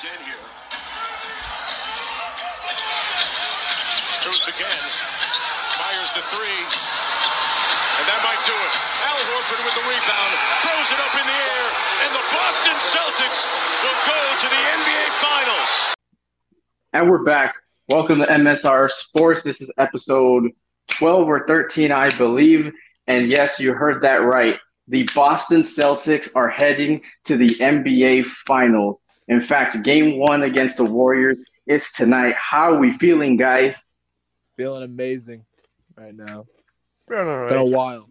again 0.00 0.24
here. 0.24 0.46
Goes 4.24 4.48
again. 4.48 4.84
Fires 5.76 6.12
the 6.16 6.24
three. 6.32 6.60
And 8.00 8.04
that 8.08 8.20
might 8.24 8.40
do 8.48 8.56
it. 8.56 8.74
Al 9.04 9.20
Horford 9.28 9.60
with 9.60 9.76
the 9.76 9.84
rebound. 9.84 10.32
Throws 10.64 10.88
it 10.88 11.00
up 11.04 11.12
in 11.20 11.26
the 11.28 11.36
air. 11.36 11.66
And 12.08 12.16
the 12.16 12.24
Boston 12.32 12.76
Celtics 12.80 13.44
will 13.84 14.00
go 14.08 14.20
to 14.40 14.48
the 14.48 14.62
NBA 14.72 15.04
Finals. 15.20 15.94
And 16.94 17.10
we're 17.10 17.24
back. 17.24 17.56
Welcome 17.88 18.20
to 18.20 18.26
MSR 18.26 18.90
Sports. 18.90 19.42
This 19.42 19.60
is 19.60 19.70
episode 19.76 20.50
12 20.88 21.28
or 21.28 21.46
13, 21.46 21.92
I 21.92 22.08
believe. 22.16 22.72
And 23.06 23.28
yes, 23.28 23.60
you 23.60 23.74
heard 23.74 24.02
that 24.02 24.22
right. 24.22 24.56
The 24.88 25.06
Boston 25.14 25.60
Celtics 25.60 26.30
are 26.34 26.48
heading 26.48 27.02
to 27.26 27.36
the 27.36 27.48
NBA 27.48 28.24
Finals. 28.46 29.04
In 29.30 29.40
fact, 29.40 29.84
game 29.84 30.18
one 30.18 30.42
against 30.42 30.76
the 30.76 30.84
Warriors 30.84 31.44
is 31.64 31.92
tonight. 31.92 32.34
How 32.36 32.72
are 32.72 32.78
we 32.80 32.90
feeling, 32.90 33.36
guys? 33.36 33.90
Feeling 34.56 34.82
amazing 34.82 35.44
right 35.96 36.12
now. 36.12 36.46
Feeling 37.08 37.28
all 37.28 37.48
Been 37.48 37.56
a 37.58 37.64
while. 37.64 38.08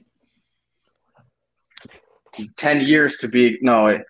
10 2.56 2.80
years 2.80 3.18
to 3.18 3.28
be, 3.28 3.60
no, 3.62 3.88
it, 3.88 4.04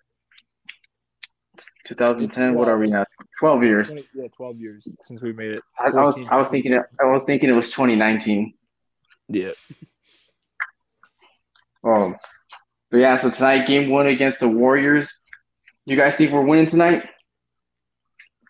2010, 1.86 2.54
what 2.54 2.68
are 2.68 2.78
we 2.78 2.86
now? 2.86 3.04
12 3.40 3.64
years. 3.64 3.88
20, 3.88 4.06
yeah, 4.14 4.28
12 4.36 4.56
years 4.58 4.88
since 5.08 5.20
we 5.20 5.32
made 5.32 5.50
it. 5.50 5.62
I, 5.80 5.88
I 5.88 6.04
was 6.04 6.28
I 6.30 6.36
was 6.36 6.48
thinking 6.48 6.74
it, 6.74 6.82
I 7.00 7.06
was 7.06 7.24
thinking 7.24 7.48
it 7.48 7.54
was 7.54 7.70
2019. 7.70 8.54
Yeah. 9.28 9.50
Oh, 11.82 12.14
but 12.92 12.98
yeah. 12.98 13.16
So 13.16 13.30
tonight, 13.30 13.66
game 13.66 13.90
one 13.90 14.06
against 14.06 14.38
the 14.38 14.48
Warriors. 14.48 15.20
You 15.86 15.96
guys 15.96 16.16
think 16.16 16.32
we're 16.32 16.42
winning 16.42 16.66
tonight? 16.66 17.08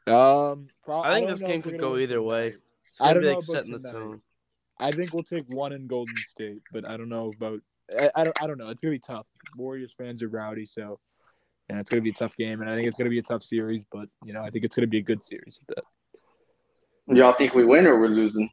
Um, 0.07 0.69
pro- 0.85 1.01
I 1.01 1.15
think 1.15 1.29
don't 1.29 1.39
this 1.39 1.43
game 1.43 1.63
could 1.63 1.79
go 1.79 1.93
win 1.93 2.03
either 2.03 2.23
way. 2.23 2.55
It's 2.89 3.01
I 3.01 3.13
gonna 3.13 3.15
don't 3.15 3.23
be 3.23 3.27
know 3.27 3.33
about 3.33 3.45
setting 3.45 3.83
the 3.83 3.93
tone. 3.93 4.23
I 4.79 4.91
think 4.91 5.13
we'll 5.13 5.23
take 5.23 5.45
one 5.49 5.73
in 5.73 5.87
Golden 5.87 6.17
State, 6.17 6.63
but 6.73 6.89
I 6.89 6.97
don't 6.97 7.09
know 7.09 7.33
about. 7.37 7.61
I, 7.97 8.11
I 8.15 8.25
don't. 8.25 8.43
I 8.43 8.47
don't 8.47 8.59
know. 8.59 8.69
It's 8.71 8.81
gonna 8.81 8.93
be 8.93 8.99
tough. 8.99 9.27
Warriors 9.57 9.95
fans 9.97 10.23
are 10.23 10.29
rowdy, 10.29 10.67
so 10.67 10.99
yeah, 11.69 11.79
it's 11.79 11.91
gonna 11.91 12.03
be 12.03 12.11
a 12.11 12.15
tough 12.15 12.37
game, 12.37 12.61
and 12.61 12.71
I 12.71 12.75
think 12.75 12.89
it's 12.89 12.99
gonna 12.99 13.11
be 13.11 13.19
a 13.19 13.23
tough 13.23 13.43
series. 13.43 13.85
But 13.85 14.09
you 14.25 14.33
know, 14.33 14.43
I 14.43 14.51
think 14.51 14.65
it's 14.65 14.75
gonna 14.75 14.89
be 14.89 14.99
a 14.99 15.03
good 15.03 15.23
series. 15.23 15.61
At 15.69 15.77
that. 15.77 17.17
Y'all 17.17 17.33
think 17.35 17.55
we 17.55 17.65
win 17.65 17.87
or 17.87 18.01
we're 18.01 18.09
losing? 18.09 18.51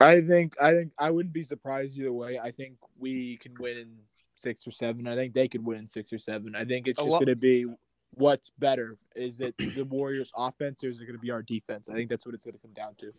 I 0.00 0.20
think. 0.20 0.54
I 0.60 0.74
think 0.74 0.92
I 0.98 1.10
wouldn't 1.10 1.34
be 1.34 1.42
surprised 1.42 1.98
either 1.98 2.12
way. 2.12 2.38
I 2.38 2.50
think 2.50 2.76
we 2.98 3.38
can 3.38 3.54
win 3.58 3.78
in 3.78 3.96
six 4.36 4.66
or 4.66 4.70
seven. 4.70 5.06
I 5.06 5.14
think 5.14 5.34
they 5.34 5.48
could 5.48 5.64
win 5.64 5.78
in 5.78 5.88
six 5.88 6.12
or 6.12 6.18
seven. 6.18 6.54
I 6.54 6.64
think 6.64 6.86
it's 6.88 7.02
just 7.02 7.18
gonna 7.18 7.36
be 7.36 7.66
what's 8.12 8.50
better. 8.58 8.96
Is 9.14 9.40
it 9.40 9.54
the 9.58 9.82
Warriors' 9.84 10.32
offense 10.36 10.84
or 10.84 10.88
is 10.88 11.00
it 11.00 11.06
gonna 11.06 11.18
be 11.18 11.30
our 11.30 11.42
defense? 11.42 11.88
I 11.88 11.94
think 11.94 12.10
that's 12.10 12.26
what 12.26 12.34
it's 12.34 12.44
gonna 12.44 12.58
come 12.58 12.72
down 12.72 12.94
to. 12.96 13.12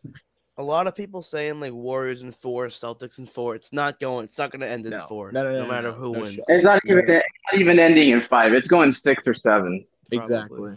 A 0.57 0.63
lot 0.63 0.87
of 0.87 0.95
people 0.95 1.21
saying 1.21 1.59
like 1.59 1.73
Warriors 1.73 2.21
in 2.21 2.31
four, 2.31 2.67
Celtics 2.67 3.19
in 3.19 3.25
four. 3.25 3.55
It's 3.55 3.73
not 3.73 3.99
going. 3.99 4.23
It's 4.23 4.37
not 4.37 4.51
going 4.51 4.61
to 4.61 4.69
end 4.69 4.85
in 4.85 4.91
No. 4.91 5.05
four. 5.09 5.29
No, 5.33 5.43
no, 5.43 5.51
no, 5.51 5.63
no, 5.63 5.67
matter 5.67 5.89
no. 5.89 5.95
who 5.95 6.13
No 6.13 6.21
wins. 6.21 6.39
It's 6.47 6.63
not 6.63 6.79
even 6.85 6.99
it's 7.09 7.25
not 7.51 7.59
even 7.59 7.77
ending 7.77 8.11
in 8.11 8.21
five. 8.21 8.53
It's 8.53 8.69
going 8.69 8.93
six 8.93 9.27
or 9.27 9.33
seven. 9.33 9.85
Probably. 10.09 10.23
Exactly. 10.23 10.75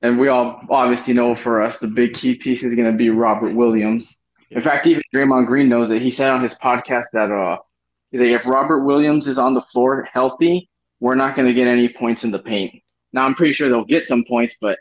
And 0.00 0.18
we 0.18 0.28
all 0.28 0.62
obviously 0.70 1.12
know 1.12 1.34
for 1.34 1.60
us 1.60 1.80
the 1.80 1.88
big 1.88 2.14
key 2.14 2.34
piece 2.34 2.62
is 2.62 2.74
going 2.74 2.90
to 2.90 2.96
be 2.96 3.10
Robert 3.10 3.52
Williams. 3.52 4.22
In 4.50 4.62
fact, 4.62 4.86
even 4.86 5.02
Draymond 5.14 5.46
Green 5.46 5.68
knows 5.68 5.90
it. 5.90 6.00
He 6.00 6.10
said 6.10 6.30
on 6.30 6.42
his 6.42 6.54
podcast 6.54 7.06
that 7.12 7.30
uh, 7.30 7.34
he's 7.42 7.58
like, 7.58 7.67
if 8.12 8.46
Robert 8.46 8.84
Williams 8.84 9.28
is 9.28 9.38
on 9.38 9.54
the 9.54 9.62
floor 9.62 10.08
healthy, 10.10 10.68
we're 11.00 11.14
not 11.14 11.36
going 11.36 11.48
to 11.48 11.54
get 11.54 11.66
any 11.66 11.88
points 11.88 12.24
in 12.24 12.30
the 12.30 12.38
paint. 12.38 12.82
Now 13.12 13.24
I'm 13.24 13.34
pretty 13.34 13.52
sure 13.52 13.68
they'll 13.68 13.84
get 13.84 14.04
some 14.04 14.24
points, 14.24 14.56
but 14.60 14.78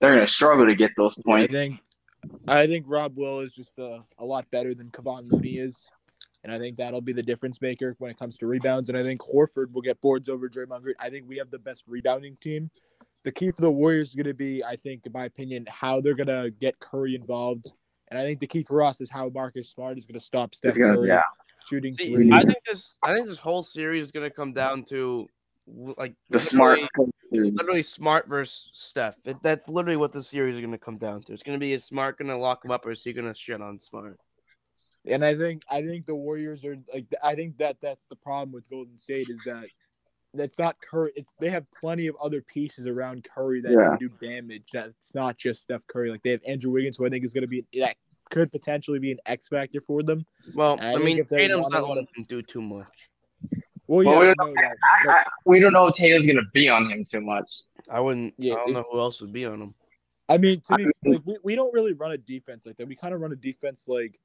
they're 0.00 0.14
going 0.14 0.26
to 0.26 0.32
struggle 0.32 0.66
to 0.66 0.74
get 0.74 0.92
those 0.96 1.18
I 1.18 1.22
points. 1.22 1.54
think 1.54 1.80
I 2.46 2.66
think 2.66 2.86
Rob 2.88 3.16
Will 3.16 3.40
is 3.40 3.54
just 3.54 3.78
uh, 3.78 4.00
a 4.18 4.24
lot 4.24 4.50
better 4.50 4.74
than 4.74 4.90
Kevon 4.90 5.30
Looney 5.30 5.58
is. 5.58 5.88
And 6.44 6.52
I 6.52 6.58
think 6.58 6.76
that'll 6.76 7.00
be 7.00 7.12
the 7.12 7.22
difference 7.22 7.60
maker 7.60 7.94
when 7.98 8.10
it 8.10 8.18
comes 8.18 8.36
to 8.38 8.46
rebounds. 8.46 8.88
And 8.88 8.98
I 8.98 9.02
think 9.02 9.20
Horford 9.20 9.72
will 9.72 9.82
get 9.82 10.00
boards 10.00 10.28
over 10.28 10.48
Draymond 10.48 10.82
Green. 10.82 10.94
I 11.00 11.10
think 11.10 11.28
we 11.28 11.36
have 11.38 11.50
the 11.50 11.58
best 11.58 11.84
rebounding 11.86 12.36
team. 12.40 12.70
The 13.24 13.32
key 13.32 13.50
for 13.50 13.60
the 13.62 13.70
Warriors 13.70 14.10
is 14.10 14.14
going 14.14 14.26
to 14.26 14.34
be, 14.34 14.62
I 14.64 14.76
think, 14.76 15.04
in 15.04 15.12
my 15.12 15.24
opinion, 15.24 15.66
how 15.68 16.00
they're 16.00 16.14
going 16.14 16.26
to 16.28 16.50
get 16.50 16.78
Curry 16.78 17.16
involved. 17.16 17.66
And 18.08 18.18
I 18.18 18.22
think 18.22 18.40
the 18.40 18.46
key 18.46 18.62
for 18.62 18.82
us 18.82 19.00
is 19.00 19.10
how 19.10 19.28
Marcus 19.28 19.68
Smart 19.68 19.98
is 19.98 20.06
going 20.06 20.18
to 20.18 20.24
stop 20.24 20.54
Steph 20.54 20.76
Curry 20.76 21.08
yeah. 21.08 21.22
Shooting 21.68 21.94
See, 21.94 22.12
three. 22.12 22.30
I 22.32 22.42
think 22.42 22.58
this. 22.66 22.98
I 23.02 23.14
think 23.14 23.26
this 23.26 23.38
whole 23.38 23.62
series 23.62 24.06
is 24.06 24.12
going 24.12 24.28
to 24.28 24.34
come 24.34 24.52
down 24.52 24.84
to 24.84 25.28
like 25.66 26.14
The 26.30 26.40
smart. 26.40 26.78
literally- 27.30 27.50
literally 27.52 27.82
smart 27.82 28.26
versus 28.28 28.70
Steph. 28.72 29.18
It, 29.26 29.36
that's 29.42 29.68
literally 29.68 29.96
what 29.98 30.12
the 30.12 30.22
series 30.22 30.54
is 30.54 30.60
going 30.62 30.72
to 30.72 30.78
come 30.78 30.96
down 30.96 31.20
to. 31.22 31.32
It's 31.34 31.42
going 31.42 31.58
to 31.58 31.60
be 31.60 31.72
is 31.74 31.84
Smart 31.84 32.16
going 32.18 32.28
to 32.28 32.36
lock 32.38 32.64
him 32.64 32.70
up 32.70 32.86
or 32.86 32.90
is 32.90 33.02
he 33.04 33.12
going 33.12 33.26
to 33.26 33.34
shit 33.34 33.60
on 33.60 33.78
Smart? 33.78 34.18
And 35.06 35.24
I 35.24 35.36
think 35.36 35.62
I 35.70 35.82
think 35.82 36.06
the 36.06 36.14
Warriors 36.14 36.64
are 36.64 36.76
like 36.92 37.06
I 37.22 37.34
think 37.34 37.58
that 37.58 37.76
that's 37.82 38.04
the 38.08 38.16
problem 38.16 38.52
with 38.52 38.68
Golden 38.70 38.96
State 38.98 39.28
is 39.28 39.40
that 39.46 39.66
that's 40.34 40.58
not 40.58 40.76
Curry. 40.80 41.12
It's 41.16 41.32
they 41.38 41.50
have 41.50 41.64
plenty 41.78 42.06
of 42.06 42.16
other 42.22 42.40
pieces 42.42 42.86
around 42.86 43.24
Curry 43.34 43.60
that 43.62 43.72
Yeah. 43.72 43.96
can 43.96 43.98
do 43.98 44.08
damage. 44.26 44.70
That 44.72 44.88
it's 45.02 45.14
not 45.14 45.36
just 45.36 45.62
Steph 45.62 45.86
Curry. 45.86 46.10
Like 46.10 46.22
they 46.22 46.30
have 46.30 46.42
Andrew 46.46 46.70
Wiggins, 46.72 46.96
who 46.96 47.06
I 47.06 47.10
think 47.10 47.24
is 47.24 47.32
going 47.34 47.44
to 47.44 47.48
be 47.48 47.64
that 47.80 47.96
could 48.30 48.50
potentially 48.52 48.98
be 48.98 49.12
an 49.12 49.18
X 49.26 49.48
factor 49.48 49.80
for 49.80 50.02
them. 50.02 50.24
Well, 50.54 50.78
I 50.80 50.94
I, 50.94 50.96
mean, 50.98 51.18
if 51.18 51.28
they 51.28 51.48
Tatum's 51.48 51.68
not 51.70 51.82
let 51.82 51.88
letting 51.88 52.08
him 52.16 52.24
do 52.28 52.42
too 52.42 52.62
much. 52.62 52.86
Well, 53.86 54.02
yeah, 54.04 54.10
Well, 54.10 54.20
we 54.20 54.26
don't 54.26 54.38
know 54.38 54.54
that. 54.54 54.72
I, 54.72 55.06
but- 55.06 55.14
I, 55.14 55.24
we 55.46 55.60
don't 55.60 55.72
know 55.72 55.86
if 55.86 55.94
Tatum's 55.94 56.26
going 56.26 56.36
to 56.36 56.42
be 56.52 56.68
on 56.68 56.90
him 56.90 57.04
too 57.04 57.20
much. 57.20 57.62
I 57.90 58.00
wouldn't. 58.00 58.34
Yeah, 58.36 58.54
I 58.54 58.56
don't 58.56 58.72
know 58.74 58.82
who 58.92 59.00
else 59.00 59.20
would 59.20 59.32
be 59.32 59.44
on 59.46 59.62
him. 59.62 59.74
I 60.28 60.36
mean, 60.36 60.60
to 60.66 60.74
I 60.74 60.76
be 60.76 60.84
mean- 60.84 60.92
like 61.14 61.22
we, 61.24 61.38
we 61.42 61.54
don't 61.54 61.72
really 61.72 61.94
run 61.94 62.12
a 62.12 62.18
defense 62.18 62.66
like 62.66 62.76
that. 62.76 62.86
We 62.86 62.96
kind 62.96 63.14
of 63.14 63.20
run 63.20 63.32
a 63.32 63.36
defense 63.36 63.86
like 63.88 64.18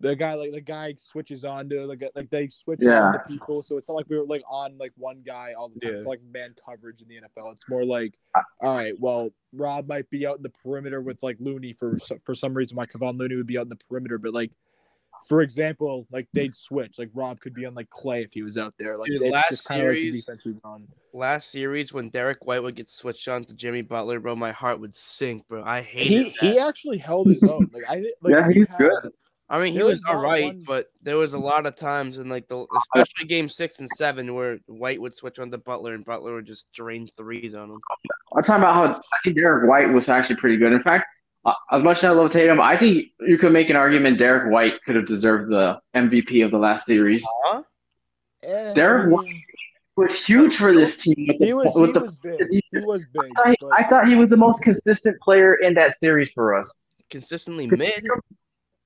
the 0.00 0.14
guy 0.14 0.34
like 0.34 0.52
the 0.52 0.60
guy 0.60 0.94
switches 0.96 1.44
on 1.44 1.68
to 1.70 1.84
like 1.86 2.02
like 2.14 2.30
they 2.30 2.48
switch 2.48 2.78
Yeah. 2.82 3.02
on 3.02 3.12
to 3.14 3.18
people. 3.28 3.62
So 3.62 3.76
it's 3.78 3.88
not 3.88 3.94
like 3.96 4.06
we 4.08 4.16
were 4.16 4.24
like 4.26 4.42
on 4.48 4.78
like 4.78 4.92
one 4.96 5.22
guy 5.26 5.54
all 5.58 5.68
the 5.70 5.80
time. 5.80 5.94
It's 5.96 6.06
like 6.06 6.20
man 6.32 6.54
coverage 6.64 7.02
in 7.02 7.08
the 7.08 7.16
NFL. 7.16 7.52
It's 7.52 7.68
more 7.68 7.84
like 7.84 8.14
all 8.60 8.74
right, 8.76 8.94
well, 9.00 9.30
Rob 9.52 9.88
might 9.88 10.08
be 10.10 10.26
out 10.26 10.36
in 10.36 10.42
the 10.42 10.50
perimeter 10.50 11.00
with 11.00 11.20
like 11.22 11.36
Looney 11.40 11.72
for 11.72 11.98
for 12.24 12.34
some 12.34 12.54
reason. 12.54 12.76
Why 12.76 12.86
Kevon 12.86 13.18
Looney 13.18 13.34
would 13.36 13.46
be 13.48 13.58
out 13.58 13.62
in 13.62 13.68
the 13.70 13.78
perimeter, 13.88 14.18
but 14.18 14.32
like. 14.32 14.52
For 15.26 15.40
example, 15.40 16.06
like 16.12 16.28
they'd 16.32 16.54
switch. 16.54 16.96
Like 16.96 17.10
Rob 17.12 17.40
could 17.40 17.52
be 17.52 17.66
on 17.66 17.74
like 17.74 17.90
Clay 17.90 18.22
if 18.22 18.32
he 18.32 18.42
was 18.44 18.56
out 18.56 18.72
there. 18.78 18.96
Like 18.96 19.08
Dude, 19.10 19.22
it's 19.22 19.32
last 19.32 19.48
just 19.50 19.64
kind 19.66 19.80
like 19.82 19.90
the 19.90 19.94
series- 19.96 20.24
defense 20.24 20.44
we. 20.44 20.54
Last 21.12 21.50
series 21.50 21.92
when 21.92 22.08
Derrick 22.10 22.46
White 22.46 22.62
would 22.62 22.76
get 22.76 22.88
switched 22.88 23.26
on 23.26 23.42
to 23.46 23.54
Jimmy 23.54 23.82
Butler, 23.82 24.20
bro, 24.20 24.36
my 24.36 24.52
heart 24.52 24.78
would 24.78 24.94
sink, 24.94 25.46
bro. 25.48 25.64
I 25.64 25.82
hated 25.82 26.06
He 26.06 26.22
that. 26.22 26.52
he 26.52 26.58
actually 26.60 26.98
held 26.98 27.26
his 27.26 27.42
own. 27.42 27.68
Like 27.72 27.82
I 27.88 27.96
thi- 28.00 28.12
like 28.22 28.32
Yeah, 28.32 28.48
he's 28.52 28.68
had- 28.68 28.78
good. 28.78 29.12
I 29.50 29.58
mean, 29.58 29.72
he 29.72 29.82
was 29.82 30.00
was 30.00 30.02
all 30.08 30.22
right, 30.22 30.44
one- 30.44 30.62
but 30.66 30.88
there 31.02 31.16
was 31.16 31.32
a 31.34 31.38
lot 31.38 31.64
of 31.66 31.74
times 31.74 32.18
in 32.18 32.28
like 32.28 32.48
the, 32.48 32.66
especially 32.94 33.26
game 33.26 33.48
six 33.48 33.78
and 33.78 33.88
seven, 33.96 34.34
where 34.34 34.58
White 34.66 35.00
would 35.00 35.14
switch 35.14 35.38
on 35.38 35.50
to 35.50 35.58
Butler 35.58 35.94
and 35.94 36.04
Butler 36.04 36.34
would 36.34 36.46
just 36.46 36.70
drain 36.72 37.08
threes 37.16 37.54
on 37.54 37.70
him. 37.70 37.80
I'm 38.36 38.42
talking 38.42 38.62
about 38.62 38.74
how 38.74 38.94
I 38.96 39.16
think 39.24 39.36
Derrick 39.36 39.68
White 39.68 39.88
was 39.90 40.08
actually 40.10 40.36
pretty 40.36 40.58
good. 40.58 40.72
In 40.72 40.82
fact, 40.82 41.06
uh, 41.46 41.54
as 41.72 41.82
much 41.82 41.98
as 41.98 42.04
I 42.04 42.10
love 42.10 42.30
Tatum, 42.30 42.60
I 42.60 42.76
think 42.76 43.06
you 43.20 43.38
could 43.38 43.52
make 43.52 43.70
an 43.70 43.76
argument 43.76 44.18
Derrick 44.18 44.52
White 44.52 44.82
could 44.84 44.96
have 44.96 45.06
deserved 45.06 45.50
the 45.50 45.80
MVP 45.94 46.44
of 46.44 46.50
the 46.50 46.58
last 46.58 46.84
series. 46.84 47.24
Huh? 47.46 47.62
Eh, 48.42 48.74
Derrick 48.74 49.10
White 49.10 49.32
was 49.96 50.24
huge 50.26 50.56
for 50.56 50.74
this 50.74 51.02
team. 51.02 51.26
With 51.26 51.38
the, 51.38 51.46
He 51.46 51.52
was 51.54 51.72
with 51.74 51.86
he 51.88 51.92
the- 51.94 52.00
was 52.00 52.14
big. 52.16 52.48
He 52.50 52.62
was 52.80 53.06
big. 53.14 53.32
I, 53.38 53.54
but- 53.60 53.70
I 53.72 53.88
thought 53.88 54.06
he 54.08 54.14
was 54.14 54.28
the 54.28 54.36
most 54.36 54.62
consistent 54.62 55.18
player 55.22 55.54
in 55.54 55.72
that 55.74 55.98
series 55.98 56.32
for 56.34 56.54
us. 56.54 56.80
Consistently 57.08 57.66
mid. 57.66 58.06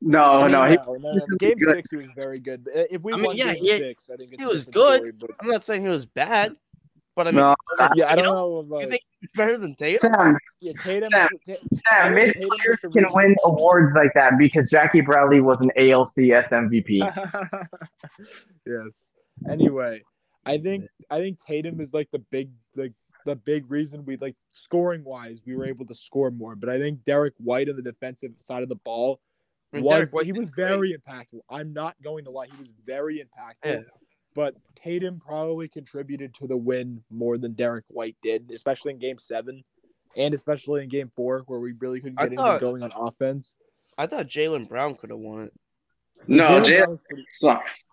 No, 0.05 0.23
I 0.25 0.43
mean, 0.43 0.51
no, 0.53 0.65
he, 0.65 0.75
no, 0.77 0.93
no, 0.99 1.13
no. 1.13 1.37
Game 1.39 1.57
good. 1.59 1.77
six, 1.77 1.91
he 1.91 1.97
was 1.97 2.07
very 2.17 2.41
good. 2.41 2.67
Uh, 2.75 2.83
if 2.91 3.03
we 3.03 3.13
I 3.13 3.17
mean, 3.17 3.25
won 3.27 3.37
yeah, 3.37 3.55
game 3.55 3.63
he- 3.63 3.79
six, 3.79 4.11
I 4.13 4.17
think 4.17 4.33
it's 4.33 4.43
he 4.43 4.47
was 4.47 4.67
good. 4.67 4.97
story, 4.97 5.13
but 5.13 5.31
I'm 5.41 5.49
not 5.49 5.65
saying 5.65 5.83
he 5.83 5.89
was 5.89 6.07
bad, 6.07 6.57
but 7.15 7.29
I 7.29 7.31
mean, 7.31 7.41
no. 7.41 7.55
yeah, 7.95 8.07
I 8.11 8.17
don't 8.17 8.25
Tatum? 8.25 8.35
know. 8.35 8.49
You 8.69 8.77
About, 8.77 8.91
think 8.91 9.03
he's 9.21 9.31
better 9.37 9.59
than 9.59 9.75
Tatum? 9.77 10.13
Sam, 10.13 10.39
yeah, 10.60 10.72
Tatum. 10.84 11.09
Sam, 11.10 11.28
Ta- 11.47 11.54
Sam, 11.89 12.15
mid 12.16 12.34
Tatum 12.34 12.49
players 12.49 12.81
can 12.81 12.91
reason- 12.95 13.13
win 13.15 13.37
awards 13.45 13.95
like 13.95 14.13
that 14.15 14.39
because 14.39 14.69
Jackie 14.69 15.03
Bradley 15.03 15.41
was 15.41 15.59
an 15.60 15.71
ALCS 15.78 16.48
MVP. 16.48 16.98
yes. 18.66 19.09
Anyway, 19.48 20.03
I 20.45 20.59
think 20.59 20.87
I 21.10 21.21
think 21.21 21.39
Tatum 21.45 21.81
is 21.81 21.95
like 21.95 22.10
the 22.10 22.19
big 22.19 22.51
like 22.77 22.93
the 23.25 23.37
big 23.37 23.71
reason 23.71 24.05
we 24.05 24.16
like 24.16 24.34
scoring 24.51 25.05
wise 25.05 25.41
we 25.47 25.55
were 25.55 25.65
able 25.66 25.87
to 25.87 25.95
score 25.95 26.31
more. 26.33 26.57
But 26.57 26.71
I 26.71 26.78
think 26.81 27.05
Derrick 27.05 27.34
White 27.39 27.69
on 27.69 27.77
the 27.77 27.83
defensive 27.83 28.33
side 28.39 28.63
of 28.65 28.69
the 28.69 28.75
ball 28.77 29.13
I 29.13 29.13
mean, 29.13 29.21
was 29.80 29.91
Derrick 29.97 30.13
White 30.13 30.27
he 30.27 30.33
did 30.33 30.39
was 30.41 30.51
great. 30.51 30.69
very 30.69 30.95
impactful. 30.95 31.41
I'm 31.48 31.72
not 31.72 31.97
going 32.03 32.24
to 32.24 32.30
lie, 32.30 32.47
he 32.47 32.59
was 32.59 32.72
very 32.84 33.19
impactful. 33.19 33.54
Yeah. 33.65 33.80
But 34.34 34.54
Tatum 34.77 35.21
probably 35.21 35.69
contributed 35.69 36.34
to 36.34 36.47
the 36.47 36.57
win 36.57 37.03
more 37.10 37.36
than 37.39 37.53
Derrick 37.53 37.84
White 37.89 38.16
did, 38.22 38.51
especially 38.51 38.92
in 38.92 38.98
Game 38.98 39.19
Seven, 39.19 39.63
and 40.16 40.33
especially 40.34 40.83
in 40.83 40.89
Game 40.89 41.10
Four 41.15 41.42
where 41.47 41.60
we 41.60 41.72
really 41.72 42.01
couldn't 42.01 42.19
I 42.21 42.28
get 42.28 42.36
thought- 42.39 42.51
anything 42.63 42.69
going 42.80 42.83
on 42.83 42.92
offense. 43.09 43.54
I 43.98 44.07
thought 44.07 44.27
Jaylen 44.27 44.69
Brown 44.69 44.95
could 44.97 45.10
have 45.10 45.19
won 45.19 45.45
it. 45.45 45.53
No, 46.27 46.45
Jaylen 46.45 46.65
Jaylen 46.65 46.78
Brown 46.78 46.91
was 46.91 47.03
pretty- 47.03 47.27
sucks. 47.33 47.84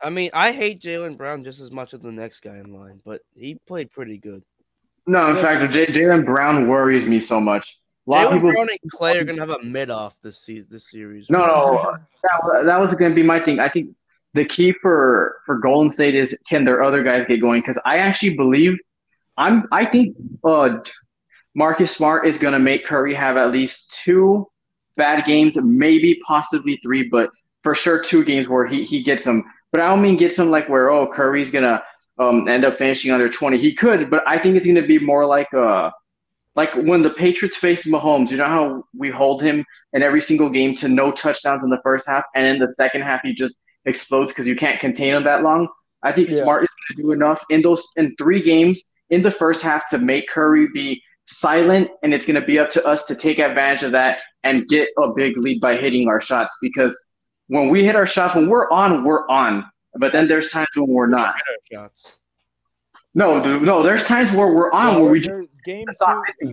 I 0.00 0.10
mean, 0.10 0.30
I 0.34 0.52
hate 0.52 0.80
Jaylen 0.80 1.16
Brown 1.16 1.44
just 1.44 1.60
as 1.60 1.70
much 1.70 1.94
as 1.94 2.00
the 2.00 2.10
next 2.12 2.40
guy 2.40 2.56
in 2.58 2.72
line, 2.74 3.00
but 3.04 3.22
he 3.34 3.54
played 3.66 3.90
pretty 3.92 4.18
good. 4.18 4.42
No, 5.06 5.30
in 5.30 5.36
fact, 5.36 5.72
J- 5.72 5.86
Jaylen 5.86 6.24
Brown 6.26 6.68
worries 6.68 7.06
me 7.08 7.18
so 7.18 7.40
much. 7.40 7.78
A 8.06 8.10
lot 8.10 8.26
of 8.26 8.32
people. 8.32 8.50
Brown 8.50 8.68
and 8.68 8.90
Clay 8.90 9.18
are 9.18 9.24
gonna 9.24 9.40
have 9.40 9.50
a 9.50 9.62
mid 9.62 9.90
off 9.90 10.14
this 10.22 10.42
se- 10.44 10.66
this 10.68 10.90
series. 10.90 11.30
No, 11.30 11.46
no, 11.46 11.96
that, 12.22 12.64
that 12.64 12.80
was 12.80 12.92
going 12.94 13.12
to 13.12 13.14
be 13.14 13.22
my 13.22 13.38
thing. 13.38 13.60
I 13.60 13.68
think 13.68 13.94
the 14.34 14.44
key 14.44 14.72
for 14.82 15.36
for 15.46 15.58
Golden 15.58 15.88
State 15.88 16.14
is 16.14 16.36
can 16.48 16.64
their 16.64 16.82
other 16.82 17.02
guys 17.02 17.26
get 17.26 17.40
going? 17.40 17.60
Because 17.60 17.80
I 17.84 17.98
actually 17.98 18.36
believe, 18.36 18.76
I'm 19.36 19.68
I 19.70 19.86
think 19.86 20.16
uh, 20.42 20.78
Marcus 21.54 21.94
Smart 21.94 22.26
is 22.26 22.38
going 22.38 22.54
to 22.54 22.58
make 22.58 22.84
Curry 22.84 23.14
have 23.14 23.36
at 23.36 23.52
least 23.52 24.00
two 24.04 24.48
bad 24.96 25.24
games, 25.24 25.56
maybe 25.62 26.20
possibly 26.26 26.78
three, 26.82 27.08
but 27.08 27.30
for 27.62 27.74
sure 27.74 28.02
two 28.02 28.24
games 28.24 28.48
where 28.48 28.66
he 28.66 28.84
he 28.84 29.04
gets 29.04 29.24
them. 29.24 29.44
But 29.70 29.80
I 29.80 29.86
don't 29.86 30.02
mean 30.02 30.16
gets 30.16 30.36
them 30.36 30.50
like 30.50 30.68
where 30.68 30.90
oh 30.90 31.06
Curry's 31.06 31.52
gonna 31.52 31.82
um 32.18 32.48
end 32.48 32.64
up 32.64 32.74
finishing 32.74 33.12
under 33.12 33.28
twenty. 33.28 33.58
He 33.58 33.74
could, 33.74 34.10
but 34.10 34.24
I 34.26 34.38
think 34.38 34.56
it's 34.56 34.66
going 34.66 34.74
to 34.74 34.86
be 34.86 34.98
more 34.98 35.24
like 35.24 35.52
uh 35.54 35.92
like 36.54 36.74
when 36.74 37.02
the 37.02 37.10
Patriots 37.10 37.56
face 37.56 37.86
Mahomes. 37.86 38.30
You 38.30 38.36
know 38.36 38.46
how 38.46 38.84
we 38.94 39.10
hold 39.10 39.42
him 39.42 39.64
in 39.92 40.02
every 40.02 40.22
single 40.22 40.50
game 40.50 40.74
to 40.76 40.88
no 40.88 41.10
touchdowns 41.10 41.64
in 41.64 41.70
the 41.70 41.80
first 41.82 42.06
half, 42.06 42.24
and 42.34 42.46
in 42.46 42.58
the 42.58 42.72
second 42.74 43.02
half 43.02 43.20
he 43.22 43.34
just 43.34 43.58
explodes 43.84 44.32
because 44.32 44.46
you 44.46 44.56
can't 44.56 44.80
contain 44.80 45.14
him 45.14 45.24
that 45.24 45.42
long. 45.42 45.68
I 46.02 46.12
think 46.12 46.28
Yeah. 46.28 46.42
Smart 46.42 46.64
is 46.64 46.68
going 46.70 46.96
to 46.96 47.02
do 47.02 47.12
enough 47.12 47.44
in 47.50 47.62
those 47.62 47.86
in 47.96 48.14
three 48.16 48.42
games 48.42 48.92
in 49.10 49.22
the 49.22 49.30
first 49.30 49.62
half 49.62 49.88
to 49.90 49.98
make 49.98 50.28
Curry 50.28 50.68
be 50.72 51.02
silent, 51.26 51.88
and 52.02 52.12
it's 52.12 52.26
going 52.26 52.40
to 52.40 52.46
be 52.46 52.58
up 52.58 52.70
to 52.70 52.84
us 52.84 53.06
to 53.06 53.14
take 53.14 53.38
advantage 53.38 53.84
of 53.84 53.92
that 53.92 54.18
and 54.44 54.66
get 54.68 54.88
a 54.98 55.12
big 55.12 55.36
lead 55.36 55.60
by 55.60 55.76
hitting 55.76 56.08
our 56.08 56.20
shots. 56.20 56.56
Because 56.60 56.98
when 57.46 57.68
we 57.68 57.84
hit 57.84 57.96
our 57.96 58.06
shots, 58.06 58.34
when 58.34 58.48
we're 58.48 58.70
on, 58.70 59.04
we're 59.04 59.28
on. 59.28 59.64
But 59.94 60.12
then 60.12 60.26
there's 60.26 60.50
times 60.50 60.68
when 60.74 60.88
we're 60.88 61.06
not. 61.06 61.34
shots. 61.70 62.18
No, 63.14 63.58
no, 63.58 63.82
there's 63.82 64.04
times 64.04 64.32
where 64.32 64.48
we're 64.54 64.72
on 64.72 64.86
Well, 64.94 65.02
where 65.02 65.10
we 65.12 65.20
there- 65.20 65.44
game 65.64 65.84
two, 66.40 66.52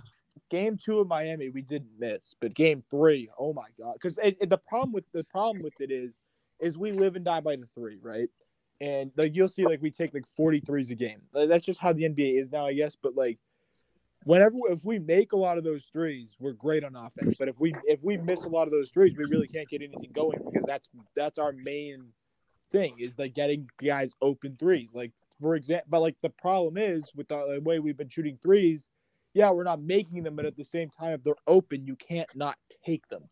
game 0.50 0.76
two 0.76 0.98
of 1.00 1.08
Miami, 1.08 1.48
we 1.48 1.62
didn't 1.62 1.98
miss, 1.98 2.34
but 2.40 2.54
game 2.54 2.82
three, 2.90 3.30
oh 3.38 3.52
my 3.52 3.66
god! 3.78 3.94
Because 3.94 4.16
the 4.16 4.60
problem 4.68 4.92
with 4.92 5.04
the 5.12 5.24
problem 5.24 5.62
with 5.62 5.80
it 5.80 5.90
is, 5.90 6.12
is 6.60 6.76
we 6.76 6.92
live 6.92 7.16
and 7.16 7.24
die 7.24 7.40
by 7.40 7.56
the 7.56 7.66
three, 7.66 7.98
right? 8.02 8.28
And 8.82 9.10
like 9.16 9.34
you'll 9.34 9.48
see, 9.48 9.64
like 9.64 9.80
we 9.80 9.90
take 9.90 10.12
like 10.12 10.26
forty 10.36 10.60
threes 10.60 10.90
a 10.90 10.94
game. 10.94 11.22
Like, 11.32 11.48
That's 11.48 11.64
just 11.64 11.80
how 11.80 11.92
the 11.92 12.04
NBA 12.04 12.38
is 12.38 12.50
now, 12.52 12.66
I 12.66 12.74
guess. 12.74 12.94
But 12.94 13.14
like, 13.16 13.38
whenever 14.24 14.56
if 14.68 14.84
we 14.84 14.98
make 14.98 15.32
a 15.32 15.36
lot 15.36 15.56
of 15.56 15.64
those 15.64 15.88
threes, 15.92 16.36
we're 16.38 16.52
great 16.52 16.84
on 16.84 16.94
offense. 16.94 17.34
But 17.38 17.48
if 17.48 17.58
we 17.58 17.74
if 17.84 18.02
we 18.02 18.18
miss 18.18 18.44
a 18.44 18.48
lot 18.48 18.66
of 18.66 18.72
those 18.72 18.90
threes, 18.90 19.14
we 19.16 19.24
really 19.30 19.48
can't 19.48 19.68
get 19.68 19.80
anything 19.82 20.10
going 20.14 20.38
because 20.44 20.66
that's 20.66 20.90
that's 21.16 21.38
our 21.38 21.52
main 21.52 22.06
thing 22.70 22.96
is 22.98 23.18
like 23.18 23.34
getting 23.34 23.68
guys 23.82 24.14
open 24.22 24.56
threes. 24.58 24.94
Like 24.94 25.12
for 25.40 25.54
example, 25.54 25.86
but 25.88 26.00
like 26.00 26.16
the 26.22 26.30
problem 26.30 26.76
is 26.76 27.10
with 27.14 27.28
the, 27.28 27.60
way 27.62 27.78
we've 27.78 27.96
been 27.96 28.08
shooting 28.08 28.38
threes 28.42 28.90
yeah, 29.34 29.50
we're 29.50 29.64
not 29.64 29.80
making 29.80 30.22
them, 30.22 30.34
but 30.34 30.44
at 30.44 30.56
the 30.56 30.64
same 30.64 30.90
time, 30.90 31.12
if 31.12 31.22
they're 31.22 31.34
open, 31.46 31.86
you 31.86 31.96
can't 31.96 32.28
not 32.34 32.56
take 32.84 33.06
them. 33.08 33.24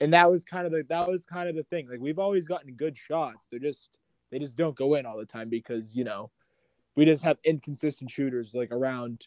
And 0.00 0.12
that 0.12 0.30
was 0.30 0.44
kind 0.44 0.66
of 0.66 0.72
the 0.72 0.84
that 0.88 1.08
was 1.08 1.24
kind 1.24 1.48
of 1.48 1.56
the 1.56 1.62
thing. 1.64 1.88
Like 1.88 2.00
we've 2.00 2.18
always 2.18 2.46
gotten 2.46 2.74
good 2.74 2.96
shots. 2.96 3.48
They're 3.50 3.60
just 3.60 3.90
they 4.30 4.38
just 4.38 4.56
don't 4.56 4.76
go 4.76 4.94
in 4.94 5.06
all 5.06 5.16
the 5.16 5.24
time 5.24 5.48
because, 5.48 5.94
you 5.94 6.04
know, 6.04 6.30
we 6.96 7.04
just 7.04 7.22
have 7.24 7.38
inconsistent 7.44 8.10
shooters 8.10 8.52
like 8.54 8.72
around, 8.72 9.26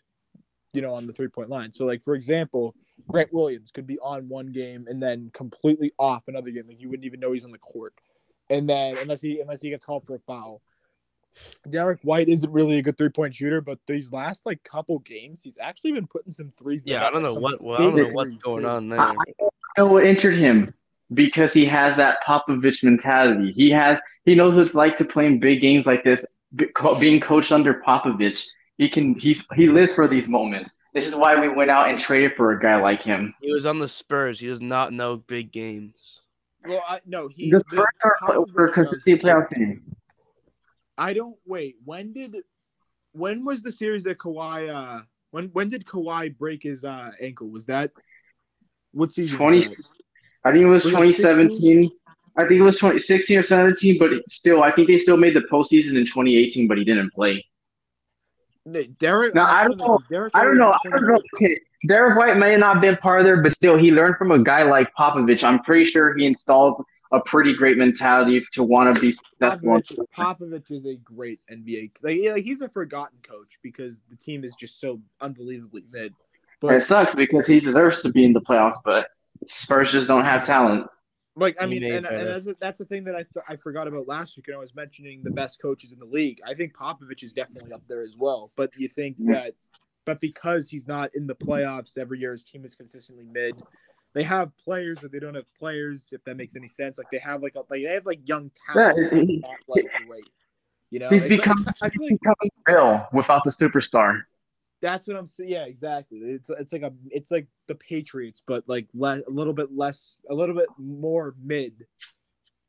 you 0.74 0.82
know, 0.82 0.94
on 0.94 1.08
the 1.08 1.14
three 1.14 1.30
point 1.30 1.50
line. 1.50 1.72
So 1.72 1.86
like 1.86 2.04
for 2.04 2.16
example, 2.16 2.76
Grant 3.08 3.34
Williams 3.34 3.72
could 3.72 3.88
be 3.88 4.00
on 4.00 4.28
one 4.28 4.48
game 4.48 4.86
and 4.88 5.02
then 5.02 5.30
completely 5.34 5.94
off 5.98 6.24
another 6.28 6.52
game. 6.52 6.68
Like 6.68 6.82
you 6.82 6.90
wouldn't 6.90 7.06
even 7.06 7.20
know 7.20 7.32
he's 7.32 7.46
on 7.46 7.52
the 7.52 7.58
court. 7.60 7.94
And 8.50 8.68
then 8.68 8.98
unless 8.98 9.22
he 9.22 9.40
unless 9.40 9.62
he 9.62 9.70
gets 9.70 9.86
called 9.86 10.06
for 10.06 10.16
a 10.16 10.20
foul. 10.20 10.62
Derrick 11.70 12.00
White 12.04 12.30
isn't 12.30 12.52
really 12.52 12.78
a 12.80 12.82
good 12.82 12.98
three 12.98 13.10
point 13.10 13.36
shooter, 13.36 13.62
but 13.62 13.80
these 13.88 14.12
last 14.12 14.46
like 14.46 14.64
couple 14.64 15.00
games, 15.00 15.42
he's 15.44 15.58
actually 15.60 15.92
been 15.92 16.08
putting 16.08 16.34
some 16.34 16.52
threes. 16.58 16.84
in 16.84 16.92
the 16.92 16.98
Yeah, 16.98 17.08
I 17.08 17.12
don't 17.12 17.24
know 17.24 17.34
what 17.36 17.62
well, 17.62 17.80
I 17.80 17.84
don't 17.84 17.96
know 17.96 18.10
what's 18.12 18.36
going 18.38 18.66
on 18.66 18.90
there. 18.90 19.00
I, 19.00 19.12
I 19.12 19.50
know 19.78 19.88
what 19.88 20.06
injured 20.06 20.36
him 20.36 20.74
because 21.14 21.54
he 21.54 21.66
has 21.66 21.96
that 21.98 22.20
Popovich 22.28 22.84
mentality. 22.84 23.52
He 23.52 23.70
has 23.72 24.00
he 24.26 24.36
knows 24.36 24.56
what 24.56 24.66
it's 24.66 24.76
like 24.76 24.98
to 24.98 25.06
play 25.06 25.28
in 25.28 25.40
big 25.40 25.62
games 25.62 25.86
like 25.86 26.04
this. 26.04 26.26
Being 27.00 27.20
coached 27.20 27.52
under 27.52 27.76
Popovich, 27.86 28.48
he 28.78 28.90
can 28.90 29.14
he's 29.16 29.46
he 29.56 29.68
lives 29.68 29.94
for 29.94 30.08
these 30.08 30.28
moments. 30.28 30.82
This 30.94 31.08
is 31.08 31.16
why 31.16 31.40
we 31.40 31.50
went 31.50 31.70
out 31.70 31.90
and 31.90 32.00
traded 32.00 32.36
for 32.36 32.52
a 32.52 32.60
guy 32.60 32.78
like 32.78 33.02
him. 33.02 33.34
He 33.42 33.52
was 33.54 33.66
on 33.66 33.80
the 33.80 33.90
Spurs. 33.90 34.40
He 34.40 34.48
does 34.48 34.62
not 34.62 34.94
know 34.94 35.18
big 35.18 35.52
games. 35.52 36.22
Well, 36.66 36.84
I 36.88 37.02
no, 37.06 37.28
he 37.28 37.52
The 37.52 37.60
the- 37.70 37.76
Spurs 37.76 37.86
are 38.04 38.18
Popovich 38.24 38.52
for 38.54 38.66
knows 38.68 38.74
consistent 38.74 39.04
the 39.22 39.28
playoff 39.28 39.50
game. 39.50 39.68
team. 39.68 39.96
I 40.98 41.14
don't 41.14 41.38
wait. 41.46 41.76
When 41.86 42.12
did 42.12 42.38
when 43.12 43.46
was 43.46 43.62
the 43.62 43.72
series 43.72 44.04
that 44.04 44.18
Kawhi 44.18 44.70
uh 44.74 45.02
when 45.32 45.46
when 45.48 45.70
did 45.70 45.86
Kawhi 45.86 46.38
break 46.38 46.64
his 46.64 46.84
uh 46.84 47.12
ankle? 47.22 47.50
Was 47.50 47.66
that 47.68 47.92
what 48.92 49.12
season? 49.12 49.38
Twenty? 49.38 49.66
I 50.44 50.52
think 50.52 50.64
it 50.64 50.68
was 50.68 50.84
Was 50.86 50.94
2017. 50.94 51.90
I 52.38 52.42
think 52.42 52.60
it 52.60 52.62
was 52.62 52.76
2016 52.76 53.40
or 53.40 53.44
17, 53.44 53.98
but 53.98 54.12
still, 54.30 54.62
I 54.62 54.72
think 54.72 54.88
they 54.88 55.00
still 55.00 55.18
made 55.18 55.36
the 55.36 55.42
postseason 55.52 55.98
in 55.98 56.06
2018, 56.06 56.68
but 56.68 56.78
he 56.78 56.84
didn't 56.84 57.12
play. 57.12 57.44
Derrick. 59.00 59.34
No, 59.34 59.44
I'm 59.44 59.56
I 59.56 59.68
don't 59.68 59.78
know. 59.78 60.00
Derrick 60.10 60.32
I 60.36 60.44
don't 60.44 60.58
know. 60.58 60.72
I 60.72 60.90
don't 60.90 61.02
know. 61.02 61.22
Okay, 61.36 61.60
Derrick 61.88 62.18
White 62.18 62.38
may 62.38 62.56
not 62.58 62.76
have 62.76 62.82
been 62.82 62.98
part 62.98 63.20
of 63.22 63.26
there, 63.26 63.42
but 63.42 63.54
still, 63.54 63.78
he 63.78 63.92
learned 63.92 64.18
from 64.18 64.32
a 64.32 64.44
guy 64.44 64.64
like 64.64 64.94
Popovich. 64.98 65.44
I'm 65.44 65.64
pretty 65.64 65.86
sure 65.86 66.16
he 66.16 66.26
installs 66.26 66.84
a 67.12 67.20
pretty 67.22 67.56
great 67.56 67.78
mentality 67.78 68.44
to 68.54 68.64
want 68.64 68.94
to 68.94 69.00
be 69.02 69.12
successful. 69.12 69.70
Popovich, 69.70 69.98
Popovich 70.16 70.72
is 70.72 70.86
a 70.86 70.96
great 70.96 71.40
NBA. 71.52 71.92
Like, 72.04 72.18
yeah, 72.20 72.34
like 72.34 72.44
he's 72.44 72.62
a 72.62 72.70
forgotten 72.70 73.18
coach 73.24 73.60
because 73.62 74.02
the 74.10 74.16
team 74.18 74.44
is 74.44 74.56
just 74.56 74.80
so 74.80 75.00
unbelievably 75.22 75.84
mid. 75.92 76.14
But 76.60 76.74
it 76.76 76.86
sucks 76.86 77.14
because 77.16 77.46
he 77.46 77.60
deserves 77.60 78.02
to 78.02 78.12
be 78.12 78.26
in 78.26 78.34
the 78.34 78.42
playoffs, 78.42 78.78
but 78.84 79.08
Spurs 79.48 79.92
just 79.92 80.08
don't 80.08 80.26
have 80.26 80.46
talent. 80.46 80.88
Like 81.36 81.56
I 81.62 81.66
He 81.68 81.80
mean, 81.80 81.84
and, 81.84 81.94
and 81.94 82.06
better. 82.08 82.40
that's 82.40 82.60
that's 82.60 82.80
the 82.80 82.86
thing 82.86 83.04
that 83.04 83.16
I 83.16 83.20
th- 83.20 83.46
I 83.48 83.56
forgot 83.58 83.88
about 83.88 84.08
last 84.08 84.36
week. 84.38 84.48
And 84.48 84.56
I 84.56 84.60
was 84.60 84.74
mentioning 84.74 85.22
the 85.24 85.30
best 85.30 85.62
coaches 85.62 85.94
in 85.94 86.00
the 86.00 86.06
league. 86.06 86.40
I 86.46 86.56
think 86.56 86.76
Popovich 86.76 87.22
is 87.22 87.32
definitely 87.32 87.72
up 87.74 87.84
there 87.88 88.02
as 88.02 88.16
well. 88.18 88.52
But 88.56 88.72
you 88.76 88.88
think 88.88 89.18
Yeah. 89.20 89.34
that, 89.34 89.54
but 90.04 90.20
because 90.20 90.68
he's 90.72 90.88
not 90.88 91.12
in 91.14 91.28
the 91.28 91.36
playoffs 91.36 91.96
every 91.96 92.18
year, 92.20 92.32
his 92.32 92.42
team 92.42 92.66
is 92.66 92.76
consistently 92.76 93.26
mid. 93.32 93.54
They 94.18 94.24
have 94.24 94.50
players, 94.58 94.98
but 95.00 95.12
they 95.12 95.20
don't 95.20 95.36
have 95.36 95.46
players. 95.54 96.10
If 96.12 96.24
that 96.24 96.38
makes 96.38 96.56
any 96.56 96.68
sense, 96.68 96.98
like 96.98 97.12
they 97.12 97.20
have 97.20 97.44
like 97.44 97.54
a, 97.56 97.60
like 97.70 97.84
they 97.84 97.94
have 97.94 98.06
like 98.08 98.28
young 98.28 98.50
talent, 98.74 98.98
Yeah, 99.14 99.20
he- 99.22 99.38
not 99.38 99.58
like 99.68 99.86
great. 100.08 100.24
You 100.90 101.00
know, 101.00 101.10
He's 101.10 101.22
It's 101.24 101.30
like- 101.32 101.40
become 101.42 101.66
I 101.84 101.90
feel 101.90 102.18
like 102.42 102.52
Bill 102.66 103.08
without 103.14 103.44
the 103.44 103.52
superstar. 103.52 104.24
that's 104.82 105.08
what 105.08 105.18
I'm 105.18 105.28
saying. 105.28 105.50
Yeah, 105.52 105.66
exactly. 105.66 106.18
It's 106.20 106.50
it's 106.50 106.74
like 106.74 106.82
a 106.82 106.94
it's 107.12 107.30
like 107.30 107.46
the 107.68 107.76
Patriots, 107.76 108.42
but 108.46 108.64
like 108.68 108.88
less 108.96 109.22
a 109.28 109.30
little 109.30 109.54
bit 109.54 109.70
less, 109.76 110.18
a 110.30 110.34
little 110.34 110.56
bit 110.56 110.70
more 110.80 111.36
mid, 111.44 111.86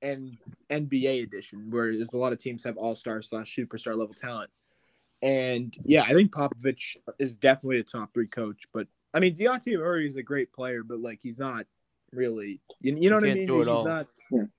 and 0.02 0.37
NBA 0.70 1.22
edition, 1.22 1.66
whereas 1.70 2.12
a 2.12 2.18
lot 2.18 2.32
of 2.34 2.38
teams 2.38 2.62
have 2.64 2.76
all 2.76 2.94
star 2.94 3.22
slash 3.22 3.56
superstar 3.56 3.96
level 3.96 4.14
talent. 4.14 4.50
And 5.22 5.75
yeah, 5.84 6.02
I 6.02 6.12
think 6.12 6.30
Popovich 6.32 6.96
is 7.18 7.37
definitely 7.37 7.78
a 7.80 7.84
top 7.84 8.12
three 8.12 8.28
coach. 8.28 8.64
But 8.72 8.87
I 9.14 9.20
mean, 9.20 9.34
Dejounte 9.36 9.76
Murray 9.78 10.06
is 10.06 10.16
a 10.16 10.22
great 10.22 10.52
player, 10.52 10.82
but 10.82 11.00
like 11.00 11.20
he's 11.22 11.38
not 11.38 11.66
really. 12.12 12.60
You, 12.80 12.96
you 12.96 13.10
know 13.10 13.16
what 13.16 13.24
I 13.28 13.34
mean? 13.34 13.48
he's 13.48 13.66
all. 13.68 13.84
not. 13.84 14.06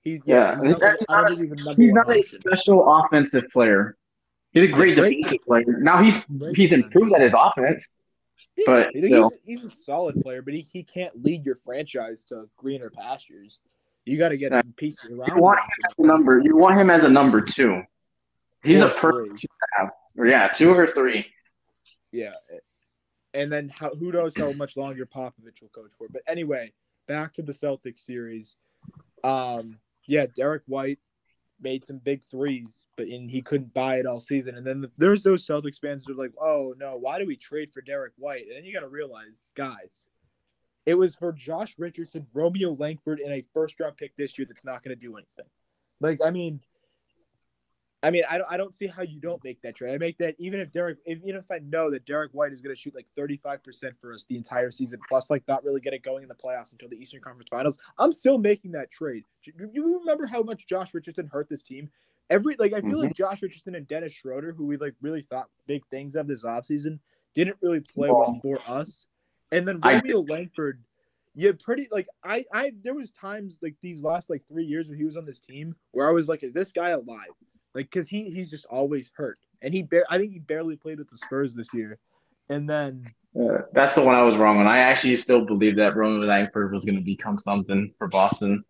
He's 0.01 0.21
Yeah. 0.25 0.59
yeah. 0.61 0.67
He's 0.69 0.79
not, 0.79 0.97
He's 0.97 1.07
don't 1.07 1.09
not 1.09 1.31
a- 1.31 1.35
he's 1.35 1.67
a 1.67 1.73
He's 1.75 1.93
not 1.93 2.09
a 2.09 2.23
special 2.23 2.99
offensive 3.05 3.43
player. 3.51 3.95
He's 4.51 4.63
a 4.63 4.67
great 4.67 4.95
Great. 4.97 5.17
defensive 5.23 5.45
player. 5.45 5.63
Now 5.79 6.01
he's 6.03 6.15
Great 6.25 6.55
he's 6.57 6.69
defense. 6.71 6.85
improved 6.85 7.13
at 7.13 7.21
his 7.21 7.33
offense. 7.37 7.85
But, 8.65 8.89
he's, 8.93 9.05
still. 9.05 9.31
he's 9.43 9.63
a 9.63 9.69
solid 9.69 10.21
player, 10.21 10.41
but 10.41 10.53
he, 10.53 10.61
he 10.73 10.83
can't 10.83 11.23
lead 11.23 11.45
your 11.45 11.55
franchise 11.55 12.23
to 12.25 12.49
greener 12.57 12.89
pastures. 12.89 13.59
You 14.05 14.17
got 14.17 14.29
to 14.29 14.37
get 14.37 14.51
Yeah. 14.51 14.61
some 14.61 14.73
pieces 14.73 15.11
around. 15.11 15.29
You 15.35 15.41
want 15.41 15.59
him. 15.59 15.65
him 15.65 15.85
as 15.87 16.05
a 16.05 16.07
number. 16.07 16.39
You 16.43 16.57
want 16.57 16.77
him 16.79 16.89
as 16.89 17.03
a 17.03 17.09
number 17.09 17.41
two. 17.41 17.83
He's 18.63 18.81
Or 18.81 18.87
a 18.87 18.89
perfect 18.89 19.39
three. 19.39 19.47
have. 19.77 19.89
Or 20.17 20.25
yeah, 20.25 20.47
two 20.49 20.71
or 20.73 20.87
three. 20.87 21.25
Yeah, 22.11 22.31
and 23.33 23.51
then 23.51 23.69
how, 23.69 23.93
who 23.95 24.11
knows 24.11 24.35
how 24.35 24.51
much 24.53 24.77
longer 24.77 25.05
Popovich 25.05 25.61
will 25.61 25.69
coach 25.69 25.91
for? 25.97 26.07
But 26.09 26.23
anyway, 26.27 26.73
back 27.07 27.33
to 27.33 27.41
the 27.41 27.51
Celtics 27.51 27.99
series. 27.99 28.55
Um, 29.23 29.79
yeah, 30.07 30.25
Derrick 30.33 30.63
White 30.67 30.99
made 31.61 31.85
some 31.85 31.97
big 31.97 32.23
threes, 32.31 32.87
but 32.95 33.07
in, 33.07 33.27
he 33.27 33.41
couldn't 33.41 33.73
buy 33.73 33.97
it 33.97 34.05
all 34.05 34.19
season. 34.19 34.55
And 34.55 34.65
then 34.65 34.81
the, 34.81 34.91
there's 34.97 35.23
those 35.23 35.45
Celtics 35.45 35.79
fans 35.79 36.05
that 36.05 36.13
are 36.13 36.15
like, 36.15 36.33
"Oh 36.39 36.73
no, 36.77 36.95
why 36.95 37.19
do 37.19 37.27
we 37.27 37.35
trade 37.35 37.71
for 37.73 37.81
Derrick 37.81 38.13
White?" 38.17 38.47
And 38.47 38.55
then 38.55 38.65
you 38.65 38.73
got 38.73 38.81
to 38.81 38.87
realize, 38.87 39.45
guys, 39.55 40.07
it 40.85 40.95
was 40.95 41.15
for 41.15 41.31
Josh 41.31 41.75
Richardson, 41.77 42.25
Romeo 42.33 42.73
Langford, 42.73 43.19
and 43.19 43.33
a 43.33 43.45
first 43.53 43.79
round 43.79 43.97
pick 43.97 44.15
this 44.15 44.37
year 44.37 44.45
that's 44.47 44.65
not 44.65 44.83
going 44.83 44.97
to 44.97 44.99
do 44.99 45.17
anything. 45.17 45.51
Like, 45.99 46.19
I 46.23 46.31
mean. 46.31 46.61
I 48.01 48.11
mean, 48.11 48.23
I 48.29 48.37
don't, 48.37 48.47
I 48.49 48.55
don't 48.55 48.73
see 48.73 48.87
how 48.87 49.03
you 49.03 49.19
don't 49.19 49.43
make 49.43 49.61
that 49.61 49.75
trade. 49.75 49.93
I 49.93 49.97
make 49.97 50.17
that 50.19 50.35
even 50.37 50.61
if 50.61 50.71
Derrick, 50.71 50.99
if, 51.05 51.19
even 51.19 51.35
if 51.35 51.51
I 51.51 51.59
know 51.59 51.91
that 51.91 52.05
Derrick 52.05 52.31
White 52.31 52.53
is 52.53 52.61
going 52.61 52.73
to 52.73 52.79
shoot 52.79 52.95
like 52.95 53.07
35% 53.17 53.99
for 53.99 54.13
us 54.13 54.25
the 54.25 54.37
entire 54.37 54.71
season, 54.71 55.01
plus 55.09 55.29
like 55.29 55.43
not 55.49 55.65
really 55.65 55.81
get 55.81 55.93
it 55.93 56.01
going 56.01 56.23
in 56.23 56.29
the 56.29 56.35
playoffs 56.35 56.71
until 56.71 56.87
the 56.87 56.95
Eastern 56.95 57.21
Conference 57.21 57.49
Finals, 57.49 57.77
I'm 57.97 58.13
still 58.13 58.37
making 58.37 58.71
that 58.71 58.89
trade. 58.89 59.25
Do 59.43 59.51
you, 59.73 59.99
remember 59.99 60.25
how 60.25 60.41
much 60.41 60.65
Josh 60.65 60.93
Richardson 60.93 61.27
hurt 61.27 61.49
this 61.49 61.61
team? 61.61 61.89
Every 62.29 62.55
like 62.57 62.73
I 62.73 62.81
feel 62.81 62.99
like 62.99 63.09
mm-hmm. 63.09 63.23
Josh 63.23 63.41
Richardson 63.41 63.75
and 63.75 63.87
Dennis 63.87 64.13
Schroeder, 64.13 64.53
who 64.53 64.65
we 64.65 64.77
like 64.77 64.93
really 65.01 65.21
thought 65.21 65.49
big 65.67 65.85
things 65.87 66.15
of 66.15 66.27
this 66.27 66.43
offseason, 66.43 66.99
didn't 67.33 67.57
really 67.59 67.79
play 67.79 68.09
well 68.11 68.39
for 68.41 68.59
us. 68.67 69.07
And 69.51 69.67
then 69.67 69.79
I- 69.81 69.95
Romeo 69.95 70.21
Langford, 70.21 70.79
yeah, 71.33 71.51
pretty 71.59 71.87
like 71.91 72.07
I 72.23 72.45
I 72.53 72.71
there 72.83 72.93
was 72.93 73.09
times 73.11 73.59
like 73.63 73.75
these 73.81 74.03
last 74.03 74.29
like 74.29 74.43
three 74.47 74.63
years 74.63 74.89
when 74.89 74.97
he 74.99 75.05
was 75.05 75.17
on 75.17 75.25
this 75.25 75.39
team 75.39 75.75
where 75.91 76.07
I 76.07 76.11
was 76.11 76.29
like, 76.29 76.43
is 76.43 76.53
this 76.53 76.71
guy 76.71 76.89
alive? 76.89 77.29
Like, 77.75 77.85
because 77.85 78.09
he 78.09 78.29
he's 78.29 78.49
just 78.49 78.65
always 78.65 79.11
hurt, 79.15 79.39
and 79.61 79.73
he 79.73 79.83
bar- 79.83 80.05
I 80.09 80.17
think 80.17 80.33
he 80.33 80.39
barely 80.39 80.75
played 80.75 80.99
with 80.99 81.09
the 81.09 81.17
Spurs 81.17 81.53
this 81.53 81.73
year, 81.73 81.99
and 82.49 82.69
then 82.69 83.13
Uh, 83.39 83.61
that's 83.73 83.95
the 83.95 84.01
one 84.01 84.15
I 84.15 84.23
was 84.23 84.37
wrong 84.37 84.57
on. 84.57 84.67
I 84.67 84.79
actually 84.79 85.15
still 85.17 85.45
believe 85.45 85.75
that 85.75 85.95
Romeo 85.95 86.27
Langford 86.27 86.71
was 86.71 86.83
going 86.83 86.97
to 86.97 87.03
become 87.03 87.37
something 87.37 87.93
for 87.97 88.07
Boston. 88.07 88.63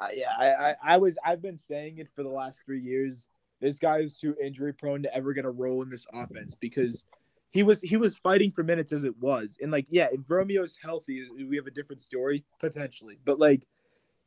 I, 0.00 0.10
yeah, 0.14 0.30
I, 0.38 0.46
I 0.46 0.74
I 0.94 0.96
was 0.98 1.18
I've 1.24 1.42
been 1.42 1.56
saying 1.56 1.98
it 1.98 2.08
for 2.08 2.22
the 2.22 2.28
last 2.28 2.64
three 2.64 2.80
years. 2.80 3.28
This 3.60 3.80
guy 3.80 3.98
is 3.98 4.16
too 4.16 4.36
injury 4.40 4.72
prone 4.72 5.02
to 5.02 5.12
ever 5.12 5.32
get 5.32 5.44
a 5.44 5.50
role 5.50 5.82
in 5.82 5.90
this 5.90 6.06
offense 6.12 6.54
because 6.54 7.06
he 7.50 7.64
was 7.64 7.82
he 7.82 7.96
was 7.96 8.14
fighting 8.16 8.52
for 8.52 8.62
minutes 8.62 8.92
as 8.92 9.02
it 9.02 9.18
was, 9.18 9.58
and 9.60 9.72
like 9.72 9.86
yeah, 9.88 10.06
if 10.12 10.20
Romeo's 10.28 10.78
healthy, 10.80 11.26
we 11.48 11.56
have 11.56 11.66
a 11.66 11.72
different 11.72 12.02
story 12.02 12.44
potentially, 12.60 13.18
but 13.24 13.40
like 13.40 13.64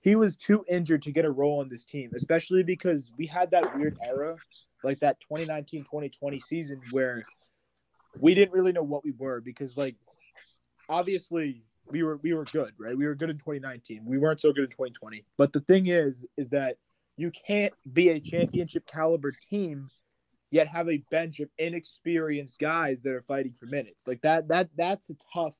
he 0.02 0.16
was 0.16 0.36
too 0.36 0.66
injured 0.68 1.04
to 1.04 1.12
get 1.12 1.26
a 1.26 1.32
role 1.32 1.62
on 1.62 1.70
this 1.70 1.86
team, 1.86 2.12
especially 2.16 2.64
because 2.64 3.14
we 3.18 3.28
had 3.28 3.52
that 3.52 3.78
weird 3.78 3.98
era, 4.04 4.36
like 4.84 5.00
that 5.00 5.18
2019-2020 5.32 6.42
season 6.42 6.82
where 6.92 7.24
we 8.20 8.34
didn't 8.34 8.52
really 8.52 8.72
know 8.72 8.84
what 8.84 9.04
we 9.04 9.14
were 9.18 9.40
because 9.40 9.78
like 9.78 9.96
obviously 10.90 11.64
we 11.90 12.04
were 12.04 12.18
we 12.18 12.34
were 12.34 12.46
good, 12.46 12.74
right? 12.80 12.98
We 12.98 13.06
were 13.06 13.16
good 13.16 13.30
in 13.30 13.38
2019. 13.38 14.04
We 14.06 14.18
weren't 14.18 14.42
so 14.42 14.52
good 14.52 14.66
in 14.66 14.70
2020. 14.70 15.24
But 15.38 15.54
the 15.54 15.62
thing 15.62 15.88
is 15.88 16.26
is 16.36 16.50
that 16.50 16.78
you 17.18 17.32
can't 17.32 17.74
be 17.94 18.10
a 18.10 18.20
championship 18.20 18.88
caliber 18.88 19.32
team 19.50 19.90
yet 20.50 20.68
have 20.68 20.90
a 20.90 21.04
bench 21.10 21.40
of 21.40 21.50
inexperienced 21.58 22.60
guys 22.60 23.02
that 23.02 23.14
are 23.14 23.22
fighting 23.22 23.54
for 23.54 23.66
minutes. 23.68 24.08
Like 24.08 24.22
that 24.22 24.48
that 24.50 24.70
that's 24.76 25.10
a 25.10 25.16
tough 25.34 25.56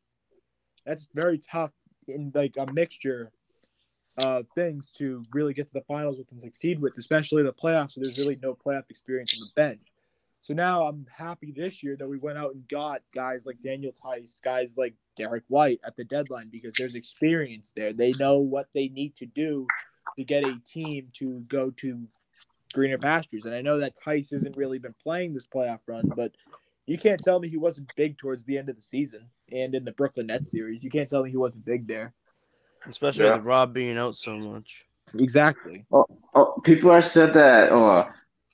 that's 0.86 1.10
very 1.14 1.38
tough 1.38 1.72
in 2.08 2.32
like 2.34 2.56
a 2.58 2.72
mixture 2.72 3.32
of 4.18 4.46
things 4.56 4.92
to 4.92 5.24
really 5.34 5.54
get 5.54 5.68
to 5.68 5.74
the 5.74 5.82
finals 5.82 6.18
with 6.18 6.32
and 6.32 6.42
succeed 6.42 6.82
with, 6.82 6.94
especially 6.98 7.44
the 7.44 7.54
playoffs. 7.54 7.92
So 7.92 8.02
there's 8.02 8.20
really 8.20 8.40
no 8.42 8.54
playoff 8.54 8.90
experience 8.90 9.34
on 9.34 9.48
the 9.48 9.62
bench. 9.62 9.82
So 10.42 10.56
now 10.56 10.84
I'm 10.84 11.06
happy 11.16 11.54
this 11.56 11.84
year 11.84 11.96
that 11.98 12.08
we 12.08 12.18
went 12.18 12.40
out 12.40 12.54
and 12.54 12.68
got 12.68 13.04
guys 13.14 13.46
like 13.46 13.62
Daniel 13.62 13.94
Theis, 14.04 14.42
guys 14.42 14.76
like 14.76 14.96
Derrick 15.16 15.44
White 15.50 15.80
at 15.86 15.96
the 15.96 16.04
deadline 16.04 16.50
because 16.52 16.74
there's 16.78 16.96
experience 16.96 17.72
there. 17.76 17.94
They 17.94 18.12
know 18.20 18.40
what 18.40 18.68
they 18.74 18.88
need 18.88 19.16
to 19.18 19.28
do 19.28 19.68
to 20.18 20.24
get 20.24 20.44
a 20.44 20.60
team 20.66 21.10
to 21.14 21.42
go 21.48 21.70
to 21.78 22.08
greener 22.74 22.98
pastures. 22.98 23.46
And 23.46 23.54
I 23.54 23.62
know 23.62 23.78
that 23.78 23.96
Theis 23.96 24.32
hasn't 24.32 24.58
really 24.58 24.80
been 24.80 24.96
playing 25.02 25.34
this 25.34 25.46
playoff 25.46 25.82
run, 25.86 26.12
but 26.16 26.32
you 26.88 26.98
can't 26.98 27.24
tell 27.24 27.40
me 27.40 27.48
he 27.48 27.58
wasn't 27.58 27.92
big 27.96 28.18
towards 28.18 28.44
the 28.44 28.58
end 28.58 28.68
of 28.68 28.76
the 28.76 28.82
season 28.82 29.30
and 29.52 29.76
in 29.76 29.86
the 29.86 29.92
Brooklyn 29.92 30.28
Nets 30.28 30.52
series. 30.52 30.84
You 30.84 30.90
can't 30.90 31.08
tell 31.08 31.24
me 31.24 31.30
he 31.30 31.38
wasn't 31.38 31.66
big 31.66 31.88
there. 31.88 32.14
Especially 32.88 33.26
Yeah. 33.26 33.36
with 33.36 33.46
Rob 33.46 33.74
being 33.74 33.98
out 33.98 34.16
so 34.16 34.38
much. 34.38 34.86
Exactly. 35.18 35.86
Oh, 35.92 36.06
oh 36.34 36.62
people 36.64 36.92
have 36.92 37.06
said 37.06 37.34
that 37.34 37.72
oh, 37.72 38.08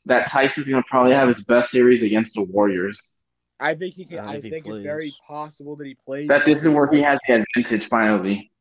that 0.05 0.29
Tyson's 0.29 0.67
going 0.67 0.81
to 0.81 0.89
probably 0.89 1.13
have 1.13 1.27
his 1.27 1.43
best 1.43 1.71
series 1.71 2.03
against 2.03 2.35
the 2.35 2.43
Warriors. 2.43 3.15
I 3.59 3.73
think 3.73 3.95
he 3.95 4.05
can. 4.05 4.17
Not 4.17 4.27
I 4.27 4.39
think 4.39 4.65
it's 4.67 4.81
very 4.81 5.13
possible 5.27 5.75
that 5.77 5.87
he 5.87 5.95
plays. 5.95 6.27
That 6.27 6.45
this 6.45 6.63
is 6.63 6.73
where 6.73 6.89
he 6.91 7.01
has 7.01 7.19
the 7.27 7.43
advantage 7.55 7.87
finally. 7.87 8.51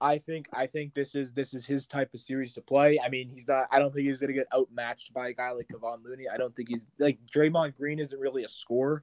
I 0.00 0.18
think 0.18 0.48
I 0.52 0.66
think 0.66 0.92
this 0.92 1.14
is 1.14 1.32
this 1.32 1.54
is 1.54 1.64
his 1.64 1.86
type 1.86 2.12
of 2.12 2.20
series 2.20 2.52
to 2.54 2.60
play. 2.60 2.98
I 3.02 3.08
mean, 3.08 3.30
he's 3.30 3.48
not. 3.48 3.66
I 3.70 3.78
don't 3.78 3.92
think 3.94 4.06
he's 4.06 4.20
gonna 4.20 4.34
get 4.34 4.46
outmatched 4.54 5.14
by 5.14 5.28
a 5.28 5.32
guy 5.32 5.50
like 5.52 5.68
Kevon 5.68 6.04
Looney. 6.04 6.28
I 6.28 6.36
don't 6.36 6.54
think 6.54 6.68
he's 6.68 6.86
like 6.98 7.18
Draymond 7.32 7.76
Green 7.76 7.98
isn't 7.98 8.18
really 8.18 8.44
a 8.44 8.48
scorer, 8.48 9.02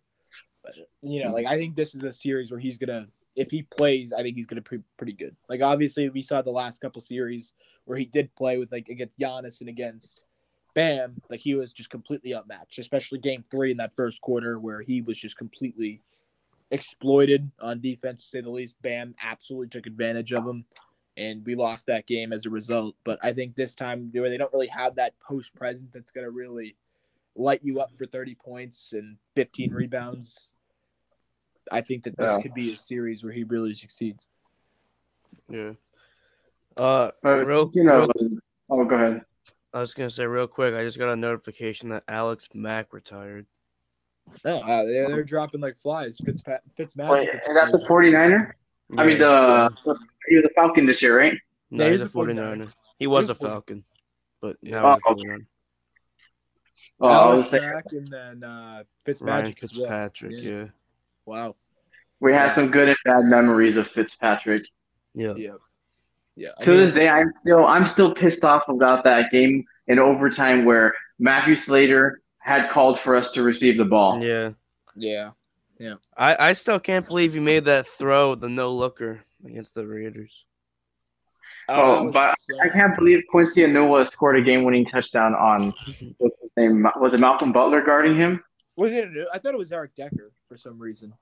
but 0.63 0.73
you 1.01 1.23
know, 1.23 1.31
like 1.31 1.47
I 1.47 1.57
think 1.57 1.75
this 1.75 1.95
is 1.95 2.03
a 2.03 2.13
series 2.13 2.51
where 2.51 2.59
he's 2.59 2.77
gonna. 2.77 3.07
If 3.35 3.49
he 3.49 3.63
plays, 3.63 4.13
I 4.13 4.21
think 4.21 4.35
he's 4.35 4.45
gonna 4.45 4.61
be 4.61 4.79
pretty 4.97 5.13
good. 5.13 5.35
Like 5.49 5.61
obviously, 5.61 6.09
we 6.09 6.21
saw 6.21 6.41
the 6.41 6.51
last 6.51 6.79
couple 6.79 7.01
series 7.01 7.53
where 7.85 7.97
he 7.97 8.05
did 8.05 8.33
play 8.35 8.57
with 8.57 8.71
like 8.71 8.89
against 8.89 9.19
Giannis 9.19 9.61
and 9.61 9.69
against 9.69 10.23
Bam, 10.73 11.21
like 11.29 11.39
he 11.39 11.55
was 11.55 11.73
just 11.73 11.89
completely 11.89 12.33
outmatched. 12.35 12.79
Especially 12.79 13.19
Game 13.19 13.43
Three 13.49 13.71
in 13.71 13.77
that 13.77 13.95
first 13.95 14.21
quarter 14.21 14.59
where 14.59 14.81
he 14.81 15.01
was 15.01 15.17
just 15.17 15.37
completely 15.37 16.01
exploited 16.71 17.51
on 17.59 17.81
defense, 17.81 18.23
to 18.23 18.29
say 18.29 18.41
the 18.41 18.49
least. 18.49 18.75
Bam 18.81 19.13
absolutely 19.21 19.67
took 19.67 19.85
advantage 19.85 20.31
of 20.33 20.47
him, 20.47 20.65
and 21.17 21.45
we 21.45 21.55
lost 21.55 21.85
that 21.87 22.07
game 22.07 22.33
as 22.33 22.45
a 22.45 22.49
result. 22.49 22.95
But 23.03 23.19
I 23.21 23.33
think 23.33 23.55
this 23.55 23.75
time, 23.75 24.09
where 24.13 24.29
they 24.29 24.37
don't 24.37 24.53
really 24.53 24.67
have 24.67 24.95
that 24.95 25.13
post 25.19 25.53
presence 25.55 25.93
that's 25.93 26.11
going 26.11 26.25
to 26.25 26.31
really 26.31 26.75
light 27.35 27.61
you 27.63 27.79
up 27.79 27.91
for 27.97 28.05
30 28.05 28.35
points 28.35 28.93
and 28.93 29.17
15 29.35 29.73
rebounds, 29.73 30.49
I 31.71 31.81
think 31.81 32.03
that 32.03 32.17
this 32.17 32.29
Yeah. 32.29 32.41
could 32.41 32.53
be 32.53 32.73
a 32.73 32.77
series 32.77 33.23
where 33.23 33.33
he 33.33 33.43
really 33.43 33.73
succeeds. 33.73 34.25
Yeah. 35.49 35.73
Uh, 36.77 37.11
But 37.23 37.47
real, 37.47 37.71
you 37.73 37.83
know, 37.83 38.07
real- 38.19 38.37
oh, 38.69 38.85
go 38.85 38.95
ahead. 38.95 39.25
I 39.73 39.79
was 39.79 39.93
gonna 39.93 40.09
say 40.09 40.25
real 40.25 40.47
quick. 40.47 40.73
I 40.75 40.83
just 40.83 40.97
got 40.97 41.09
a 41.11 41.15
notification 41.15 41.89
that 41.89 42.03
Alex 42.07 42.49
Mack 42.53 42.91
retired. 42.93 43.45
Oh, 44.45 44.59
wow, 44.59 44.83
they're, 44.85 45.07
they're 45.07 45.23
dropping 45.23 45.61
like 45.61 45.77
flies. 45.77 46.17
Fitzpa- 46.19 46.59
Fitzmagic. 46.77 47.09
Wait, 47.09 47.29
is 47.29 47.47
that 47.47 47.71
the 47.71 47.79
49er? 47.87 48.53
I 48.97 49.05
mean, 49.05 49.19
Yeah. 49.19 49.69
the 49.85 49.97
he 50.27 50.35
was 50.35 50.45
a 50.45 50.49
Falcon 50.49 50.85
this 50.85 51.01
year, 51.01 51.17
right? 51.17 51.37
no, 51.69 51.85
Yeah, 51.85 51.91
he's, 51.91 52.01
he's 52.01 52.15
a 52.15 52.19
a 52.19 52.21
49er. 52.21 52.35
49er. 52.67 52.73
He 52.99 53.07
was 53.07 53.29
a 53.29 53.33
He's 53.33 53.41
a 53.41 53.45
49er. 53.45 53.49
Falcon, 53.49 53.83
but 54.41 54.57
Yeah. 54.61 54.71
now 54.81 54.95
he's 54.95 55.03
a 55.05 55.09
Oh, 55.09 55.15
49er. 55.15 55.45
Oh, 56.99 57.09
Alex 57.09 57.51
Mack 57.53 57.85
and 57.93 58.07
then 58.09 58.43
uh, 58.43 58.47
Ryan 58.47 58.85
Fitzmagic 59.05 59.23
well. 59.23 59.53
Fitzpatrick. 59.53 60.31
Yeah. 60.37 60.49
Yeah. 60.51 60.67
Wow. 61.25 61.55
We 62.21 62.31
had 62.33 62.51
some 62.53 62.69
good 62.69 62.87
and 62.87 62.97
bad 63.03 63.25
memories 63.25 63.77
of 63.77 63.87
Fitzpatrick. 63.87 64.63
Yeah. 65.13 65.33
Yeah. 65.35 65.55
Yeah. 66.35 66.49
I 66.59 66.63
to 66.63 66.71
mean- 66.71 66.79
this 66.79 66.93
day, 66.93 67.09
I'm 67.09 67.33
still 67.35 67.65
I'm 67.65 67.87
still 67.87 68.13
pissed 68.13 68.45
off 68.45 68.69
about 68.69 69.03
that 69.03 69.31
game 69.31 69.65
in 69.87 69.99
overtime 69.99 70.63
where 70.63 70.93
Matthew 71.19 71.55
Slater 71.55 72.21
had 72.37 72.69
called 72.69 72.99
for 72.99 73.15
us 73.15 73.31
to 73.33 73.43
receive 73.43 73.77
the 73.77 73.85
ball. 73.85 74.23
Yeah. 74.23 74.51
Yeah. 74.95 75.31
Yeah. 75.79 75.95
I, 76.15 76.49
I 76.49 76.53
still 76.53 76.79
can't 76.79 77.05
believe 77.05 77.33
you 77.33 77.41
made 77.41 77.65
that 77.65 77.87
throw, 77.87 78.35
the 78.35 78.49
no 78.49 78.69
looker 78.69 79.21
against 79.43 79.73
the 79.73 79.87
Raiders. 79.87 80.45
Oh, 81.67 81.73
oh, 81.73 81.77
that 81.77 82.07
Oh, 82.07 82.11
but 82.11 82.29
insane. 82.29 82.61
I 82.63 82.69
can't 82.69 82.95
believe 82.95 83.23
Quincy 83.29 83.61
Enunwa 83.61 84.07
scored 84.07 84.37
a 84.37 84.41
game-winning 84.43 84.85
touchdown 84.85 85.33
on 85.33 85.69
what's 86.19 86.39
his 86.39 86.51
name? 86.55 86.85
Was 86.97 87.15
it 87.15 87.19
Malcolm 87.19 87.51
Butler 87.51 87.81
guarding 87.81 88.15
him? 88.15 88.43
Was 88.75 88.93
it? 88.93 89.09
I 89.33 89.39
thought 89.39 89.55
it 89.55 89.57
was 89.57 89.71
Eric 89.71 89.95
Decker 89.95 90.31
for 90.47 90.55
some 90.55 90.77
reason. 90.77 91.13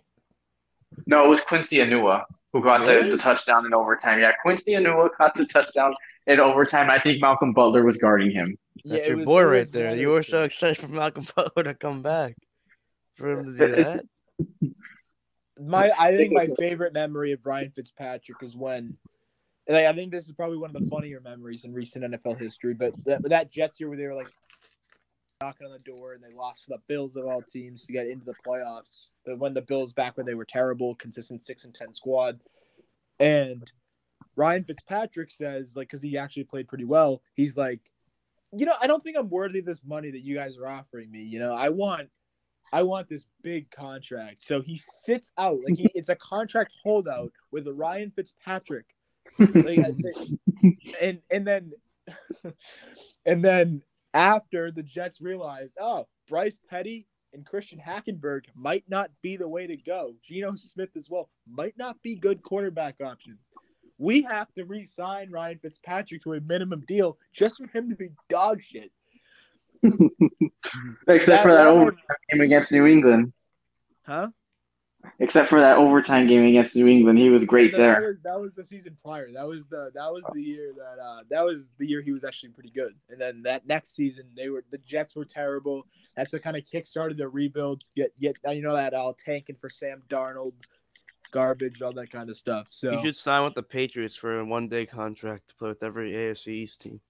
No, 1.07 1.25
it 1.25 1.27
was 1.27 1.41
Quincy 1.41 1.77
Enunwa 1.77 2.23
who 2.53 2.63
got 2.63 2.79
the, 2.85 2.93
Really? 2.95 3.09
the 3.11 3.17
touchdown 3.17 3.65
in 3.65 3.73
overtime. 3.73 4.19
Yeah, 4.19 4.31
Quincy 4.41 4.71
Enunwa 4.73 5.09
got 5.17 5.35
the 5.35 5.45
touchdown 5.45 5.93
in 6.27 6.39
overtime. 6.39 6.89
I 6.89 6.99
think 6.99 7.21
Malcolm 7.21 7.53
Butler 7.53 7.83
was 7.85 7.97
guarding 7.97 8.31
him. 8.31 8.57
That's 8.85 9.01
it 9.01 9.07
your 9.09 9.17
was- 9.17 9.25
boy 9.25 9.43
right 9.43 9.71
there. 9.71 9.89
one 9.89 9.99
You 9.99 10.09
were 10.09 10.23
so 10.23 10.43
excited 10.43 10.77
for 10.77 10.87
Malcolm 10.87 11.27
Butler 11.35 11.63
to 11.63 11.73
come 11.75 12.01
back. 12.01 12.35
For 13.15 13.31
him 13.31 13.45
to 13.45 13.51
do 13.67 13.83
that. 13.83 14.05
My, 15.59 15.91
I 15.99 16.15
think 16.15 16.31
my 16.31 16.47
favorite 16.57 16.93
memory 16.93 17.33
of 17.33 17.45
Ryan 17.45 17.69
Fitzpatrick 17.71 18.41
is 18.41 18.55
when, 18.55 18.95
like, 19.67 19.85
I 19.85 19.91
think 19.93 20.11
this 20.11 20.25
is 20.25 20.31
probably 20.31 20.57
one 20.57 20.73
of 20.73 20.81
the 20.81 20.87
funnier 20.89 21.19
memories 21.19 21.65
in 21.65 21.73
recent 21.73 22.05
NFL 22.05 22.39
history. 22.39 22.73
But 22.73 22.93
that, 23.05 23.21
that 23.29 23.51
Jets 23.51 23.79
year 23.79 23.89
where 23.89 23.97
they 23.97 24.05
were 24.05 24.15
like 24.15 24.29
knocking 25.41 25.67
on 25.67 25.73
the 25.73 25.79
door 25.79 26.13
and 26.13 26.23
they 26.23 26.33
lost 26.33 26.65
to 26.65 26.69
the 26.71 26.77
Bills 26.87 27.17
of 27.17 27.25
all 27.25 27.41
teams 27.41 27.85
to 27.85 27.91
get 27.93 28.07
into 28.07 28.25
the 28.25 28.35
playoffs. 28.47 29.07
But 29.29 29.37
when 29.37 29.53
the 29.53 29.61
Bills 29.61 29.93
back 29.93 30.17
when 30.17 30.25
they 30.25 30.33
were 30.33 30.45
terrible, 30.45 30.95
consistent 30.95 31.45
six 31.45 31.63
and 31.63 31.73
ten 31.73 31.93
squad, 31.93 32.39
and 33.19 33.71
Ryan 34.35 34.63
Fitzpatrick 34.63 35.29
says 35.29 35.75
like 35.75 35.87
because 35.87 36.01
he 36.01 36.17
actually 36.17 36.45
played 36.45 36.67
pretty 36.67 36.85
well, 36.85 37.21
he's 37.35 37.55
like, 37.55 37.79
you 38.51 38.65
know, 38.65 38.73
I 38.81 38.87
don't 38.87 39.03
think 39.03 39.17
I'm 39.17 39.29
worthy 39.29 39.59
of 39.59 39.65
this 39.65 39.81
money 39.85 40.09
that 40.09 40.23
you 40.23 40.35
guys 40.35 40.57
are 40.57 40.67
offering 40.67 41.11
me. 41.11 41.19
You 41.19 41.37
know, 41.37 41.53
I 41.53 41.69
want 41.69 42.09
I 42.73 42.81
want 42.81 43.07
this 43.07 43.27
big 43.43 43.69
contract. 43.69 44.43
So 44.43 44.61
he 44.61 44.81
sits 45.03 45.31
out 45.37 45.59
like 45.63 45.77
he, 45.77 45.91
it's 45.93 46.09
a 46.09 46.15
contract 46.15 46.73
holdout 46.83 47.31
with 47.51 47.67
a 47.67 47.73
Ryan 47.73 48.11
Fitzpatrick. 48.15 48.85
Like, 49.37 49.77
and 51.01 51.21
and 51.29 51.45
then 51.45 51.71
and 53.27 53.45
then 53.45 53.83
after 54.15 54.71
the 54.71 54.81
Jets 54.81 55.21
realized, 55.21 55.77
oh, 55.79 56.07
Bryce 56.27 56.57
Petty 56.67 57.05
and 57.33 57.45
Christian 57.45 57.79
Hackenberg 57.79 58.45
might 58.55 58.83
not 58.89 59.11
be 59.21 59.37
the 59.37 59.47
way 59.47 59.67
to 59.67 59.77
go. 59.77 60.15
Geno 60.23 60.55
Smith 60.55 60.89
as 60.95 61.09
well 61.09 61.29
might 61.49 61.77
not 61.77 62.01
be 62.01 62.15
good 62.15 62.41
quarterback 62.41 62.95
options. 63.01 63.51
We 63.97 64.21
have 64.23 64.51
to 64.53 64.63
re-sign 64.65 65.29
Ryan 65.29 65.59
Fitzpatrick 65.59 66.21
to 66.23 66.33
a 66.33 66.41
minimum 66.41 66.83
deal 66.87 67.17
just 67.33 67.57
for 67.57 67.67
him 67.67 67.89
to 67.89 67.95
be 67.95 68.09
dog 68.29 68.61
shit. 68.63 68.91
Except 69.83 70.09
That- 71.07 71.43
for 71.43 71.51
that 71.53 71.63
that 71.63 71.67
overtime 71.67 72.03
game 72.31 72.41
against 72.41 72.71
New 72.71 72.85
England. 72.87 73.33
Huh? 74.05 74.29
Except 75.21 75.49
for 75.49 75.59
that 75.59 75.77
overtime 75.77 76.27
game 76.27 76.45
against 76.45 76.75
New 76.77 76.87
England, 76.87 77.19
he 77.19 77.29
was 77.29 77.43
great 77.43 77.73
No, 77.73 77.77
there. 77.77 77.93
That 78.01 78.07
was, 78.07 78.21
that 78.21 78.39
was 78.39 78.53
the 78.53 78.63
season 78.63 78.95
prior. 79.03 79.29
That 79.33 79.45
was 79.45 79.67
the 79.67 79.91
that 79.93 80.09
was 80.13 80.23
the 80.33 80.41
year 80.41 80.71
that 80.77 81.01
uh 81.03 81.21
that 81.29 81.43
was 81.43 81.73
the 81.77 81.85
year 81.85 82.01
he 82.01 82.13
was 82.13 82.23
actually 82.23 82.49
pretty 82.51 82.69
good. 82.71 82.93
And 83.09 83.19
then 83.19 83.41
that 83.43 83.67
next 83.67 83.95
season 83.95 84.27
they 84.37 84.47
were 84.47 84.63
the 84.71 84.77
Jets 84.77 85.17
were 85.17 85.25
terrible. 85.25 85.85
That's 86.15 86.31
what 86.31 86.41
kind 86.41 86.55
of 86.55 86.63
kickstarted 86.63 87.17
the 87.17 87.27
rebuild. 87.27 87.83
Get 87.97 88.17
get 88.19 88.37
you 88.55 88.61
know 88.61 88.73
that 88.75 88.93
all 88.93 89.13
tanking 89.13 89.57
for 89.59 89.69
Sam 89.69 90.01
Darnold, 90.09 90.53
garbage, 91.31 91.81
all 91.81 91.91
that 91.91 92.11
kind 92.11 92.29
of 92.29 92.37
stuff. 92.37 92.67
So 92.69 92.93
You 92.93 93.01
should 93.01 93.17
sign 93.17 93.43
with 93.43 93.55
the 93.55 93.63
Patriots 93.63 94.15
for 94.15 94.39
a 94.39 94.45
one 94.45 94.69
day 94.69 94.85
contract 94.85 95.49
to 95.49 95.55
play 95.55 95.67
with 95.67 95.83
every 95.83 96.11
AFC 96.13 96.47
East 96.47 96.79
team. 96.81 97.01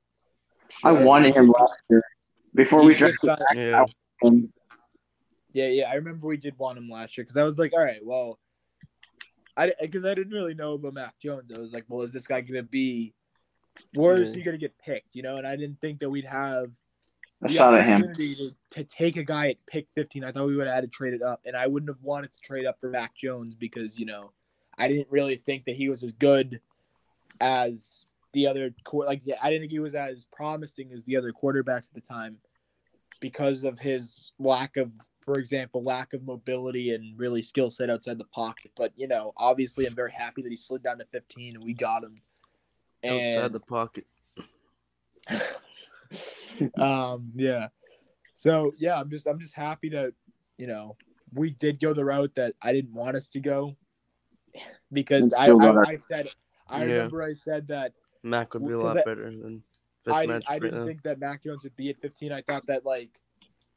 I 0.84 0.92
wanted 0.94 1.36
him 1.36 1.50
last 1.52 1.84
year 1.92 2.04
before 2.56 2.82
He 2.82 2.88
we 2.88 2.94
should 2.96 3.14
drafted 3.22 3.38
sign- 3.54 3.58
Yeah. 3.58 3.86
him. 4.24 4.52
Yeah, 5.54 5.68
yeah, 5.68 5.90
I 5.90 5.96
remember 5.96 6.28
we 6.28 6.38
did 6.38 6.58
want 6.58 6.78
him 6.78 6.90
last 6.90 7.18
year 7.18 7.24
because 7.24 7.38
I 7.38 7.44
was 7.44 7.58
like, 7.58 7.74
all 7.74 7.84
right, 7.84 8.02
well, 8.04 8.40
I 9.58 9.74
because 9.82 10.06
I 10.06 10.14
didn't 10.14 10.34
really 10.34 10.54
know 10.54 10.74
about 10.74 10.94
Mac 10.94 11.20
Jones. 11.20 11.52
I 11.56 11.60
was 11.60 11.74
like, 11.74 11.86
well, 11.88 12.02
is 12.02 12.14
this 12.14 12.28
guy 12.28 12.42
gonna 12.42 12.64
be? 12.64 13.14
Where 13.94 14.18
is 14.18 14.34
he 14.34 14.42
gonna 14.42 14.58
get 14.58 14.78
picked? 14.78 15.16
You 15.16 15.24
know, 15.24 15.38
and 15.38 15.48
I 15.48 15.56
didn't 15.56 15.82
think 15.82 16.00
that 16.00 16.10
we'd 16.10 16.26
have 16.26 16.70
A 17.44 17.48
the 17.48 17.54
shot 17.54 17.74
at 17.74 17.88
him. 17.88 18.04
opportunity 18.04 18.36
to, 18.36 18.52
to 18.72 18.84
take 18.84 19.18
a 19.18 19.24
guy 19.24 19.50
at 19.50 19.66
pick 19.66 19.88
15. 19.96 20.24
I 20.24 20.32
thought 20.32 20.48
we 20.48 20.56
would 20.56 20.68
have 20.68 20.76
had 20.76 20.82
to 20.84 20.88
trade 20.88 21.14
it 21.14 21.22
up, 21.22 21.42
and 21.46 21.56
I 21.56 21.68
wouldn't 21.68 21.90
have 21.90 22.02
wanted 22.04 22.32
to 22.34 22.40
trade 22.42 22.66
up 22.66 22.80
for 22.80 22.90
Mac 22.90 23.16
Jones 23.16 23.56
because 23.56 23.98
you 23.98 24.06
know 24.06 24.32
I 24.78 24.88
didn't 24.88 25.08
really 25.10 25.36
think 25.36 25.66
that 25.66 25.76
he 25.76 25.90
was 25.90 26.04
as 26.04 26.14
good 26.14 26.62
as 27.42 28.06
the 28.34 28.48
other 28.48 28.74
quar- 28.84 29.08
like 29.08 29.26
yeah, 29.26 29.36
I 29.42 29.50
didn't 29.50 29.64
think 29.64 29.72
he 29.72 29.80
was 29.80 29.96
as 29.96 30.26
promising 30.32 30.92
as 30.94 31.04
the 31.06 31.18
other 31.18 31.34
quarterbacks 31.34 31.90
at 31.90 31.96
the 31.96 32.02
time 32.02 32.38
because 33.20 33.64
of 33.64 33.80
his 33.80 34.32
lack 34.40 34.78
of 34.78 34.92
for 35.30 35.38
example 35.38 35.84
lack 35.84 36.14
of 36.14 36.24
mobility 36.26 36.96
and 36.96 37.16
really 37.20 37.44
skill 37.44 37.70
set 37.70 37.88
outside 37.88 38.18
the 38.18 38.26
pocket 38.26 38.72
but 38.76 38.92
you 38.96 39.08
know 39.08 39.32
obviously 39.38 39.86
I'm 39.86 39.94
very 39.94 40.12
happy 40.12 40.42
that 40.42 40.50
he 40.50 40.58
slid 40.58 40.82
down 40.82 40.98
to 40.98 41.06
15 41.06 41.54
and 41.56 41.64
we 41.64 41.76
got 41.76 42.04
him 42.04 42.16
Outside 43.06 43.54
the 43.54 43.60
pocket. 43.60 44.06
um 46.82 47.32
yeah 47.36 47.68
so 48.34 48.74
yeah 48.80 49.00
i'm 49.00 49.12
just 49.12 49.28
i'm 49.28 49.40
just 49.40 49.56
happy 49.56 49.90
that 49.90 50.12
you 50.58 50.66
know 50.66 50.98
we 51.34 51.52
did 51.52 51.80
go 51.80 51.94
the 51.94 52.04
route 52.04 52.34
that 52.34 52.56
i 52.64 52.74
didn't 52.74 52.96
want 52.96 53.16
us 53.16 53.30
to 53.30 53.40
go 53.40 53.78
because 54.92 55.32
I, 55.34 55.52
I, 55.52 55.82
I 55.92 55.96
said 55.98 56.30
i 56.68 56.80
Yeah. 56.80 56.94
remember 56.94 57.22
i 57.22 57.34
said 57.34 57.68
that 57.68 57.94
Mac 58.24 58.56
would 58.56 58.66
be 58.66 58.74
a 58.74 58.80
lot 58.80 58.98
I- 58.98 59.04
better 59.04 59.30
than 59.30 59.62
I, 60.12 60.26
didn't- 60.26 60.46
I 60.48 60.58
didn't 60.58 60.86
think 60.88 61.04
that 61.04 61.20
Mac 61.20 61.44
Jones 61.44 61.64
would 61.64 61.76
be 61.76 61.90
at 61.92 62.00
15. 62.02 62.32
I 62.32 62.42
thought 62.42 62.66
that, 62.66 62.84
like, 62.84 63.20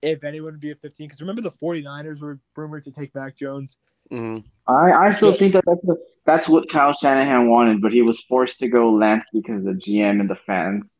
if 0.02 0.24
anyone 0.24 0.52
would 0.52 0.60
be 0.60 0.70
at 0.70 0.80
15, 0.80 1.06
because 1.06 1.20
remember 1.20 1.40
the 1.42 1.50
49ers 1.52 2.20
were 2.20 2.38
rumored 2.56 2.84
to 2.84 2.90
take 2.90 3.14
Mac 3.14 3.36
Jones? 3.36 3.78
Mhm. 4.10 4.44
I, 4.66 4.92
I 4.92 5.12
still 5.12 5.30
Yes. 5.30 5.38
think 5.38 5.52
that 5.54 5.64
that's, 5.66 5.80
what- 5.82 5.98
that's 6.24 6.48
what 6.48 6.68
Kyle 6.68 6.92
Shanahan 6.92 7.48
wanted, 7.48 7.80
but 7.80 7.92
he 7.92 8.02
was 8.02 8.20
forced 8.24 8.58
to 8.60 8.68
go 8.68 8.90
Lance 8.92 9.26
because 9.32 9.58
of 9.58 9.64
the 9.64 9.80
GM 9.80 10.20
and 10.20 10.28
the 10.28 10.36
fans. 10.36 10.98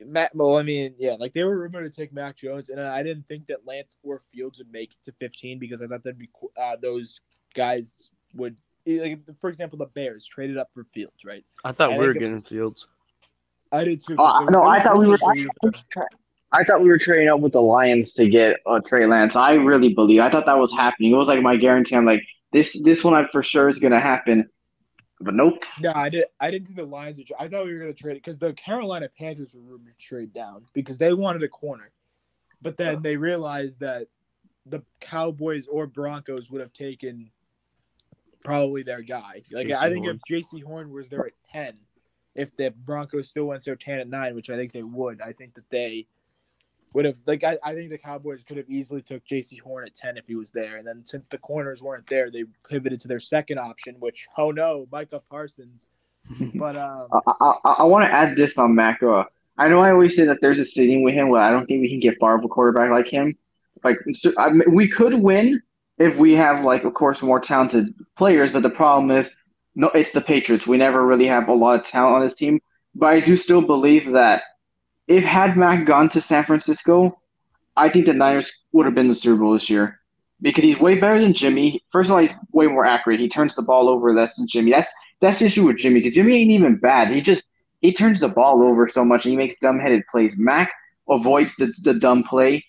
Matt, 0.00 0.34
well, 0.34 0.56
I 0.56 0.62
mean, 0.62 0.94
yeah, 0.98 1.16
like 1.18 1.32
they 1.32 1.42
were 1.44 1.58
rumored 1.58 1.92
to 1.92 2.00
take 2.00 2.12
Mac 2.12 2.36
Jones, 2.36 2.68
and 2.70 2.80
I 2.80 3.02
didn't 3.02 3.26
think 3.26 3.46
that 3.46 3.66
Lance 3.66 3.96
or 4.02 4.20
Fields 4.20 4.58
would 4.58 4.70
make 4.72 4.92
it 4.92 4.98
to 5.04 5.12
15 5.12 5.58
because 5.58 5.82
I 5.82 5.86
thought 5.86 6.04
that'd 6.04 6.18
be 6.18 6.30
uh, 6.60 6.76
those 6.80 7.20
guys 7.54 8.10
would, 8.34 8.58
like, 8.86 9.20
for 9.40 9.50
example, 9.50 9.76
the 9.78 9.86
Bears 9.86 10.24
traded 10.24 10.56
up 10.56 10.70
for 10.72 10.84
Fields, 10.84 11.24
right? 11.24 11.44
I 11.64 11.72
thought 11.72 11.92
I 11.92 11.98
we 11.98 12.06
were 12.06 12.12
getting 12.14 12.40
Fields. 12.40 12.86
I 13.72 13.84
did 13.84 14.02
too. 14.04 14.14
There- 14.14 14.50
no, 14.50 14.62
I 14.62 14.80
thought 14.80 14.98
we 14.98 15.08
were. 15.08 15.18
Rumors 16.52 16.66
that 16.66 16.80
we 16.80 16.80
were- 16.80 16.80
I 16.80 16.80
thought 16.80 16.82
we 16.82 16.88
were 16.88 16.98
trading 16.98 17.28
up 17.28 17.40
with 17.40 17.52
the 17.52 17.62
Lions 17.62 18.12
to 18.14 18.28
get 18.28 18.56
uh, 18.66 18.80
Trey 18.80 19.06
Lance. 19.06 19.36
I 19.36 19.52
really 19.52 19.94
believe. 19.94 20.20
I 20.20 20.30
thought 20.30 20.46
that 20.46 20.58
was 20.58 20.72
happening. 20.72 21.12
It 21.12 21.16
was 21.16 21.28
like 21.28 21.42
my 21.42 21.56
guarantee. 21.56 21.96
I'm 21.96 22.06
like 22.06 22.22
this. 22.52 22.80
This 22.82 23.04
one, 23.04 23.14
I 23.14 23.26
for 23.30 23.42
sure 23.42 23.68
is 23.68 23.78
gonna 23.78 24.00
happen. 24.00 24.48
But 25.20 25.34
nope. 25.34 25.64
No, 25.80 25.92
I 25.94 26.08
did. 26.08 26.26
I 26.40 26.50
didn't 26.50 26.66
think 26.66 26.78
the 26.78 26.84
Lions. 26.86 27.18
Would, 27.18 27.26
tra- 27.26 27.36
I 27.40 27.48
thought 27.48 27.66
we 27.66 27.72
were 27.72 27.80
going 27.80 27.92
to 27.92 28.00
trade 28.02 28.12
it 28.12 28.22
because 28.22 28.38
the 28.38 28.52
Carolina 28.52 29.08
Panthers 29.18 29.54
were 29.56 29.62
rumored 29.72 29.98
to 29.98 30.04
trade 30.06 30.32
down 30.32 30.64
because 30.74 30.96
they 30.96 31.12
wanted 31.12 31.42
a 31.42 31.48
corner, 31.48 31.90
but 32.62 32.76
then 32.76 33.02
they 33.02 33.16
realized 33.16 33.80
that 33.80 34.06
the 34.64 34.80
Cowboys 35.00 35.66
or 35.66 35.88
Broncos 35.88 36.52
would 36.52 36.60
have 36.60 36.72
taken 36.72 37.32
probably 38.44 38.84
their 38.84 39.02
guy. 39.02 39.42
Like 39.50 39.66
J.C. 39.66 39.78
I 39.80 39.90
think 39.90 40.06
Horn. 40.06 40.20
if 40.28 40.44
Jaycee 40.44 40.62
Horn 40.62 40.92
was 40.92 41.08
there 41.08 41.26
at 41.26 41.32
ten, 41.52 41.76
if 42.36 42.56
the 42.56 42.70
Broncos 42.70 43.28
still 43.28 43.46
went 43.46 43.64
Surtain 43.64 44.00
at 44.00 44.08
nine, 44.08 44.36
which 44.36 44.50
I 44.50 44.56
think 44.56 44.70
they 44.72 44.84
would, 44.84 45.20
I 45.20 45.32
think 45.32 45.54
that 45.54 45.68
they 45.70 46.06
would 46.94 47.04
have. 47.04 47.16
Like 47.26 47.44
I, 47.44 47.58
I 47.62 47.74
think 47.74 47.90
the 47.90 47.98
Cowboys 47.98 48.42
could 48.46 48.56
have 48.56 48.68
easily 48.68 49.02
took 49.02 49.24
Jaycee 49.24 49.60
Horn 49.60 49.86
at 49.86 49.94
ten 49.94 50.16
if 50.16 50.26
he 50.26 50.34
was 50.34 50.50
there, 50.50 50.76
and 50.76 50.86
then 50.86 51.04
since 51.04 51.28
the 51.28 51.38
corners 51.38 51.82
weren't 51.82 52.06
there, 52.08 52.30
they 52.30 52.44
pivoted 52.68 53.00
to 53.00 53.08
their 53.08 53.20
second 53.20 53.58
option, 53.58 53.96
which 53.98 54.28
oh 54.36 54.50
no, 54.50 54.86
Micah 54.90 55.22
Parsons. 55.28 55.88
But 56.54 56.76
um, 56.76 57.08
I, 57.26 57.32
I, 57.64 57.74
I 57.78 57.82
want 57.84 58.04
to 58.04 58.12
add 58.12 58.36
this 58.36 58.58
on 58.58 58.74
Mac. 58.74 59.02
Uh, 59.02 59.24
I 59.56 59.68
know 59.68 59.80
I 59.80 59.90
always 59.92 60.14
say 60.14 60.24
that 60.24 60.38
there's 60.42 60.58
a 60.58 60.64
ceiling 60.64 61.02
with 61.02 61.14
him. 61.14 61.28
Where 61.30 61.40
I 61.40 61.50
don't 61.50 61.66
think 61.66 61.80
we 61.80 61.88
can 61.88 62.00
get 62.00 62.18
far 62.18 62.36
of 62.36 62.44
a 62.44 62.48
quarterback 62.48 62.90
like 62.90 63.06
him. 63.06 63.36
Like 63.82 63.98
so, 64.12 64.32
I 64.36 64.50
mean, 64.50 64.74
we 64.74 64.88
could 64.88 65.14
win 65.14 65.62
if 65.98 66.16
we 66.16 66.34
have 66.34 66.64
like, 66.64 66.84
of 66.84 66.94
course, 66.94 67.22
more 67.22 67.40
talented 67.40 67.94
players. 68.16 68.52
But 68.52 68.62
the 68.62 68.70
problem 68.70 69.10
is, 69.10 69.34
no, 69.74 69.88
it's 69.88 70.12
the 70.12 70.20
Patriots. 70.20 70.66
We 70.66 70.76
never 70.76 71.06
really 71.06 71.26
have 71.26 71.48
a 71.48 71.54
lot 71.54 71.80
of 71.80 71.86
talent 71.86 72.16
on 72.16 72.22
this 72.22 72.36
team. 72.36 72.60
But 72.94 73.06
I 73.06 73.20
do 73.20 73.36
still 73.36 73.62
believe 73.62 74.12
that 74.12 74.42
if 75.08 75.24
had 75.24 75.56
Mac 75.56 75.86
gone 75.86 76.08
to 76.10 76.20
San 76.20 76.44
Francisco, 76.44 77.18
I 77.76 77.88
think 77.88 78.06
the 78.06 78.12
Niners 78.12 78.52
would 78.72 78.86
have 78.86 78.94
been 78.94 79.08
the 79.08 79.14
Super 79.14 79.40
Bowl 79.40 79.54
this 79.54 79.70
year 79.70 79.98
because 80.40 80.62
he's 80.62 80.78
way 80.78 80.98
better 80.98 81.20
than 81.20 81.32
Jimmy. 81.32 81.82
First 81.90 82.10
of 82.10 82.14
all, 82.14 82.20
he's 82.20 82.32
way 82.52 82.66
more 82.66 82.84
accurate. 82.84 83.20
He 83.20 83.28
turns 83.28 83.56
the 83.56 83.62
ball 83.62 83.88
over 83.88 84.12
less 84.12 84.36
than 84.36 84.46
Jimmy. 84.46 84.70
That's 84.70 84.92
that's 85.20 85.40
the 85.40 85.46
issue 85.46 85.66
with 85.66 85.78
Jimmy 85.78 86.00
because 86.00 86.14
Jimmy 86.14 86.36
ain't 86.36 86.50
even 86.50 86.76
bad. 86.76 87.10
He 87.10 87.20
just 87.20 87.44
he 87.80 87.92
turns 87.92 88.20
the 88.20 88.28
ball 88.28 88.62
over 88.62 88.88
so 88.88 89.04
much 89.04 89.24
and 89.24 89.32
he 89.32 89.36
makes 89.36 89.58
dumb 89.58 89.80
headed 89.80 90.02
plays. 90.10 90.34
Mac 90.38 90.70
avoids 91.08 91.56
the, 91.56 91.72
the 91.82 91.94
dumb 91.94 92.22
play. 92.22 92.64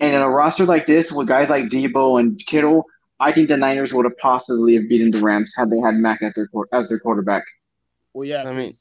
And 0.00 0.14
in 0.14 0.20
a 0.20 0.28
roster 0.28 0.66
like 0.66 0.86
this 0.86 1.12
with 1.12 1.28
guys 1.28 1.48
like 1.50 1.66
Deebo 1.66 2.18
and 2.18 2.38
Kittle, 2.46 2.84
I 3.20 3.30
think 3.32 3.48
the 3.48 3.56
Niners 3.56 3.94
would 3.94 4.04
have 4.04 4.18
possibly 4.18 4.74
have 4.74 4.88
beaten 4.88 5.10
the 5.12 5.20
Rams 5.20 5.52
had 5.56 5.70
they 5.70 5.78
had 5.78 5.94
Mac 5.94 6.20
at 6.22 6.34
their 6.34 6.48
quar- 6.48 6.68
as 6.72 6.88
their 6.88 6.98
quarterback. 6.98 7.44
Well, 8.12 8.26
yeah. 8.26 8.42
I 8.42 8.52
mean- 8.52 8.72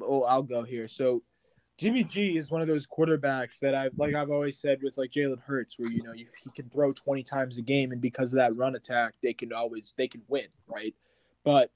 oh, 0.00 0.22
I'll 0.22 0.42
go 0.42 0.62
here. 0.62 0.88
So, 0.88 1.22
Jimmy 1.78 2.02
G 2.02 2.36
is 2.36 2.50
one 2.50 2.60
of 2.60 2.66
those 2.66 2.88
quarterbacks 2.88 3.60
that 3.60 3.72
I've 3.74 3.96
like 3.96 4.14
I've 4.14 4.32
always 4.32 4.58
said 4.58 4.82
with 4.82 4.98
like 4.98 5.10
Jalen 5.10 5.40
Hurts, 5.40 5.78
where 5.78 5.90
you 5.90 6.02
know 6.02 6.12
you, 6.12 6.26
he 6.42 6.50
can 6.50 6.68
throw 6.68 6.92
twenty 6.92 7.22
times 7.22 7.56
a 7.56 7.62
game, 7.62 7.92
and 7.92 8.00
because 8.00 8.32
of 8.32 8.38
that 8.38 8.56
run 8.56 8.74
attack, 8.74 9.14
they 9.22 9.32
can 9.32 9.52
always 9.52 9.94
they 9.96 10.08
can 10.08 10.22
win, 10.26 10.48
right? 10.66 10.94
But 11.44 11.70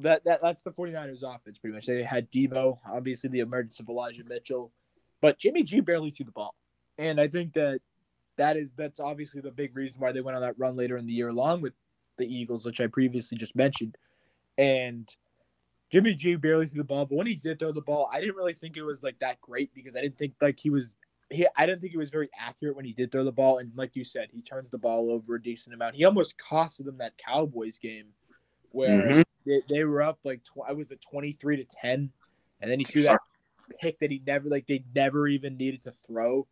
that, 0.00 0.24
that 0.24 0.40
that's 0.40 0.62
the 0.62 0.72
49ers 0.72 1.22
offense 1.22 1.58
pretty 1.58 1.74
much. 1.74 1.86
They 1.86 2.02
had 2.02 2.30
Deebo, 2.32 2.78
obviously 2.90 3.28
the 3.28 3.40
emergence 3.40 3.78
of 3.78 3.88
Elijah 3.90 4.24
Mitchell, 4.24 4.72
but 5.20 5.38
Jimmy 5.38 5.62
G 5.62 5.80
barely 5.80 6.10
threw 6.10 6.24
the 6.24 6.32
ball, 6.32 6.54
and 6.96 7.20
I 7.20 7.28
think 7.28 7.52
that 7.52 7.80
that 8.38 8.56
is 8.56 8.72
that's 8.72 9.00
obviously 9.00 9.42
the 9.42 9.50
big 9.50 9.76
reason 9.76 10.00
why 10.00 10.12
they 10.12 10.22
went 10.22 10.36
on 10.36 10.42
that 10.42 10.58
run 10.58 10.76
later 10.76 10.96
in 10.96 11.06
the 11.06 11.12
year, 11.12 11.28
along 11.28 11.60
with 11.60 11.74
the 12.16 12.26
Eagles, 12.26 12.64
which 12.64 12.80
I 12.80 12.86
previously 12.86 13.36
just 13.36 13.54
mentioned, 13.54 13.98
and 14.56 15.14
Jimmy 15.94 16.12
G 16.12 16.34
barely 16.34 16.66
threw 16.66 16.78
the 16.78 16.84
ball, 16.84 17.06
but 17.06 17.14
when 17.14 17.28
he 17.28 17.36
did 17.36 17.60
throw 17.60 17.70
the 17.70 17.80
ball, 17.80 18.10
I 18.12 18.18
didn't 18.18 18.34
really 18.34 18.52
think 18.52 18.76
it 18.76 18.82
was 18.82 19.04
like 19.04 19.16
that 19.20 19.40
great 19.40 19.72
because 19.74 19.94
I 19.94 20.00
didn't 20.00 20.18
think 20.18 20.34
like 20.40 20.58
he 20.58 20.68
was 20.68 20.92
he 21.30 21.46
I 21.56 21.66
didn't 21.66 21.82
think 21.82 21.92
he 21.92 21.98
was 21.98 22.10
very 22.10 22.28
accurate 22.36 22.74
when 22.74 22.84
he 22.84 22.92
did 22.92 23.12
throw 23.12 23.22
the 23.22 23.30
ball. 23.30 23.58
And 23.58 23.70
like 23.76 23.94
you 23.94 24.02
said, 24.02 24.26
he 24.32 24.42
turns 24.42 24.70
the 24.70 24.78
ball 24.78 25.08
over 25.12 25.36
a 25.36 25.40
decent 25.40 25.72
amount. 25.72 25.94
He 25.94 26.04
almost 26.04 26.34
costed 26.36 26.86
them 26.86 26.98
that 26.98 27.16
Cowboys 27.16 27.78
game 27.78 28.06
where 28.72 29.08
Mhm. 29.08 29.24
they, 29.46 29.62
they 29.68 29.84
were 29.84 30.02
up 30.02 30.18
like 30.24 30.42
tw- 30.42 30.68
I 30.68 30.72
was 30.72 30.90
at 30.90 31.00
twenty 31.00 31.30
three 31.30 31.58
to 31.58 31.64
ten, 31.64 32.10
and 32.60 32.68
then 32.68 32.80
he 32.80 32.84
threw 32.84 33.02
that 33.02 33.20
pick 33.80 34.00
that 34.00 34.10
he 34.10 34.20
never 34.26 34.48
like 34.48 34.66
they 34.66 34.82
never 34.96 35.28
even 35.28 35.56
needed 35.56 35.84
to 35.84 35.92
throw. 35.92 36.48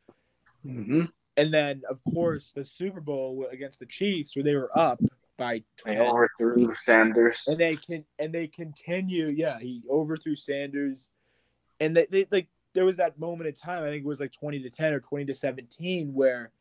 Mm-hmm. 0.64 1.06
And 1.36 1.52
then 1.52 1.82
of 1.90 1.98
course 2.14 2.52
the 2.52 2.64
Super 2.64 3.00
Bowl 3.00 3.48
against 3.50 3.80
the 3.80 3.86
Chiefs 3.86 4.36
where 4.36 4.44
they 4.44 4.54
were 4.54 4.70
up 4.78 5.00
by 5.36 5.62
They 5.84 5.94
10. 5.96 6.06
overthrew 6.06 6.74
Sanders. 6.74 7.44
and 7.48 7.58
they 7.58 7.76
can 7.76 8.04
and 8.18 8.32
they 8.32 8.46
continue. 8.46 9.26
Yeah, 9.28 9.58
he 9.58 9.82
overthrew 9.90 10.34
Sanders, 10.34 11.08
and 11.80 11.96
they, 11.96 12.06
they 12.10 12.26
like 12.30 12.48
there 12.74 12.84
was 12.84 12.96
that 12.98 13.18
moment 13.18 13.48
in 13.48 13.54
time. 13.54 13.82
I 13.82 13.90
think 13.90 14.04
it 14.04 14.08
was 14.08 14.20
like 14.20 14.32
twenty 14.32 14.60
to 14.62 14.70
ten 14.70 14.92
or 14.92 15.00
twenty 15.00 15.24
to 15.26 15.34
seventeen 15.34 16.14
where 16.14 16.52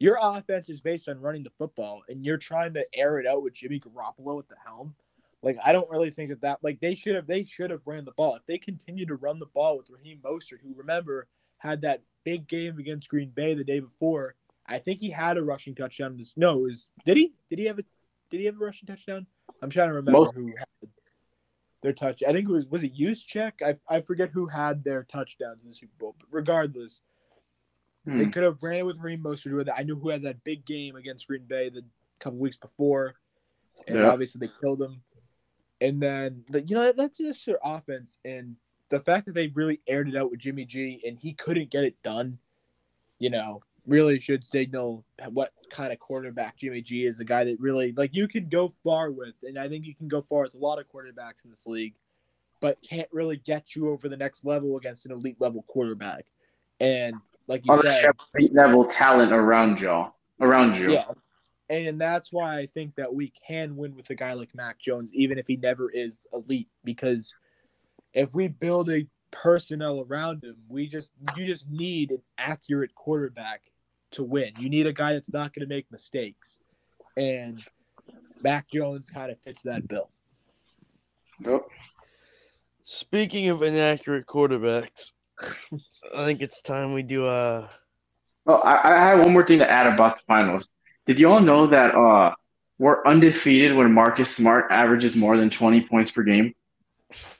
your 0.00 0.18
offense 0.20 0.68
is 0.68 0.80
based 0.80 1.08
on 1.08 1.20
running 1.20 1.44
the 1.44 1.50
football, 1.50 2.02
and 2.08 2.24
you're 2.24 2.36
trying 2.36 2.74
to 2.74 2.84
air 2.94 3.18
it 3.18 3.26
out 3.26 3.42
with 3.42 3.54
Jimmy 3.54 3.80
Garoppolo 3.80 4.38
at 4.40 4.48
the 4.48 4.56
helm. 4.64 4.94
Like 5.42 5.56
I 5.64 5.72
don't 5.72 5.90
really 5.90 6.10
think 6.10 6.30
that 6.30 6.40
that 6.42 6.58
like 6.62 6.80
they 6.80 6.94
should 6.94 7.14
have 7.14 7.26
they 7.26 7.44
should 7.44 7.70
have 7.70 7.86
ran 7.86 8.04
the 8.04 8.12
ball 8.12 8.36
if 8.36 8.46
they 8.46 8.58
continue 8.58 9.06
to 9.06 9.16
run 9.16 9.38
the 9.38 9.46
ball 9.46 9.76
with 9.78 9.90
Raheem 9.90 10.18
Mostert, 10.22 10.60
who 10.62 10.74
remember 10.74 11.26
had 11.58 11.82
that 11.82 12.02
big 12.24 12.46
game 12.48 12.78
against 12.78 13.08
Green 13.08 13.30
Bay 13.30 13.54
the 13.54 13.64
day 13.64 13.80
before. 13.80 14.34
I 14.66 14.78
think 14.78 15.00
he 15.00 15.10
had 15.10 15.36
a 15.36 15.44
rushing 15.44 15.74
touchdown. 15.74 16.16
This 16.16 16.36
no, 16.36 16.58
it 16.58 16.62
was 16.62 16.88
did 17.04 17.16
he? 17.16 17.34
Did 17.50 17.58
he 17.58 17.66
have 17.66 17.78
a 17.78 17.84
did 18.30 18.38
he 18.40 18.46
have 18.46 18.56
a 18.56 18.64
rushing 18.64 18.86
touchdown? 18.86 19.26
I'm 19.62 19.70
trying 19.70 19.88
to 19.88 19.94
remember 19.94 20.18
Most- 20.20 20.34
who 20.34 20.46
had 20.58 20.88
their 21.82 21.92
touch. 21.92 22.22
I 22.26 22.32
think 22.32 22.48
it 22.48 22.52
was 22.52 22.66
was 22.66 22.82
it 22.82 22.94
Juszczyk. 22.96 23.52
I 23.62 23.76
I 23.94 24.00
forget 24.00 24.30
who 24.30 24.46
had 24.46 24.82
their 24.84 25.04
touchdowns 25.04 25.60
in 25.62 25.68
the 25.68 25.74
Super 25.74 25.92
Bowl. 25.98 26.16
But 26.18 26.28
regardless, 26.30 27.02
Hmm. 28.04 28.18
they 28.18 28.26
could 28.26 28.42
have 28.42 28.62
ran 28.62 28.80
it 28.80 28.86
with 28.86 28.98
Raheem 28.98 29.22
Mostert. 29.22 29.50
Who 29.50 29.58
had 29.58 29.66
that- 29.68 29.78
I 29.78 29.82
knew 29.82 29.96
who 29.96 30.08
had 30.10 30.22
that 30.22 30.44
big 30.44 30.64
game 30.66 30.96
against 30.96 31.26
Green 31.26 31.44
Bay 31.44 31.68
the 31.70 31.82
couple 32.18 32.38
weeks 32.38 32.56
before, 32.56 33.14
and 33.86 33.98
Yeah. 33.98 34.10
obviously 34.10 34.38
they 34.46 34.52
killed 34.60 34.80
him. 34.82 35.02
And 35.80 36.00
then 36.02 36.44
the, 36.48 36.62
you 36.62 36.74
know 36.74 36.84
that, 36.84 36.96
that's 36.96 37.18
just 37.18 37.44
their 37.44 37.58
offense, 37.62 38.18
and 38.24 38.56
the 38.90 39.00
fact 39.00 39.26
that 39.26 39.32
they 39.32 39.48
really 39.48 39.80
aired 39.86 40.08
it 40.08 40.16
out 40.16 40.30
with 40.30 40.40
Jimmy 40.40 40.64
G 40.64 41.02
and 41.06 41.18
he 41.18 41.32
couldn't 41.34 41.70
get 41.70 41.84
it 41.84 42.00
done, 42.02 42.38
you 43.18 43.28
know, 43.30 43.62
really 43.86 44.18
should 44.18 44.44
signal 44.44 45.04
what 45.30 45.52
kind 45.70 45.92
of 45.92 45.98
quarterback 45.98 46.56
Jimmy 46.56 46.82
G 46.82 47.06
is. 47.06 47.20
A 47.20 47.24
guy 47.24 47.44
that 47.44 47.60
really 47.60 47.92
like 47.92 48.14
you 48.14 48.28
can 48.28 48.48
go 48.48 48.72
far 48.82 49.10
with, 49.10 49.36
and 49.42 49.58
I 49.58 49.68
think 49.68 49.84
you 49.84 49.94
can 49.94 50.08
go 50.08 50.22
far 50.22 50.42
with 50.42 50.54
a 50.54 50.58
lot 50.58 50.78
of 50.78 50.88
quarterbacks 50.88 51.44
in 51.44 51.50
this 51.50 51.66
league, 51.66 51.94
but 52.60 52.78
can't 52.82 53.08
really 53.12 53.36
get 53.36 53.74
you 53.74 53.90
over 53.90 54.08
the 54.08 54.16
next 54.16 54.44
level 54.44 54.76
against 54.76 55.06
an 55.06 55.12
elite 55.12 55.36
level 55.40 55.64
quarterback. 55.66 56.24
And 56.80 57.14
like 57.46 57.62
you 57.64 57.74
Unless 57.74 58.02
said, 58.02 58.14
elite 58.34 58.54
level 58.54 58.84
talent 58.86 59.32
around 59.32 59.80
you. 59.80 60.06
Around 60.40 60.76
you. 60.76 60.92
yeah. 60.92 61.04
And 61.70 61.98
that's 62.00 62.32
why 62.32 62.58
I 62.58 62.66
think 62.66 62.94
that 62.96 63.14
we 63.14 63.32
can 63.46 63.76
win 63.76 63.94
with 63.94 64.10
a 64.10 64.14
guy 64.14 64.34
like 64.34 64.54
Mac 64.54 64.78
Jones, 64.78 65.10
even 65.14 65.38
if 65.38 65.46
he 65.46 65.56
never 65.56 65.90
is 65.90 66.20
elite. 66.32 66.68
Because 66.84 67.34
if 68.12 68.34
we 68.34 68.48
build 68.48 68.90
a 68.90 69.06
personnel 69.30 70.04
around 70.08 70.44
him, 70.44 70.56
we 70.68 70.86
just 70.86 71.12
you 71.36 71.46
just 71.46 71.68
need 71.70 72.10
an 72.10 72.22
accurate 72.38 72.94
quarterback 72.94 73.62
to 74.14 74.24
win. 74.24 74.52
You 74.58 74.68
need 74.68 74.86
a 74.86 74.92
guy 74.92 75.12
that's 75.12 75.32
not 75.32 75.52
going 75.52 75.66
to 75.66 75.72
make 75.72 75.90
mistakes, 75.90 76.58
and 77.16 77.62
Mac 78.42 78.68
Jones 78.70 79.10
kind 79.10 79.30
of 79.30 79.38
fits 79.40 79.62
that 79.62 79.86
bill. 79.88 80.10
Yep. 81.44 81.62
Speaking 82.82 83.48
of 83.48 83.62
inaccurate 83.62 84.26
quarterbacks, 84.26 85.12
I 85.40 86.24
think 86.24 86.42
it's 86.42 86.60
time 86.62 86.92
we 86.92 87.02
do 87.02 87.26
uh 87.26 87.68
Oh, 88.46 88.56
I, 88.56 88.92
I 88.92 89.08
have 89.08 89.20
one 89.20 89.32
more 89.32 89.46
thing 89.46 89.60
to 89.60 89.70
add 89.70 89.86
about 89.86 90.18
the 90.18 90.22
finals. 90.26 90.68
Did 91.06 91.18
you 91.18 91.30
all 91.30 91.40
know 91.40 91.66
that 91.66 91.94
uh 91.94 92.34
we're 92.78 93.04
undefeated 93.06 93.74
when 93.74 93.92
Marcus 93.92 94.34
Smart 94.34 94.66
averages 94.70 95.16
more 95.16 95.36
than 95.36 95.48
20 95.48 95.82
points 95.82 96.10
per 96.10 96.22
game? 96.22 96.54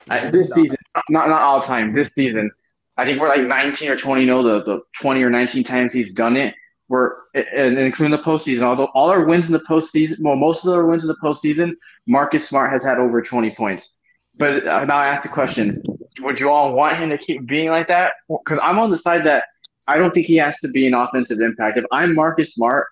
I, 0.08 0.30
this 0.30 0.50
season, 0.52 0.76
not 1.10 1.28
not 1.28 1.42
all 1.42 1.60
time. 1.60 1.92
This 1.92 2.10
season, 2.14 2.50
I 2.96 3.04
think 3.04 3.20
we're 3.20 3.28
like 3.28 3.42
19 3.42 3.90
or 3.90 3.96
20. 3.96 4.24
No, 4.24 4.42
the, 4.42 4.64
the 4.64 4.80
20 5.00 5.22
or 5.22 5.30
19 5.30 5.64
times 5.64 5.92
he's 5.92 6.14
done 6.14 6.36
it. 6.36 6.54
We're 6.88 7.12
and 7.34 7.78
including 7.78 8.16
the 8.16 8.22
postseason. 8.22 8.62
Although 8.62 8.90
all 8.94 9.08
our 9.08 9.24
wins 9.24 9.46
in 9.46 9.52
the 9.52 9.60
postseason, 9.60 10.16
well, 10.20 10.36
most 10.36 10.64
of 10.64 10.72
our 10.74 10.86
wins 10.86 11.02
in 11.02 11.08
the 11.08 11.16
postseason, 11.22 11.72
Marcus 12.06 12.46
Smart 12.46 12.70
has 12.72 12.84
had 12.84 12.98
over 12.98 13.22
20 13.22 13.50
points. 13.52 13.96
But 14.36 14.66
uh, 14.66 14.84
now 14.84 14.96
I 14.96 15.06
ask 15.08 15.22
the 15.22 15.28
question: 15.28 15.82
Would 16.20 16.40
you 16.40 16.50
all 16.50 16.74
want 16.74 16.98
him 16.98 17.10
to 17.10 17.18
keep 17.18 17.46
being 17.46 17.70
like 17.70 17.88
that? 17.88 18.14
Because 18.28 18.58
I'm 18.62 18.78
on 18.78 18.90
the 18.90 18.98
side 18.98 19.24
that 19.26 19.44
I 19.86 19.96
don't 19.98 20.12
think 20.12 20.26
he 20.26 20.36
has 20.36 20.58
to 20.60 20.68
be 20.68 20.86
an 20.86 20.94
offensive 20.94 21.40
impact. 21.40 21.78
If 21.78 21.84
I'm 21.92 22.14
Marcus 22.14 22.54
Smart, 22.54 22.86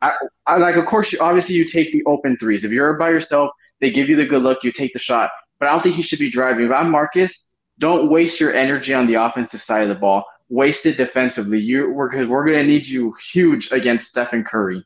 I, 0.00 0.12
I 0.46 0.56
like. 0.56 0.76
Of 0.76 0.86
course, 0.86 1.12
you, 1.12 1.18
obviously, 1.20 1.54
you 1.54 1.68
take 1.68 1.92
the 1.92 2.02
open 2.04 2.36
threes. 2.36 2.64
If 2.64 2.72
you're 2.72 2.94
by 2.94 3.10
yourself, 3.10 3.50
they 3.80 3.90
give 3.90 4.08
you 4.08 4.16
the 4.16 4.26
good 4.26 4.42
look. 4.42 4.62
You 4.62 4.72
take 4.72 4.92
the 4.92 4.98
shot. 4.98 5.30
But 5.58 5.68
I 5.68 5.72
don't 5.72 5.82
think 5.82 5.94
he 5.94 6.02
should 6.02 6.18
be 6.18 6.30
driving. 6.30 6.66
If 6.66 6.72
I'm 6.72 6.90
Marcus, 6.90 7.48
don't 7.78 8.10
waste 8.10 8.40
your 8.40 8.52
energy 8.54 8.92
on 8.94 9.06
the 9.06 9.14
offensive 9.14 9.62
side 9.62 9.82
of 9.82 9.88
the 9.88 9.94
ball. 9.94 10.24
Waste 10.52 10.84
it 10.84 10.98
defensively. 10.98 11.58
You 11.58 11.90
we're 11.90 12.10
because 12.10 12.28
we're 12.28 12.44
gonna 12.44 12.62
need 12.64 12.86
you 12.86 13.14
huge 13.32 13.72
against 13.72 14.08
Stephen 14.08 14.44
Curry. 14.44 14.84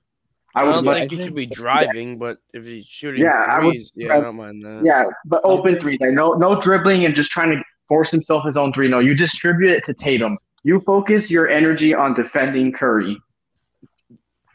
I, 0.54 0.60
I 0.60 0.64
would 0.64 0.72
don't 0.74 0.84
like, 0.84 1.08
think 1.10 1.20
he 1.20 1.22
should 1.24 1.34
be 1.34 1.46
driving, 1.46 2.18
but 2.18 2.36
if 2.54 2.64
he's 2.64 2.86
shooting 2.86 3.20
Yeah, 3.22 3.46
I 3.50 3.64
would- 3.64 3.76
yeah, 3.96 4.16
I 4.16 4.20
don't 4.20 4.36
mind 4.36 4.64
that. 4.64 4.82
yeah, 4.84 5.06
but 5.24 5.40
open 5.42 5.72
think- 5.72 5.82
threes. 5.82 5.98
Like 6.00 6.12
no, 6.12 6.34
no 6.34 6.60
dribbling 6.60 7.04
and 7.04 7.16
just 7.16 7.32
trying 7.32 7.50
to 7.50 7.60
force 7.88 8.12
himself 8.12 8.44
his 8.46 8.56
own 8.56 8.72
three. 8.72 8.86
No, 8.86 9.00
you 9.00 9.16
distribute 9.16 9.72
it 9.72 9.84
to 9.86 9.92
Tatum. 9.92 10.38
You 10.62 10.78
focus 10.86 11.32
your 11.32 11.48
energy 11.48 11.92
on 11.94 12.14
defending 12.14 12.72
Curry. 12.72 13.18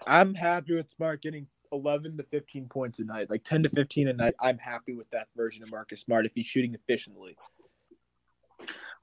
I'm 0.07 0.33
happy 0.33 0.75
with 0.75 0.89
Smart 0.91 1.21
getting 1.21 1.45
11 1.73 2.17
to 2.17 2.23
15 2.23 2.67
points 2.69 2.99
a 2.99 3.03
night, 3.03 3.29
like 3.29 3.43
10 3.43 3.63
to 3.63 3.69
15 3.69 4.07
a 4.07 4.13
night. 4.13 4.33
I'm 4.39 4.57
happy 4.57 4.93
with 4.93 5.09
that 5.11 5.27
version 5.35 5.61
of 5.61 5.71
Marcus 5.71 5.99
Smart 5.99 6.25
if 6.25 6.31
he's 6.33 6.45
shooting 6.45 6.73
efficiently. 6.73 7.35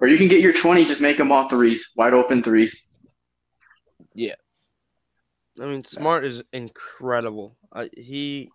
Or 0.00 0.08
you 0.08 0.16
can 0.16 0.28
get 0.28 0.40
your 0.40 0.52
twenty, 0.52 0.84
just 0.84 1.00
make 1.00 1.16
them 1.16 1.32
all 1.32 1.48
threes, 1.48 1.90
wide 1.96 2.14
open 2.14 2.42
threes. 2.42 2.88
Yeah. 4.14 4.34
I 5.60 5.66
mean, 5.66 5.82
Smart 5.84 6.24
is 6.24 6.42
incredible. 6.52 7.56
I, 7.72 7.90
he 7.92 8.50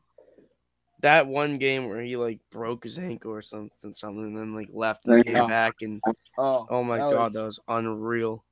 that 1.02 1.28
one 1.28 1.58
game 1.58 1.90
where 1.90 2.02
he 2.02 2.16
like 2.16 2.40
broke 2.50 2.84
his 2.86 2.98
ankle 2.98 3.32
or 3.34 3.42
something, 3.42 3.94
something, 3.94 4.24
and 4.24 4.38
then 4.38 4.56
like 4.56 4.70
left 4.72 5.06
and 5.06 5.24
came 5.26 5.36
Yeah. 5.36 5.48
back, 5.48 5.82
and 5.82 6.02
Oh, 6.38 6.66
oh 6.70 6.84
my 6.84 6.98
that 6.98 7.12
god, 7.12 7.24
was- 7.26 7.34
that 7.34 7.44
was 7.46 7.60
unreal. 7.68 8.46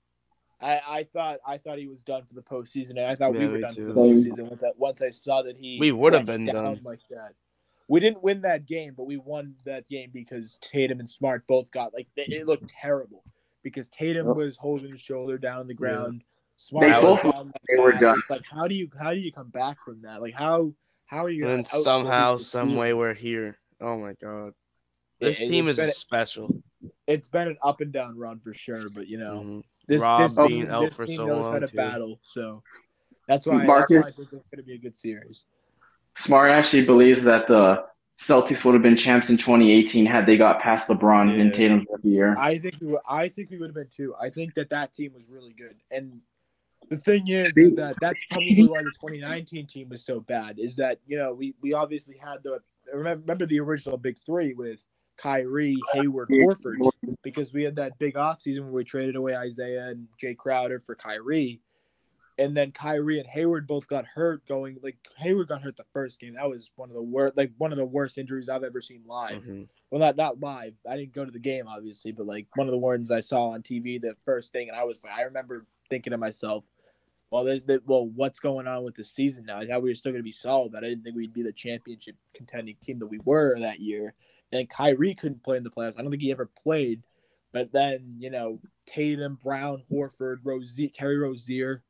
I, 0.63 0.79
I 0.87 1.03
thought 1.05 1.39
I 1.47 1.57
thought 1.57 1.79
he 1.79 1.87
was 1.87 2.03
done 2.03 2.23
for 2.25 2.35
the 2.35 2.43
postseason, 2.43 2.91
and 2.91 2.99
I 2.99 3.15
thought 3.15 3.33
we 3.33 3.47
were 3.47 3.55
me 3.55 3.61
done 3.61 3.73
for 3.73 3.81
the 3.81 3.93
too. 3.93 3.99
postseason 3.99 4.49
once 4.49 4.63
I 4.63 4.67
once 4.77 5.01
I 5.01 5.09
saw 5.09 5.41
that 5.41 5.57
he 5.57 5.79
We 5.79 5.91
would 5.91 6.13
have 6.13 6.27
been 6.27 6.45
down 6.45 6.75
done. 6.75 6.81
like 6.83 6.99
that. 7.09 7.33
We 7.91 7.99
didn't 7.99 8.23
win 8.23 8.39
that 8.43 8.65
game, 8.65 8.93
but 8.95 9.03
we 9.03 9.17
won 9.17 9.53
that 9.65 9.85
game 9.89 10.11
because 10.13 10.57
Tatum 10.61 11.01
and 11.01 11.09
Smart 11.09 11.45
both 11.45 11.69
got 11.71 11.93
like 11.93 12.07
it 12.15 12.31
it 12.31 12.47
looked 12.47 12.69
terrible 12.69 13.21
because 13.63 13.89
Tatum 13.89 14.27
Yep. 14.27 14.35
was 14.37 14.55
holding 14.55 14.91
his 14.93 15.01
shoulder 15.01 15.37
down 15.37 15.57
on 15.59 15.67
the 15.67 15.73
ground. 15.73 16.21
They 16.21 16.25
Smart 16.55 17.01
both- 17.01 17.23
was 17.25 17.33
down 17.33 17.45
like 17.47 17.61
they 17.67 17.75
were 17.83 17.91
done. 17.91 18.17
It's 18.17 18.29
like 18.29 18.43
how 18.49 18.65
do 18.69 18.75
you 18.75 18.89
how 18.97 19.13
do 19.13 19.19
you 19.19 19.29
come 19.33 19.49
back 19.49 19.75
from 19.83 20.01
that? 20.03 20.21
Like 20.21 20.33
how 20.33 20.73
how 21.07 21.17
are 21.25 21.29
you 21.29 21.43
And 21.49 21.51
then 21.51 21.65
somehow, 21.65 22.35
outfocus 22.37 22.39
some 22.45 22.77
way, 22.77 22.93
we're 22.93 23.13
here. 23.13 23.57
Oh 23.81 23.97
my 23.97 24.13
god, 24.21 24.53
this 25.19 25.41
it- 25.41 25.49
team 25.49 25.67
it's 25.67 25.77
is 25.77 25.85
been- 25.87 25.93
special. 25.93 26.63
It's 27.07 27.27
been 27.27 27.49
an 27.49 27.57
up 27.61 27.81
and 27.81 27.91
down 27.91 28.17
run 28.17 28.39
for 28.39 28.53
sure, 28.53 28.89
but 28.89 29.09
you 29.09 29.17
know. 29.17 29.41
Mhm. 29.41 29.63
This, 29.87 30.01
Rob 30.01 30.29
this 30.29 30.37
being 30.47 30.61
team, 30.61 30.71
out 30.71 30.85
this 30.85 30.95
for 30.95 31.05
team 31.05 31.17
so 31.17 31.25
knows 31.25 31.47
how 31.47 31.51
long, 31.51 31.61
to 31.61 31.67
too. 31.67 31.75
battle, 31.75 32.19
so 32.23 32.63
that's 33.27 33.45
why, 33.45 33.57
that's 33.57 33.91
why 33.91 33.97
I 33.97 34.01
think 34.03 34.05
it's 34.31 34.45
going 34.45 34.57
to 34.57 34.63
be 34.63 34.75
a 34.75 34.77
good 34.77 34.95
series. 34.95 35.43
Smart 36.21 36.51
actually 36.51 36.85
believes 36.85 37.23
that 37.23 37.47
the 37.47 37.83
Celtics 38.19 38.63
would 38.63 38.73
have 38.73 38.83
been 38.83 38.95
champs 38.95 39.31
in 39.31 39.37
2018 39.37 40.05
had 40.05 40.27
they 40.27 40.37
got 40.37 40.61
past 40.61 40.87
LeBron 40.87 41.33
in 41.33 41.47
Yeah. 41.47 41.53
Tatum's 41.53 41.87
rookie 41.89 42.09
year. 42.09 42.35
I 42.37 42.59
think 42.59 42.75
we 42.79 42.87
were, 42.87 43.01
I 43.09 43.27
think 43.27 43.49
we 43.49 43.57
would 43.57 43.69
have 43.69 43.75
been 43.75 43.89
too. 43.89 44.13
I 44.21 44.29
think 44.29 44.53
that 44.53 44.69
that 44.69 44.93
team 44.93 45.13
was 45.13 45.27
really 45.27 45.53
good, 45.53 45.77
and 45.89 46.21
the 46.89 46.97
thing 46.97 47.27
is, 47.27 47.57
is 47.57 47.73
that 47.75 47.95
that's 47.99 48.23
probably 48.29 48.67
why 48.67 48.83
the 48.83 48.91
2019 49.01 49.65
team 49.65 49.89
was 49.89 50.05
so 50.05 50.19
bad. 50.19 50.59
Is 50.59 50.75
that 50.75 50.99
you 51.07 51.17
know 51.17 51.33
we 51.33 51.55
we 51.61 51.73
obviously 51.73 52.17
had 52.17 52.43
the 52.43 52.61
remember, 52.93 53.21
remember 53.21 53.45
the 53.47 53.59
original 53.59 53.97
big 53.97 54.19
three 54.23 54.53
with 54.53 54.79
Kyrie, 55.17 55.77
Hayward, 55.93 56.29
Horford, 56.29 56.77
because 57.23 57.53
we 57.53 57.63
had 57.63 57.75
that 57.77 57.97
big 57.97 58.13
offseason 58.15 58.61
where 58.61 58.71
we 58.71 58.83
traded 58.83 59.15
away 59.15 59.35
Isaiah 59.35 59.87
and 59.87 60.07
Jae 60.21 60.37
Crowder 60.37 60.79
for 60.79 60.95
Kyrie. 60.95 61.61
And 62.41 62.57
then 62.57 62.71
Kyrie 62.71 63.19
and 63.19 63.27
Hayward 63.27 63.67
both 63.67 63.87
got 63.87 64.05
hurt 64.05 64.45
going 64.47 64.77
like 64.81 64.97
Hayward 65.17 65.49
got 65.49 65.61
hurt 65.61 65.77
the 65.77 65.85
first 65.93 66.19
game. 66.19 66.33
That 66.33 66.49
was 66.49 66.71
one 66.75 66.89
of 66.89 66.95
the 66.95 67.01
worst 67.01 67.37
like 67.37 67.51
one 67.57 67.71
of 67.71 67.77
the 67.77 67.85
worst 67.85 68.17
injuries 68.17 68.49
I've 68.49 68.63
ever 68.63 68.81
seen 68.81 69.03
live. 69.05 69.43
Mhm. 69.43 69.67
Well 69.91 69.99
not 69.99 70.17
not 70.17 70.39
live. 70.39 70.73
I 70.89 70.97
didn't 70.97 71.13
go 71.13 71.23
to 71.23 71.31
the 71.31 71.39
game 71.39 71.67
obviously, 71.67 72.11
but 72.11 72.25
like 72.25 72.47
one 72.55 72.67
of 72.67 72.71
the 72.71 72.77
ones 72.77 73.11
I 73.11 73.21
saw 73.21 73.49
on 73.49 73.61
TV 73.61 74.01
the 74.01 74.15
first 74.25 74.51
thing 74.51 74.69
and 74.69 74.77
I 74.77 74.83
was 74.83 75.03
like 75.03 75.13
I 75.13 75.21
remember 75.21 75.65
thinking 75.89 76.11
to 76.11 76.17
myself, 76.17 76.63
well, 77.29 77.43
they, 77.43 77.59
they, 77.59 77.79
well, 77.85 78.07
what's 78.07 78.39
going 78.39 78.67
on 78.67 78.83
with 78.83 78.95
the 78.95 79.03
season 79.03 79.45
now? 79.45 79.57
I 79.57 79.67
thought 79.67 79.81
we 79.81 79.89
were 79.89 79.95
still 79.95 80.11
going 80.11 80.19
to 80.19 80.23
be 80.23 80.31
solid, 80.31 80.71
but 80.71 80.83
I 80.83 80.89
didn't 80.89 81.03
think 81.03 81.15
we'd 81.15 81.33
be 81.33 81.43
the 81.43 81.53
championship 81.53 82.15
contending 82.33 82.75
team 82.81 82.99
that 82.99 83.07
we 83.07 83.19
were 83.23 83.57
that 83.59 83.79
year. 83.79 84.13
And 84.51 84.69
Kyrie 84.69 85.15
couldn't 85.15 85.43
play 85.43 85.57
in 85.57 85.63
the 85.63 85.69
playoffs. 85.69 85.97
I 85.97 86.01
don't 86.01 86.11
think 86.11 86.23
he 86.23 86.31
ever 86.31 86.49
played. 86.61 87.03
But 87.53 87.71
then, 87.71 88.15
you 88.17 88.29
know, 88.29 88.59
Tatum, 88.85 89.37
Brown, 89.41 89.83
Horford, 89.91 90.37
Rozier, 90.43 90.89
Terry 90.89 91.17
Rozier, 91.17 91.83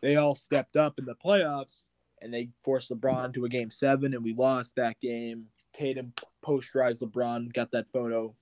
they 0.00 0.16
all 0.16 0.34
stepped 0.34 0.76
up 0.76 0.98
in 0.98 1.04
the 1.04 1.14
playoffs 1.14 1.84
and 2.20 2.32
they 2.32 2.48
forced 2.60 2.90
LeBron 2.90 3.32
to 3.34 3.44
a 3.44 3.48
game 3.48 3.70
seven, 3.70 4.14
and 4.14 4.24
we 4.24 4.34
lost 4.34 4.74
that 4.76 4.98
game. 5.00 5.46
Tatum 5.72 6.12
posterized 6.44 7.02
LeBron, 7.02 7.52
got 7.52 7.70
that 7.70 7.88
photo 7.92 8.34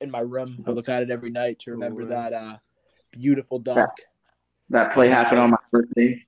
in 0.00 0.10
my 0.10 0.20
room. 0.20 0.64
I 0.66 0.70
look 0.70 0.88
at 0.88 1.02
it 1.02 1.10
every 1.10 1.30
night 1.30 1.58
to 1.60 1.72
remember 1.72 2.00
Cool. 2.00 2.10
that 2.10 2.32
uh, 2.32 2.56
beautiful 3.10 3.58
dunk. 3.58 3.90
That 4.70 4.94
play 4.94 5.08
happened 5.08 5.40
on 5.40 5.50
my 5.50 5.58
birthday. 5.70 6.24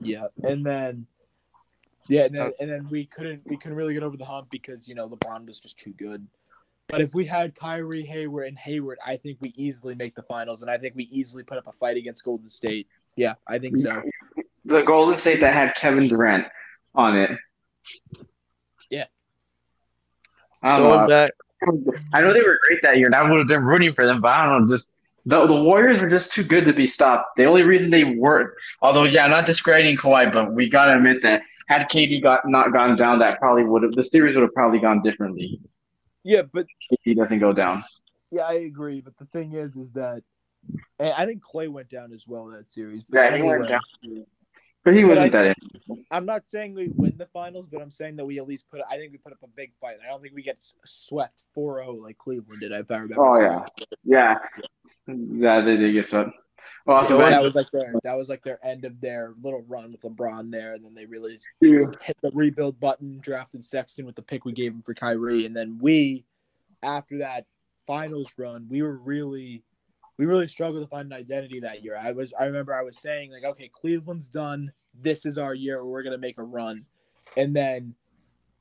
Yeah, 0.00 0.26
and 0.42 0.66
then 0.66 1.06
yeah, 2.08 2.24
and 2.24 2.34
then, 2.34 2.52
and 2.60 2.70
then 2.70 2.88
we 2.90 3.06
couldn't 3.06 3.42
we 3.46 3.56
couldn't 3.56 3.76
really 3.76 3.94
get 3.94 4.02
over 4.02 4.16
the 4.16 4.24
hump 4.24 4.50
because 4.50 4.88
you 4.88 4.96
know 4.96 5.08
LeBron 5.08 5.46
was 5.46 5.60
just 5.60 5.78
too 5.78 5.92
good. 5.92 6.26
But 6.88 7.00
if 7.00 7.14
we 7.14 7.24
had 7.24 7.54
Kyrie, 7.54 8.02
Hayward, 8.02 8.48
and 8.48 8.58
Hayward, 8.58 8.98
I 9.06 9.16
think 9.16 9.38
we 9.40 9.50
easily 9.56 9.94
make 9.94 10.16
the 10.16 10.22
finals, 10.24 10.62
and 10.62 10.70
I 10.70 10.76
think 10.76 10.96
we 10.96 11.04
easily 11.04 11.44
put 11.44 11.56
up 11.56 11.68
a 11.68 11.72
fight 11.72 11.96
against 11.96 12.24
Golden 12.24 12.48
State. 12.48 12.88
Yeah, 13.16 13.34
I 13.46 13.58
think 13.58 13.76
so. 13.76 14.02
The 14.64 14.82
Golden 14.82 15.16
State 15.16 15.40
that 15.40 15.54
had 15.54 15.74
Kevin 15.74 16.08
Durant 16.08 16.46
on 16.94 17.16
it. 17.16 17.30
Yeah. 18.90 19.06
I 20.62 20.76
don't 20.76 20.82
Going 20.88 21.00
know. 21.00 21.06
back, 21.08 21.32
I 22.14 22.20
know 22.20 22.32
they 22.32 22.40
were 22.42 22.58
great 22.66 22.80
that 22.82 22.96
year, 22.98 23.06
and 23.06 23.14
I 23.14 23.28
would 23.28 23.38
have 23.38 23.48
been 23.48 23.64
rooting 23.64 23.92
for 23.94 24.06
them, 24.06 24.20
but 24.20 24.28
I 24.34 24.46
don't 24.46 24.66
know. 24.66 24.74
Just 24.74 24.90
the 25.26 25.46
the 25.46 25.54
Warriors 25.62 26.00
were 26.00 26.08
just 26.08 26.32
too 26.32 26.42
good 26.42 26.64
to 26.64 26.72
be 26.72 26.86
stopped. 26.86 27.36
The 27.36 27.44
only 27.44 27.62
reason 27.62 27.90
they 27.90 28.04
weren't, 28.04 28.50
although 28.80 29.04
yeah, 29.04 29.26
not 29.26 29.46
discrediting 29.46 29.96
Kawhi, 29.96 30.32
but 30.32 30.52
we 30.52 30.68
gotta 30.68 30.96
admit 30.96 31.22
that 31.22 31.42
had 31.68 31.88
KD 31.88 32.22
got 32.22 32.40
not 32.48 32.72
gone 32.72 32.96
down, 32.96 33.18
that 33.20 33.38
probably 33.38 33.64
would 33.64 33.82
have 33.82 33.92
the 33.92 34.02
series 34.04 34.34
would 34.34 34.42
have 34.42 34.54
probably 34.54 34.78
gone 34.80 35.02
differently. 35.02 35.60
Yeah, 36.24 36.42
but 36.42 36.66
KD 37.06 37.16
doesn't 37.16 37.38
go 37.40 37.52
down. 37.52 37.84
yeah, 38.30 38.42
I 38.42 38.54
agree. 38.54 39.00
But 39.00 39.16
the 39.16 39.26
thing 39.26 39.52
is, 39.52 39.76
is 39.76 39.92
that 39.92 40.22
and 40.98 41.12
I 41.14 41.26
think 41.26 41.42
Clay 41.42 41.68
went 41.68 41.88
down 41.88 42.12
as 42.12 42.26
well 42.26 42.46
that 42.46 42.70
series. 42.70 43.02
But 43.08 43.18
Yeah, 43.18 43.36
he 43.36 43.42
went 43.42 43.68
down. 43.68 43.80
But 44.84 44.94
he 44.94 45.04
wasn't 45.04 45.34
I 45.34 45.42
that. 45.44 45.56
I'm 46.10 46.26
not 46.26 46.48
saying 46.48 46.74
we 46.74 46.88
win 46.88 47.14
the 47.16 47.26
finals, 47.26 47.68
but 47.70 47.80
I'm 47.80 47.90
saying 47.90 48.16
that 48.16 48.24
we 48.24 48.38
at 48.38 48.48
least 48.48 48.68
put. 48.68 48.80
I 48.90 48.96
think 48.96 49.12
we 49.12 49.18
put 49.18 49.32
up 49.32 49.38
a 49.44 49.48
big 49.48 49.72
fight. 49.80 49.98
I 50.04 50.10
don't 50.10 50.20
think 50.20 50.34
we 50.34 50.42
get 50.42 50.58
swept 50.84 51.44
4-0 51.56 52.02
like 52.02 52.18
Cleveland 52.18 52.60
did. 52.60 52.72
If 52.72 52.90
I 52.90 52.94
remember. 52.94 53.24
Oh 53.24 53.40
yeah, 53.40 53.64
yeah, 54.04 54.38
yeah. 55.06 55.60
They 55.60 55.76
did 55.76 55.92
get 55.92 56.08
swept. 56.08 56.30
Well, 56.84 56.96
also, 56.96 57.18
So 57.18 57.18
that 57.18 57.42
was 57.42 57.54
like 57.54 57.70
their 57.70 57.94
that 58.02 58.16
was 58.16 58.28
like 58.28 58.42
their 58.42 58.58
end 58.64 58.84
of 58.84 59.00
their 59.00 59.34
little 59.40 59.64
run 59.68 59.92
with 59.92 60.02
LeBron 60.02 60.50
there, 60.50 60.74
and 60.74 60.84
then 60.84 60.94
they 60.94 61.06
really 61.06 61.38
you- 61.60 61.92
hit 62.00 62.16
the 62.22 62.32
rebuild 62.32 62.80
button, 62.80 63.20
drafted 63.20 63.64
Sexton 63.64 64.04
with 64.04 64.16
the 64.16 64.22
pick 64.22 64.44
we 64.44 64.52
gave 64.52 64.72
him 64.72 64.82
for 64.82 64.94
Kyrie, 64.94 65.46
and 65.46 65.56
then 65.56 65.78
we, 65.80 66.24
after 66.82 67.18
that 67.18 67.46
finals 67.86 68.32
run, 68.36 68.66
we 68.68 68.82
were 68.82 68.96
really, 68.96 69.62
we 70.18 70.26
really 70.26 70.48
struggled 70.48 70.82
to 70.82 70.88
find 70.88 71.12
an 71.12 71.18
identity 71.18 71.60
that 71.60 71.82
year. 71.82 71.96
I 72.00 72.12
was, 72.12 72.32
I 72.38 72.44
remember 72.44 72.74
I 72.74 72.82
was 72.82 72.98
saying 72.98 73.32
like, 73.32 73.44
okay, 73.44 73.68
Cleveland's 73.72 74.28
done. 74.28 74.72
This 74.94 75.24
is 75.24 75.38
our 75.38 75.54
year. 75.54 75.84
We're 75.84 76.02
gonna 76.02 76.18
make 76.18 76.38
a 76.38 76.44
run, 76.44 76.84
and 77.36 77.56
then, 77.56 77.94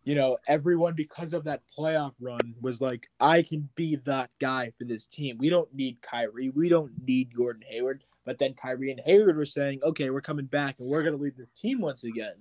you 0.05 0.15
know, 0.15 0.37
everyone 0.47 0.93
because 0.95 1.33
of 1.33 1.43
that 1.43 1.61
playoff 1.77 2.13
run 2.21 2.55
was 2.61 2.79
like, 2.81 3.07
I 3.19 3.41
can 3.43 3.67
be 3.75 3.97
that 4.05 4.29
guy 4.39 4.71
for 4.77 4.85
this 4.85 5.05
team. 5.07 5.37
We 5.39 5.49
don't 5.49 5.71
need 5.73 6.01
Kyrie. 6.01 6.49
We 6.49 6.69
don't 6.69 6.91
need 7.05 7.35
Gordon 7.35 7.63
Hayward. 7.67 8.03
But 8.23 8.37
then 8.37 8.53
Kyrie 8.53 8.91
and 8.91 9.01
Hayward 9.03 9.35
were 9.35 9.45
saying, 9.45 9.79
okay, 9.83 10.09
we're 10.11 10.21
coming 10.21 10.45
back 10.45 10.75
and 10.79 10.87
we're 10.87 11.03
gonna 11.03 11.17
lead 11.17 11.35
this 11.35 11.51
team 11.51 11.81
once 11.81 12.03
again. 12.03 12.35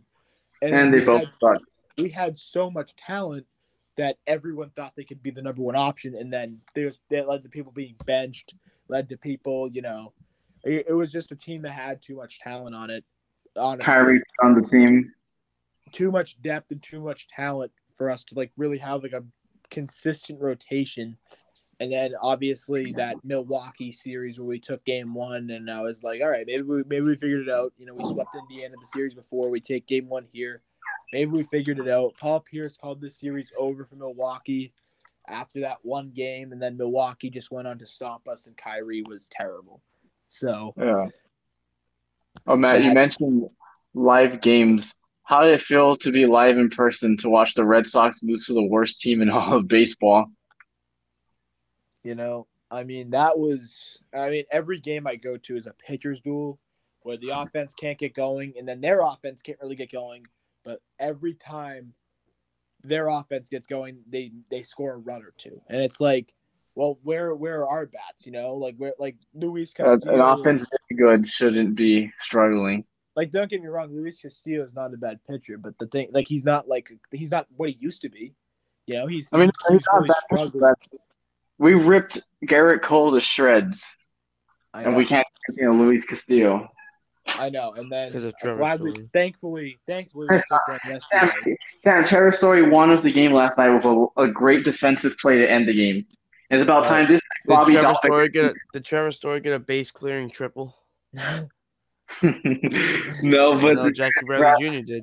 and 0.63 0.73
they 0.93 0.99
we 1.01 1.05
both 1.07 1.21
had- 1.23 1.39
we 1.99 2.11
had 2.11 2.39
so 2.39 2.71
much 2.71 2.95
talent 2.97 3.47
that 3.97 4.19
everyone 4.27 4.71
thought 4.71 4.93
they 4.95 5.05
could 5.05 5.23
be 5.23 5.31
the 5.31 5.43
number 5.43 5.63
one 5.63 5.75
option, 5.75 6.15
and 6.15 6.33
then 6.33 6.61
there's 6.75 6.99
that 7.11 7.27
led 7.29 7.43
to 7.43 7.49
people 7.49 7.73
being 7.73 7.97
benched, 8.07 8.55
led 8.91 9.09
to 9.09 9.17
people, 9.17 9.71
you 9.71 9.81
know, 9.81 10.13
it, 10.65 10.87
it 10.89 10.93
was 10.93 11.11
just 11.11 11.33
a 11.33 11.37
team 11.37 11.63
that 11.63 11.73
had 11.73 12.03
too 12.03 12.17
much 12.17 12.41
talent 12.41 12.75
on 12.75 12.91
it. 12.91 13.05
Honestly, 13.57 13.85
Kyrie 13.85 14.21
on 14.43 14.55
the 14.55 14.63
team. 14.63 15.13
too 15.93 16.11
much 16.11 16.41
depth 16.43 16.71
and 16.71 16.83
too 16.83 17.01
much 17.01 17.29
talent 17.29 17.73
for 17.95 18.11
us 18.11 18.23
to 18.25 18.35
like 18.35 18.53
really 18.57 18.79
have 18.79 19.03
like 19.03 19.13
a 19.13 19.25
consistent 19.71 20.41
rotation. 20.41 21.17
And 21.81 21.91
then 21.91 22.13
obviously 22.21 22.93
that 22.93 23.17
Milwaukee 23.25 23.91
series 23.91 24.39
where 24.39 24.47
we 24.47 24.61
took 24.61 24.85
game 24.85 25.15
one, 25.15 25.51
and 25.51 25.71
I 25.71 25.81
was 25.81 26.05
like, 26.05 26.21
all 26.21 26.29
right, 26.29 26.47
maybe 26.47 26.63
we 26.63 26.83
maybe 26.87 27.07
we 27.07 27.17
figured 27.17 27.49
it 27.49 27.53
out. 27.53 27.73
You 27.79 27.87
know, 27.87 27.95
we 27.95 28.05
swept 28.05 28.37
Indiana 28.37 28.75
the 28.79 28.87
series 28.87 29.15
before. 29.15 29.49
We 29.49 29.61
take 29.61 29.87
game 29.87 30.09
one 30.09 30.27
here. 30.31 30.63
Maybe 31.13 31.31
we 31.31 31.43
figured 31.45 31.79
it 31.79 31.89
out. 31.89 32.15
Paul 32.21 32.41
Pierce 32.41 32.77
called 32.77 33.01
this 33.01 33.19
series 33.19 33.53
over 33.59 33.85
for 33.85 33.97
Milwaukee 33.97 34.73
after 35.31 35.61
that 35.61 35.79
one 35.83 36.11
game, 36.11 36.53
and 36.53 36.61
then 36.61 36.77
Milwaukee 36.77 37.31
just 37.31 37.51
went 37.51 37.69
on 37.69 37.79
to 37.79 37.87
stomp 37.87 38.29
us, 38.29 38.47
and 38.47 38.57
Kyrie 38.57 39.05
was 39.09 39.29
terrible. 39.29 39.81
So 40.29 40.75
Yeah. 40.77 41.09
Oh, 42.47 42.57
Matt, 42.57 42.83
you 42.83 42.93
mentioned 42.93 43.49
live 43.95 44.41
games. 44.41 44.95
How 45.25 45.45
did 45.45 45.55
it 45.55 45.61
feel 45.61 45.97
to 45.97 46.11
be 46.11 46.27
live 46.27 46.59
in 46.59 46.71
person 46.71 47.17
to 47.19 47.29
watch 47.29 47.55
the 47.55 47.65
Red 47.65 47.87
Sox 47.87 48.23
lose 48.23 48.47
to 48.47 48.55
the 48.55 48.65
worst 48.65 49.01
team 49.01 49.23
in 49.23 49.31
all 49.31 49.55
of 49.55 49.69
baseball? 49.69 50.27
You 52.03 52.15
know, 52.15 52.47
I 52.71 52.85
mean, 52.85 53.11
that 53.11 53.39
was, 53.39 53.99
I 54.15 54.31
mean, 54.31 54.45
every 54.51 54.79
game 54.79 55.07
I 55.07 55.17
go 55.17 55.37
to 55.37 55.57
is 55.57 55.67
a 55.67 55.75
pitcher's 55.75 56.21
duel 56.21 56.59
where 57.03 57.17
the 57.17 57.31
offense 57.31 57.75
can't 57.75 57.99
get 57.99 58.15
going 58.15 58.55
and 58.59 58.67
then 58.67 58.81
their 58.81 59.01
offense 59.01 59.43
can't 59.43 59.59
really 59.61 59.77
get 59.77 59.93
going. 59.93 60.25
But 60.65 60.81
every 60.99 61.35
time 61.35 61.95
their 62.83 63.09
offense 63.09 63.49
gets 63.49 63.67
going, 63.67 63.99
they 64.09 64.33
they 64.51 64.63
score 64.63 64.95
a 64.95 64.99
run 64.99 65.23
or 65.23 65.33
two. 65.37 65.61
And 65.69 65.83
it's 65.83 66.01
like, 66.01 66.35
well, 66.75 66.99
where 67.03 67.35
where 67.35 67.61
are 67.61 67.69
our 67.69 67.87
bats? 67.87 68.27
You 68.27 68.33
know, 68.33 68.55
like 68.55 68.77
where 68.77 68.95
like 68.99 69.17
Luis 69.35 69.73
Castillo. 69.73 70.15
an 70.15 70.21
offense 70.21 70.67
good 70.97 71.29
shouldn't 71.29 71.75
be 71.75 72.13
struggling. 72.21 72.85
Like, 73.17 73.33
don't 73.33 73.51
get 73.51 73.61
me 73.61 73.69
wrong, 73.69 73.89
Luis 73.95 74.21
Castillo 74.21 74.63
is 74.63 74.73
not 74.73 74.95
a 74.95 74.97
bad 74.97 75.19
pitcher, 75.29 75.59
but 75.59 75.75
the 75.79 75.87
thing, 75.89 76.09
like, 76.13 76.29
he's 76.29 76.45
not 76.45 76.69
like 76.69 76.91
he's 77.11 77.31
not 77.31 77.47
what 77.57 77.69
he 77.69 77.77
used 77.79 78.03
to 78.03 78.09
be. 78.09 78.35
You 78.87 78.95
know, 78.95 79.07
he's 79.07 79.29
I 79.33 79.39
mean, 79.39 79.51
he's 79.69 79.79
he's 79.79 79.87
not 80.31 80.55
really 80.55 80.73
we 81.59 81.75
ripped 81.75 82.21
Gerrit 82.47 82.83
Cole 82.83 83.13
to 83.13 83.21
shreds, 83.21 83.95
I 84.73 84.83
and 84.83 84.97
we 84.97 85.05
can't 85.05 85.27
you 85.51 85.67
know 85.67 85.75
Luis 85.75 86.07
Castillo. 86.07 86.69
I 87.39 87.49
know, 87.51 87.73
and 87.73 87.91
then 87.91 88.09
Because 88.09 88.25
of 88.25 88.35
I'm 88.35 88.39
Trevor 88.41 88.59
glad 88.59 88.81
we, 88.81 88.91
Story. 88.93 89.09
thankfully, 89.13 89.79
thankfully 89.87 90.27
we 90.31 90.37
took 90.37 90.69
one 90.69 90.79
Sam, 90.85 91.01
yesterday. 91.11 91.57
Sam 91.85 92.05
Trevor 92.05 92.33
Story 92.33 92.69
won 92.69 92.91
us 92.91 93.03
the 93.03 93.13
game 93.13 93.33
last 93.33 93.59
night 93.59 93.71
with 93.71 93.85
a, 93.85 94.07
a 94.23 94.29
great 94.29 94.65
defensive 94.65 95.17
play 95.19 95.39
to 95.39 95.51
end 95.51 95.69
the 95.69 95.75
game. 95.75 96.07
It's 96.51 96.63
about 96.63 96.83
Right. 96.83 96.89
time 96.89 97.09
this 97.09 97.21
Did 97.21 97.49
Bobby 97.49 97.73
Trevor, 97.75 97.89
Dalbec- 97.89 97.97
Story 98.05 98.29
get 98.29 98.45
a, 98.47 98.55
did 98.73 98.85
Trevor 98.85 99.11
Story 99.13 99.41
get 99.41 99.53
a 99.53 99.59
base 99.59 99.91
clearing 99.91 100.31
triple? 100.31 100.75
no, 102.23 103.61
but 103.61 103.75
no, 103.75 103.91
Jackie 103.93 104.13
Bradley 104.27 104.81
Jr. 104.81 104.85
did. 104.85 105.03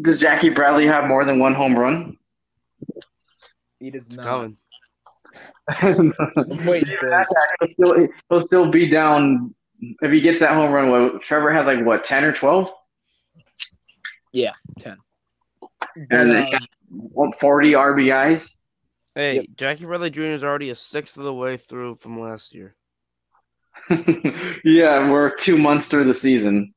does 0.00 0.18
Jackie 0.20 0.48
Bradley 0.50 0.86
have 0.86 1.06
more 1.06 1.24
than 1.24 1.38
one 1.38 1.54
home 1.54 1.78
run? 1.78 2.16
He 3.78 3.90
does 3.90 4.06
It's 4.08 4.16
not. 4.16 4.24
coming. 4.24 4.56
I'm 5.68 6.66
waiting 6.66 6.96
for 6.98 7.06
it. 7.08 7.26
he'll, 7.60 7.68
still, 7.68 8.08
he'll 8.28 8.40
still 8.40 8.70
be 8.70 8.90
down 8.90 9.54
if 9.80 10.12
he 10.12 10.20
gets 10.20 10.40
that 10.40 10.54
home 10.54 10.72
run. 10.72 10.90
What, 10.90 11.22
Trevor 11.22 11.52
has 11.52 11.66
like 11.66 11.84
what 11.84 12.04
ten 12.04 12.24
or 12.24 12.32
twelve? 12.32 12.72
Yeah, 14.32 14.52
ten. 14.78 14.96
he 15.96 16.16
um, 16.16 16.30
has, 16.30 16.66
what, 16.88 17.38
forty 17.38 17.72
RBIs. 17.72 18.60
Hey, 19.14 19.36
Yep. 19.36 19.44
Jackie 19.56 19.86
Bradley 19.86 20.10
Jr. 20.10 20.22
is 20.22 20.44
already 20.44 20.70
a 20.70 20.74
sixth 20.74 21.16
of 21.16 21.24
the 21.24 21.34
way 21.34 21.56
through 21.56 21.96
from 21.96 22.20
last 22.20 22.54
year. 22.54 22.76
yeah, 24.64 25.10
we're 25.10 25.34
two 25.36 25.58
months 25.58 25.88
through 25.88 26.04
the 26.04 26.14
season. 26.14 26.72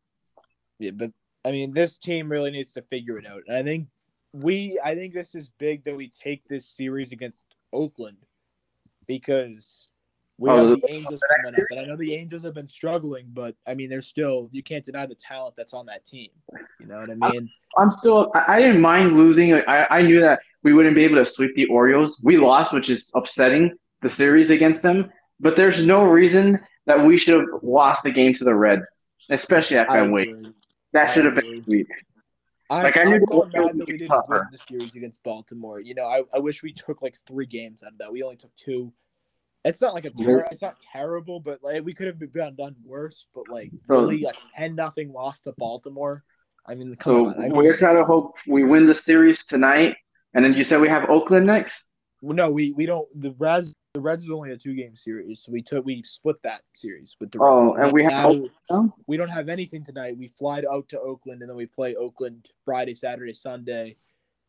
yeah, 0.80 0.92
but 0.92 1.12
I 1.46 1.52
mean, 1.52 1.74
this 1.74 1.98
team 1.98 2.30
really 2.30 2.52
needs 2.52 2.72
to 2.74 2.82
figure 2.82 3.18
it 3.20 3.28
out. 3.28 3.44
And 3.48 3.58
I 3.58 3.63
think 3.63 3.88
we, 4.34 4.80
I 4.84 4.96
think 4.96 5.13
this 5.13 5.36
is 5.36 5.50
big 5.60 5.84
that 5.84 5.96
we 5.96 6.10
take 6.10 6.44
this 6.48 6.68
series 6.68 7.12
against 7.12 7.44
Oakland 7.72 8.18
because 9.06 9.89
we 10.38 10.50
Oh, 10.50 10.69
have 10.72 10.82
the- 10.82 10.91
Angels 10.91 11.22
coming 11.43 11.60
up, 11.60 11.67
and 11.72 11.80
I 11.80 11.86
know 11.86 11.96
the 11.96 12.13
Angels 12.15 12.43
have 12.43 12.54
been 12.54 12.67
struggling, 12.67 13.28
but 13.34 13.56
I 13.67 13.76
mean, 13.76 13.89
they're 13.89 14.02
still 14.02 14.50
you 14.52 14.63
can't 14.63 14.84
deny 14.84 15.06
the 15.06 15.15
talent 15.15 15.56
that's 15.56 15.74
on 15.74 15.86
that 15.88 16.06
team. 16.06 16.30
You 16.80 16.88
know 16.88 17.00
what 17.00 17.10
I 17.12 17.32
mean? 17.32 17.50
I'm 17.78 17.91
still. 17.91 18.32
I, 18.36 18.60
didn't 18.60 18.82
mind 18.82 19.15
losing. 19.17 19.54
I, 19.54 19.88
I 19.89 20.02
knew 20.02 20.19
that 20.22 20.39
we 20.63 20.74
wouldn't 20.74 20.96
be 20.96 21.04
able 21.04 21.15
to 21.15 21.26
sweep 21.26 21.56
the 21.56 21.65
Orioles. 21.67 22.19
We 22.24 22.38
lost, 22.38 22.74
which 22.74 22.89
is 22.89 23.12
upsetting 23.15 23.72
the 24.02 24.10
series 24.10 24.50
against 24.50 24.82
them. 24.84 25.12
But 25.39 25.56
there's 25.56 25.86
no 25.86 26.04
reason 26.04 26.60
that 26.86 27.04
we 27.06 27.17
should 27.17 27.36
have 27.39 27.48
lost 27.62 28.04
the 28.04 28.12
game 28.12 28.34
to 28.36 28.43
the 28.43 28.54
Reds, 28.56 29.06
especially 29.30 29.78
at 29.78 29.88
Fenway. 29.88 30.24
agree. 30.30 30.52
That 30.93 31.10
I 31.10 31.13
should 31.13 31.26
have 31.26 31.36
been 31.36 31.46
agree. 31.46 31.63
sweet. 31.63 31.88
I, 32.69 32.84
Like, 32.84 33.00
I 33.00 33.04
knew 33.04 33.19
the 33.19 33.26
Orioles 33.28 33.52
would 33.54 33.80
that 33.80 33.88
we 33.88 33.98
didn't 33.98 34.08
tougher. 34.10 34.34
win 34.34 34.48
the 34.52 34.58
series 34.58 34.96
against 34.96 35.22
Baltimore. 35.24 35.80
You 35.80 35.96
know, 35.96 36.06
I, 36.06 36.22
I 36.34 36.39
wish 36.39 36.63
we 36.63 36.72
took 36.74 37.02
like 37.02 37.15
three 37.28 37.46
games 37.46 37.84
out 37.84 37.91
of 37.93 37.98
that. 38.00 38.12
We 38.12 38.24
only 38.24 38.36
took 38.38 38.56
two. 38.56 38.91
It's 39.65 39.82
not 39.82 39.93
like 39.93 40.06
a 40.06 40.10
ter- 40.10 40.45
it's 40.52 40.62
not 40.62 40.80
terrible, 40.80 41.39
but 41.39 41.63
like 41.63 41.84
we 41.86 41.93
could 41.93 42.08
have 42.08 42.19
been 42.19 42.56
done 42.56 42.76
worse. 42.84 43.28
But 43.34 43.47
like 43.49 43.71
So- 43.86 43.95
really, 43.95 44.23
a 44.26 44.32
ten 44.58 44.76
nothing 44.76 45.12
loss 45.12 45.39
to 45.41 45.54
Baltimore. 45.58 46.23
I 46.65 46.76
mean, 46.76 46.95
come 46.95 47.13
So 47.13 47.26
on. 47.28 47.36
I 47.38 47.47
mean, 47.47 47.54
we're 47.54 47.78
trying 47.78 47.97
to 47.97 48.06
hope 48.06 48.36
we 48.47 48.63
win 48.63 48.86
the 48.86 48.95
series 48.95 49.45
tonight. 49.45 49.95
And 50.34 50.43
then 50.43 50.54
you 50.54 50.63
said 50.63 50.82
we 50.82 50.88
have 50.89 51.10
Oakland 51.10 51.45
next. 51.45 51.88
no, 52.21 52.52
we 52.52 52.71
we 52.71 52.86
don't. 52.86 53.08
The 53.19 53.32
Reds 53.38 53.73
the 53.93 54.02
Reds 54.02 54.23
is 54.23 54.32
only 54.32 54.52
a 54.52 54.58
two 54.58 54.73
game 54.73 54.95
series, 54.95 55.43
so 55.43 55.52
we 55.52 55.62
took 55.62 55.86
we 55.86 56.02
split 56.04 56.38
that 56.43 56.62
series 56.73 57.15
with 57.19 57.32
the 57.32 57.38
Reds. 57.39 57.69
Oh, 57.69 57.76
and 57.76 57.91
we 57.91 58.04
have 58.04 58.36
now, 58.71 58.93
we 59.08 59.17
don't 59.17 59.30
have 59.30 59.49
anything 59.49 59.86
tonight. 59.86 60.17
We 60.17 60.28
fly 60.30 60.63
out 60.71 60.89
to 60.89 60.99
Oakland 60.99 61.41
and 61.41 61.49
then 61.49 61.56
we 61.56 61.67
play 61.67 61.93
Oakland 61.95 62.49
Friday, 62.65 62.95
Saturday, 62.95 63.34
Sunday, 63.34 63.97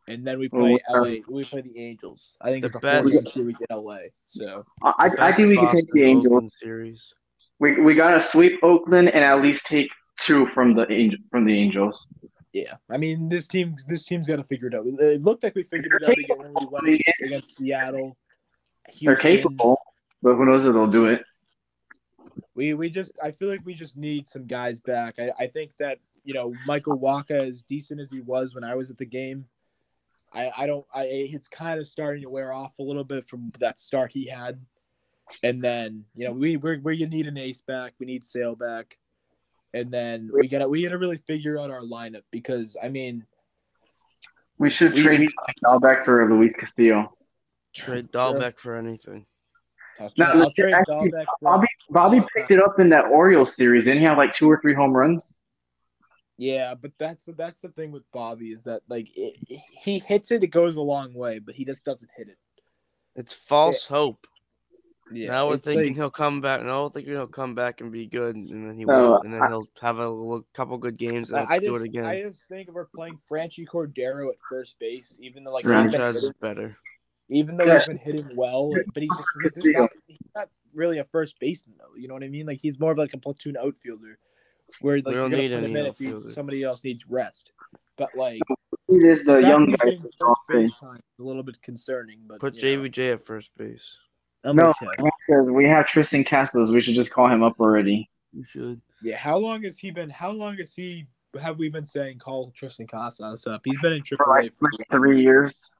and 0.09 0.27
then 0.27 0.39
we 0.39 0.49
play 0.49 0.73
we 0.75 0.81
have- 0.89 1.03
LA. 1.03 1.17
We 1.29 1.45
play 1.45 1.61
the 1.63 1.79
Angels. 1.79 2.35
I 2.41 2.51
think 2.51 2.63
The 2.63 2.67
it's 2.69 2.77
a 2.77 2.81
best- 2.81 3.03
four 3.05 3.13
game 3.13 3.31
series 3.33 3.57
in 3.61 3.77
LA. 3.77 3.99
So 4.27 4.65
I, 4.83 5.11
I 5.19 5.33
think 5.33 5.49
we 5.49 5.57
can 5.57 5.71
take 5.71 5.87
the 5.93 6.01
Boston 6.01 6.09
Angels. 6.09 6.27
Oakland 6.35 6.53
series. 6.53 7.13
We 7.61 7.81
we 7.81 7.95
gotta 7.95 8.21
sweep 8.21 8.59
Oakland 8.63 9.09
and 9.11 9.25
at 9.25 9.41
least 9.41 9.67
take 9.67 9.89
two 10.19 10.47
from 10.49 10.75
the 10.75 10.91
Angel 10.91 11.19
from 11.31 11.45
the 11.45 11.59
Angels. 11.59 12.07
yeah, 12.53 12.75
I 12.91 12.97
mean 12.97 13.29
this 13.29 13.47
team 13.49 13.77
this 13.89 14.05
team's 14.05 14.27
got 14.27 14.37
to 14.37 14.45
figure 14.45 14.69
it 14.69 14.75
out. 14.75 14.85
It 14.87 15.23
looked 15.23 15.43
like 15.45 15.55
we 15.55 15.63
figured 15.63 15.93
it 16.01 16.09
out 16.09 16.19
again 16.19 16.37
when 16.39 16.55
we 16.55 16.67
went 16.71 17.03
against 17.23 17.57
Seattle. 17.57 18.17
They're 19.01 19.17
capable, 19.17 19.79
but 20.23 20.35
who 20.35 20.45
knows 20.45 20.65
if 20.67 20.75
they'll 20.75 20.87
do 20.87 21.07
it. 21.07 21.23
We 22.55 22.75
we 22.75 22.91
just 22.91 23.13
I 23.23 23.31
feel 23.31 23.49
like 23.49 23.65
we 23.65 23.75
just 23.75 23.97
need 23.97 24.29
some 24.29 24.47
guys 24.47 24.81
back. 24.81 25.15
I, 25.19 25.31
I 25.39 25.47
think 25.47 25.71
that 25.79 25.99
you 26.25 26.35
know 26.35 26.53
Michael 26.67 26.99
Wacha, 26.99 27.49
as 27.49 27.63
decent 27.63 28.01
as 28.01 28.11
he 28.11 28.21
was 28.21 28.55
when 28.55 28.65
I 28.65 28.75
was 28.75 28.91
at 28.91 28.99
the 28.99 29.07
game, 29.07 29.47
I 30.35 30.51
I 30.57 30.67
don't 30.67 30.85
I 30.95 31.05
it's 31.05 31.49
kind 31.49 31.81
of 31.81 31.87
starting 31.87 32.23
to 32.23 32.31
wear 32.31 32.53
off 32.53 32.73
a 32.79 32.83
little 32.83 33.05
bit 33.05 33.29
from 33.29 33.53
that 33.61 33.79
start 33.79 34.13
he 34.13 34.27
had, 34.27 34.61
and 35.43 35.63
then 35.63 36.05
you 36.15 36.27
know 36.27 36.33
we 36.33 36.57
we're, 36.57 36.81
we 36.81 37.05
need 37.07 37.27
an 37.27 37.39
ace 37.39 37.61
back. 37.61 37.95
We 37.99 38.07
need 38.07 38.25
Sale 38.25 38.57
back, 38.57 38.99
and 39.73 39.91
then 39.91 40.31
we 40.33 40.49
gotta 40.49 40.69
we 40.69 40.83
gotta 40.83 40.99
really 40.99 41.19
figure 41.27 41.59
out 41.59 41.71
our 41.71 41.83
lineup 41.83 42.23
because 42.31 42.77
I 42.83 42.89
mean 42.89 43.25
We 44.59 44.71
should 44.71 44.95
We- 44.95 45.03
trade 45.03 45.31
Dalbec 45.65 46.05
for 46.05 46.29
Luis 46.31 46.55
Castillo. 46.57 47.17
Trade 47.75 48.11
Dalbec 48.13 48.59
for 48.59 48.77
anything. 48.77 49.27
I'll, 50.01 50.13
No, 50.17 50.25
I'll 50.27 50.53
trade 50.53 50.75
actually, 50.75 51.11
Dalbec 51.11 51.25
for 51.25 51.37
Bobby 51.43 51.67
Bobby 51.91 52.27
picked 52.35 52.51
it 52.51 52.61
up 52.61 52.81
in 52.81 52.89
that 52.91 53.07
Orioles 53.07 53.55
series. 53.55 53.85
Didn't 53.85 53.99
he 54.01 54.05
have 54.05 54.19
like 54.19 54.35
two 54.35 54.51
or 54.51 54.61
three 54.61 54.75
home 54.75 54.93
runs? 54.93 55.39
Yeah, 56.37 56.75
but 56.75 56.93
that's 56.99 57.29
that's 57.37 57.61
the 57.61 57.69
thing 57.69 57.93
with 57.93 58.11
Bobby 58.13 58.49
is 58.53 58.65
that 58.65 58.83
like 58.89 59.09
it, 59.17 59.37
he 59.71 60.01
hits 60.01 60.31
it, 60.33 60.43
it 60.43 60.49
goes 60.49 60.77
a 60.77 60.81
long 60.81 61.15
way, 61.15 61.39
but 61.39 61.55
he 61.55 61.65
just 61.65 61.85
doesn't 61.85 62.11
hit 62.17 62.29
it. 62.29 62.39
It's 63.15 63.33
false 63.33 63.85
hope. 63.87 64.27
Yeah, 65.13 65.29
now 65.29 65.49
we're 65.49 65.59
thinking 65.59 65.89
like- 65.89 65.97
he'll 65.97 66.11
come 66.11 66.41
back. 66.41 66.63
No, 66.63 66.85
we're 66.85 66.89
thinking 66.89 67.13
he'll 67.13 67.27
come 67.27 67.55
back 67.55 67.81
and 67.83 67.93
be 67.93 68.07
good, 68.07 68.35
and 68.35 68.69
then 68.71 68.77
he 68.77 68.85
No, 68.85 69.11
won't. 69.13 69.25
And 69.27 69.35
then 69.35 69.43
I- 69.43 69.49
he'll 69.49 69.69
have 69.81 69.99
a 69.99 70.09
little, 70.09 70.45
couple 70.55 70.77
good 70.79 70.97
games 70.97 71.31
and 71.31 71.47
I, 71.47 71.61
he'll 71.61 71.75
do 71.75 71.77
it 71.77 71.83
again. 71.83 72.07
I 72.07 72.23
just 72.23 72.49
think 72.49 72.69
if 72.69 72.75
we're 72.75 72.87
playing 72.87 73.19
Franchy 73.31 73.67
Cordero 73.67 74.29
at 74.31 74.37
first 74.49 74.79
base, 74.81 75.19
even 75.23 75.45
though 75.45 75.53
like 75.53 75.67
Right. 75.67 75.83
he's 75.85 75.93
been 75.93 76.01
Franchise 76.01 76.23
is 76.25 76.33
better. 76.41 76.77
even 77.29 77.57
though 77.57 77.65
Yeah. 77.65 77.75
he's 77.77 77.87
been 77.87 77.99
hitting 77.99 78.35
well, 78.35 78.71
but 78.93 79.03
he's 79.03 79.15
just 79.17 79.29
he's, 79.43 79.55
just 79.55 79.69
not, 79.79 79.91
he's 80.07 80.19
not 80.35 80.49
really 80.73 80.99
a 80.99 81.05
first 81.05 81.39
baseman 81.39 81.77
though. 81.79 81.95
You 81.97 82.09
know 82.09 82.15
what 82.15 82.25
I 82.25 82.29
mean? 82.29 82.47
Like 82.47 82.59
he's 82.61 82.81
more 82.81 82.93
of 82.93 82.99
like 82.99 83.13
a 83.15 83.19
platoon 83.19 83.57
outfielder, 83.59 84.19
where 84.81 84.97
like 84.97 85.05
don't 85.05 85.15
you're 85.15 85.23
gonna 85.31 85.37
need 85.37 85.53
put 85.53 85.65
him 85.65 85.77
any 85.77 85.89
if 85.89 86.01
you, 86.01 86.31
somebody 86.31 86.63
else 86.63 86.85
needs 86.85 87.07
rest. 87.09 87.53
But 87.97 88.11
like 88.17 88.41
It 88.89 89.05
is 89.05 89.25
the 89.25 89.39
young 89.39 89.67
being 89.67 89.77
guy. 90.01 90.09
first 90.19 90.41
base 90.49 90.79
time 90.81 90.97
is 90.97 91.21
a 91.21 91.23
little 91.23 91.43
bit 91.43 91.61
concerning. 91.63 92.21
But 92.27 92.41
Put 92.41 92.55
you 92.55 92.77
know, 92.77 92.83
JBJ 92.89 93.13
at 93.15 93.25
first 93.25 93.51
base. 93.57 93.99
I'm 94.43 94.57
No, 94.57 94.71
okay. 94.71 94.87
because 95.27 95.51
we 95.51 95.65
have 95.65 95.87
Tristan 95.87 96.25
Casas. 96.25 96.71
We 96.71 96.81
should 96.83 96.95
just 96.95 97.11
call 97.11 97.29
him 97.29 97.43
up 97.43 97.59
already. 97.61 98.11
You 98.33 98.45
should. 98.45 98.81
Yeah, 99.03 99.17
how 99.17 99.37
long 99.39 99.63
has 99.63 99.79
he 99.79 99.91
been? 99.91 100.11
How 100.11 100.31
long 100.31 100.57
has 100.59 100.75
he? 100.75 101.07
Have 101.41 101.59
we 101.59 101.69
been 101.69 101.87
saying 101.87 102.19
call 102.19 102.51
Tristan 102.53 102.87
Casas 102.87 103.47
up? 103.47 103.63
He's 103.65 103.79
been 103.81 103.93
in 103.95 104.03
For 104.05 104.17
AAA 104.17 104.29
like 104.29 104.55
for 104.55 104.69
three 104.91 105.23
years. 105.23 105.71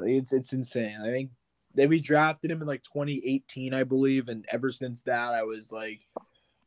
it's 0.00 0.32
it's 0.32 0.52
insane. 0.52 0.96
I 1.02 1.10
think 1.10 1.30
that 1.74 1.88
we 1.88 2.00
drafted 2.00 2.50
him 2.50 2.60
in 2.60 2.66
like 2.68 2.82
2018, 2.84 3.74
I 3.74 3.84
believe, 3.84 4.28
and 4.28 4.46
ever 4.52 4.70
since 4.70 5.02
that, 5.04 5.34
I 5.34 5.42
was 5.42 5.72
like, 5.72 6.06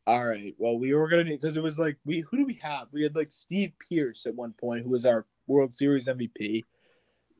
all 0.06 0.26
right, 0.26 0.54
well, 0.58 0.78
we 0.78 0.94
were 0.94 1.08
gonna 1.08 1.24
need 1.24 1.40
because 1.40 1.56
it 1.56 1.62
was 1.62 1.78
like 1.78 1.96
we 2.04 2.20
who 2.20 2.36
do 2.36 2.46
we 2.46 2.58
have? 2.62 2.88
We 2.92 3.02
had 3.02 3.16
like 3.16 3.32
Steve 3.32 3.72
Pearce 3.88 4.26
at 4.26 4.34
one 4.34 4.52
point, 4.52 4.84
who 4.84 4.90
was 4.90 5.04
our 5.04 5.26
World 5.46 5.74
Series 5.74 6.06
MVP. 6.06 6.62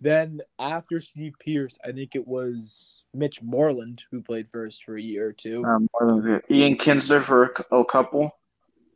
Then 0.00 0.40
after 0.58 1.00
Steve 1.00 1.34
Pearce, 1.38 1.78
I 1.84 1.92
think 1.92 2.14
it 2.14 2.26
was 2.26 3.02
Mitch 3.14 3.40
Moreland 3.40 4.04
who 4.10 4.20
played 4.20 4.50
first 4.50 4.84
for 4.84 4.96
a 4.96 5.02
year 5.02 5.28
or 5.28 5.32
two. 5.32 5.64
Um, 5.64 5.88
more 6.00 6.12
than 6.12 6.32
that. 6.32 6.42
Ian 6.50 6.76
Kinsler 6.76 7.22
for 7.22 7.54
a 7.70 7.76
a 7.76 7.84
couple. 7.84 8.32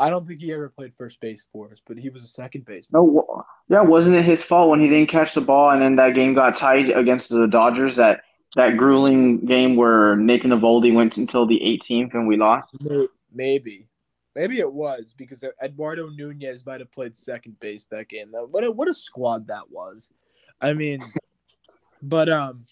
I 0.01 0.09
don't 0.09 0.27
think 0.27 0.41
he 0.41 0.53
ever 0.53 0.71
played 0.71 0.95
first 0.97 1.21
base 1.21 1.45
for 1.53 1.71
us, 1.71 1.81
but 1.87 1.99
he 1.99 2.09
was 2.09 2.25
a 2.25 2.29
second 2.29 2.65
base. 2.65 2.87
No, 2.91 3.45
yeah, 3.69 3.83
wasn't 3.83 4.17
it 4.17 4.25
his 4.25 4.43
fault 4.43 4.71
when 4.71 4.81
he 4.81 4.89
didn't 4.89 5.11
catch 5.11 5.35
the 5.35 5.43
ball 5.43 5.71
and 5.71 5.83
then 5.83 5.97
that 5.97 6.15
game 6.15 6.33
got 6.33 6.57
tied 6.57 6.89
against 6.89 7.29
the 7.29 7.47
Dodgers? 7.47 7.97
That 7.97 8.23
that 8.57 8.77
grueling 8.77 9.45
game 9.45 9.77
where 9.77 10.17
Nathan 10.17 10.51
Eovaldi 10.51 10.93
went 10.93 11.19
until 11.19 11.47
the 11.47 11.61
18th 11.61 12.15
and 12.15 12.27
we 12.27 12.37
lost. 12.37 12.77
May- 13.33 13.51
Maybe, 13.51 13.89
maybe 14.35 14.59
it 14.61 14.73
was 14.73 15.15
because 15.17 15.45
Eduardo 15.63 16.09
Nunez 16.09 16.65
might 16.65 16.81
have 16.81 16.93
played 16.93 17.17
second 17.17 17.59
base 17.61 17.87
that 17.87 18.09
game. 18.09 18.29
What 18.33 18.65
a, 18.65 18.71
what 18.71 18.89
a 18.89 18.95
squad 18.95 19.47
that 19.49 19.71
was. 19.71 20.11
I 20.61 20.73
mean, 20.73 21.03
but 22.03 22.29
um, 22.29 22.63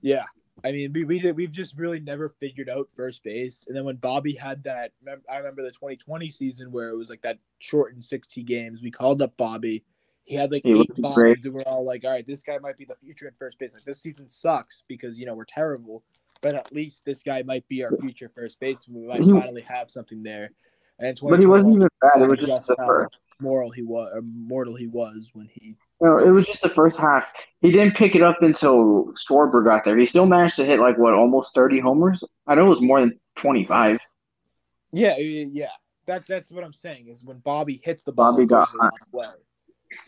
yeah. 0.00 0.24
I 0.64 0.72
mean, 0.72 0.92
we 0.92 1.04
we 1.04 1.18
did, 1.18 1.36
we've 1.36 1.50
just 1.50 1.76
really 1.76 2.00
never 2.00 2.30
figured 2.30 2.70
out 2.70 2.88
first 2.94 3.22
base. 3.22 3.66
And 3.68 3.76
then 3.76 3.84
when 3.84 3.96
Bobby 3.96 4.34
had 4.34 4.64
that, 4.64 4.92
I 5.30 5.36
remember 5.36 5.62
the 5.62 5.70
2020 5.70 6.30
season 6.30 6.72
where 6.72 6.88
it 6.88 6.96
was 6.96 7.10
like 7.10 7.20
that 7.22 7.38
shortened 7.58 8.02
60 8.02 8.42
games. 8.42 8.82
We 8.82 8.90
called 8.90 9.20
up 9.20 9.36
Bobby. 9.36 9.84
He 10.24 10.34
had 10.34 10.50
like 10.50 10.62
He 10.64 10.80
eight 10.80 10.90
bombs, 10.96 11.44
and 11.44 11.54
we're 11.54 11.62
all 11.66 11.84
like, 11.84 12.04
"All 12.04 12.10
right, 12.10 12.26
this 12.26 12.42
guy 12.42 12.58
might 12.58 12.76
be 12.76 12.84
the 12.84 12.96
future 12.96 13.28
at 13.28 13.38
first 13.38 13.58
base." 13.58 13.74
Like 13.74 13.84
this 13.84 14.00
season 14.00 14.28
sucks 14.28 14.82
because 14.88 15.20
you 15.20 15.26
know 15.26 15.34
we're 15.34 15.44
terrible, 15.44 16.02
but 16.40 16.54
at 16.54 16.72
least 16.72 17.04
this 17.04 17.22
guy 17.22 17.42
might 17.42 17.66
be 17.68 17.84
our 17.84 17.92
future 18.00 18.28
first 18.28 18.58
baseman. 18.60 19.02
We 19.02 19.08
might 19.08 19.22
He- 19.22 19.32
finally 19.32 19.62
have 19.62 19.90
something 19.90 20.22
there. 20.22 20.50
And 20.98 21.18
But 21.22 21.40
he 21.40 21.46
wasn't 21.46 21.76
even 21.76 21.88
bad. 22.00 22.22
It 22.22 22.26
was 22.28 22.38
just 22.40 22.68
the 22.68 22.76
how 22.78 22.86
first. 22.86 23.18
moral 23.42 23.70
he 23.70 23.82
was, 23.82 24.10
or 24.14 24.22
mortal 24.22 24.74
he 24.74 24.86
was 24.86 25.30
when 25.34 25.46
he. 25.52 25.76
No, 26.00 26.18
it 26.18 26.30
was 26.30 26.46
just 26.46 26.62
the 26.62 26.70
first 26.70 26.98
half. 26.98 27.32
He 27.60 27.70
didn't 27.70 27.96
pick 27.96 28.14
it 28.14 28.22
up 28.22 28.42
until 28.42 29.12
Schwarber 29.14 29.62
got 29.64 29.84
there. 29.84 29.96
He 29.98 30.06
still 30.06 30.26
managed 30.26 30.56
to 30.56 30.64
hit 30.64 30.80
like 30.80 30.96
what, 30.96 31.12
almost 31.12 31.54
30 31.54 31.80
homers. 31.80 32.24
I 32.46 32.54
know 32.54 32.66
it 32.66 32.70
was 32.70 32.80
more 32.80 33.00
than 33.00 33.18
25. 33.36 33.98
Yeah, 34.92 35.16
yeah, 35.18 35.46
yeah. 35.50 35.68
That 36.06 36.26
that's 36.26 36.52
what 36.52 36.64
I'm 36.64 36.72
saying 36.72 37.08
is 37.08 37.22
when 37.24 37.38
Bobby 37.38 37.80
hits 37.82 38.02
the 38.04 38.12
ball, 38.12 38.32
Bobby 38.32 38.46
got 38.46 38.68
way. 39.12 39.26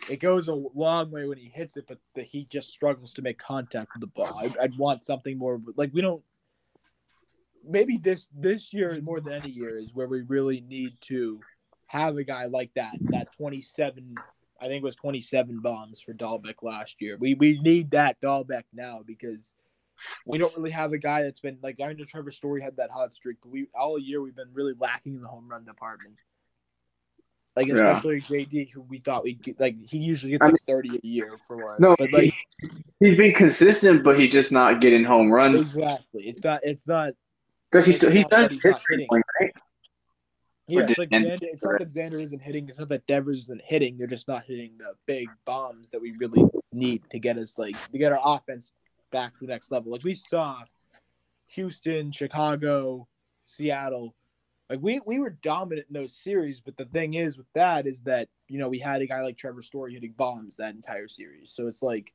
It 0.08 0.20
goes 0.20 0.48
a 0.48 0.54
long 0.54 1.10
way 1.10 1.26
when 1.26 1.38
he 1.38 1.48
hits 1.48 1.76
it, 1.76 1.86
but 1.86 1.98
the, 2.14 2.22
he 2.22 2.46
just 2.50 2.70
struggles 2.70 3.12
to 3.14 3.22
make 3.22 3.38
contact 3.38 3.90
with 3.94 4.00
the 4.00 4.06
ball. 4.08 4.38
I, 4.38 4.52
I'd 4.62 4.76
want 4.76 5.04
something 5.04 5.38
more 5.38 5.60
like 5.76 5.92
we 5.92 6.00
don't. 6.00 6.22
Maybe 7.68 7.98
this 7.98 8.28
this 8.34 8.72
year 8.72 8.98
more 9.02 9.20
than 9.20 9.34
any 9.34 9.50
year 9.50 9.78
is 9.78 9.94
where 9.94 10.08
we 10.08 10.22
really 10.22 10.62
need 10.62 10.94
to 11.02 11.40
have 11.86 12.16
a 12.16 12.24
guy 12.24 12.46
like 12.46 12.72
that. 12.74 12.96
That 13.10 13.32
27, 13.36 14.14
I 14.60 14.64
think 14.64 14.82
it 14.82 14.82
was 14.82 14.96
27 14.96 15.60
bombs 15.60 16.00
for 16.00 16.14
Dalbec 16.14 16.62
last 16.62 17.00
year. 17.00 17.16
We 17.18 17.34
we 17.34 17.60
need 17.60 17.90
that 17.92 18.20
Dalbec 18.20 18.64
now 18.72 19.02
because 19.06 19.52
we 20.26 20.38
don't 20.38 20.54
really 20.56 20.70
have 20.70 20.92
a 20.92 20.98
guy 20.98 21.22
that's 21.22 21.40
been 21.40 21.58
like 21.62 21.80
I 21.80 21.92
know 21.92 22.04
Trevor 22.04 22.30
Story 22.30 22.62
had 22.62 22.76
that 22.76 22.90
hot 22.90 23.14
streak, 23.14 23.36
but 23.42 23.50
we 23.50 23.68
all 23.74 23.98
year 23.98 24.22
we've 24.22 24.36
been 24.36 24.52
really 24.52 24.74
lacking 24.78 25.14
in 25.14 25.22
the 25.22 25.28
home 25.28 25.48
run 25.48 25.64
department. 25.64 26.16
Like 27.56 27.68
Yeah. 27.68 27.90
especially 27.92 28.20
JD, 28.20 28.70
who 28.70 28.82
we 28.82 28.98
thought 28.98 29.24
we'd 29.24 29.42
get, 29.42 29.58
like 29.58 29.76
he 29.88 29.98
usually 29.98 30.32
gets 30.32 30.46
I 30.46 30.50
like 30.50 30.60
thirty 30.66 30.96
a 30.96 31.06
year 31.06 31.36
for 31.46 31.64
us. 31.72 31.80
No, 31.80 31.96
but 31.98 32.12
like 32.12 32.32
He's 33.00 33.16
been 33.16 33.34
consistent, 33.34 34.04
but 34.04 34.18
he's 34.20 34.32
just 34.32 34.52
not 34.52 34.80
getting 34.80 35.04
home 35.04 35.30
runs. 35.32 35.76
exactly, 35.76 36.28
it's 36.28 36.44
not 36.44 36.60
it's 36.62 36.86
not 36.86 37.14
Because 37.70 37.86
he's 37.86 37.96
still, 37.96 38.10
he 38.10 38.20
It's 38.20 38.30
not 38.30 38.50
he's 38.52 38.64
not 38.64 38.80
hitting. 38.88 39.06
point, 39.08 39.24
right? 39.40 39.50
yeah. 40.68 40.86
It's 40.88 40.98
like 40.98 41.08
Xander, 41.10 41.38
it's 41.42 41.64
not 41.64 41.78
that 41.78 41.88
Xander 41.88 42.20
isn't 42.22 42.42
hitting. 42.42 42.68
It's 42.68 42.78
not 42.78 42.88
that 42.90 43.06
Devers 43.06 43.38
isn't 43.38 43.62
hitting. 43.64 43.96
They're 43.96 44.06
just 44.06 44.28
not 44.28 44.44
hitting 44.44 44.72
the 44.78 44.92
big 45.06 45.28
bombs 45.44 45.90
that 45.90 46.00
we 46.00 46.12
really 46.18 46.44
need 46.72 47.02
to 47.10 47.18
get 47.18 47.38
us 47.38 47.58
like 47.58 47.74
to 47.92 47.98
get 47.98 48.12
our 48.12 48.20
offense 48.22 48.70
back 49.10 49.32
to 49.34 49.40
the 49.40 49.46
next 49.46 49.72
level. 49.72 49.90
Like 49.90 50.04
we 50.04 50.14
saw 50.14 50.60
Houston, 51.48 52.12
Chicago, 52.12 53.08
Seattle. 53.46 54.14
Like 54.70 54.80
we 54.82 55.00
we 55.06 55.18
were 55.18 55.30
dominant 55.30 55.86
in 55.88 55.94
those 55.94 56.14
series, 56.14 56.60
but 56.60 56.76
the 56.76 56.84
thing 56.86 57.14
is 57.14 57.38
with 57.38 57.50
that 57.54 57.86
is 57.86 58.00
that 58.02 58.28
you 58.48 58.58
know 58.58 58.68
we 58.68 58.78
had 58.78 59.00
a 59.00 59.06
guy 59.06 59.22
like 59.22 59.38
Trevor 59.38 59.62
Story 59.62 59.94
hitting 59.94 60.12
bombs 60.16 60.56
that 60.56 60.74
entire 60.74 61.08
series. 61.08 61.50
So 61.50 61.68
it's 61.68 61.82
like 61.82 62.12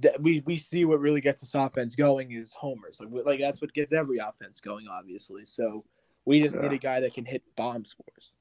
that 0.00 0.20
we 0.22 0.40
we 0.46 0.56
see 0.56 0.86
what 0.86 1.00
really 1.00 1.20
gets 1.20 1.40
this 1.42 1.54
offense 1.54 1.96
going 1.96 2.32
is 2.32 2.54
homers. 2.54 2.98
Like 3.00 3.10
we- 3.10 3.22
like 3.22 3.40
that's 3.40 3.60
what 3.60 3.74
gets 3.74 3.92
every 3.92 4.18
offense 4.18 4.60
going, 4.60 4.86
obviously. 4.88 5.44
So 5.44 5.84
we 6.24 6.40
just 6.40 6.58
need 6.58 6.72
a 6.72 6.78
guy 6.78 7.00
that 7.00 7.12
can 7.12 7.26
hit 7.26 7.42
bombs 7.56 7.94
for 7.94 8.04
us. 8.16 8.32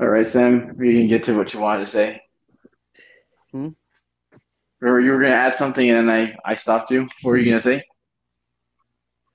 All 0.00 0.08
right, 0.08 0.26
Sam, 0.26 0.74
you 0.82 0.92
can 0.92 1.06
get 1.08 1.22
to 1.24 1.36
what 1.36 1.52
you 1.52 1.60
wanted 1.60 1.84
to 1.84 1.90
say. 1.90 2.22
Hmm? 3.52 3.68
Or 4.80 5.00
you 5.00 5.12
were 5.12 5.20
going 5.20 5.32
to 5.32 5.38
add 5.38 5.54
something 5.54 5.88
and 5.88 6.08
then 6.08 6.34
I, 6.44 6.52
I 6.52 6.56
stopped 6.56 6.90
you. 6.90 7.02
What 7.22 7.30
were 7.30 7.36
you 7.36 7.44
going 7.44 7.58
to 7.58 7.62
say? 7.62 7.84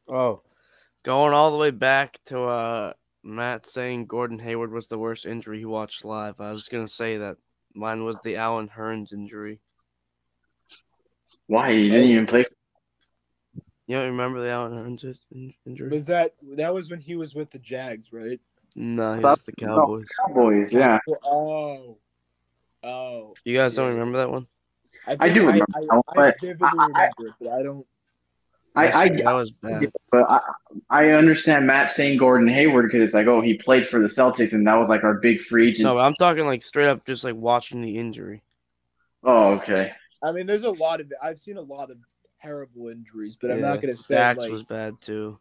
Oh, 0.08 0.42
going 1.04 1.34
all 1.34 1.52
the 1.52 1.58
way 1.58 1.72
back 1.72 2.20
to 2.28 2.44
uh 2.44 2.94
Matt 3.24 3.66
saying 3.66 4.06
Gordon 4.06 4.40
Hayward 4.40 4.72
was 4.72 4.88
the 4.88 4.98
worst 4.98 5.26
injury 5.26 5.60
he 5.60 5.66
watched 5.66 6.06
live. 6.06 6.40
I 6.40 6.52
was 6.52 6.68
gonna 6.70 6.88
say 6.88 7.18
that 7.18 7.38
mine 7.74 8.04
was 8.04 8.20
the 8.22 8.38
Allen 8.38 8.70
Hurns 8.70 9.14
injury. 9.14 9.60
Why? 11.48 11.74
He 11.74 11.90
didn't 11.90 12.10
even 12.10 12.28
play. 12.28 12.46
You 13.88 13.96
don't 13.98 14.12
remember 14.12 14.40
the 14.42 14.50
Allen 14.50 14.74
Hurns 14.74 15.18
injury? 15.66 15.90
Was 15.90 16.06
that 16.06 16.34
that 16.56 16.74
was 16.74 16.90
when 16.90 17.00
he 17.02 17.16
was 17.16 17.36
with 17.36 17.52
the 17.52 17.60
Jags, 17.60 18.14
right? 18.14 18.40
No, 18.76 19.16
he 19.16 19.22
That- 19.22 19.30
was 19.30 19.44
the 19.44 19.54
no. 19.62 19.68
Cowboys. 19.68 20.08
Cowboys, 20.28 20.72
yeah. 20.74 21.00
Oh. 21.24 21.98
Oh. 22.84 23.34
You 23.44 23.58
guys 23.58 23.74
don't 23.74 23.90
remember 23.94 24.20
that 24.20 24.30
one? 24.30 24.48
I, 25.08 25.18
I 25.20 25.30
do 25.30 25.42
remember 25.42 25.66
I, 25.76 25.80
that 25.82 26.04
I, 26.18 26.22
I 26.28 26.34
vividly 26.40 26.68
I- 26.72 26.78
I- 26.78 26.86
remember 26.86 27.26
it, 27.26 27.32
but 27.42 27.50
I 27.50 27.64
don't. 27.64 27.86
I, 28.76 28.92
I, 28.92 29.10
that 29.10 29.34
was 29.34 29.52
bad. 29.52 29.92
but 30.12 30.30
I, 30.30 30.40
I 30.90 31.10
understand 31.10 31.68
Matt 31.68 31.92
saying 31.92 32.18
Gordon 32.18 32.48
Hayward 32.48 32.86
because 32.86 33.02
it's 33.02 33.14
like, 33.14 33.28
oh, 33.28 33.42
he 33.42 33.56
played 33.56 33.88
for 33.88 34.00
the 34.00 34.08
Celtics 34.08 34.54
and 34.54 34.66
that 34.68 34.76
was 34.76 34.90
like 34.90 35.04
our 35.04 35.16
big 35.16 35.42
free 35.42 35.70
agent. 35.70 35.86
No, 35.86 35.96
but 35.96 36.02
I'm 36.02 36.14
talking 36.14 36.46
like 36.46 36.62
straight 36.62 36.88
up, 36.88 37.06
just 37.06 37.24
like 37.24 37.36
watching 37.36 37.82
the 37.82 37.98
injury. 37.98 38.44
Oh, 39.24 39.54
okay. 39.54 39.92
I 40.24 40.32
mean, 40.32 40.46
there's 40.46 40.64
a 40.64 40.72
lot 40.72 41.02
of. 41.02 41.12
I've 41.22 41.40
seen 41.40 41.58
a 41.58 41.62
lot 41.62 41.90
of 41.90 41.98
terrible 42.42 42.90
injuries, 42.90 43.38
but 43.40 43.52
I'm 43.52 43.62
not 43.62 43.82
gonna 43.82 43.96
say 43.96 44.16
Dax 44.16 44.40
like 44.40 44.52
was 44.52 44.64
bad 44.64 44.96
too. 45.02 45.40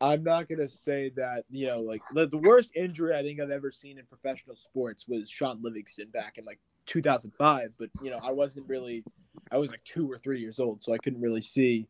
I'm 0.00 0.24
not 0.24 0.48
gonna 0.48 0.68
say 0.68 1.10
that 1.16 1.44
you 1.50 1.66
know 1.68 1.80
like 1.80 2.02
the, 2.14 2.26
the 2.26 2.38
worst 2.38 2.70
injury 2.74 3.14
I 3.14 3.22
think 3.22 3.40
I've 3.40 3.50
ever 3.50 3.70
seen 3.70 3.98
in 3.98 4.06
professional 4.06 4.56
sports 4.56 5.06
was 5.08 5.30
Shaun 5.30 5.60
Livingston 5.62 6.08
back 6.10 6.38
in 6.38 6.44
like 6.44 6.60
2005. 6.86 7.70
But 7.78 7.90
you 8.02 8.10
know 8.10 8.18
I 8.22 8.32
wasn't 8.32 8.68
really 8.68 9.04
I 9.50 9.58
was 9.58 9.70
like 9.70 9.82
two 9.84 10.10
or 10.10 10.18
three 10.18 10.40
years 10.40 10.58
old, 10.60 10.82
so 10.82 10.92
I 10.92 10.98
couldn't 10.98 11.20
really 11.20 11.42
see. 11.42 11.86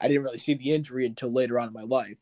I 0.00 0.08
didn't 0.08 0.22
really 0.24 0.38
see 0.38 0.54
the 0.54 0.70
injury 0.72 1.06
until 1.06 1.30
later 1.32 1.58
on 1.58 1.68
in 1.68 1.74
my 1.74 1.82
life. 1.82 2.16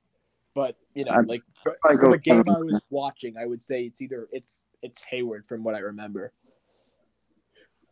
But 0.55 0.77
you 0.95 1.05
know, 1.05 1.13
I'd 1.13 1.29
like 1.29 1.43
fr- 1.63 1.71
from 1.83 1.97
go 1.97 2.13
a 2.13 2.19
game 2.19 2.45
I 2.49 2.59
was 2.59 2.83
watching, 2.91 3.37
I 3.37 3.47
would 3.47 3.63
say 3.63 3.83
it's 3.85 4.01
either 4.03 4.29
it's 4.33 4.61
it's 4.83 5.01
Hayward 5.03 5.47
from 5.47 5.63
what 5.63 5.75
I 5.75 5.79
remember. 5.81 6.33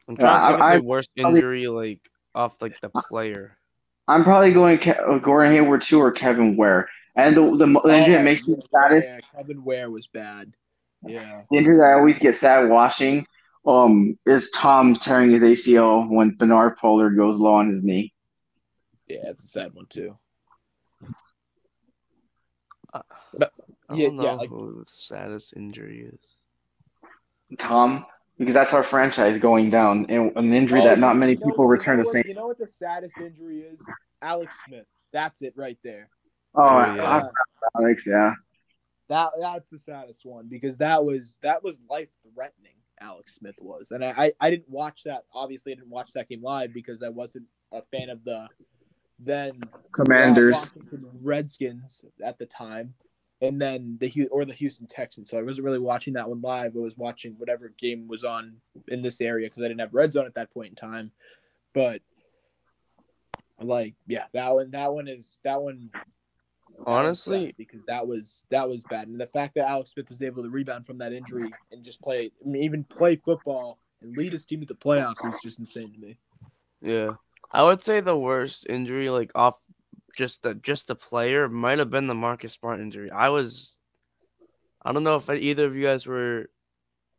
I'm 0.08 0.16
trying 0.16 0.32
Yeah, 0.32 0.40
to 0.50 0.52
think 0.56 0.62
I- 0.62 0.74
of 0.76 0.82
the 0.82 0.88
worst 0.88 1.10
probably- 1.16 1.38
injury 1.38 1.66
like 1.68 2.00
off 2.34 2.60
like 2.60 2.78
the 2.80 2.90
player. 2.90 3.56
I'm 4.08 4.22
probably 4.22 4.52
going 4.52 4.78
Ke- 4.78 4.98
uh, 4.98 5.18
Gordon 5.18 5.52
Hayward 5.52 5.82
too 5.82 6.00
or 6.00 6.12
Kevin 6.12 6.56
Ware. 6.56 6.88
And 7.16 7.36
the 7.36 7.42
the, 7.56 7.66
the 7.66 7.96
injury 7.96 8.14
that 8.14 8.24
makes 8.24 8.46
me 8.46 8.54
Oh, 8.58 8.66
saddest, 8.72 9.08
Yeah, 9.08 9.18
Kevin 9.40 9.64
Ware 9.64 9.90
was 9.90 10.06
bad. 10.06 10.52
Yeah. 11.04 11.42
the 11.50 11.56
injury 11.58 11.76
that 11.78 11.84
I 11.84 11.92
always 11.94 12.18
get 12.18 12.34
sad 12.36 12.68
watching, 12.68 13.26
um, 13.66 14.18
is 14.26 14.50
Tom 14.50 14.94
tearing 14.94 15.30
his 15.32 15.42
ACL 15.42 16.08
when 16.08 16.36
Bernard 16.36 16.76
Pollard 16.76 17.16
goes 17.16 17.38
low 17.38 17.54
on 17.54 17.68
his 17.68 17.82
knee. 17.84 18.12
Yeah, 19.08 19.28
it's 19.28 19.44
a 19.44 19.48
sad 19.48 19.74
one 19.74 19.86
too. 19.86 20.16
I 22.94 23.02
Yeah, 23.94 24.06
don't 24.06 24.16
know 24.16 24.22
yeah, 24.24 24.32
like- 24.32 24.48
who 24.48 24.80
the 24.84 24.90
saddest 24.90 25.56
injury 25.56 26.10
is. 26.12 27.58
Tom, 27.58 28.04
because 28.38 28.54
that's 28.54 28.72
our 28.72 28.82
franchise 28.82 29.38
going 29.38 29.70
down, 29.70 30.06
and 30.08 30.36
an 30.36 30.52
injury 30.52 30.80
that 30.80 30.98
Oh, 30.98 31.00
not 31.00 31.12
you 31.14 31.20
many 31.20 31.34
know- 31.36 31.46
people 31.46 31.64
you 31.66 31.70
return 31.70 31.98
know 31.98 32.04
the 32.04 32.10
same. 32.10 32.24
You 32.26 32.34
know 32.34 32.46
what 32.48 32.58
the 32.58 32.66
saddest 32.66 33.16
injury 33.18 33.60
is? 33.60 33.80
Alex 34.22 34.56
Smith. 34.66 34.90
That's 35.12 35.42
it 35.42 35.54
right 35.56 35.78
there. 35.84 36.08
Oh, 36.54 36.62
Oh, 36.62 36.78
yeah. 36.80 36.94
yeah. 36.96 37.28
Alex, 37.76 38.06
yeah. 38.06 38.34
That 39.08 39.30
that's 39.38 39.70
the 39.70 39.78
saddest 39.78 40.24
one 40.26 40.48
because 40.48 40.78
that 40.78 41.04
was 41.04 41.38
that 41.42 41.62
was 41.62 41.80
life 41.88 42.08
threatening. 42.34 42.75
Alex 43.00 43.34
Smith 43.34 43.56
was, 43.58 43.90
and 43.90 44.04
I, 44.04 44.14
I 44.16 44.32
I 44.40 44.50
didn't 44.50 44.68
watch 44.68 45.02
that. 45.04 45.24
Obviously, 45.34 45.72
I 45.72 45.74
didn't 45.76 45.90
watch 45.90 46.12
that 46.14 46.28
game 46.28 46.42
live 46.42 46.72
because 46.72 47.02
I 47.02 47.08
wasn't 47.08 47.46
a 47.72 47.82
fan 47.82 48.10
of 48.10 48.24
the 48.24 48.48
then 49.18 49.60
Commanders. 49.92 50.76
Redskins 51.22 52.04
at 52.22 52.38
the 52.38 52.46
time, 52.46 52.94
and 53.40 53.60
then 53.60 53.96
the 54.00 54.28
or 54.30 54.44
the 54.44 54.52
Houston 54.54 54.86
Texans. 54.86 55.30
So 55.30 55.38
I 55.38 55.42
wasn't 55.42 55.64
really 55.64 55.78
watching 55.78 56.14
that 56.14 56.28
one 56.28 56.40
live. 56.40 56.76
I 56.76 56.80
was 56.80 56.96
watching 56.96 57.34
whatever 57.38 57.72
game 57.78 58.08
was 58.08 58.24
on 58.24 58.56
in 58.88 59.02
this 59.02 59.20
area 59.20 59.46
because 59.48 59.62
I 59.62 59.68
didn't 59.68 59.80
have 59.80 59.94
red 59.94 60.12
zone 60.12 60.26
at 60.26 60.34
that 60.34 60.52
point 60.52 60.70
in 60.70 60.74
time. 60.74 61.12
But 61.72 62.02
like, 63.60 63.94
yeah, 64.06 64.26
that 64.32 64.54
one 64.54 64.70
that 64.72 64.92
one 64.92 65.08
is 65.08 65.38
that 65.44 65.60
one. 65.62 65.90
That 66.86 66.92
one's 66.92 67.06
Honestly, 67.26 67.46
sad 67.46 67.56
because 67.56 67.84
that 67.86 68.06
was 68.06 68.44
that 68.50 68.68
was 68.68 68.84
bad, 68.84 69.08
and 69.08 69.20
the 69.20 69.26
fact 69.26 69.54
that 69.56 69.68
Alex 69.68 69.90
Smith 69.90 70.08
was 70.08 70.22
able 70.22 70.42
to 70.44 70.48
rebound 70.48 70.86
from 70.86 70.98
that 70.98 71.12
injury 71.12 71.52
and 71.72 71.84
just 71.84 72.00
play, 72.00 72.30
I 72.44 72.48
mean, 72.48 72.62
even 72.62 72.84
play 72.84 73.16
football 73.16 73.78
and 74.02 74.16
lead 74.16 74.32
his 74.32 74.46
team 74.46 74.60
to 74.60 74.66
the 74.66 74.74
playoffs 74.74 75.24
is 75.26 75.40
just 75.42 75.58
insane 75.58 75.92
to 75.92 75.98
me. 75.98 76.16
yeah, 76.80 77.14
I 77.52 77.64
would 77.64 77.82
say 77.82 78.00
the 78.00 78.16
worst 78.16 78.66
injury, 78.68 79.10
like 79.10 79.32
off 79.34 79.56
just 80.16 80.42
the 80.42 80.54
just 80.54 80.86
the 80.86 80.94
player, 80.94 81.48
might 81.48 81.80
have 81.80 81.90
been 81.90 82.06
the 82.06 82.14
Marcus 82.14 82.52
Smart 82.54 82.80
injury. 82.80 83.10
I 83.10 83.30
was, 83.30 83.78
I 84.82 84.92
don't 84.92 85.02
know 85.02 85.16
if 85.16 85.28
either 85.28 85.66
of 85.66 85.74
you 85.74 85.84
guys 85.84 86.06
were 86.06 86.48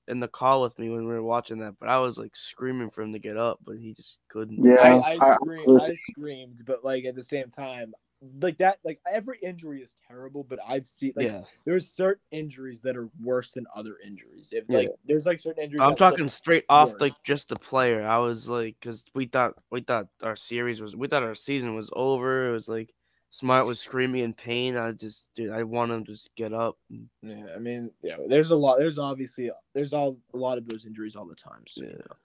in 0.07 0.21
the 0.21 0.29
call 0.29 0.61
with 0.61 0.79
me 0.79 0.89
when 0.89 1.05
we 1.05 1.13
were 1.13 1.21
watching 1.21 1.59
that, 1.59 1.75
but 1.77 1.89
I 1.89 1.97
was 1.99 2.17
like 2.17 2.37
screaming 2.37 2.89
for 2.89 3.01
him 3.01 3.11
to 3.11 3.19
get 3.19 3.35
up, 3.35 3.59
but 3.65 3.77
he 3.77 3.93
just 3.93 4.19
couldn't. 4.29 4.63
Yeah, 4.63 4.75
I, 5.03 5.15
I, 5.15 5.17
I- 5.19 5.35
screamed, 5.35 5.81
I 5.81 5.93
screamed, 5.93 6.63
but 6.65 6.85
like 6.85 7.03
at 7.03 7.15
the 7.15 7.23
same 7.23 7.49
time, 7.49 7.93
like 8.41 8.57
that, 8.57 8.79
like 8.83 8.99
every 9.11 9.37
injury 9.43 9.81
is 9.81 9.93
terrible. 10.07 10.43
But 10.43 10.59
I've 10.67 10.87
seen 10.87 11.13
like 11.15 11.29
yeah. 11.29 11.41
there's 11.65 11.91
certain 11.91 12.23
injuries 12.31 12.81
that 12.81 12.97
are 12.97 13.09
worse 13.21 13.53
than 13.53 13.65
other 13.75 13.97
injuries. 14.05 14.53
If 14.53 14.65
Yeah. 14.67 14.79
like 14.79 14.89
there's 15.05 15.25
like 15.25 15.39
certain 15.39 15.63
injuries. 15.63 15.81
I'm 15.83 15.95
talking 15.95 16.27
straight 16.29 16.65
off 16.69 16.91
worse. 16.91 17.01
like 17.01 17.23
just 17.23 17.49
the 17.49 17.57
player. 17.57 18.01
I 18.01 18.17
was 18.19 18.49
like, 18.49 18.75
because 18.79 19.05
we 19.13 19.25
thought 19.25 19.55
we 19.71 19.81
thought 19.81 20.07
our 20.23 20.35
series 20.35 20.81
was 20.81 20.95
we 20.95 21.07
thought 21.07 21.23
our 21.23 21.35
season 21.35 21.75
was 21.75 21.89
over. 21.93 22.49
It 22.49 22.53
was 22.53 22.67
like 22.67 22.93
Smart 23.29 23.65
was 23.65 23.79
screaming 23.79 24.23
in 24.23 24.33
pain. 24.33 24.77
I 24.77 24.93
just 24.93 25.29
dude, 25.35 25.51
I 25.51 25.63
want 25.63 25.91
him 25.91 26.05
to 26.05 26.11
just 26.13 26.33
get 26.35 26.53
up. 26.53 26.77
Yeah, 27.21 27.47
I 27.53 27.59
mean, 27.59 27.91
yeah, 28.01 28.15
there's 28.27 28.51
a 28.51 28.55
lot. 28.55 28.77
There's 28.77 28.97
obviously 28.97 29.51
there's 29.73 29.93
all 29.93 30.17
a 30.33 30.37
lot 30.37 30.57
of 30.57 30.67
those 30.67 30.85
injuries 30.85 31.15
all 31.15 31.25
the 31.25 31.35
time. 31.35 31.63
So 31.67 31.83
you 31.83 31.89
Yeah. 31.91 31.97
know. 31.97 32.15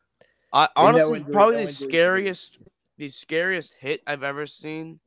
I 0.55 0.68
honestly 0.76 1.24
probably 1.24 1.57
the 1.57 1.61
injury 1.62 1.74
for 1.74 1.84
me. 1.84 1.90
scariest 1.90 2.59
the 2.99 3.09
scariest 3.09 3.74
hit 3.74 4.03
I've 4.07 4.22
ever 4.22 4.47
seen, 4.47 5.01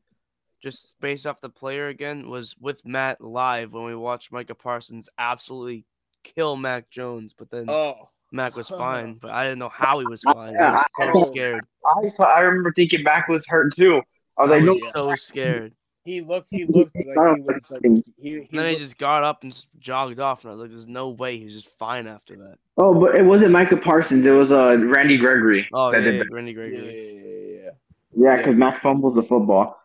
just 0.62 0.96
based 1.00 1.26
off 1.28 1.42
the 1.42 1.50
player 1.50 1.88
again, 1.88 2.30
was 2.30 2.56
with 2.60 2.86
Matt 2.86 3.22
live 3.22 3.74
when 3.74 3.86
we 3.86 3.96
watched 3.96 4.32
Micah 4.32 4.56
Parsons 4.56 5.10
absolutely 5.18 5.86
kill 6.24 6.56
Mac 6.56 6.90
Jones, 6.90 7.34
but 7.38 7.50
then 7.52 7.70
Oh, 7.70 8.10
Mac 8.32 8.56
was 8.56 8.70
fine, 8.78 9.16
but 9.16 9.32
I 9.32 9.44
didn't 9.46 9.60
know 9.60 9.70
how 9.70 10.00
he 10.00 10.06
was 10.06 10.24
fine. 10.24 10.56
I 10.56 10.60
Yeah, 10.60 10.72
was 10.74 11.28
I- 11.28 11.28
scared. 11.28 11.66
I 12.04 12.10
saw, 12.10 12.24
I 12.24 12.40
remember 12.42 12.74
thinking 12.74 13.04
back 13.04 13.28
was 13.28 13.46
hurt 13.48 13.76
too. 13.76 14.02
I 14.38 14.42
was 14.44 14.52
I 14.52 14.56
like, 14.56 14.64
was 14.64 14.82
no, 14.82 14.92
so 14.92 15.16
scared. 15.16 15.74
he 16.04 16.22
looked. 16.22 16.50
He 16.50 16.66
looked 16.66 16.96
like 16.96 17.36
he 17.36 17.42
was 17.42 17.70
like 17.70 17.82
he. 17.84 18.04
he 18.18 18.38
And 18.38 18.48
then 18.52 18.74
he 18.74 18.80
just 18.80 18.98
got 18.98 19.24
up 19.24 19.44
and 19.44 19.66
jogged 19.80 20.20
off, 20.20 20.44
and 20.44 20.50
I 20.50 20.54
was 20.54 20.62
like, 20.62 20.72
"There's 20.72 20.88
no 20.88 21.10
way 21.10 21.38
he 21.38 21.44
was 21.46 21.54
just 21.54 21.70
fine 21.78 22.08
after 22.08 22.36
that." 22.38 22.58
oh, 22.78 23.00
but 23.00 23.16
it 23.16 23.24
wasn't 23.24 23.52
Micah 23.52 23.78
Parsons. 23.78 24.26
It 24.26 24.32
was 24.32 24.52
uh 24.52 24.78
Randy 24.86 25.18
Gregory. 25.18 25.68
Oh 25.72 25.92
that 25.92 26.00
yeah, 26.00 26.04
did 26.06 26.14
yeah, 26.16 26.20
that. 26.24 26.32
Randy 26.32 26.52
Yeah, 26.52 26.58
Gregory. 26.58 26.82
yeah, 26.82 27.62
yeah, 27.62 27.64
yeah. 27.64 27.70
Yeah, 28.18 28.38
because 28.38 28.56
Mac 28.56 28.82
fumbles 28.82 29.16
the 29.16 29.24
football. 29.24 29.78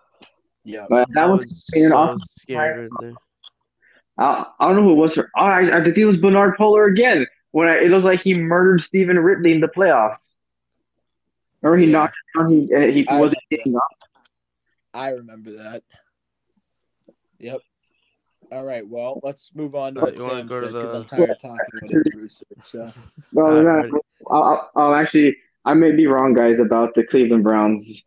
Yeah. 0.65 0.87
But 0.89 1.09
that 1.15 1.25
I 1.25 1.27
was, 1.27 1.41
was 1.43 1.65
an 1.75 1.91
so 1.91 1.97
awesome 1.97 2.19
scared 2.37 2.91
right 2.93 3.01
there. 3.01 3.15
I, 4.19 4.47
I 4.61 4.67
don't 4.67 4.77
know 4.77 4.83
who 4.83 4.93
it 4.93 4.97
was 4.97 5.15
for. 5.15 5.31
Oh, 5.37 5.45
I, 5.45 5.79
I 5.81 5.85
think 5.85 5.97
it 5.97 6.05
was 6.05 6.19
Bernard 6.19 6.57
Pollard 6.57 6.89
again. 6.93 7.27
When 7.53 7.69
I, 7.69 7.79
it 7.79 7.91
was 7.91 8.05
like 8.05 8.21
he 8.21 8.35
murdered 8.35 8.83
Stevan 8.83 9.19
Ridley 9.19 9.53
in 9.53 9.61
the 9.61 9.69
playoffs. 9.69 10.35
Or 11.63 11.77
he 11.77 11.87
Yeah. 11.87 11.93
knocked 11.93 12.17
him 12.35 12.43
down. 12.43 12.51
He, 12.53 12.75
and 12.75 12.93
he 12.93 13.09
I 13.09 13.21
wasn't 13.21 13.41
remember 13.51 13.57
getting 13.65 13.77
up. 13.77 13.89
I 14.95 15.09
remember 15.11 15.53
that. 15.57 15.83
Yep. 17.39 17.61
All 18.53 18.65
right. 18.65 18.87
Well, 18.87 19.21
let's 19.23 19.55
move 19.55 19.75
on 19.75 19.95
to 19.95 20.01
Alright, 20.01 20.15
what 20.17 20.21
you 20.23 20.29
wanna 20.29 20.41
Sam 20.41 20.47
go 20.49 20.61
to 20.61 20.67
said 20.71 20.73
because 20.75 20.93
the- 20.93 20.99
I'm 20.99 21.05
tired 21.05 21.31
of 21.31 21.39
talking 21.41 21.59
about 21.83 21.91
injuries. 21.93 22.43
So 22.63 22.93
No, 23.33 23.63
no. 23.63 24.01
I'll, 24.31 24.43
I'll, 24.43 24.71
I'll 24.77 24.95
actually, 24.95 25.37
I 25.65 25.75
may 25.75 25.93
be 25.93 26.07
wrong, 26.07 26.35
guys, 26.35 26.61
about 26.61 26.95
the 26.95 27.05
Cleveland 27.05 27.45
Browns, 27.45 28.05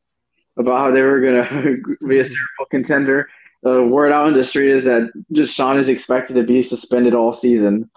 about 0.58 0.80
how 0.80 0.92
they 0.92 1.02
were 1.02 1.20
going 1.20 1.44
to 2.00 2.08
be 2.08 2.20
a 2.20 2.26
Super 2.26 2.40
Bowl 2.58 2.68
contender. 2.70 3.30
The 3.64 3.82
word 3.82 4.12
out 4.12 4.28
in 4.28 4.34
the 4.34 4.44
street 4.44 4.72
is 4.72 4.84
that 4.86 5.10
Deshaun 5.34 5.78
is 5.78 5.88
expected 5.88 6.34
to 6.34 6.44
be 6.44 6.62
suspended 6.62 7.16
all 7.16 7.32
season. 7.34 7.90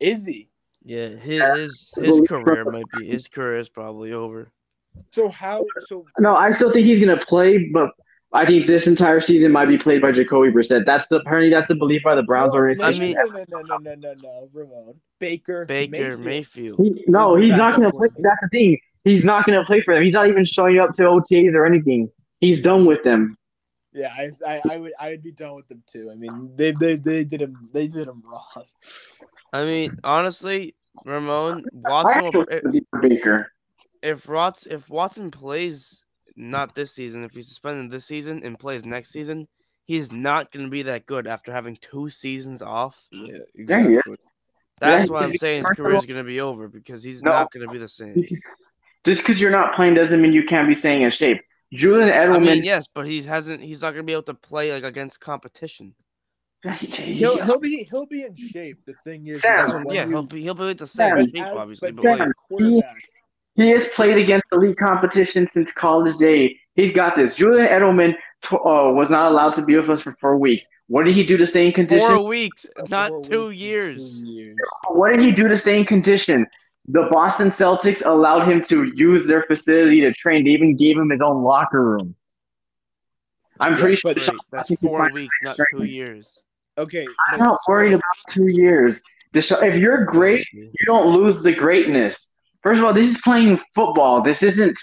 is 0.00 0.24
he? 0.24 0.48
Yeah, 0.86 1.08
his 1.08 1.92
his, 1.94 1.94
his 1.96 2.20
career 2.28 2.64
might 2.66 2.84
be 2.98 3.06
his 3.06 3.26
career 3.26 3.58
is 3.58 3.70
probably 3.70 4.12
over. 4.12 4.50
So 5.12 5.28
how? 5.30 5.64
So 5.86 6.04
No, 6.18 6.36
I 6.36 6.52
still 6.52 6.70
think 6.70 6.86
he's 6.86 7.02
going 7.02 7.18
to 7.18 7.24
play, 7.24 7.70
but 7.72 7.90
I 8.34 8.44
think 8.44 8.66
this 8.66 8.86
entire 8.86 9.20
season 9.20 9.50
might 9.50 9.66
be 9.66 9.78
played 9.78 10.02
by 10.02 10.12
Jacoby 10.12 10.50
Brissett. 10.50 10.84
That's 10.84 11.08
the 11.08 11.16
apparently 11.16 11.50
that's 11.50 11.68
the 11.68 11.74
belief 11.74 12.02
by 12.02 12.14
the 12.14 12.22
Browns 12.22 12.52
no, 12.52 12.58
organization. 12.58 13.02
I 13.02 13.06
mean- 13.06 13.14
no, 13.14 13.24
no, 13.24 13.44
no, 13.48 13.60
no, 13.60 13.78
no, 13.78 13.94
no, 13.94 14.14
no, 14.22 14.48
Ramon 14.52 14.94
Baker. 15.20 15.64
Baker 15.64 16.18
Mayfield. 16.18 16.20
Mayfield. 16.20 16.78
He, 16.80 17.04
no, 17.06 17.36
He's 17.36 17.50
he's 17.50 17.58
not 17.58 17.76
going 17.76 17.90
to 17.90 17.96
play. 17.96 18.08
That's 18.18 18.40
the 18.42 18.48
thing. 18.48 18.78
He's 19.04 19.24
not 19.24 19.44
going 19.46 19.58
to 19.58 19.64
play 19.64 19.82
for 19.82 19.94
them. 19.94 20.02
He's 20.02 20.14
not 20.14 20.28
even 20.28 20.44
showing 20.44 20.78
up 20.78 20.94
to 20.94 21.02
OTAs 21.02 21.54
or 21.54 21.66
anything. 21.66 22.10
He's 22.40 22.62
done 22.62 22.86
with 22.86 23.04
them. 23.04 23.36
Yeah, 23.92 24.12
I, 24.16 24.30
I, 24.46 24.62
I 24.72 24.76
would, 24.78 24.92
I 24.98 25.10
would 25.10 25.22
be 25.22 25.30
done 25.30 25.54
with 25.54 25.68
them 25.68 25.82
too. 25.86 26.10
I 26.10 26.16
mean, 26.16 26.50
they, 26.56 26.72
they, 26.72 26.96
they 26.96 27.22
did 27.24 27.42
him, 27.42 27.68
they 27.72 27.86
did 27.86 28.08
him 28.08 28.22
wrong. 28.26 28.64
I 29.52 29.64
mean, 29.64 29.96
honestly, 30.02 30.74
Ramon 31.04 31.64
Watson. 31.72 32.24
Will, 32.24 32.32
want 32.32 32.50
to 32.50 32.68
be 32.70 32.82
for 32.90 33.00
Baker. 33.00 33.52
if 34.02 34.28
Watson 34.28 34.72
if 34.72 34.88
Watson 34.90 35.30
plays 35.30 36.02
not 36.34 36.74
this 36.74 36.92
season, 36.92 37.22
if 37.22 37.34
he's 37.34 37.46
suspended 37.46 37.90
this 37.90 38.06
season 38.06 38.42
and 38.42 38.58
plays 38.58 38.84
next 38.84 39.10
season, 39.10 39.46
he's 39.84 40.10
not 40.10 40.50
going 40.50 40.64
to 40.64 40.70
be 40.70 40.82
that 40.82 41.06
good 41.06 41.28
after 41.28 41.52
having 41.52 41.76
two 41.80 42.10
seasons 42.10 42.62
off. 42.62 43.06
Yeah, 43.12 43.38
Yeah, 43.54 43.86
he 43.86 43.94
is. 43.94 44.02
That's 44.80 45.08
Yeah, 45.08 45.12
why 45.14 45.24
I'm 45.24 45.36
saying 45.36 45.58
his 45.58 45.70
career 45.70 45.94
is 45.94 46.06
going 46.06 46.16
to 46.16 46.24
be 46.24 46.40
over 46.40 46.66
because 46.68 47.04
he's 47.04 47.22
No. 47.22 47.30
not 47.30 47.52
going 47.52 47.64
to 47.64 47.72
be 47.72 47.78
the 47.78 47.86
same. 47.86 48.26
Just 49.04 49.22
because 49.22 49.40
you're 49.40 49.50
not 49.50 49.74
playing 49.74 49.94
doesn't 49.94 50.20
mean 50.20 50.32
you 50.32 50.44
can't 50.44 50.68
be 50.68 50.74
staying 50.74 51.02
in 51.02 51.10
shape. 51.10 51.40
Julian 51.72 52.08
Edelman. 52.08 52.12
I 52.12 52.36
Edelman. 52.38 52.42
mean, 52.46 52.64
yes, 52.64 52.86
but 52.92 53.06
he 53.06 53.22
hasn't. 53.22 53.60
He's 53.62 53.82
not 53.82 53.88
going 53.92 54.02
to 54.02 54.06
be 54.06 54.12
able 54.12 54.22
to 54.24 54.34
play 54.34 54.72
like 54.72 54.84
against 54.84 55.20
competition. 55.20 55.94
He'll, 56.78 57.36
he'll 57.44 57.58
be, 57.58 57.84
he'll 57.90 58.06
be 58.06 58.22
in 58.22 58.34
shape. 58.34 58.78
The 58.86 58.94
thing 59.04 59.26
is, 59.26 59.42
Sam. 59.42 59.56
That's 59.56 59.68
is 59.68 59.74
what, 59.74 59.84
when 59.86 59.94
yeah, 59.96 60.04
you- 60.04 60.10
he'll 60.10 60.22
be 60.22 60.42
he'll 60.42 60.54
be 60.54 60.72
the 60.72 60.86
same 60.86 61.18
Sam. 61.18 61.26
shape, 61.26 61.44
as- 61.44 61.56
obviously, 61.56 61.92
but 61.92 62.02
but 62.02 62.12
as 62.12 62.18
like, 62.20 62.28
a 62.28 62.32
quarterback, 62.48 62.96
He 63.56 63.68
has 63.68 63.88
played 63.88 64.16
against 64.16 64.46
elite 64.52 64.76
competition 64.78 65.46
since 65.46 65.72
college 65.72 66.16
day. 66.16 66.56
He's 66.74 66.92
got 66.94 67.16
this. 67.16 67.34
Julian 67.36 67.68
Edelman 67.68 68.14
tw- 68.42 68.54
uh, 68.54 68.90
was 68.94 69.10
not 69.10 69.30
allowed 69.30 69.52
to 69.54 69.64
be 69.64 69.76
with 69.76 69.90
us 69.90 70.00
for 70.00 70.12
four 70.12 70.38
weeks. 70.38 70.64
What 70.86 71.04
did 71.04 71.14
he 71.14 71.26
do 71.26 71.36
to 71.36 71.46
stay 71.46 71.66
in 71.66 71.72
condition? 71.72 72.08
four 72.08 72.26
weeks, 72.26 72.66
not 72.88 73.10
four 73.10 73.22
two 73.22 73.46
weeks 73.48 73.56
years. 73.60 74.20
two 74.20 74.26
years. 74.26 74.56
What 74.88 75.10
did 75.10 75.20
he 75.20 75.32
do 75.32 75.48
to 75.48 75.56
stay 75.58 75.78
in 75.78 75.84
condition? 75.84 76.46
The 76.86 77.08
Boston 77.10 77.48
Celtics 77.48 78.04
allowed 78.04 78.46
him 78.46 78.60
to 78.64 78.92
use 78.94 79.26
their 79.26 79.44
facility 79.44 80.00
to 80.02 80.12
train. 80.12 80.44
They 80.44 80.50
even 80.50 80.76
gave 80.76 80.98
him 80.98 81.10
his 81.10 81.22
own 81.22 81.42
locker 81.42 81.82
room. 81.82 82.14
I'm 83.60 83.72
Yeah, 83.74 83.78
pretty 83.80 83.96
sure. 83.96 84.14
Great. 84.14 84.30
That's 84.50 84.74
four 84.82 85.10
weeks, 85.12 85.34
not 85.42 85.56
two 85.70 85.84
years. 85.84 86.42
Okay, 86.76 87.06
I'm 87.30 87.38
not 87.38 87.60
worried 87.68 87.92
about 87.92 88.02
two 88.28 88.48
years. 88.48 89.00
Desha- 89.32 89.62
If 89.62 89.76
you're 89.76 90.04
great, 90.04 90.46
you 90.52 90.70
don't 90.86 91.14
lose 91.16 91.42
the 91.42 91.54
greatness. 91.54 92.30
First 92.62 92.80
of 92.80 92.84
all, 92.84 92.92
this 92.92 93.08
is 93.08 93.20
playing 93.22 93.58
football. 93.74 94.22
This 94.22 94.42
isn't. 94.42 94.76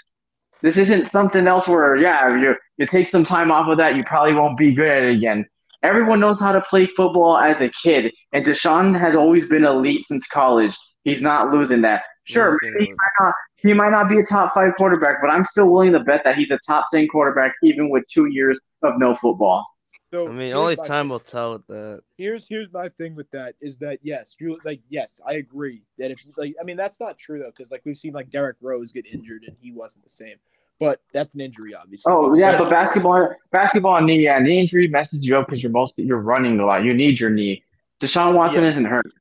This 0.62 0.76
isn't 0.76 1.08
something 1.10 1.46
else 1.48 1.66
where 1.68 1.96
yeah, 1.96 2.34
you 2.36 2.54
you 2.78 2.86
take 2.86 3.08
some 3.08 3.24
time 3.24 3.50
off 3.50 3.68
of 3.68 3.78
that, 3.78 3.96
you 3.96 4.04
probably 4.04 4.32
won't 4.32 4.56
be 4.56 4.72
good 4.72 4.88
at 4.88 5.02
it 5.02 5.16
again. 5.16 5.44
Everyone 5.82 6.20
knows 6.20 6.38
how 6.40 6.52
to 6.52 6.60
play 6.62 6.86
football 6.86 7.36
as 7.36 7.60
a 7.60 7.68
kid, 7.68 8.12
and 8.32 8.46
Deshaun 8.46 8.98
has 8.98 9.16
always 9.16 9.48
been 9.48 9.64
elite 9.64 10.04
since 10.04 10.26
college. 10.28 10.76
He's 11.04 11.22
not 11.22 11.52
losing 11.52 11.80
that. 11.82 12.04
Sure, 12.24 12.52
He's 12.52 12.58
gonna 12.60 12.72
maybe 12.74 12.84
he 12.86 12.92
might 12.92 13.24
not 13.24 13.34
he 13.56 13.72
might 13.74 13.90
not 13.90 14.08
be 14.08 14.18
a 14.18 14.24
top 14.24 14.54
five 14.54 14.74
quarterback, 14.76 15.16
but 15.20 15.28
I'm 15.28 15.44
still 15.44 15.66
willing 15.66 15.92
to 15.92 16.00
bet 16.00 16.22
that 16.24 16.36
he's 16.36 16.50
a 16.52 16.58
top 16.66 16.86
ten 16.92 17.08
quarterback 17.08 17.52
even 17.64 17.90
with 17.90 18.04
two 18.06 18.26
years 18.26 18.60
of 18.82 18.94
no 18.98 19.16
football. 19.16 19.66
So 20.12 20.28
I 20.28 20.32
mean, 20.32 20.52
only 20.52 20.76
time 20.76 21.06
thing. 21.06 21.08
will 21.08 21.18
tell 21.20 21.54
with 21.54 21.66
that. 21.68 22.02
Here's 22.18 22.46
here's 22.46 22.70
my 22.70 22.90
thing 22.90 23.16
with 23.16 23.30
that 23.30 23.54
is 23.60 23.78
that 23.78 23.98
yes, 24.02 24.36
you 24.38 24.60
like 24.64 24.80
yes, 24.88 25.20
I 25.26 25.34
agree 25.34 25.82
that 25.98 26.10
if 26.10 26.22
like 26.36 26.54
I 26.60 26.64
mean 26.64 26.76
that's 26.76 27.00
not 27.00 27.18
true 27.18 27.38
though 27.38 27.50
because 27.50 27.72
like 27.72 27.82
we've 27.84 27.96
seen 27.96 28.12
like 28.12 28.30
Derrick 28.30 28.56
Rose 28.60 28.92
get 28.92 29.06
injured 29.06 29.44
and 29.46 29.56
he 29.60 29.72
wasn't 29.72 30.04
the 30.04 30.10
same, 30.10 30.36
but 30.78 31.00
that's 31.12 31.34
an 31.34 31.40
injury 31.40 31.74
obviously. 31.74 32.12
Oh 32.12 32.34
yeah, 32.34 32.56
but 32.58 32.68
basketball, 32.68 33.34
basketball 33.50 33.96
and 33.96 34.06
knee, 34.06 34.20
yeah, 34.20 34.38
knee 34.38 34.60
injury 34.60 34.86
messes 34.86 35.24
you 35.24 35.36
up 35.36 35.46
because 35.46 35.62
you're 35.62 35.72
mostly 35.72 36.04
you're 36.04 36.20
running 36.20 36.60
a 36.60 36.66
lot. 36.66 36.84
You 36.84 36.92
need 36.92 37.18
your 37.18 37.30
knee. 37.30 37.64
Deshaun 38.00 38.34
Watson 38.34 38.64
Yeah. 38.64 38.68
isn't 38.70 38.84
hurt. 38.84 39.12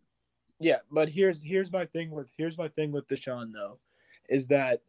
Yeah, 0.61 0.77
but 0.91 1.09
here's 1.09 1.41
here's 1.41 1.71
my 1.71 1.85
thing 1.85 2.11
with 2.11 2.31
here's 2.37 2.57
my 2.57 2.67
thing 2.67 2.91
with 2.91 3.07
Deshaun 3.07 3.51
though, 3.53 3.79
is 4.29 4.47
that 4.47 4.81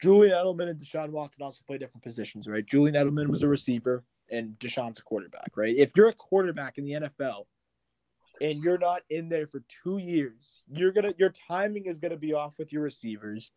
Julian 0.00 0.34
Edelman 0.34 0.68
and 0.68 0.78
Deshaun 0.80 1.10
Watson 1.10 1.42
also 1.42 1.62
play 1.66 1.78
different 1.78 2.04
positions, 2.04 2.46
right? 2.46 2.64
Julian 2.64 2.94
Edelman 2.94 3.28
was 3.28 3.42
a 3.42 3.48
receiver 3.48 4.04
and 4.30 4.56
Deshaun's 4.58 4.98
a 4.98 5.02
quarterback, 5.02 5.56
right? 5.56 5.74
If 5.76 5.92
you're 5.96 6.08
a 6.08 6.12
quarterback 6.14 6.78
in 6.78 6.84
the 6.84 6.92
NFL 6.92 7.46
and 8.40 8.62
you're 8.62 8.78
not 8.78 9.02
in 9.10 9.28
there 9.28 9.46
for 9.46 9.62
two 9.82 9.98
years, 9.98 10.62
you're 10.70 10.92
gonna 10.92 11.14
your 11.18 11.30
timing 11.30 11.86
is 11.86 11.98
gonna 11.98 12.16
be 12.16 12.32
off 12.34 12.58
with 12.58 12.72
your 12.72 12.82
receivers. 12.82 13.50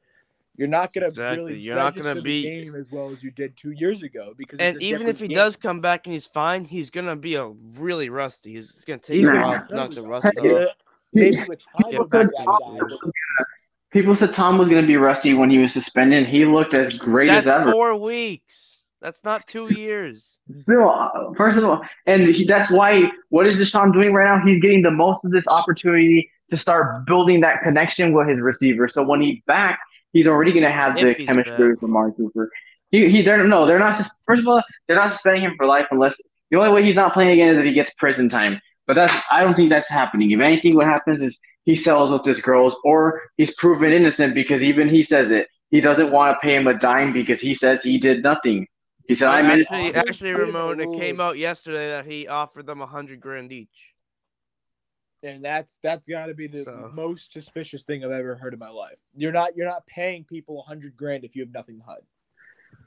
You're 0.57 0.67
not 0.67 0.91
gonna 0.93 1.07
Exactly. 1.07 1.45
really 1.45 1.59
You're 1.59 1.75
not 1.75 1.95
gonna 1.95 2.21
be- 2.21 2.43
game 2.43 2.75
as 2.75 2.91
well 2.91 3.09
as 3.09 3.23
you 3.23 3.31
did 3.31 3.55
two 3.55 3.71
years 3.71 4.03
ago 4.03 4.33
because 4.37 4.59
And 4.59 4.81
even 4.81 5.07
if 5.07 5.19
he 5.19 5.27
game. 5.27 5.35
does 5.35 5.55
come 5.55 5.79
back 5.79 6.05
and 6.07 6.13
he's 6.13 6.27
fine, 6.27 6.65
he's 6.65 6.89
gonna 6.89 7.15
be 7.15 7.35
a 7.35 7.47
really 7.77 8.09
rusty. 8.09 8.53
He's 8.53 8.69
it's 8.69 8.83
gonna 8.85 8.99
take 8.99 9.17
He's 9.19 9.27
a 9.27 9.33
Nah. 9.33 9.41
while 9.41 9.51
gonna- 9.59 9.67
to 9.69 9.75
knock 9.75 9.91
the 9.95 10.01
rust 10.01 10.27
yeah, 10.43 10.51
off. 10.51 10.75
Maybe 11.13 11.43
with 11.47 11.59
time 11.77 11.91
Get 11.91 11.99
with 12.01 12.09
back 12.09 12.27
that 12.27 12.37
to 12.37 12.45
guy, 12.45 12.77
the 12.77 12.99
but 13.37 13.45
People 13.91 14.15
said 14.15 14.33
Tom 14.33 14.57
was 14.57 14.69
going 14.69 14.81
to 14.81 14.87
be 14.87 14.95
rusty 14.95 15.33
when 15.33 15.49
he 15.49 15.57
was 15.57 15.73
suspended. 15.73 16.29
He 16.29 16.45
looked 16.45 16.73
as 16.73 16.97
great 16.97 17.27
That's 17.27 17.45
as 17.45 17.61
ever. 17.61 17.71
four 17.73 17.97
weeks. 17.97 18.79
That's 19.01 19.23
not 19.23 19.45
two 19.47 19.73
years. 19.73 20.39
Still, 20.53 20.89
uh, 20.89 21.33
first 21.35 21.57
of 21.57 21.65
all, 21.65 21.81
and 22.05 22.27
he, 22.33 22.45
that's 22.45 22.71
why. 22.71 23.03
What 23.29 23.47
is 23.47 23.59
Deshaun 23.59 23.91
doing 23.91 24.13
right 24.13 24.37
now? 24.37 24.45
He's 24.45 24.61
getting 24.61 24.81
the 24.81 24.91
most 24.91 25.25
of 25.25 25.31
this 25.31 25.45
opportunity 25.47 26.29
to 26.51 26.57
start 26.57 27.05
building 27.05 27.41
that 27.41 27.63
connection 27.63 28.13
with 28.13 28.29
his 28.29 28.39
receiver. 28.39 28.87
So 28.87 29.03
when 29.03 29.19
he's 29.21 29.41
back, 29.47 29.79
he's 30.13 30.27
already 30.27 30.51
going 30.51 30.63
to 30.63 30.71
have 30.71 30.95
the 30.95 31.09
If 31.09 31.17
he's 31.17 31.27
chemistry 31.27 31.73
back. 31.73 31.81
with 31.81 31.89
Amari 31.89 32.13
Cooper. 32.13 32.49
He, 32.91 33.09
he, 33.09 33.21
they're 33.23 33.45
no, 33.45 33.65
they're 33.65 33.79
not. 33.79 33.97
Just 33.97 34.11
first 34.25 34.41
of 34.41 34.47
all, 34.47 34.61
they're 34.87 34.97
not 34.97 35.11
suspending 35.11 35.43
him 35.43 35.55
for 35.57 35.65
life 35.65 35.87
unless 35.91 36.21
the 36.51 36.57
only 36.59 36.71
way 36.71 36.83
he's 36.85 36.95
not 36.95 37.13
playing 37.13 37.31
again 37.31 37.49
is 37.49 37.57
if 37.57 37.65
he 37.65 37.73
gets 37.73 37.93
prison 37.95 38.29
time. 38.29 38.61
But 38.91 38.95
that's 38.95 39.25
I 39.31 39.41
don't 39.41 39.55
think 39.55 39.69
that's 39.69 39.87
happening. 39.89 40.31
If 40.31 40.41
anything, 40.41 40.75
what 40.75 40.85
happens 40.85 41.21
is 41.21 41.39
he 41.63 41.77
sells 41.77 42.11
with 42.11 42.25
his 42.25 42.41
girls, 42.41 42.75
or 42.83 43.21
he's 43.37 43.55
proven 43.55 43.93
innocent 43.93 44.33
because 44.35 44.61
even 44.61 44.89
he 44.89 45.01
says 45.01 45.31
it. 45.31 45.47
He 45.69 45.79
doesn't 45.79 46.11
want 46.11 46.35
to 46.35 46.39
pay 46.45 46.57
him 46.57 46.67
a 46.67 46.73
dime 46.73 47.13
because 47.13 47.39
he 47.39 47.53
says 47.53 47.81
he 47.81 47.97
did 47.97 48.21
nothing. 48.21 48.67
He 49.07 49.15
said, 49.15 49.29
"I'm 49.29 49.45
actually, 49.45 49.79
innocent. 49.79 50.09
actually, 50.09 50.31
Ramon, 50.33 50.81
it 50.81 50.91
came 50.91 51.21
oh. 51.21 51.27
out 51.27 51.37
yesterday 51.37 51.87
that 51.87 52.05
he 52.05 52.27
offered 52.27 52.65
them 52.65 52.81
a 52.81 52.85
hundred 52.85 53.21
grand 53.21 53.53
each. 53.53 53.93
and 55.23 55.41
that's 55.41 55.79
that's 55.81 56.05
got 56.05 56.25
to 56.25 56.33
be 56.33 56.47
the 56.47 56.65
So- 56.65 56.91
most 56.93 57.31
suspicious 57.31 57.85
thing 57.85 58.03
I've 58.03 58.11
ever 58.11 58.35
heard 58.35 58.51
in 58.51 58.59
my 58.59 58.67
life. 58.67 58.97
You're 59.15 59.31
not 59.31 59.55
you're 59.55 59.67
not 59.67 59.87
paying 59.87 60.25
people 60.25 60.59
a 60.59 60.63
hundred 60.63 60.97
grand 60.97 61.23
if 61.23 61.33
you 61.33 61.43
have 61.43 61.53
nothing 61.53 61.77
to 61.79 61.85
hide. 61.85 62.03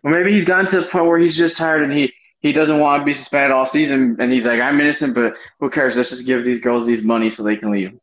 Well, 0.02 0.12
maybe 0.12 0.34
he's 0.34 0.44
gotten 0.44 0.66
to 0.66 0.82
the 0.82 0.86
point 0.86 1.07
where 1.07 1.18
he's 1.18 1.34
just 1.34 1.57
tired 1.57 1.82
and 1.82 1.90
he 1.94 2.12
he 2.45 2.53
doesn't 2.53 2.78
want 2.78 3.01
to 3.01 3.05
be 3.07 3.14
suspended 3.14 3.53
all 3.53 3.64
season, 3.64 4.16
and 4.20 4.30
he's 4.30 4.45
like, 4.45 4.61
"I'm 4.61 4.78
innocent, 4.78 5.14
but 5.14 5.34
who 5.61 5.70
cares? 5.70 5.97
Let's 5.97 6.11
just 6.11 6.26
give 6.26 6.45
these 6.45 6.61
girls 6.61 6.84
these 6.84 7.03
money 7.03 7.30
so 7.30 7.42
they 7.42 7.57
can 7.57 7.70
leave." 7.72 7.95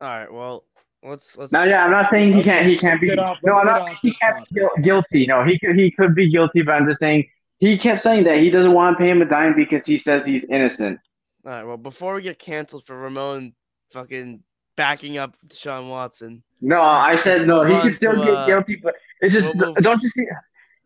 All 0.00 0.08
right, 0.08 0.32
well, 0.32 0.64
let's 1.04 1.36
let's. 1.36 1.52
Now, 1.52 1.64
yeah, 1.64 1.84
I'm 1.84 1.90
not 1.90 2.10
saying 2.10 2.32
he 2.32 2.42
can't. 2.42 2.66
He 2.66 2.78
can't 2.78 2.98
be. 3.02 3.12
Off- 3.18 3.38
No, 3.44 3.52
I'm 3.52 3.66
not. 3.66 3.98
He 4.00 4.14
can't 4.14 4.48
be 4.48 4.62
guilty. 4.82 5.26
No, 5.26 5.44
he 5.44 5.58
could. 5.58 5.76
He 5.76 5.90
could 5.90 6.14
be 6.14 6.30
guilty, 6.30 6.62
but 6.62 6.72
I'm 6.72 6.88
just 6.88 7.00
saying 7.00 7.28
he 7.58 7.76
kept 7.76 8.02
saying 8.02 8.24
that 8.24 8.38
he 8.38 8.50
doesn't 8.50 8.72
want 8.72 8.96
to 8.96 9.04
pay 9.04 9.10
him 9.10 9.20
a 9.20 9.26
dime 9.26 9.54
because 9.54 9.84
he 9.84 9.98
says 9.98 10.24
he's 10.24 10.44
innocent. 10.44 10.98
All 11.44 11.52
right, 11.52 11.64
well, 11.64 11.76
before 11.76 12.14
we 12.14 12.22
get 12.22 12.38
canceled 12.38 12.84
for 12.84 12.96
Ramon 12.96 13.52
fucking 13.90 14.42
backing 14.74 15.18
up 15.18 15.36
Sean 15.52 15.90
Watson, 15.90 16.42
No, 16.62 16.80
I 16.80 17.16
said 17.16 17.46
no. 17.46 17.64
He 17.64 17.78
could 17.82 17.94
still 17.94 18.12
to, 18.12 18.24
get 18.24 18.34
uh, 18.34 18.46
guilty, 18.46 18.76
but 18.76 18.94
it's 19.20 19.34
just 19.34 19.54
we'll 19.54 19.74
don't 19.74 20.02
you 20.02 20.08
see? 20.08 20.24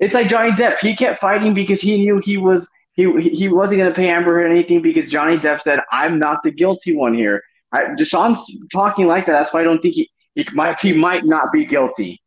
It's 0.01 0.13
like 0.13 0.27
Johnny 0.27 0.51
Depp. 0.51 0.79
He 0.79 0.97
kept 0.97 1.21
fighting 1.21 1.55
because 1.55 1.81
he 1.81 1.99
knew 1.99 2.19
he 2.19 2.37
was 2.37 2.69
he 2.97 3.21
he 3.31 3.49
wasn't 3.49 3.79
going 3.79 3.91
to 3.93 3.95
pay 3.95 4.09
Amber 4.09 4.35
Heard 4.35 4.51
anything 4.51 4.83
because 4.83 5.09
Johnny 5.11 5.37
Depp 5.39 5.61
said, 5.63 5.81
"I'm 5.93 6.19
not 6.19 6.43
the 6.43 6.51
guilty 6.51 6.97
one 6.97 7.15
here." 7.15 7.43
I, 7.73 7.85
Deshaun's 7.99 8.45
talking 8.73 9.07
like 9.07 9.27
that. 9.27 9.33
That's 9.33 9.53
why 9.53 9.61
I 9.61 9.65
don't 9.65 9.81
think 9.81 9.95
he 9.95 10.11
he 10.35 10.47
might 10.55 10.81
he 10.81 10.93
might 10.93 11.25
not 11.25 11.53
be 11.53 11.65
guilty. 11.67 12.23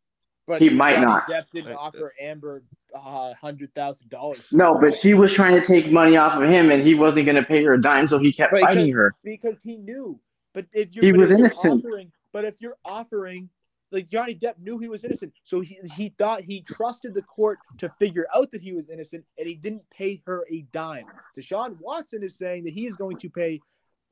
But 0.46 0.60
He 0.60 0.68
might 0.68 0.94
Johnny 0.94 1.06
not. 1.06 1.28
Depp 1.28 1.44
didn't 1.52 1.68
Right. 1.68 1.76
offer 1.78 2.12
Amber 2.20 2.62
uh, 2.94 3.34
hundred 3.34 3.72
thousand 3.74 4.10
dollars. 4.10 4.48
No, 4.52 4.78
but 4.80 4.96
she 4.96 5.14
was 5.14 5.32
trying 5.32 5.54
to 5.60 5.64
take 5.64 5.92
money 5.92 6.16
off 6.16 6.40
of 6.40 6.48
him, 6.48 6.70
and 6.72 6.82
he 6.82 6.94
wasn't 6.94 7.26
going 7.26 7.36
to 7.36 7.44
pay 7.44 7.62
her 7.64 7.74
a 7.74 7.80
dime, 7.80 8.08
so 8.08 8.18
he 8.18 8.32
kept 8.32 8.52
fighting 8.52 8.86
because, 8.86 8.98
her. 9.00 9.14
because 9.22 9.60
he 9.62 9.76
knew. 9.76 10.18
But 10.52 10.66
if 10.72 10.92
you're 10.94 11.04
He 11.04 11.12
was 11.12 11.30
innocent. 11.30 11.84
offering, 11.84 12.10
but 12.32 12.44
if 12.44 12.54
you're 12.58 12.76
offering, 12.84 13.48
like 13.92 14.08
Johnny 14.08 14.34
Depp 14.34 14.54
knew 14.60 14.78
he 14.78 14.88
was 14.88 15.04
innocent, 15.04 15.32
so 15.44 15.60
he 15.60 15.78
he 15.96 16.14
thought 16.18 16.42
he 16.42 16.62
trusted 16.62 17.14
the 17.14 17.22
court 17.22 17.58
to 17.78 17.88
figure 17.88 18.26
out 18.34 18.50
that 18.52 18.62
he 18.62 18.72
was 18.72 18.88
innocent, 18.88 19.24
and 19.38 19.46
he 19.46 19.54
didn't 19.54 19.82
pay 19.90 20.22
her 20.26 20.46
a 20.50 20.62
dime. 20.72 21.06
Deshaun 21.38 21.76
Watson 21.80 22.22
is 22.22 22.36
saying 22.36 22.64
that 22.64 22.72
he 22.72 22.86
is 22.86 22.96
going 22.96 23.18
to 23.18 23.30
pay 23.30 23.60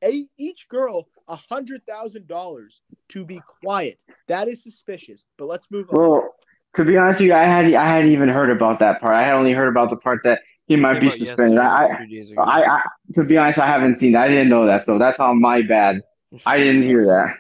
a, 0.04 0.26
each 0.36 0.68
girl 0.68 1.08
a 1.28 1.36
hundred 1.36 1.82
thousand 1.86 2.26
dollars 2.28 2.82
to 3.10 3.24
be 3.24 3.40
quiet. 3.62 3.98
That 4.28 4.48
is 4.48 4.62
suspicious. 4.62 5.24
But 5.36 5.46
let's 5.46 5.68
move 5.70 5.90
on. 5.90 5.98
Well, 5.98 6.34
to 6.76 6.84
be 6.84 6.96
honest 6.96 7.20
with 7.20 7.28
you, 7.28 7.34
I 7.34 7.44
had 7.44 7.72
I 7.74 7.86
hadn't 7.86 8.10
even 8.10 8.28
heard 8.28 8.50
about 8.50 8.78
that 8.80 9.00
part. 9.00 9.14
I 9.14 9.22
had 9.22 9.34
only 9.34 9.52
heard 9.52 9.68
about 9.68 9.90
the 9.90 9.96
part 9.96 10.20
that 10.24 10.42
he 10.66 10.76
might 10.76 10.94
came 10.94 11.02
be 11.02 11.10
suspended. 11.10 11.56
yesterday, 11.56 11.94
I, 11.94 11.94
a 11.94 12.06
few 12.06 12.18
days 12.18 12.30
ago. 12.32 12.42
I, 12.42 12.76
I, 12.76 12.82
to 13.14 13.24
be 13.24 13.36
honest, 13.38 13.58
I 13.58 13.66
haven't 13.66 13.96
seen 13.96 14.12
that. 14.12 14.24
I 14.24 14.28
didn't 14.28 14.50
know 14.50 14.66
that, 14.66 14.84
so 14.84 14.98
that's 14.98 15.18
on 15.18 15.40
my 15.40 15.62
bad. 15.62 16.02
I 16.44 16.58
didn't 16.58 16.82
hear 16.82 17.06
that. 17.06 17.36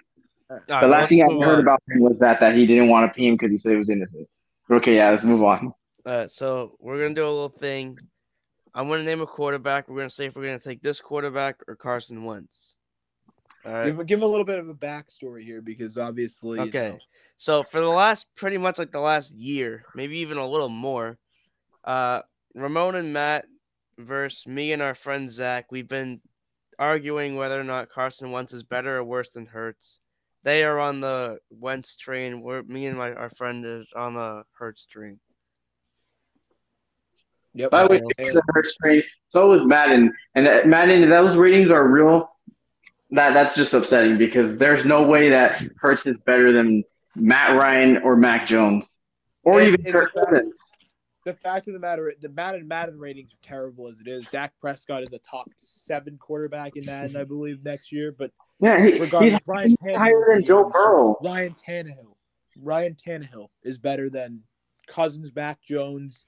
All 0.50 0.56
The 0.58 0.64
right, 0.70 0.86
last 0.86 1.08
thing 1.10 1.22
I 1.22 1.26
heard 1.26 1.54
on. 1.54 1.60
about 1.60 1.82
him 1.88 2.00
was 2.00 2.18
that 2.20 2.40
that 2.40 2.54
he 2.54 2.66
didn't 2.66 2.88
want 2.88 3.12
to 3.12 3.16
pay 3.16 3.26
him 3.26 3.34
because 3.34 3.50
he 3.50 3.58
said 3.58 3.72
he 3.72 3.78
was 3.78 3.90
innocent. 3.90 4.28
Okay, 4.70 4.96
yeah, 4.96 5.10
let's 5.10 5.24
move 5.24 5.42
on. 5.42 5.72
All 6.06 6.12
right, 6.12 6.30
so 6.30 6.76
we're 6.80 7.00
gonna 7.00 7.14
do 7.14 7.24
a 7.24 7.28
little 7.28 7.48
thing. 7.48 7.98
I'm 8.74 8.88
gonna 8.88 9.02
name 9.02 9.20
a 9.20 9.26
quarterback. 9.26 9.88
We're 9.88 9.96
gonna 9.96 10.10
say 10.10 10.26
if 10.26 10.36
we're 10.36 10.44
gonna 10.44 10.58
take 10.58 10.82
this 10.82 11.00
quarterback 11.00 11.56
or 11.68 11.76
Carson 11.76 12.24
Wentz. 12.24 12.76
All 13.64 13.72
right. 13.72 13.84
Give, 13.96 14.06
give 14.06 14.18
him 14.20 14.22
a 14.22 14.28
little 14.28 14.44
bit 14.44 14.58
of 14.58 14.68
a 14.68 14.74
backstory 14.74 15.42
here 15.42 15.60
because 15.60 15.98
obviously, 15.98 16.60
you 16.60 16.68
Okay. 16.68 16.90
know, 16.90 16.98
So 17.36 17.62
for 17.62 17.80
the 17.80 17.88
last 17.88 18.26
pretty 18.36 18.56
much 18.56 18.78
like 18.78 18.92
the 18.92 19.00
last 19.00 19.34
year, 19.34 19.84
maybe 19.94 20.18
even 20.18 20.38
a 20.38 20.48
little 20.48 20.68
more, 20.68 21.18
uh 21.84 22.22
Ramon 22.54 22.94
and 22.94 23.12
Matt 23.12 23.44
versus 23.98 24.46
me 24.46 24.72
and 24.72 24.80
our 24.80 24.94
friend 24.94 25.30
Zach, 25.30 25.70
we've 25.70 25.88
been 25.88 26.20
arguing 26.78 27.36
whether 27.36 27.60
or 27.60 27.64
not 27.64 27.90
Carson 27.90 28.30
Wentz 28.30 28.52
is 28.54 28.62
better 28.62 28.96
or 28.98 29.04
worse 29.04 29.30
than 29.32 29.46
Hurts. 29.46 30.00
They 30.44 30.64
are 30.64 30.78
on 30.78 31.00
the 31.00 31.38
Wentz 31.50 31.96
train. 31.96 32.40
We're 32.42 32.62
me 32.62 32.86
and 32.86 32.96
my 32.96 33.12
our 33.12 33.30
friend 33.30 33.64
is 33.66 33.92
on 33.94 34.14
the 34.14 34.44
Hurts 34.52 34.86
train. 34.86 35.18
Yep. 37.54 37.70
By 37.70 37.82
the 37.82 37.88
way, 37.88 37.96
And- 37.96 38.10
speaking 38.12 38.36
of 38.36 38.42
Hurts 38.54 38.76
so 39.28 39.48
was 39.48 39.62
Madden, 39.64 40.14
and 40.34 40.46
that, 40.46 40.68
Madden, 40.68 41.08
those 41.10 41.36
ratings 41.36 41.70
are 41.70 41.88
real, 41.88 42.30
that 43.10 43.32
that's 43.32 43.56
just 43.56 43.74
upsetting 43.74 44.16
because 44.18 44.58
there's 44.58 44.84
no 44.84 45.02
way 45.02 45.30
that 45.30 45.62
Hurts 45.78 46.06
is 46.06 46.18
better 46.20 46.52
than 46.52 46.84
Matt 47.16 47.56
Ryan 47.60 47.96
or 47.98 48.16
Mac 48.16 48.46
Jones, 48.46 48.98
or 49.42 49.58
And- 49.60 49.68
even 49.68 49.86
and 49.86 49.92
Kirk 49.92 50.12
the 50.12 50.20
fact- 50.20 50.30
Cousins. 50.30 50.60
the 51.24 51.34
fact 51.34 51.66
of 51.66 51.72
the 51.72 51.80
matter, 51.80 52.12
the 52.20 52.28
Madden 52.28 52.68
Madden 52.68 52.98
ratings 52.98 53.32
are 53.32 53.38
terrible 53.42 53.88
as 53.88 54.00
it 54.00 54.06
is. 54.06 54.24
Dak 54.28 54.52
Prescott 54.60 55.02
is 55.02 55.12
a 55.12 55.18
top 55.18 55.48
seven 55.56 56.16
quarterback 56.18 56.76
in 56.76 56.84
Madden, 56.86 57.16
I 57.16 57.24
believe, 57.24 57.64
next 57.64 57.90
year. 57.90 58.12
But 58.12 58.30
Yeah, 58.60 58.84
he, 58.84 58.92
he's, 58.98 59.38
Ryan 59.46 59.76
he's 59.84 59.96
higher 59.96 60.24
than 60.28 60.44
Joe. 60.44 60.68
Burrow. 60.70 61.16
Ryan 61.22 61.54
Tannehill, 61.54 62.16
Ryan 62.60 62.94
Tannehill 62.94 63.48
is 63.62 63.78
better 63.78 64.10
than 64.10 64.42
Cousins, 64.88 65.32
Mac 65.34 65.62
Jones. 65.62 66.26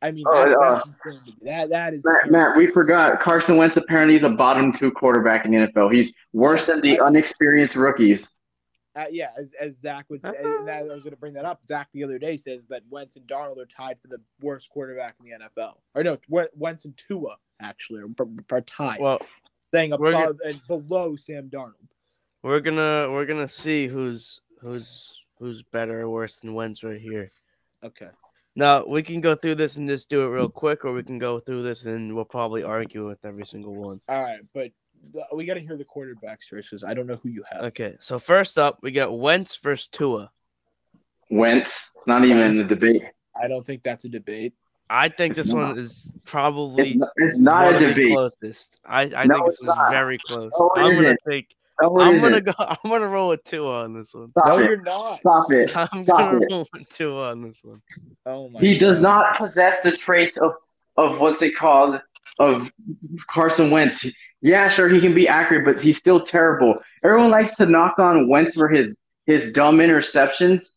I 0.00 0.10
mean, 0.10 0.24
Oh, 0.26 0.44
that's, 0.44 0.56
uh, 0.56 0.74
that's 0.74 0.86
insane 0.86 1.24
to 1.24 1.30
me. 1.44 1.50
That 1.50 1.70
that 1.70 1.94
is 1.94 2.04
Matt. 2.04 2.30
Matt, 2.30 2.56
we 2.56 2.66
forgot 2.68 3.20
Carson 3.20 3.56
Wentz 3.56 3.76
apparently 3.76 4.16
is 4.16 4.24
a 4.24 4.30
bottom 4.30 4.72
two 4.72 4.90
quarterback 4.90 5.44
in 5.44 5.52
the 5.52 5.68
NFL. 5.68 5.92
He's 5.92 6.12
worse 6.32 6.66
than 6.66 6.80
the 6.80 7.00
unexperienced 7.00 7.76
rookies. 7.76 8.36
Uh, 8.94 9.04
yeah, 9.10 9.28
as, 9.38 9.54
as 9.58 9.80
Zach 9.80 10.04
would 10.10 10.22
say, 10.22 10.34
and 10.38 10.68
that, 10.68 10.80
I 10.80 10.82
was 10.82 11.02
going 11.02 11.12
to 11.12 11.16
bring 11.16 11.32
that 11.34 11.46
up. 11.46 11.60
Zach 11.66 11.88
the 11.94 12.04
other 12.04 12.18
day 12.18 12.36
says 12.36 12.66
that 12.66 12.82
Wentz 12.90 13.16
and 13.16 13.26
Darnold 13.26 13.56
are 13.58 13.64
tied 13.64 13.98
for 14.00 14.08
the 14.08 14.18
worst 14.42 14.68
quarterback 14.68 15.14
in 15.24 15.30
the 15.30 15.46
NFL. 15.46 15.76
Or 15.94 16.04
no, 16.04 16.18
Wentz 16.54 16.84
and 16.84 16.94
Tua 17.08 17.36
actually 17.60 18.02
are, 18.02 18.26
are 18.50 18.60
tied, 18.60 19.00
Well, 19.00 19.20
saying 19.72 19.94
we're 19.98 20.10
above 20.10 20.38
and 20.44 20.60
below 20.66 21.16
Sam 21.16 21.48
Darnold. 21.48 21.88
we're 22.42 22.60
gonna 22.60 23.10
we're 23.10 23.26
gonna 23.26 23.48
see 23.48 23.86
who's 23.86 24.40
who's 24.60 25.18
who's 25.38 25.62
better 25.62 26.02
or 26.02 26.10
worse 26.10 26.36
than 26.36 26.54
Wentz 26.54 26.84
right 26.84 27.00
here. 27.00 27.32
Okay. 27.82 28.10
Now 28.54 28.84
we 28.86 29.02
can 29.02 29.20
go 29.20 29.34
through 29.34 29.56
this 29.56 29.76
and 29.76 29.88
just 29.88 30.10
do 30.10 30.22
it 30.22 30.28
real 30.28 30.48
quick, 30.48 30.84
or 30.84 30.92
we 30.92 31.02
can 31.02 31.18
go 31.18 31.40
through 31.40 31.62
this 31.62 31.86
and 31.86 32.14
we'll 32.14 32.24
probably 32.24 32.62
argue 32.62 33.06
with 33.06 33.24
every 33.24 33.46
single 33.46 33.74
one. 33.74 34.00
All 34.08 34.22
right, 34.22 34.40
but 34.54 34.70
we 35.34 35.46
got 35.46 35.54
to 35.54 35.60
hear 35.60 35.76
the 35.76 35.84
quarterbacks 35.84 36.44
first 36.48 36.70
because 36.70 36.84
I 36.84 36.94
don't 36.94 37.06
know 37.06 37.18
who 37.22 37.30
you 37.30 37.42
have. 37.50 37.62
Okay, 37.64 37.96
so 37.98 38.18
first 38.18 38.58
up 38.58 38.78
we 38.82 38.92
got 38.92 39.18
Wentz 39.18 39.56
versus 39.56 39.88
Tua. 39.88 40.30
Wentz, 41.30 41.92
it's 41.96 42.06
not 42.06 42.24
even 42.24 42.38
in 42.38 42.56
the 42.56 42.64
debate. 42.64 43.02
I 43.40 43.48
don't 43.48 43.64
think 43.64 43.82
that's 43.82 44.04
a 44.04 44.08
debate. 44.08 44.52
I 44.90 45.08
think 45.08 45.32
It's 45.36 45.48
this 45.48 45.54
not. 45.54 45.68
one 45.70 45.78
is 45.78 46.12
probably 46.24 46.90
It's 46.90 46.98
not, 46.98 47.08
it's 47.16 47.38
not 47.38 47.74
a 47.74 47.78
the 47.78 47.86
debate. 47.88 48.12
closest. 48.14 48.78
I, 48.84 49.02
I 49.16 49.24
No, 49.24 49.34
think 49.36 49.46
this 49.46 49.54
it's 49.54 49.62
is 49.62 49.66
not. 49.68 49.90
very 49.90 50.18
close. 50.26 50.52
No, 50.58 50.70
I'm 50.76 50.94
gonna 50.94 51.06
isn't. 51.08 51.18
take. 51.30 51.54
No, 51.80 51.98
I'm 52.00 52.20
gonna 52.20 52.36
isn't. 52.36 52.44
go. 52.46 52.52
I'm 52.58 52.90
gonna 52.90 53.08
roll 53.08 53.30
with 53.30 53.42
Tua 53.44 53.84
on 53.84 53.94
this 53.94 54.14
one. 54.14 54.28
Stop 54.28 54.46
no, 54.46 54.58
it. 54.58 54.64
you're 54.64 54.82
not. 54.82 55.18
Stop 55.20 55.50
it. 55.50 55.76
I'm 55.76 56.04
Stop 56.04 56.18
gonna 56.18 56.38
it. 56.40 56.48
roll 56.50 56.68
with 56.72 56.88
Tua 56.90 57.30
on 57.30 57.42
this 57.42 57.58
one. 57.62 57.80
Oh 58.26 58.48
my. 58.50 58.60
He 58.60 58.76
does 58.76 59.00
not 59.00 59.36
possess 59.36 59.82
the 59.82 59.92
traits 59.92 60.36
of 60.36 60.52
of 60.98 61.20
what's 61.20 61.40
it 61.42 61.56
called 61.56 62.00
of 62.38 62.70
Carson 63.30 63.70
Wentz. 63.70 64.06
Yeah, 64.42 64.68
sure, 64.68 64.88
he 64.88 65.00
can 65.00 65.14
be 65.14 65.26
accurate, 65.28 65.64
but 65.64 65.80
he's 65.80 65.96
still 65.96 66.20
terrible. 66.20 66.74
Everyone 67.04 67.30
likes 67.30 67.54
to 67.56 67.66
knock 67.66 67.98
on 67.98 68.28
Wentz 68.28 68.54
for 68.54 68.68
his 68.68 68.96
his 69.26 69.52
dumb 69.52 69.78
interceptions. 69.78 70.72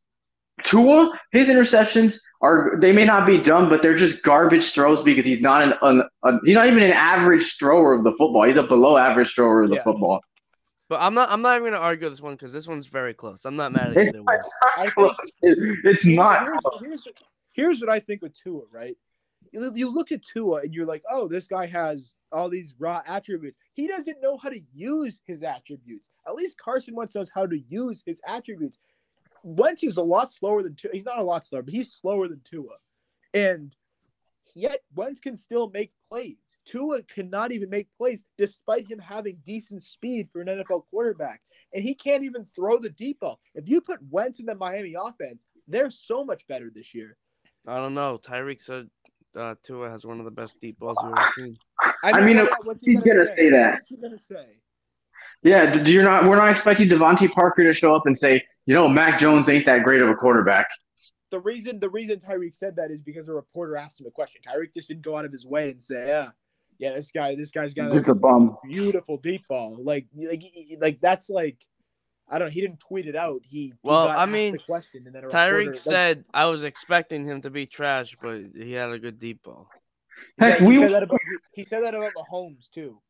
Tua, 0.63 1.11
his 1.31 1.49
interceptions 1.49 2.17
are 2.41 2.77
they 2.79 2.91
may 2.93 3.03
not 3.03 3.27
be 3.27 3.37
dumb, 3.41 3.67
but 3.69 3.81
they're 3.81 3.95
just 3.97 4.23
garbage 4.23 4.71
throws 4.71 5.03
because 5.03 5.25
he's 5.25 5.41
not 5.41 5.61
an, 5.61 5.73
an 5.81 6.03
a, 6.23 6.39
he's 6.45 6.55
not 6.55 6.67
even 6.67 6.81
an 6.81 6.91
average 6.91 7.57
thrower 7.57 7.93
of 7.93 8.03
the 8.03 8.11
football. 8.11 8.43
He's 8.43 8.55
a 8.57 8.63
below 8.63 8.97
average 8.97 9.33
thrower 9.35 9.63
of 9.63 9.69
the 9.69 9.75
Yeah. 9.75 9.83
football. 9.83 10.21
But 10.87 11.01
I'm 11.01 11.13
not. 11.13 11.29
I'm 11.29 11.41
not 11.41 11.59
even 11.59 11.73
gonna 11.73 11.83
argue 11.83 12.09
this 12.09 12.21
one 12.21 12.35
because 12.35 12.53
this 12.53 12.67
one's 12.67 12.87
very 12.87 13.13
close. 13.13 13.43
I'm 13.43 13.55
not 13.55 13.73
mad 13.73 13.89
at 13.91 13.97
It's, 13.97 14.09
either 14.13 14.23
one. 14.23 14.35
it's 14.35 14.49
not 14.61 14.71
I 14.77 14.81
think- 14.83 14.93
close. 14.93 15.15
It- 15.41 15.79
it's 15.83 16.05
not. 16.05 16.45
Here's, 16.45 16.81
here's, 16.81 17.07
here's 17.51 17.81
what 17.81 17.89
I 17.89 17.99
think 17.99 18.21
with 18.21 18.33
Tua, 18.33 18.61
right? 18.71 18.95
You, 19.51 19.71
you 19.75 19.89
look 19.89 20.11
at 20.11 20.21
Tua 20.23 20.61
and 20.61 20.73
you're 20.73 20.85
like, 20.85 21.03
oh, 21.09 21.27
this 21.27 21.47
guy 21.47 21.65
has 21.67 22.15
all 22.31 22.49
these 22.49 22.75
raw 22.79 23.01
attributes. 23.07 23.57
He 23.73 23.87
doesn't 23.87 24.17
know 24.21 24.37
how 24.37 24.49
to 24.49 24.59
use 24.73 25.21
his 25.25 25.43
attributes. 25.43 26.09
At 26.27 26.35
least 26.35 26.57
Carson 26.59 26.93
Wentz 26.95 27.15
knows 27.15 27.31
how 27.33 27.45
to 27.45 27.57
use 27.69 28.03
his 28.05 28.19
attributes. 28.27 28.77
Wentz 29.45 29.83
is 29.83 29.97
a 29.97 30.03
lot 30.03 30.33
slower 30.33 30.63
than 30.63 30.73
Tua. 30.75 30.89
He's 30.91 31.05
not 31.05 31.19
a 31.19 31.23
lot 31.23 31.45
slower, 31.45 31.61
but 31.61 31.73
he's 31.73 31.93
slower 31.93 32.27
than 32.27 32.41
Tua. 32.43 32.73
And 33.35 33.75
yet 34.55 34.79
Wentz 34.95 35.19
can 35.19 35.35
still 35.35 35.69
make 35.69 35.91
plays. 36.09 36.57
Tua 36.65 37.03
cannot 37.03 37.51
even 37.51 37.69
make 37.69 37.87
plays 37.95 38.25
despite 38.39 38.89
him 38.89 38.97
having 38.97 39.37
decent 39.45 39.83
speed 39.83 40.29
for 40.33 40.41
an 40.41 40.47
NFL 40.47 40.85
quarterback. 40.89 41.41
And 41.75 41.83
he 41.83 41.93
can't 41.93 42.23
even 42.23 42.47
throw 42.55 42.79
the 42.79 42.89
deep 42.89 43.19
ball. 43.19 43.39
If 43.53 43.69
you 43.69 43.81
put 43.81 43.99
Wentz 44.09 44.39
in 44.39 44.47
the 44.47 44.55
Miami 44.55 44.95
offense, 44.99 45.45
they're 45.67 45.91
so 45.91 46.25
much 46.25 46.47
better 46.47 46.71
this 46.73 46.95
year. 46.95 47.15
I 47.67 47.77
don't 47.77 47.93
know. 47.93 48.17
Tyreek 48.23 48.61
said 48.61 48.89
uh, 49.35 49.53
Tua 49.61 49.91
has 49.91 50.05
one 50.07 50.17
of 50.17 50.25
the 50.25 50.31
best 50.31 50.59
deep 50.59 50.79
balls 50.79 50.97
we've 51.03 51.13
ever 51.15 51.31
seen. 51.35 51.55
I 52.03 52.19
mean, 52.25 52.37
what- 52.37 52.65
what's 52.65 52.83
he 52.83 52.93
he's 52.93 53.01
gonna 53.01 53.27
say 53.27 53.51
that. 53.51 53.73
What's 53.73 53.87
he 53.89 53.97
gonna 53.97 54.17
say? 54.19 54.45
Yeah, 55.43 55.83
d- 55.83 55.91
you're 55.91 56.03
not. 56.03 56.23
We're 56.27 56.37
not 56.37 56.49
expecting 56.49 56.89
DeVante 56.89 57.31
Parker 57.31 57.63
to 57.63 57.73
show 57.73 57.93
up 57.95 58.03
and 58.07 58.17
say, 58.17 58.43
you 58.65 58.73
know, 58.73 58.87
Mac 58.87 59.19
Jones 59.19 59.47
ain't 59.49 59.65
that 59.65 59.83
great 59.83 60.01
of 60.01 60.09
a 60.09 60.15
quarterback. 60.15 60.67
The 61.31 61.39
reason 61.39 61.79
the 61.79 61.89
reason 61.89 62.19
Tyreek 62.19 62.55
said 62.55 62.75
that 62.77 62.91
is 62.91 63.01
because 63.01 63.27
a 63.27 63.33
reporter 63.33 63.75
asked 63.75 63.99
him 63.99 64.07
a 64.07 64.11
question. 64.11 64.41
Tyreek 64.47 64.73
just 64.73 64.87
didn't 64.87 65.03
go 65.03 65.17
out 65.17 65.25
of 65.25 65.31
his 65.31 65.45
way 65.45 65.69
and 65.71 65.81
say, 65.81 66.07
"Yeah, 66.07 66.29
yeah, 66.77 66.93
this 66.93 67.11
guy, 67.11 67.35
this 67.35 67.51
guy's 67.51 67.73
got 67.73 67.95
It's 67.95 68.07
a 68.07 68.11
a 68.11 68.15
bum. 68.15 68.57
beautiful 68.63 69.17
deep 69.17 69.47
ball." 69.47 69.77
Like, 69.83 70.05
like, 70.15 70.43
like 70.79 71.01
that's 71.01 71.29
like, 71.29 71.57
I 72.29 72.37
don't. 72.39 72.47
know. 72.47 72.51
He 72.51 72.61
didn't 72.61 72.79
tweet 72.79 73.07
it 73.07 73.15
out. 73.15 73.41
He 73.43 73.67
he 73.67 73.73
Well, 73.83 74.07
got 74.07 74.17
I 74.19 74.25
mean, 74.27 74.53
the 74.53 74.59
question 74.59 75.03
and 75.05 75.13
then 75.13 75.23
Tyreek 75.23 75.55
reporter- 75.55 75.69
like, 75.71 75.77
said 75.77 76.25
I 76.33 76.45
was 76.45 76.63
expecting 76.63 77.25
him 77.25 77.41
to 77.41 77.49
be 77.49 77.65
trash, 77.65 78.15
but 78.21 78.41
he 78.55 78.71
had 78.73 78.91
a 78.91 78.99
good 78.99 79.19
deep 79.19 79.43
ball. 79.43 79.67
Heck, 80.37 80.59
yeah, 80.59 80.65
he 80.65 80.67
we. 80.67 80.79
said 80.79 80.91
that 80.91 81.03
about 81.03 81.19
he, 81.53 81.61
he 81.61 81.65
said 81.65 81.83
that 81.83 81.95
about 81.95 82.13
Mahomes 82.13 82.69
too. 82.69 83.01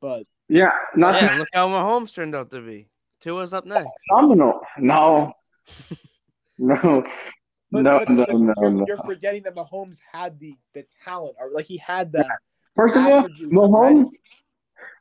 But 0.00 0.26
Yeah, 0.48 0.70
not 0.96 1.20
Yeah, 1.20 1.36
look 1.36 1.48
how 1.52 1.68
Mahomes 1.68 2.14
turned 2.14 2.34
out 2.34 2.50
to 2.52 2.60
be. 2.60 2.88
Tua's 3.24 3.54
up 3.54 3.64
oh, 3.66 3.70
next. 3.70 3.90
phenomenal. 4.06 4.60
No, 4.78 5.32
no, 6.58 7.04
but, 7.72 7.82
no, 7.82 7.98
but, 7.98 8.08
no, 8.10 8.26
but 8.26 8.36
no, 8.36 8.54
you're, 8.58 8.70
no. 8.70 8.84
you're 8.86 8.96
forgetting 8.98 9.42
that 9.44 9.56
Mahomes 9.56 9.96
had 10.12 10.38
the 10.38 10.54
the 10.74 10.84
talent, 11.04 11.34
or 11.40 11.50
like 11.50 11.64
he 11.64 11.78
had 11.78 12.12
the 12.12 12.28
First 12.76 12.96
of 12.96 13.06
all, 13.06 13.28
Mahomes. 13.28 14.08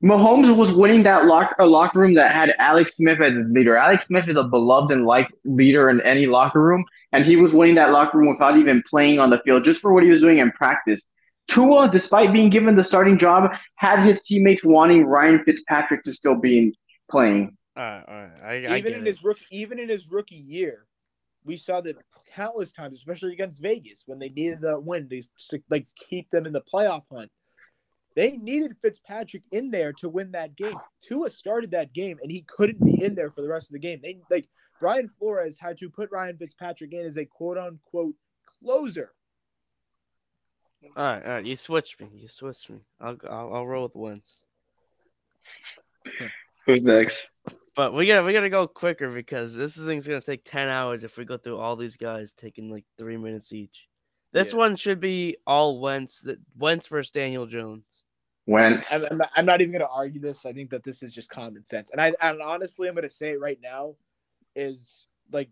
Mahomes 0.01 0.55
was 0.55 0.71
winning 0.71 1.03
that 1.03 1.25
lock, 1.25 1.55
a 1.59 1.65
locker 1.65 1.99
room 1.99 2.13
that 2.13 2.33
had 2.33 2.53
Alex 2.59 2.95
Smith 2.95 3.19
as 3.21 3.33
his 3.33 3.47
leader. 3.49 3.75
Alex 3.75 4.07
Smith 4.07 4.27
is 4.29 4.37
a 4.37 4.43
beloved 4.43 4.91
and 4.91 5.05
liked 5.05 5.33
leader 5.43 5.89
in 5.89 5.99
any 6.01 6.25
locker 6.25 6.61
room, 6.61 6.85
and 7.11 7.25
he 7.25 7.35
was 7.35 7.51
winning 7.51 7.75
that 7.75 7.91
locker 7.91 8.17
room 8.17 8.29
without 8.29 8.57
even 8.57 8.83
playing 8.89 9.19
on 9.19 9.29
the 9.29 9.39
field, 9.39 9.65
just 9.65 9.81
for 9.81 9.93
what 9.93 10.03
he 10.03 10.09
was 10.09 10.21
doing 10.21 10.39
in 10.39 10.51
practice. 10.51 11.03
Tua, 11.49 11.89
despite 11.91 12.31
being 12.31 12.49
given 12.49 12.75
the 12.75 12.83
starting 12.83 13.17
job, 13.17 13.51
had 13.75 14.05
his 14.05 14.23
teammates 14.25 14.63
wanting 14.63 15.05
Ryan 15.05 15.43
Fitzpatrick 15.43 16.03
to 16.03 16.13
still 16.13 16.35
be 16.35 16.77
playing. 17.09 17.57
All 17.75 17.83
right, 17.83 18.03
all 18.07 18.15
right. 18.15 18.31
I, 18.43 18.73
I 18.73 18.77
even 18.77 18.83
get 18.83 18.93
in 18.93 19.01
it. 19.01 19.07
his 19.07 19.23
rookie 19.23 19.45
even 19.51 19.79
in 19.79 19.89
his 19.89 20.11
rookie 20.11 20.35
year, 20.35 20.85
we 21.43 21.57
saw 21.57 21.81
that 21.81 21.97
countless 22.33 22.71
times, 22.71 22.95
especially 22.95 23.33
against 23.33 23.61
Vegas, 23.61 24.03
when 24.05 24.19
they 24.19 24.29
needed 24.29 24.61
the 24.61 24.79
win 24.79 25.09
to 25.09 25.61
like 25.69 25.87
keep 25.95 26.29
them 26.29 26.45
in 26.45 26.53
the 26.53 26.61
playoff 26.61 27.03
hunt. 27.11 27.31
They 28.15 28.37
needed 28.37 28.75
Fitzpatrick 28.81 29.43
in 29.51 29.71
there 29.71 29.91
to 29.93 30.07
win 30.07 30.31
that 30.31 30.55
game. 30.55 30.77
Tua 31.01 31.29
started 31.31 31.71
that 31.71 31.93
game 31.93 32.17
and 32.21 32.31
he 32.31 32.45
couldn't 32.47 32.83
be 32.83 33.03
in 33.03 33.15
there 33.15 33.31
for 33.31 33.41
the 33.41 33.49
rest 33.49 33.69
of 33.69 33.73
the 33.73 33.79
game. 33.79 33.99
They 34.03 34.19
like 34.29 34.47
Brian 34.79 35.09
Flores 35.09 35.57
had 35.59 35.77
to 35.77 35.89
put 35.89 36.11
Ryan 36.11 36.37
Fitzpatrick 36.37 36.93
in 36.93 37.05
as 37.05 37.17
a 37.17 37.25
quote 37.25 37.57
unquote 37.57 38.15
closer. 38.61 39.13
All 40.95 41.03
right, 41.03 41.23
all 41.25 41.31
right. 41.31 41.45
You 41.45 41.55
switched 41.55 41.99
me. 42.01 42.09
You 42.13 42.27
switched 42.27 42.69
me. 42.69 42.79
I'll 43.01 43.17
I'll, 43.27 43.53
I'll 43.55 43.67
roll 43.67 43.83
with 43.83 43.95
Wentz. 43.95 44.43
Who's 46.65 46.83
next? 46.83 47.31
But 47.75 47.93
we 47.93 48.05
gotta 48.05 48.23
we 48.25 48.33
gotta 48.33 48.49
go 48.49 48.67
quicker 48.67 49.09
because 49.09 49.55
this 49.55 49.75
thing's 49.75 50.05
gonna 50.07 50.21
take 50.21 50.43
ten 50.45 50.69
hours 50.69 51.03
if 51.03 51.17
we 51.17 51.25
go 51.25 51.37
through 51.37 51.57
all 51.57 51.75
these 51.75 51.97
guys 51.97 52.31
taking 52.33 52.69
like 52.69 52.85
three 52.97 53.17
minutes 53.17 53.51
each. 53.51 53.87
This 54.31 54.51
Yeah. 54.53 54.59
one 54.59 54.75
should 54.75 54.99
be 54.99 55.37
all 55.47 55.79
Wentz. 55.79 56.21
That 56.21 56.37
Wentz 56.57 56.87
versus 56.87 57.11
Daniel 57.11 57.45
Jones. 57.45 58.03
Wentz. 58.45 58.91
I'm, 58.91 59.05
I'm, 59.09 59.17
not, 59.17 59.29
I'm 59.37 59.45
not 59.45 59.61
even 59.61 59.71
going 59.71 59.87
to 59.87 59.87
argue 59.87 60.19
this. 60.19 60.45
I 60.45 60.51
think 60.51 60.69
that 60.71 60.83
this 60.83 61.01
is 61.01 61.13
just 61.13 61.29
common 61.29 61.63
sense. 61.63 61.91
And 61.91 62.01
I 62.01 62.13
and 62.21 62.41
honestly, 62.41 62.87
I'm 62.87 62.95
going 62.95 63.07
to 63.07 63.09
say 63.09 63.29
it 63.31 63.39
right 63.39 63.59
now 63.61 63.95
is 64.55 65.07
like 65.31 65.49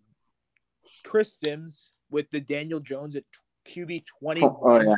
Chris 1.04 1.38
Sims 1.40 1.92
with 2.10 2.30
the 2.32 2.42
Daniel 2.42 2.80
Jones 2.80 3.16
at 3.16 3.24
QB 3.68 4.04
20. 4.20 4.42
Oh 4.44 4.82
yeah. 4.82 4.96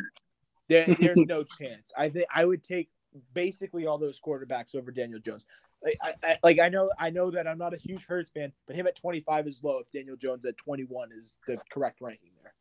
there, 0.68 0.86
there's 0.98 1.18
no 1.28 1.42
chance. 1.42 1.92
I 1.96 2.08
think 2.08 2.26
I 2.34 2.44
would 2.44 2.62
take 2.64 2.90
basically 3.32 3.86
all 3.86 3.98
those 3.98 4.20
quarterbacks 4.20 4.74
over 4.74 4.90
Daniel 4.90 5.20
Jones. 5.20 5.46
Like 5.84 5.98
I, 6.02 6.14
I, 6.22 6.38
like 6.42 6.58
I 6.60 6.68
know 6.68 6.90
I 6.98 7.10
know 7.10 7.30
that 7.30 7.46
I'm 7.46 7.58
not 7.58 7.74
a 7.74 7.76
huge 7.76 8.06
Hurts 8.06 8.30
fan, 8.30 8.52
but 8.66 8.74
him 8.74 8.86
at 8.86 8.96
25 8.96 9.46
is 9.46 9.60
low. 9.62 9.78
If 9.80 9.90
Daniel 9.92 10.16
Jones 10.16 10.44
at 10.46 10.56
21 10.56 11.10
is 11.12 11.36
the 11.46 11.58
correct 11.70 12.00
ranking 12.00 12.30
there. 12.42 12.54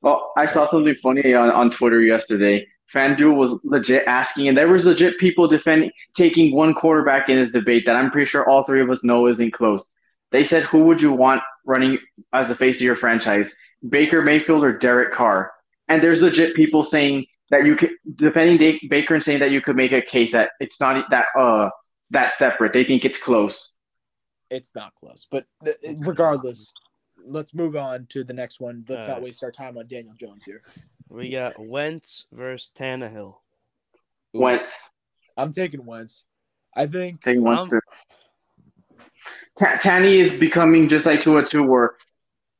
Well, 0.00 0.32
I 0.36 0.46
saw 0.46 0.66
something 0.66 0.94
funny 0.96 1.34
on, 1.34 1.50
on 1.50 1.70
Twitter 1.70 2.00
yesterday. 2.00 2.66
FanDuel 2.92 3.36
was 3.36 3.60
legit 3.64 4.04
asking, 4.06 4.48
and 4.48 4.56
there 4.56 4.68
was 4.68 4.84
legit 4.84 5.18
people 5.18 5.48
defending 5.48 5.90
taking 6.14 6.54
one 6.54 6.74
quarterback 6.74 7.28
in 7.28 7.38
his 7.38 7.50
debate 7.50 7.84
that 7.86 7.96
I'm 7.96 8.10
pretty 8.10 8.26
sure 8.26 8.48
all 8.48 8.64
three 8.64 8.80
of 8.80 8.90
us 8.90 9.04
know 9.04 9.26
isn't 9.26 9.52
close. 9.52 9.90
They 10.32 10.44
said, 10.44 10.64
"Who 10.64 10.80
would 10.84 11.02
you 11.02 11.12
want 11.12 11.42
running 11.64 11.98
as 12.32 12.48
the 12.48 12.54
face 12.54 12.76
of 12.76 12.82
your 12.82 12.96
franchise, 12.96 13.54
Baker 13.88 14.22
Mayfield 14.22 14.64
or 14.64 14.76
Derek 14.76 15.12
Carr?" 15.12 15.52
And 15.88 16.02
there's 16.02 16.22
legit 16.22 16.54
people 16.54 16.82
saying 16.82 17.26
that 17.50 17.66
you 17.66 17.76
could 17.76 17.90
defending 18.16 18.78
Baker 18.88 19.14
and 19.14 19.22
saying 19.22 19.40
that 19.40 19.50
you 19.50 19.60
could 19.60 19.76
make 19.76 19.92
a 19.92 20.02
case 20.02 20.32
that 20.32 20.52
it's 20.60 20.80
not 20.80 21.08
that 21.10 21.26
uh 21.38 21.68
that 22.14 22.32
separate. 22.32 22.72
They 22.72 22.84
think 22.84 23.04
it's 23.04 23.18
close. 23.18 23.74
It's 24.50 24.74
not 24.74 24.94
close, 24.94 25.26
but 25.30 25.46
th- 25.64 25.76
regardless, 26.00 26.72
let's 27.24 27.54
move 27.54 27.76
on 27.76 28.06
to 28.10 28.24
the 28.24 28.32
next 28.32 28.60
one. 28.60 28.84
Let's 28.88 29.06
not 29.06 29.14
Alright. 29.14 29.24
waste 29.24 29.44
our 29.44 29.50
time 29.50 29.78
on 29.78 29.86
Daniel 29.86 30.14
Jones 30.18 30.44
here. 30.44 30.62
We 31.08 31.30
got 31.30 31.54
Wentz 31.58 32.26
versus 32.32 32.70
Tannehill. 32.74 33.36
Wentz 34.32 34.90
I'm 35.36 35.52
taking 35.52 35.84
Wentz. 35.84 36.24
I 36.76 36.86
think 36.86 37.22
taking 37.22 37.42
Wentz. 37.42 37.60
Um, 37.60 37.70
too. 37.70 37.80
Ta- 39.58 39.78
Tanny 39.80 40.20
is 40.20 40.34
becoming 40.34 40.88
just 40.88 41.06
like 41.06 41.20
Tua 41.20 41.46
too, 41.46 41.64
where 41.64 41.94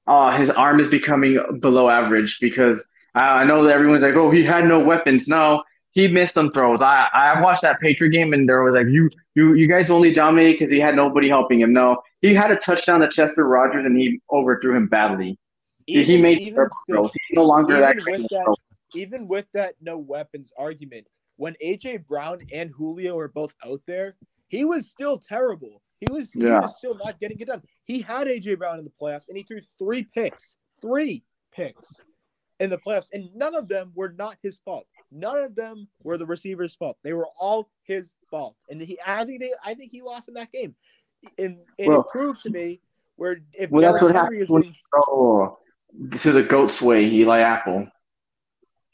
uh, 0.07 0.37
his 0.37 0.51
arm 0.51 0.81
is 0.81 0.89
becoming 0.89 1.61
below 1.61 1.89
average 1.89 2.39
because 2.41 2.87
uh, 3.15 3.21
I 3.21 3.45
know 3.45 3.65
that 3.65 3.73
everyone's 3.73 4.03
like, 4.03 4.15
oh, 4.15 4.31
he 4.31 4.45
had 4.45 4.67
no 4.67 4.81
weapons. 4.81 5.29
No, 5.29 5.63
he 5.95 6.09
missed 6.09 6.35
some 6.35 6.51
throws. 6.51 6.83
I 6.83 7.09
I 7.13 7.41
watched 7.41 7.63
that 7.63 7.81
Patriot 7.81 8.11
game 8.11 8.33
and 8.33 8.49
there 8.49 8.63
was 8.63 8.75
like, 8.75 8.89
you 8.93 9.09
you 9.35 9.55
you 9.55 9.67
guys 9.69 9.91
only 9.91 10.13
dominated 10.13 10.55
because 10.55 10.71
he 10.71 10.79
had 10.81 10.95
nobody 10.97 11.29
helping 11.29 11.61
him. 11.61 11.73
No, 11.73 12.03
he 12.21 12.35
had 12.35 12.51
a 12.51 12.57
touchdown 12.57 13.01
to 13.01 13.09
Chester 13.09 13.47
Rogers 13.47 13.87
and 13.87 13.97
he 13.97 14.21
overthrew 14.31 14.77
him 14.77 14.89
badly. 14.89 15.39
He- 15.87 16.03
he 16.05 16.21
made 16.21 16.39
even, 16.41 16.67
throws. 16.89 17.11
He's 17.29 17.37
no 17.37 17.45
longer 17.45 17.75
even 17.75 17.83
that 17.83 17.97
with 17.97 18.05
great. 18.05 18.19
of 18.21 18.25
a 18.25 18.29
that- 18.31 18.57
even 18.95 19.27
with 19.29 19.47
that 19.55 19.75
no 19.81 19.99
weapons 19.99 20.53
argument, 20.59 21.07
when 21.37 21.55
AJ 21.65 22.07
Brown 22.07 22.41
and 22.53 22.71
Julio 22.71 23.17
were 23.17 23.29
both 23.29 23.53
out 23.65 23.81
there, 23.87 24.15
he 24.49 24.65
was 24.65 24.89
still 24.89 25.19
terrible. 25.19 25.83
He 26.01 26.07
was, 26.13 26.33
he 26.33 26.41
was 26.63 26.77
still 26.77 26.95
not 27.03 27.19
getting 27.19 27.39
it 27.41 27.47
done. 27.49 27.63
He 27.85 28.01
had 28.03 28.27
AJ 28.29 28.59
Brown 28.59 28.79
in 28.79 28.85
the 28.85 28.93
playoffs 29.01 29.29
and 29.29 29.37
he 29.37 29.43
threw 29.43 29.61
three 29.79 30.05
picks, 30.15 30.57
three 30.81 31.25
picks 31.53 31.89
in 32.61 32.71
the 32.71 32.79
playoffs, 32.79 33.09
and 33.13 33.29
none 33.35 33.55
of 33.57 33.69
them 33.69 33.91
were 33.95 34.15
not 34.17 34.37
his 34.43 34.59
fault. 34.65 34.87
None 35.15 35.39
of 35.39 35.55
them 35.55 35.87
were 36.03 36.19
the 36.19 36.27
receiver's 36.27 36.75
fault. 36.75 36.99
They 37.05 37.13
were 37.13 37.29
all 37.41 37.71
his 37.85 38.17
fault. 38.31 38.57
And 38.69 38.81
he, 38.83 38.99
I 39.07 39.25
think 39.25 39.41
they, 39.41 39.53
I 39.65 39.75
think 39.75 39.93
he 39.93 40.03
lost 40.03 40.27
in 40.29 40.35
that 40.35 40.51
game. 40.53 40.75
And, 41.39 41.59
and 41.79 41.89
Well- 41.89 42.01
it 42.01 42.09
proved 42.09 42.41
to 42.43 42.51
me 42.51 42.81
where 43.17 43.39
if 43.53 43.71
Well, 43.71 43.93
that's 43.93 44.03
what 44.03 44.13
happens 44.15 44.51
when 44.51 44.65
you 44.65 45.57
to 46.19 46.33
the 46.33 46.43
goat's 46.43 46.83
way, 46.83 47.05
Eli 47.05 47.39
Apple. 47.39 47.87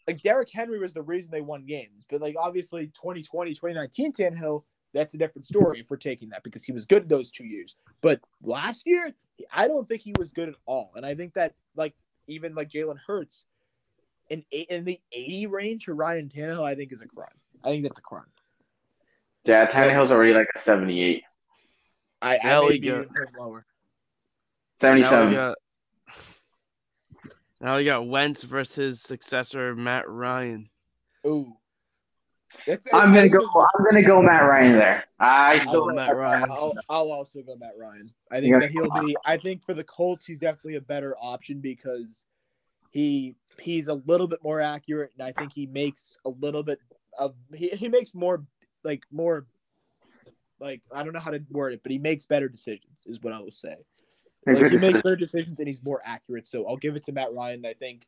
like 0.06 0.20
Derrick 0.20 0.50
Henry 0.52 0.78
was 0.78 0.92
the 0.92 1.00
reason 1.02 1.30
they 1.30 1.40
won 1.40 1.64
games. 1.64 2.04
But 2.10 2.20
like 2.20 2.36
obviously 2.38 2.88
2020, 2.88 3.54
2019 3.54 4.12
Tannehill, 4.12 4.64
that's 4.92 5.14
a 5.14 5.18
different 5.18 5.46
story 5.46 5.80
if 5.80 5.88
we're 5.88 5.96
taking 5.96 6.28
that 6.30 6.42
because 6.42 6.64
he 6.64 6.72
was 6.72 6.84
good 6.84 7.08
those 7.08 7.30
two 7.30 7.44
years. 7.46 7.76
But 8.02 8.20
last 8.42 8.86
year, 8.86 9.14
I 9.52 9.68
don't 9.68 9.88
think 9.88 10.02
he 10.02 10.12
was 10.18 10.32
good 10.32 10.50
at 10.50 10.56
all. 10.66 10.90
And 10.96 11.06
I 11.06 11.14
think 11.14 11.32
that 11.34 11.54
like 11.76 11.94
even 12.26 12.54
like 12.54 12.68
Jalen 12.68 12.98
Hurts 13.06 13.46
in 14.30 14.44
eight, 14.52 14.68
in 14.68 14.84
the 14.84 14.98
80 15.12 15.46
range 15.48 15.84
for 15.84 15.94
Ryan 15.94 16.28
Tannehill, 16.34 16.62
I 16.64 16.74
think 16.74 16.92
is 16.92 17.02
a 17.02 17.06
crime. 17.06 17.28
I 17.62 17.68
think 17.70 17.82
that's 17.82 17.98
a 17.98 18.02
crime. 18.02 18.24
Yeah, 19.44 19.66
Tannehill's 19.66 20.12
already 20.12 20.32
like 20.32 20.48
a 20.54 20.58
78. 20.58 21.22
I, 22.22 22.38
Now 22.44 22.62
I 22.62 22.64
we 22.64 22.68
may 22.68 22.78
be 22.78 22.88
go. 22.88 23.00
even 23.00 23.12
lower. 23.38 23.64
Now 24.82 24.94
we 24.94 25.02
77. 25.02 25.34
got, 25.34 25.56
now 27.60 27.76
we 27.76 27.84
got 27.84 28.06
Wentz 28.06 28.42
versus 28.44 29.00
successor 29.02 29.74
Matt 29.74 30.08
Ryan. 30.08 30.70
Ooh. 31.26 31.52
That's, 32.66 32.88
I'm 32.92 33.14
gonna 33.14 33.28
go. 33.28 33.38
I'm 33.78 33.84
gonna 33.84 34.02
go 34.02 34.20
Matt 34.20 34.42
Ryan 34.42 34.72
there. 34.72 35.04
I 35.20 35.54
I'll, 35.54 35.60
still 35.60 35.86
go 35.88 35.94
Matt 35.94 36.16
Ryan. 36.16 36.50
I'll, 36.50 36.74
I'll 36.88 37.12
also 37.12 37.40
go 37.42 37.54
Matt 37.56 37.74
Ryan. 37.78 38.10
I 38.30 38.40
think 38.40 38.52
Yeah. 38.52 38.58
that 38.58 38.70
he'll 38.70 38.90
be. 39.04 39.16
I 39.24 39.36
think 39.36 39.64
for 39.64 39.72
the 39.72 39.84
Colts, 39.84 40.26
he's 40.26 40.40
definitely 40.40 40.74
a 40.74 40.80
better 40.80 41.14
option 41.20 41.60
because 41.60 42.24
he 42.90 43.36
he's 43.60 43.88
a 43.88 43.94
little 43.94 44.26
bit 44.26 44.42
more 44.42 44.60
accurate, 44.60 45.12
and 45.18 45.26
I 45.26 45.32
think 45.32 45.52
he 45.52 45.66
makes 45.66 46.16
a 46.24 46.30
little 46.30 46.62
bit 46.62 46.80
of 47.18 47.34
he, 47.54 47.68
he 47.68 47.88
makes 47.88 48.14
more 48.14 48.44
like 48.84 49.02
more 49.10 49.46
like 50.60 50.82
I 50.92 51.02
don't 51.02 51.12
know 51.12 51.20
how 51.20 51.30
to 51.30 51.40
word 51.50 51.72
it, 51.72 51.82
but 51.82 51.92
he 51.92 51.98
makes 51.98 52.26
better 52.26 52.48
decisions 52.48 53.06
is 53.06 53.20
what 53.20 53.32
I 53.32 53.40
will 53.40 53.50
say. 53.50 53.76
Like 54.46 54.70
he 54.70 54.78
makes 54.78 55.00
better 55.02 55.16
decisions 55.16 55.58
and 55.60 55.68
he's 55.68 55.84
more 55.84 56.00
accurate. 56.04 56.46
So 56.46 56.66
I'll 56.66 56.76
give 56.76 56.96
it 56.96 57.04
to 57.04 57.12
Matt 57.12 57.32
Ryan. 57.32 57.64
I 57.66 57.74
think 57.74 58.06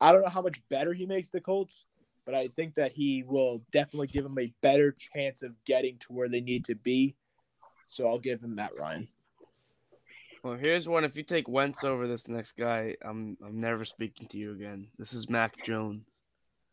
I 0.00 0.12
don't 0.12 0.22
know 0.22 0.28
how 0.28 0.42
much 0.42 0.60
better 0.68 0.92
he 0.92 1.06
makes 1.06 1.28
the 1.28 1.40
Colts, 1.40 1.86
but 2.24 2.34
I 2.34 2.48
think 2.48 2.74
that 2.74 2.92
he 2.92 3.22
will 3.22 3.62
definitely 3.72 4.08
give 4.08 4.24
them 4.24 4.38
a 4.38 4.52
better 4.62 4.92
chance 4.92 5.42
of 5.42 5.52
getting 5.64 5.98
to 5.98 6.12
where 6.12 6.28
they 6.28 6.40
need 6.40 6.64
to 6.66 6.74
be. 6.74 7.14
So 7.88 8.06
I'll 8.06 8.18
give 8.18 8.42
him 8.42 8.54
Matt 8.54 8.78
Ryan. 8.78 9.08
Well, 10.48 10.56
here's 10.56 10.88
one. 10.88 11.04
If 11.04 11.14
you 11.14 11.24
take 11.24 11.46
Wentz 11.46 11.84
over 11.84 12.08
this 12.08 12.26
next 12.26 12.52
guy, 12.52 12.96
I'm 13.02 13.36
I'm 13.44 13.60
never 13.60 13.84
speaking 13.84 14.26
to 14.28 14.38
you 14.38 14.52
again. 14.52 14.86
This 14.98 15.12
is 15.12 15.28
Mac 15.28 15.62
Jones. 15.62 16.06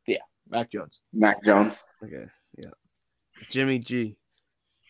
Yeah, 0.07 0.19
Mac 0.49 0.71
Jones 0.71 1.01
Mac 1.11 1.43
Jones. 1.43 1.83
Okay, 2.01 2.23
yeah. 2.57 2.69
Jimmy 3.49 3.79
G. 3.79 4.15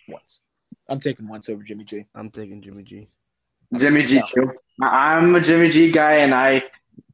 Wentz. 0.07 0.39
I'm 0.87 0.99
taking 0.99 1.27
Wentz 1.27 1.49
over 1.49 1.63
Jimmy 1.63 1.83
G. 1.83 2.05
I'm 2.13 2.29
taking 2.29 2.61
Jimmy 2.61 2.83
G. 2.83 3.07
Jimmy 3.75 4.05
G. 4.05 4.21
Too. 4.31 4.51
I- 4.83 5.15
I'm 5.15 5.33
a 5.33 5.41
Jimmy 5.41 5.71
G 5.71 5.91
guy, 5.91 6.17
and 6.17 6.35
I, 6.35 6.61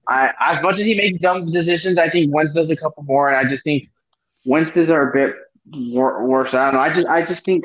I 0.10 0.34
as 0.42 0.62
much 0.62 0.78
as 0.78 0.86
he 0.86 0.94
makes 0.98 1.20
dumb 1.20 1.50
decisions, 1.52 1.98
I 1.98 2.10
think 2.10 2.36
Wentz 2.36 2.54
does 2.54 2.70
a 2.70 2.76
couple 2.76 3.04
more, 3.04 3.30
and 3.30 3.38
I 3.38 3.50
just 3.50 3.64
think 3.64 3.88
Wentz's 4.46 4.90
are 4.90 5.10
a 5.10 5.14
bit 5.14 5.36
wor- 5.72 6.28
worse. 6.28 6.54
I 6.54 6.66
don't 6.66 6.74
know. 6.74 6.82
I 6.82 6.92
just, 6.92 7.08
I 7.08 7.26
just 7.26 7.46
think. 7.46 7.64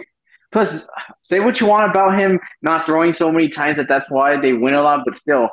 Plus, 0.57 0.89
say 1.21 1.39
what 1.39 1.61
you 1.61 1.67
want 1.67 1.85
about 1.85 2.19
him 2.19 2.41
not 2.63 2.87
throwing 2.87 3.13
so 3.13 3.31
many 3.31 3.51
times 3.51 3.77
that 3.77 3.89
that's 3.89 4.11
why 4.11 4.41
they 4.41 4.55
win 4.55 4.73
a 4.73 4.81
lot, 4.81 5.03
but 5.05 5.19
still, 5.19 5.51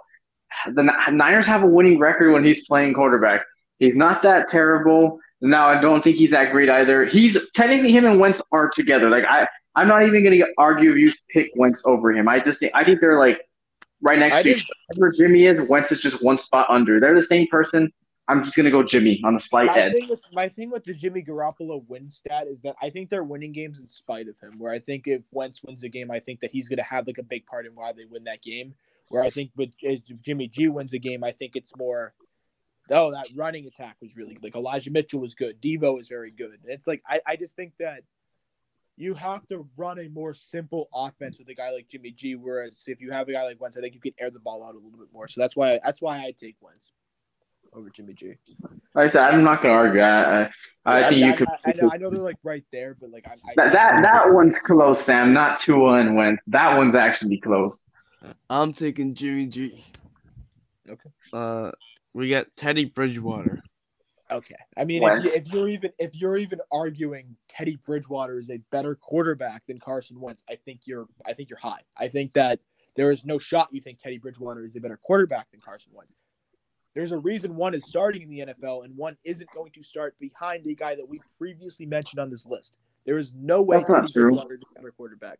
the 0.71 0.81
Niners 1.11 1.45
have 1.45 1.61
a 1.61 1.67
winning 1.67 1.99
record 1.99 2.31
when 2.31 2.45
he's 2.45 2.65
playing 2.65 2.93
quarterback. 2.93 3.41
He's 3.79 3.97
not 3.97 4.21
that 4.21 4.47
terrible. 4.47 5.19
Now, 5.41 5.67
I 5.67 5.81
don't 5.81 6.01
think 6.01 6.15
he's 6.15 6.31
that 6.31 6.53
great 6.53 6.69
either. 6.69 7.03
He's 7.03 7.37
technically 7.53 7.91
him 7.91 8.05
and 8.05 8.17
Wentz 8.17 8.41
are 8.53 8.69
together. 8.69 9.09
Like 9.09 9.25
I, 9.27 9.45
I'm 9.75 9.89
not 9.89 10.03
even 10.03 10.23
going 10.23 10.39
to 10.39 10.47
argue 10.57 10.91
if 10.91 10.97
you 10.97 11.11
pick 11.31 11.51
Wentz 11.57 11.81
over 11.85 12.13
him. 12.13 12.29
I 12.29 12.39
just 12.39 12.61
think 12.61 12.71
I 12.73 12.85
think 12.85 13.01
they're 13.01 13.19
like 13.19 13.41
right 14.01 14.17
next 14.17 14.37
I 14.37 14.43
to 14.43 14.49
each 14.51 14.65
other. 14.95 15.11
Jimmy 15.11 15.47
is, 15.47 15.59
Wentz 15.67 15.91
is 15.91 15.99
just 15.99 16.23
one 16.23 16.37
spot 16.37 16.67
under. 16.69 17.01
They're 17.01 17.13
the 17.13 17.21
same 17.21 17.47
person. 17.47 17.91
I'm 18.28 18.43
just 18.43 18.55
going 18.55 18.65
to 18.65 18.71
go 18.71 18.84
Jimmy 18.84 19.21
on 19.26 19.34
the 19.34 19.39
slight 19.39 19.67
My 19.67 19.78
edge. 19.78 19.93
thing, 19.93 20.09
with, 20.09 20.21
my 20.32 20.47
thing 20.47 20.71
with 20.71 20.86
the 20.86 20.93
Jimmy 20.93 21.21
Garoppolo 21.21 21.84
win 21.88 22.09
stat 22.09 22.47
is 22.47 22.61
that 22.61 22.76
I 22.82 22.89
think 22.89 23.09
they're 23.09 23.24
winning 23.24 23.51
games 23.51 23.80
in 23.82 23.88
spite 23.88 24.30
of 24.30 24.39
him. 24.39 24.53
Where 24.57 24.71
I 24.71 24.80
think 24.80 25.07
if 25.07 25.24
Wentz 25.32 25.61
wins 25.61 25.84
a 25.84 25.89
game, 25.89 26.09
I 26.09 26.19
think 26.19 26.39
that 26.39 26.51
he's 26.51 26.69
going 26.69 26.78
to 26.78 26.84
have 26.84 27.05
like 27.05 27.17
a 27.17 27.24
big 27.24 27.45
part 27.45 27.65
in 27.65 27.76
why 27.76 27.91
they 27.91 28.05
win 28.05 28.24
that 28.24 28.41
game. 28.41 28.76
Where 29.09 29.21
I 29.21 29.30
think 29.30 29.51
with 29.57 29.71
if 29.82 30.21
Jimmy 30.21 30.47
G 30.47 30.69
wins 30.69 30.93
a 30.93 30.99
game, 30.99 31.24
I 31.24 31.32
think 31.32 31.57
it's 31.57 31.76
more, 31.76 32.13
oh, 32.89 33.11
that 33.11 33.28
running 33.36 33.67
attack 33.67 33.97
was 34.01 34.15
really 34.15 34.36
good. 34.36 34.43
Like 34.43 34.55
Elijah 34.55 34.89
Mitchell 34.89 35.19
was 35.19 35.36
good. 35.36 35.61
Deebo 35.61 35.99
is 35.99 36.07
very 36.07 36.32
good. 36.32 36.59
It's 36.63 36.88
like 36.88 37.03
I, 37.07 37.19
I 37.28 37.36
just 37.36 37.57
think 37.57 37.74
that 37.80 38.03
you 38.95 39.15
have 39.15 39.45
to 39.47 39.67
run 39.76 39.99
a 39.99 40.07
more 40.07 40.34
simple 40.34 40.88
offense 40.93 41.39
with 41.39 41.49
a 41.49 41.55
guy 41.55 41.71
like 41.71 41.89
Jimmy 41.89 42.11
G. 42.11 42.36
Whereas 42.36 42.86
if 42.88 43.01
you 43.01 43.11
have 43.11 43.28
a 43.28 43.34
guy 43.34 43.43
like 43.43 43.59
Wentz, 43.59 43.76
I 43.78 43.82
think 43.82 43.95
you 43.95 44.01
can 44.01 44.13
air 44.17 44.32
the 44.32 44.39
ball 44.39 44.63
out 44.63 44.76
a 44.76 44.80
little 44.80 44.97
bit 44.97 45.09
more. 45.11 45.28
So 45.28 45.41
that's 45.41 45.57
why 45.57 45.82
that's 45.84 46.01
why 46.01 46.19
I 46.19 46.32
take 46.32 46.55
Wentz 46.61 46.93
over 47.76 47.89
Jimmy 47.89 48.13
G. 48.13 48.36
Like 48.95 49.07
I 49.07 49.07
said, 49.07 49.21
I'm 49.24 49.43
not 49.43 49.61
going 49.61 49.74
to 49.74 49.80
argue. 49.80 50.01
I, 50.01 50.43
I, 50.43 50.49
I 50.86 50.99
Yeah, 50.99 51.09
think 51.09 51.24
I, 51.24 51.28
you 51.28 51.34
could. 51.36 51.47
I, 51.47 51.57
I, 51.65 51.74
know, 51.74 51.89
I 51.93 51.97
know 51.97 52.09
they're 52.09 52.21
like 52.21 52.38
right 52.43 52.65
there, 52.71 52.95
but 52.99 53.11
like 53.11 53.28
I, 53.28 53.34
I 53.34 53.53
that, 53.55 53.74
that 53.74 54.01
that 54.03 54.34
one's 54.34 54.57
close, 54.59 55.01
Sam. 55.01 55.34
Not 55.34 55.59
Tua 55.59 55.93
and 55.93 56.15
Wentz. 56.15 56.43
That 56.47 56.78
one's 56.78 56.95
actually 56.95 57.39
close. 57.39 57.84
I'm 58.49 58.74
taking 58.74 59.13
Jimmy 59.15 59.47
G. 59.47 59.86
Okay. 60.89 61.09
Uh, 61.32 61.71
we 62.13 62.30
got 62.30 62.47
Teddy 62.55 62.86
Bridgewater. 62.86 63.63
Okay, 64.32 64.55
I 64.78 64.86
mean, 64.86 65.03
Wentz. 65.03 65.26
if, 65.26 65.26
you, 65.26 65.39
if 65.39 65.53
you're 65.53 65.67
even 65.67 65.91
if 65.99 66.15
you're 66.15 66.38
even 66.38 66.59
arguing 66.71 67.36
Teddy 67.49 67.78
Bridgewater 67.86 68.39
is 68.39 68.49
a 68.49 68.57
better 68.71 68.95
quarterback 68.95 69.65
than 69.67 69.80
Carson 69.80 70.19
Wentz, 70.19 70.43
I 70.49 70.55
think 70.55 70.82
you're 70.86 71.07
I 71.26 71.34
think 71.34 71.49
you're 71.49 71.59
high. 71.59 71.82
I 71.97 72.07
think 72.07 72.34
that 72.34 72.59
there 72.95 73.11
is 73.11 73.26
no 73.26 73.38
shot 73.38 73.69
you 73.71 73.82
think 73.82 73.99
Teddy 73.99 74.17
Bridgewater 74.17 74.65
is 74.65 74.76
a 74.76 74.80
better 74.80 74.97
quarterback 74.97 75.51
than 75.51 75.59
Carson 75.59 75.91
Wentz. 75.93 76.15
There's 76.95 77.11
a 77.11 77.17
reason 77.17 77.55
one 77.55 77.73
is 77.73 77.85
starting 77.85 78.21
in 78.21 78.29
the 78.29 78.39
NFL 78.39 78.85
and 78.85 78.95
one 78.95 79.17
isn't 79.23 79.49
going 79.53 79.71
to 79.71 79.81
start 79.81 80.15
behind 80.19 80.65
a 80.67 80.75
guy 80.75 80.95
that 80.95 81.07
we 81.07 81.19
previously 81.39 81.85
mentioned 81.85 82.19
on 82.19 82.29
this 82.29 82.45
list. 82.45 82.73
There 83.05 83.17
is 83.17 83.33
no 83.33 83.63
way 83.63 83.77
That's 83.77 83.89
not 83.89 84.01
Teddy 84.01 84.13
true. 84.13 84.29
Bridgewater 84.29 84.55
is 84.55 84.61
a 84.69 84.73
better 84.75 84.91
quarterback. 84.91 85.39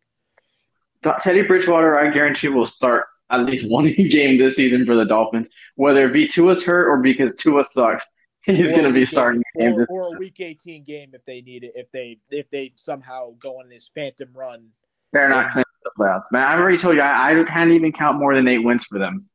Teddy 1.22 1.44
Bridgewater, 1.44 2.00
I 2.00 2.10
guarantee, 2.12 2.48
will 2.48 2.66
start 2.66 3.06
at 3.30 3.46
least 3.46 3.70
one 3.70 3.92
game 3.94 4.38
this 4.38 4.56
season 4.56 4.86
for 4.86 4.96
the 4.96 5.06
Dolphins, 5.06 5.50
whether 5.76 6.08
it 6.08 6.14
be 6.14 6.28
Tua's 6.28 6.66
hurt 6.66 6.88
or 6.88 6.98
because 6.98 7.36
Tua 7.36 7.64
sucks. 7.64 8.08
He's 8.46 8.72
going 8.72 8.84
to 8.84 8.92
be 8.92 9.06
starting 9.06 9.42
eight- 9.58 9.64
games. 9.64 9.78
or, 9.90 10.10
or 10.10 10.16
a 10.16 10.20
week 10.20 10.40
18 10.40 10.84
game 10.84 11.12
if 11.14 11.24
they 11.24 11.42
need 11.42 11.64
it. 11.64 11.74
If 11.76 11.90
they 11.92 12.18
if 12.30 12.50
they 12.50 12.74
somehow 12.76 13.36
go 13.40 13.60
on 13.60 13.70
this 13.70 13.90
phantom 13.94 14.30
run 14.34 14.68
They're 15.14 15.30
not 15.30 15.52
clearing 15.52 15.66
the 15.84 15.92
playoffs, 15.98 16.32
man. 16.32 16.44
I've 16.44 16.60
already 16.60 16.78
told 16.78 16.96
you, 16.96 17.02
I, 17.02 17.40
I 17.40 17.44
can't 17.46 17.72
even 17.72 17.94
count 17.94 18.20
more 18.20 18.36
than 18.36 18.48
eight 18.50 18.58
wins 18.58 18.84
for 18.84 19.00
them. 19.00 19.30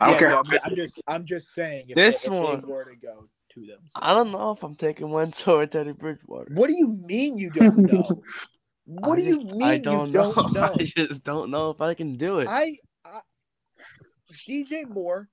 I 0.00 0.06
don't 0.06 0.14
Yeah, 0.14 0.18
care. 0.18 0.30
no, 0.30 0.42
I'm, 0.46 0.58
I'm 0.64 0.76
just 0.76 1.02
I'm 1.06 1.24
just 1.24 1.54
saying 1.54 1.86
if 1.90 1.96
This 1.96 2.22
they, 2.22 2.30
one- 2.30 2.62
were 2.62 2.84
to 2.84 2.96
go 2.96 3.28
to 3.54 3.60
them. 3.66 3.78
So- 3.88 3.98
I 4.00 4.14
don't 4.14 4.30
know 4.30 4.52
if 4.52 4.62
I'm 4.62 4.74
taking 4.74 5.10
Wentz 5.10 5.46
over 5.48 5.66
Teddy 5.66 5.92
Bridgewater. 5.92 6.52
What 6.54 6.68
do 6.68 6.76
you 6.76 6.88
mean 7.04 7.38
you 7.38 7.50
don't 7.50 7.76
know? 7.92 8.22
What 8.86 9.18
I 9.18 9.22
do 9.22 9.26
you 9.28 9.44
mean 9.44 9.62
I 9.62 9.72
you 9.74 9.80
don't 9.80 10.10
don't 10.10 10.52
know? 10.54 10.72
I 10.78 10.84
just 10.84 11.22
don't 11.24 11.50
know 11.50 11.70
if 11.70 11.80
I 11.80 11.94
can 11.94 12.16
do 12.16 12.38
it. 12.40 12.48
I, 12.48 12.76
I 13.04 13.20
DJ 14.46 14.88
Moore, 14.88 15.28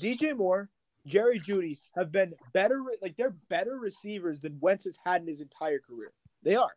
DJ 0.00 0.36
Moore, 0.36 0.70
Jerry 1.06 1.38
Jeudy 1.40 1.78
have 1.94 2.10
been 2.12 2.34
better 2.52 2.82
like 3.02 3.16
they're 3.16 3.36
better 3.48 3.78
receivers 3.78 4.40
than 4.40 4.58
Wentz 4.60 4.84
has 4.84 4.98
had 5.04 5.22
in 5.22 5.28
his 5.28 5.40
entire 5.40 5.78
career. 5.78 6.12
They 6.42 6.56
are. 6.56 6.70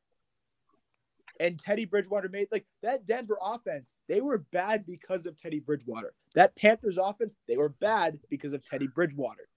And 1.40 1.58
Teddy 1.58 1.86
Bridgewater 1.86 2.28
made 2.28 2.48
like 2.52 2.66
that 2.84 3.06
Denver 3.06 3.38
offense, 3.42 3.94
they 4.08 4.20
were 4.20 4.40
bad 4.52 4.86
because 4.86 5.26
of 5.26 5.38
Teddy 5.38 5.60
Bridgewater. 5.60 6.14
That 6.36 6.56
Panthers 6.56 6.98
offense, 6.98 7.36
they 7.48 7.58
were 7.58 7.70
bad 7.70 8.20
because 8.30 8.54
of 8.54 8.64
Teddy 8.64 8.88
Bridgewater. 8.88 9.48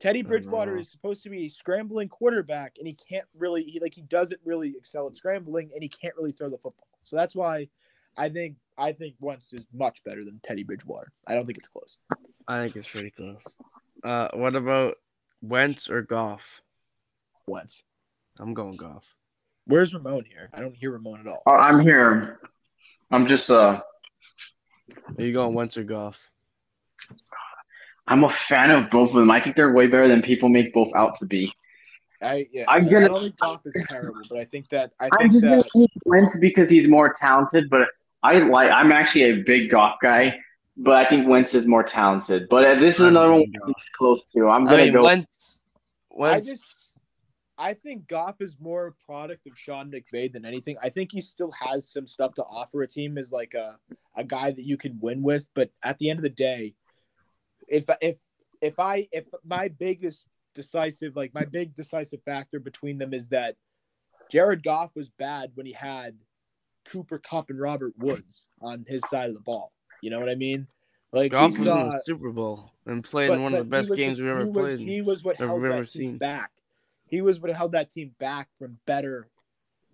Teddy 0.00 0.22
Bridgewater 0.22 0.76
is 0.76 0.90
supposed 0.92 1.24
to 1.24 1.30
be 1.30 1.46
a 1.46 1.48
scrambling 1.48 2.08
quarterback, 2.08 2.76
and 2.78 2.86
he 2.86 2.94
can't 2.94 3.26
really 3.36 3.64
he 3.64 3.80
like 3.80 3.94
he 3.94 4.02
doesn't 4.02 4.40
really 4.44 4.74
excel 4.76 5.08
at 5.08 5.16
scrambling, 5.16 5.70
and 5.74 5.82
he 5.82 5.88
can't 5.88 6.14
really 6.16 6.30
throw 6.30 6.48
the 6.48 6.56
football. 6.56 6.86
So 7.02 7.16
that's 7.16 7.34
why 7.34 7.68
I 8.16 8.28
think 8.28 8.56
I 8.76 8.92
think 8.92 9.16
Wentz 9.18 9.52
is 9.52 9.66
much 9.74 10.04
better 10.04 10.24
than 10.24 10.40
Teddy 10.44 10.62
Bridgewater. 10.62 11.10
I 11.26 11.34
don't 11.34 11.44
think 11.44 11.58
it's 11.58 11.68
close. 11.68 11.98
I 12.46 12.62
think 12.62 12.76
it's 12.76 12.88
pretty 12.88 13.10
close. 13.10 13.42
Uh, 14.04 14.28
what 14.34 14.54
about 14.54 14.94
Wentz 15.42 15.90
or 15.90 16.02
Goff? 16.02 16.42
Wentz. 17.48 17.82
I'm 18.40 18.54
going 18.54 18.76
Goff. 18.76 19.14
Where's 19.66 19.92
Ramon 19.94 20.24
here? 20.28 20.48
I 20.54 20.60
don't 20.60 20.74
hear 20.74 20.92
Ramon 20.92 21.20
at 21.20 21.26
all. 21.26 21.42
Oh, 21.46 21.52
I'm 21.52 21.80
here. 21.80 22.40
I'm 23.10 23.26
just 23.26 23.50
uh 23.50 23.80
Are 25.18 25.24
you 25.24 25.32
going 25.32 25.54
Wentz 25.54 25.76
or 25.76 25.84
Goff? 25.84 26.30
I'm 28.06 28.24
a 28.24 28.28
fan 28.28 28.70
of 28.70 28.90
both 28.90 29.10
of 29.10 29.16
them. 29.16 29.30
I 29.30 29.40
think 29.40 29.56
they're 29.56 29.72
way 29.72 29.86
better 29.86 30.08
than 30.08 30.22
people 30.22 30.48
make 30.48 30.72
both 30.72 30.90
out 30.94 31.18
to 31.18 31.26
be. 31.26 31.52
I 32.22 32.48
yeah. 32.50 32.64
I'm 32.68 32.86
I 32.86 32.90
gonna- 32.90 33.08
don't 33.08 33.20
think 33.20 33.38
Goff 33.38 33.60
is 33.66 33.78
terrible, 33.88 34.20
but 34.28 34.38
I 34.38 34.44
think 34.44 34.68
that 34.70 34.92
I 34.98 35.04
I'm 35.12 35.18
think 35.18 35.32
just 35.32 35.44
gonna 35.44 35.56
that 35.58 35.70
keep 35.72 35.90
Wentz 36.04 36.38
because 36.40 36.68
he's 36.70 36.88
more 36.88 37.12
talented, 37.12 37.68
but 37.70 37.88
I 38.22 38.38
like 38.38 38.70
I'm 38.72 38.90
actually 38.92 39.24
a 39.24 39.42
big 39.42 39.70
Goff 39.70 39.98
guy, 40.02 40.36
but 40.76 40.94
I 40.96 41.08
think 41.08 41.28
Wentz 41.28 41.54
is 41.54 41.66
more 41.66 41.82
talented. 41.84 42.48
But 42.48 42.64
uh, 42.64 42.74
this 42.76 42.96
is 42.98 43.04
another 43.04 43.30
one 43.32 43.40
going 43.40 43.52
Goff. 43.52 43.68
that's 43.76 43.88
close 43.90 44.24
to. 44.32 44.48
I'm 44.48 44.64
gonna 44.64 44.84
mean, 44.84 44.94
go. 44.94 45.04
Wentz. 45.04 45.60
Wentz. 46.10 46.46
just- 46.46 46.87
I 47.58 47.74
think 47.74 48.06
Goff 48.06 48.36
is 48.40 48.56
more 48.60 48.86
a 48.86 48.92
product 49.04 49.46
of 49.48 49.58
Sean 49.58 49.90
McVay 49.90 50.32
than 50.32 50.44
anything. 50.44 50.76
I 50.80 50.90
think 50.90 51.10
he 51.10 51.20
still 51.20 51.50
has 51.52 51.90
some 51.90 52.06
stuff 52.06 52.34
to 52.34 52.44
offer 52.44 52.82
a 52.82 52.88
team 52.88 53.18
as 53.18 53.32
like 53.32 53.54
a, 53.54 53.76
a 54.16 54.22
guy 54.22 54.52
that 54.52 54.62
you 54.62 54.76
can 54.76 54.98
win 55.00 55.22
with. 55.22 55.48
But 55.54 55.70
at 55.82 55.98
the 55.98 56.08
end 56.08 56.20
of 56.20 56.22
the 56.22 56.30
day, 56.30 56.74
if 57.66 57.86
if 58.00 58.18
if 58.60 58.78
I 58.78 59.08
if 59.10 59.24
my 59.44 59.68
biggest 59.68 60.26
decisive 60.54 61.16
like 61.16 61.34
my 61.34 61.44
big 61.44 61.74
decisive 61.74 62.22
factor 62.24 62.60
between 62.60 62.98
them 62.98 63.12
is 63.12 63.28
that 63.28 63.56
Jared 64.30 64.62
Goff 64.62 64.94
was 64.94 65.08
bad 65.08 65.50
when 65.54 65.66
he 65.66 65.72
had 65.72 66.16
Cooper 66.88 67.18
Kupp 67.18 67.50
and 67.50 67.60
Robert 67.60 67.94
Woods 67.98 68.48
on 68.60 68.84
his 68.86 69.02
side 69.08 69.28
of 69.28 69.34
the 69.34 69.40
ball. 69.40 69.72
You 70.00 70.10
know 70.10 70.20
what 70.20 70.28
I 70.28 70.36
mean? 70.36 70.68
Like 71.12 71.32
Goff 71.32 71.52
we 71.52 71.58
was 71.58 71.66
saw, 71.66 71.84
in 71.84 71.90
the 71.90 72.02
Super 72.04 72.30
Bowl 72.30 72.70
and 72.86 73.02
played 73.02 73.28
but- 73.28 73.40
one 73.40 73.52
of 73.54 73.58
the 73.58 73.64
he 73.64 73.70
best 73.70 73.90
was 73.90 73.98
games 73.98 74.20
we 74.20 74.30
ever 74.30 74.44
he 74.44 74.50
was, 74.50 74.74
played. 74.74 74.78
He 74.88 75.00
was 75.00 75.24
what 75.24 75.36
held 75.36 75.64
ever 75.64 75.86
seen. 75.86 76.18
back. 76.18 76.50
He 77.08 77.22
was 77.22 77.40
what 77.40 77.52
held 77.52 77.72
that 77.72 77.90
team 77.90 78.12
back 78.18 78.48
from 78.56 78.78
better 78.86 79.28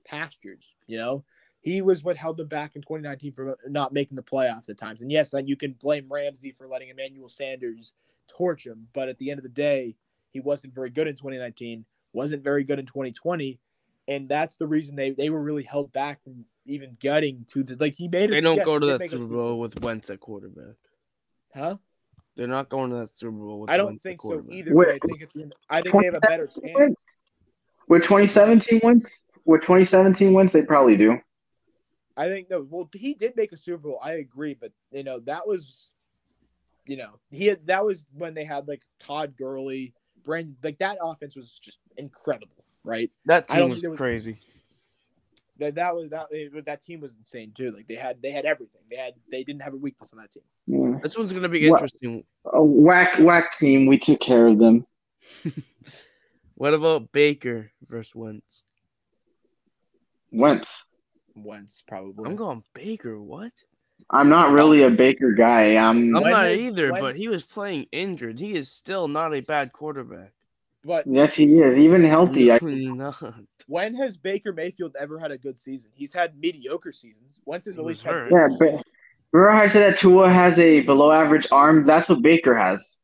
pastures. 0.04 0.74
You 0.86 0.98
know, 0.98 1.24
he 1.60 1.80
was 1.80 2.04
what 2.04 2.16
held 2.16 2.36
them 2.36 2.48
back 2.48 2.76
in 2.76 2.82
2019 2.82 3.32
from 3.32 3.54
not 3.68 3.92
making 3.92 4.16
the 4.16 4.22
playoffs 4.22 4.68
at 4.68 4.78
times. 4.78 5.00
And 5.00 5.10
yes, 5.10 5.30
then 5.30 5.46
you 5.46 5.56
can 5.56 5.72
blame 5.80 6.06
Ramsey 6.10 6.54
for 6.56 6.68
letting 6.68 6.90
Emmanuel 6.90 7.28
Sanders 7.28 7.94
torch 8.28 8.66
him, 8.66 8.88
but 8.92 9.08
at 9.08 9.18
the 9.18 9.30
end 9.30 9.38
of 9.38 9.44
the 9.44 9.48
day, 9.48 9.96
he 10.30 10.40
wasn't 10.40 10.74
very 10.74 10.90
good 10.90 11.06
in 11.06 11.14
2019. 11.14 11.84
Wasn't 12.12 12.44
very 12.44 12.64
good 12.64 12.78
in 12.78 12.86
2020, 12.86 13.58
and 14.06 14.28
that's 14.28 14.56
the 14.56 14.66
reason 14.66 14.94
they 14.94 15.10
they 15.10 15.30
were 15.30 15.42
really 15.42 15.64
held 15.64 15.90
back 15.92 16.22
from 16.22 16.44
even 16.64 16.96
getting 17.00 17.44
to 17.52 17.64
the 17.64 17.76
like 17.76 17.94
he 17.96 18.06
made. 18.06 18.30
it 18.30 18.32
They 18.32 18.40
don't 18.40 18.56
yes, 18.56 18.64
go 18.64 18.78
to 18.78 18.86
that 18.86 19.02
Super 19.02 19.26
Bowl 19.26 19.58
with 19.58 19.80
Wentz 19.82 20.10
at 20.10 20.20
quarterback. 20.20 20.76
huh? 21.52 21.76
They're 22.36 22.48
not 22.48 22.68
going 22.68 22.90
to 22.90 22.96
that 22.96 23.08
Super 23.10 23.30
Bowl 23.32 23.60
with 23.60 23.70
I 23.70 23.76
don't 23.76 23.98
think 23.98 24.20
so 24.22 24.42
either. 24.50 24.74
Wait, 24.74 24.86
But 24.86 24.94
I 24.94 24.98
think 25.06 25.22
at 25.22 25.32
the 25.32 25.42
end, 25.42 25.54
I 25.70 25.80
think 25.82 25.94
they 26.00 26.04
have 26.06 26.14
a 26.14 26.20
better 26.20 26.46
chance. 26.46 26.62
wins? 26.74 27.04
With 27.88 28.02
2017 28.02 28.80
wins? 28.82 29.18
With 29.44 29.60
2017 29.60 30.32
wins, 30.32 30.52
they 30.52 30.62
probably 30.62 30.96
do. 30.96 31.18
I 32.16 32.28
think 32.28 32.48
no. 32.50 32.66
Well, 32.68 32.88
he 32.94 33.14
did 33.14 33.36
make 33.36 33.52
a 33.52 33.56
Super 33.56 33.78
Bowl. 33.88 33.98
I 34.02 34.12
agree, 34.14 34.54
but 34.54 34.70
you 34.92 35.02
know 35.04 35.18
that 35.20 35.46
was, 35.46 35.90
you 36.86 36.96
know, 36.96 37.18
he 37.30 37.46
had 37.46 37.66
that 37.66 37.84
was 37.84 38.06
when 38.14 38.34
they 38.34 38.44
had 38.44 38.66
like 38.68 38.82
Todd 39.00 39.34
Gurley, 39.36 39.94
Brandon. 40.24 40.56
Like 40.62 40.78
that 40.78 40.98
offense 41.02 41.34
was 41.36 41.58
just 41.58 41.78
incredible, 41.96 42.64
right? 42.84 43.10
That 43.26 43.46
I 43.48 43.54
team 43.54 43.60
don't 43.62 43.70
was 43.70 43.80
think 43.80 43.90
was- 43.92 43.98
crazy. 44.00 44.38
That 45.58 45.76
that 45.76 45.94
was 45.94 46.10
that 46.10 46.26
it- 46.30 46.64
that 46.66 46.82
team 46.82 47.00
was 47.00 47.14
insane 47.14 47.52
too. 47.54 47.70
Like 47.70 47.86
they 47.86 47.94
had 47.94 48.20
they 48.20 48.30
had 48.32 48.44
everything. 48.44 48.80
They 48.90 48.96
had 48.96 49.14
they 49.30 49.44
didn't 49.44 49.62
have 49.62 49.74
a 49.74 49.76
weakness 49.76 50.12
on 50.12 50.18
that 50.18 50.32
team. 50.32 50.42
Yeah. 50.66 50.98
This 51.02 51.16
one's 51.16 51.32
gonna 51.32 51.48
be 51.48 51.66
interesting. 51.66 52.24
A 52.52 52.62
whack, 52.62 53.18
whack 53.20 53.54
team. 53.56 53.86
We 53.86 53.98
took 53.98 54.20
care 54.20 54.46
of 54.48 54.58
them. 54.58 54.86
What 56.56 56.72
about 56.72 57.10
Baker 57.10 57.72
versus 57.88 58.14
Wentz? 58.14 58.62
Wentz. 60.30 60.86
Wentz 61.34 61.82
probably. 61.86 62.30
I'm 62.30 62.36
going 62.36 62.62
Baker. 62.74 63.20
What? 63.20 63.50
I'm 64.10 64.28
not 64.28 64.52
really 64.52 64.82
a 64.84 64.90
Baker 64.90 65.32
guy. 65.32 65.76
I'm. 65.76 66.14
I'm 66.16 66.22
not 66.22 66.50
either, 66.52 66.92
when- 66.92 67.00
but 67.00 67.16
he 67.16 67.26
was 67.28 67.42
playing 67.42 67.86
injured. 67.90 68.38
He 68.38 68.54
is 68.54 68.70
still 68.70 69.08
not 69.08 69.34
a 69.34 69.40
bad 69.40 69.72
quarterback. 69.72 70.32
But 70.84 71.06
Yes, 71.06 71.34
he 71.34 71.58
is. 71.60 71.78
Even 71.78 72.04
healthy. 72.04 72.52
I, 72.52 72.58
Really 72.60 72.92
not. 72.92 73.16
when 73.66 73.94
has 73.94 74.16
Baker 74.16 74.52
Mayfield 74.52 74.94
ever 75.00 75.18
had 75.18 75.30
a 75.30 75.38
good 75.38 75.58
season? 75.58 75.90
He's 75.94 76.12
had 76.12 76.38
mediocre 76.38 76.92
seasons. 76.92 77.40
Wentz 77.46 77.66
has 77.66 77.76
He 77.76 77.80
at 77.80 77.86
least 77.86 78.02
had. 78.02 78.12
hurt. 78.14 78.32
yeah, 78.32 78.48
seasons. 78.48 78.58
but 78.58 78.84
remember 79.32 79.58
how 79.58 79.64
I 79.64 79.66
said 79.68 79.92
that 79.92 79.98
Tua 79.98 80.28
has 80.28 80.58
a 80.58 80.80
below 80.80 81.10
average 81.10 81.46
arm? 81.50 81.86
That's 81.86 82.08
what 82.08 82.20
Baker 82.22 82.56
has. 82.56 82.96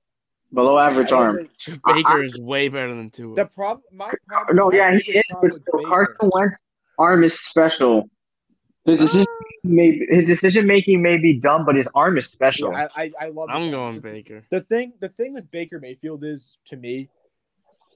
Below 0.53 0.78
average 0.78 1.11
I 1.12 1.16
arm. 1.16 1.49
think- 1.64 1.81
Baker 1.87 2.22
is 2.22 2.39
way 2.39 2.68
better 2.68 2.95
than 2.95 3.11
Tua. 3.11 3.35
The 3.35 3.47
problem, 3.47 3.83
my 3.93 4.12
problem. 4.28 4.57
No, 4.57 4.72
yeah, 4.72 4.97
he 4.99 5.12
is, 5.18 5.22
but 5.41 5.53
still, 5.53 5.85
Carson 5.87 6.28
Wentz's 6.35 6.59
arm 6.99 7.24
is 7.24 7.39
special. 7.41 8.11
His 8.85 8.99
ah. 9.01 9.05
decision, 9.05 9.26
may, 9.64 10.01
his 10.11 10.26
decision 10.26 10.66
making 10.66 11.01
may 11.03 11.16
be 11.18 11.39
dumb, 11.39 11.64
but 11.64 11.76
his 11.76 11.89
arm 11.95 12.18
is 12.18 12.26
special. 12.26 12.72
Yeah, 12.72 12.89
I, 12.97 13.03
I, 13.20 13.26
I 13.26 13.28
love. 13.28 13.49
I'm 13.51 13.62
fact- 13.62 13.70
going 13.72 14.01
Baker. 14.01 14.43
The 14.51 14.61
thing, 14.62 14.93
the 15.01 15.09
thing 15.09 15.33
with 15.35 15.51
Baker 15.51 15.78
Mayfield 15.78 16.24
is 16.24 16.59
to 16.66 16.76
me, 16.76 17.09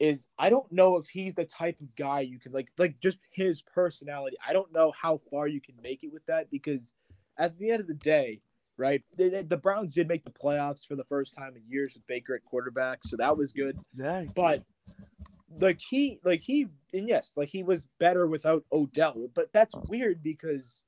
is 0.00 0.28
I 0.38 0.48
don't 0.50 0.70
know 0.72 0.96
if 0.96 1.06
he's 1.08 1.34
the 1.34 1.44
type 1.44 1.80
of 1.80 1.94
guy 1.96 2.20
you 2.20 2.38
can 2.38 2.52
like, 2.52 2.70
like 2.78 2.98
just 3.00 3.18
his 3.30 3.62
personality. 3.62 4.36
I 4.46 4.52
don't 4.52 4.72
know 4.72 4.92
how 5.00 5.20
far 5.30 5.46
you 5.48 5.60
can 5.60 5.74
make 5.82 6.02
it 6.02 6.12
with 6.12 6.24
that 6.26 6.50
because 6.50 6.92
at 7.38 7.58
the 7.58 7.70
end 7.70 7.80
of 7.80 7.86
the 7.86 7.94
day, 7.94 8.40
right? 8.76 9.02
The, 9.16 9.28
the- 9.28 9.42
the 9.44 9.56
Browns 9.56 9.94
did 9.94 10.08
make 10.08 10.24
the 10.24 10.30
playoffs 10.30 10.86
for 10.86 10.96
the 10.96 11.04
first 11.04 11.34
time 11.34 11.54
in 11.56 11.62
years 11.68 11.94
with 11.94 12.06
Baker 12.06 12.34
at 12.34 12.44
quarterback, 12.44 13.04
so 13.04 13.16
that 13.16 13.36
was 13.36 13.52
good. 13.52 13.76
Exactly. 13.90 14.32
But 14.34 14.64
like 15.60 15.80
he, 15.80 16.18
like 16.24 16.40
he, 16.40 16.66
and 16.92 17.08
yes, 17.08 17.34
like 17.36 17.48
he 17.48 17.62
was 17.62 17.86
better 18.00 18.26
without 18.26 18.64
Odell, 18.72 19.28
but 19.34 19.52
that's 19.52 19.74
weird 19.88 20.22
because. 20.22 20.82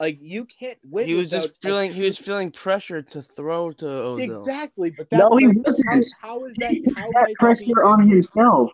Like 0.00 0.18
you 0.20 0.44
can't 0.44 0.78
win. 0.82 1.06
he 1.06 1.14
was 1.14 1.30
just 1.30 1.50
a 1.50 1.54
feeling 1.62 1.92
he 1.92 2.02
was 2.02 2.18
feeling 2.18 2.50
pressure 2.50 3.02
to 3.02 3.22
throw 3.22 3.70
to 3.72 3.86
Odell. 3.86 4.18
Exactly, 4.18 4.90
but 4.90 5.08
that, 5.10 5.18
No, 5.18 5.36
he 5.36 5.46
like, 5.46 5.56
wasn't. 5.64 6.06
How, 6.20 6.28
how 6.28 6.44
is 6.44 6.54
that? 6.56 6.74
How 6.96 7.04
put 7.06 7.14
that 7.14 7.26
that 7.28 7.34
pressure 7.38 7.84
on 7.84 8.08
himself 8.08 8.70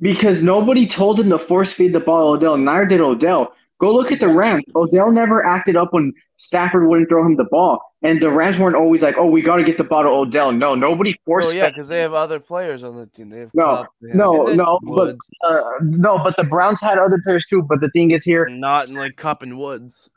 because 0.00 0.42
nobody 0.42 0.86
told 0.86 1.18
him 1.18 1.30
to 1.30 1.38
force 1.38 1.72
feed 1.72 1.94
the 1.94 2.00
ball 2.00 2.32
to 2.32 2.46
Odell. 2.46 2.56
Neither 2.58 2.86
did 2.86 3.00
Odell. 3.00 3.54
Go 3.78 3.92
look 3.92 4.12
at 4.12 4.20
the 4.20 4.28
Rams. 4.28 4.64
Odell 4.76 5.10
never 5.10 5.44
acted 5.44 5.76
up 5.76 5.92
when 5.92 6.12
Stafford 6.36 6.86
wouldn't 6.88 7.08
throw 7.08 7.24
him 7.24 7.36
the 7.36 7.44
ball, 7.44 7.80
and 8.02 8.20
the 8.20 8.30
Rams 8.30 8.58
weren't 8.58 8.76
always 8.76 9.02
like, 9.02 9.16
"Oh, 9.18 9.26
we 9.26 9.42
got 9.42 9.56
to 9.56 9.64
get 9.64 9.78
the 9.78 9.84
ball 9.84 10.02
to 10.02 10.08
Odell." 10.08 10.52
No, 10.52 10.74
nobody 10.74 11.18
forced. 11.24 11.48
Oh 11.48 11.50
yeah, 11.50 11.68
because 11.68 11.88
they 11.88 12.00
have 12.00 12.14
other 12.14 12.38
players 12.38 12.82
on 12.82 12.96
the 12.96 13.06
team. 13.06 13.30
They 13.30 13.40
have 13.40 13.50
No, 13.54 13.64
Kupp, 13.64 13.92
they 14.00 14.08
have 14.08 14.16
no, 14.16 14.40
And 14.40 14.48
then 14.48 14.56
no, 14.58 14.78
but 14.84 15.16
uh, 15.42 15.62
no, 15.82 16.18
but 16.18 16.36
the 16.36 16.44
Browns 16.44 16.80
had 16.80 16.98
other 16.98 17.20
players 17.24 17.46
too. 17.46 17.62
But 17.62 17.80
the 17.80 17.90
thing 17.90 18.10
is 18.10 18.22
here, 18.22 18.48
not 18.48 18.88
in 18.88 18.94
like 18.94 19.16
Kupp 19.16 19.42
and 19.42 19.58
Woods. 19.58 20.10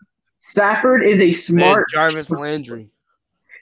Stafford 0.48 1.06
is 1.06 1.16
a 1.16 1.18
They 1.18 1.32
had 1.32 1.36
smart. 1.36 1.90
Jarvis 1.90 2.32
Landry. 2.32 2.90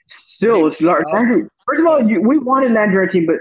Still, 0.08 0.66
it's 0.68 0.80
lar- 0.80 1.04
Landry. 1.12 1.42
First 1.68 1.80
of 1.80 1.86
all, 1.86 2.08
you, 2.08 2.20
we 2.20 2.38
wanted 2.38 2.72
Landry 2.72 2.98
on 2.98 3.06
our 3.06 3.12
team, 3.12 3.26
but 3.26 3.38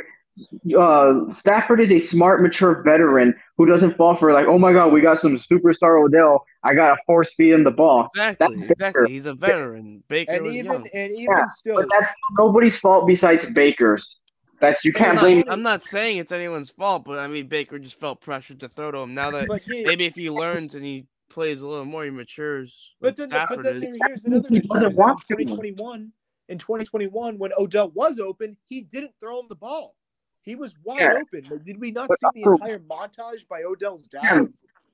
uh, 0.78 1.32
Stafford 1.32 1.80
is 1.80 1.92
a 1.92 2.00
smart, 2.00 2.42
mature 2.42 2.82
veteran 2.84 3.36
who 3.58 3.66
doesn't 3.66 3.96
fall 3.96 4.16
for 4.16 4.34
like, 4.34 4.48
oh 4.48 4.58
my 4.58 4.74
god, 4.74 4.92
we 4.92 5.00
got 5.00 5.20
some 5.20 5.36
superstar 5.36 6.04
Odell. 6.04 6.44
I 6.64 6.74
gotta 6.74 6.98
force 7.06 7.34
feed 7.36 7.54
him 7.54 7.64
the 7.64 7.72
ball. 7.72 8.10
Exactly, 8.16 8.56
That's 8.58 8.72
exactly. 8.72 9.02
Baker. 9.04 9.08
He's 9.08 9.26
a 9.28 9.34
veteran. 9.34 10.04
Baker 10.08 10.34
And 10.34 10.44
was 10.44 10.56
even 10.56 10.72
young. 10.72 10.88
and 10.94 11.12
even 11.14 11.36
Yeah, 11.38 11.46
still, 11.46 11.76
But 11.76 11.86
that's 11.92 12.12
nobody's 12.38 12.78
fault 12.78 13.08
besides 13.08 13.50
Baker's. 13.52 14.20
That's 14.60 14.84
you 14.84 14.92
can't 14.94 15.18
I'm 15.18 15.24
blame. 15.24 15.38
not, 15.46 15.52
I'm 15.52 15.62
not 15.62 15.84
saying 15.84 16.18
it's 16.18 16.32
anyone's 16.32 16.72
fault, 16.72 17.06
but 17.06 17.20
I 17.20 17.28
mean 17.28 17.48
Baker 17.48 17.78
just 17.78 18.00
felt 18.00 18.22
pressured 18.22 18.62
to 18.62 18.70
throw 18.70 18.92
to 18.92 18.98
him. 19.00 19.14
Now 19.14 19.32
that 19.32 19.48
but 19.48 19.62
he, 19.62 19.84
maybe 19.84 20.06
if 20.06 20.16
he 20.16 20.30
learns 20.32 20.74
and 20.76 20.84
he 20.84 21.06
plays 21.36 21.62
a 21.62 21.68
little 21.68 21.86
more, 21.86 22.04
he 22.06 22.10
matures. 22.10 22.96
but 23.00 23.08
like 23.10 23.18
then, 23.18 23.30
but 23.30 23.36
Stafford 23.48 23.66
then 23.66 23.84
is. 23.84 23.98
here's 24.08 24.24
another 24.26 24.48
He 24.50 24.58
issue. 24.58 24.68
doesn't 24.70 24.92
is 24.92 24.98
that 24.98 25.04
want 25.04 25.20
to. 25.28 25.34
in 25.34 25.48
2021, 25.48 26.12
in 26.50 26.58
2021, 26.58 27.38
when 27.38 27.52
Odell 27.60 27.92
was 27.92 28.18
open, 28.20 28.58
he 28.68 28.82
didn't 28.82 29.12
throw 29.20 29.40
him 29.42 29.46
the 29.50 29.56
ball. 29.56 29.96
He 30.42 30.56
was 30.56 30.76
wide 30.84 31.00
Yeah. 31.00 31.22
open. 31.22 31.62
Did 31.66 31.80
we 31.80 31.92
not 31.92 32.08
But 32.08 32.20
see 32.20 32.42
the 32.44 32.50
also- 32.50 32.64
entire 32.64 32.80
montage 32.80 33.48
by 33.48 33.64
Odell's 33.64 34.08
dad? 34.08 34.22
Yeah. 34.24 34.46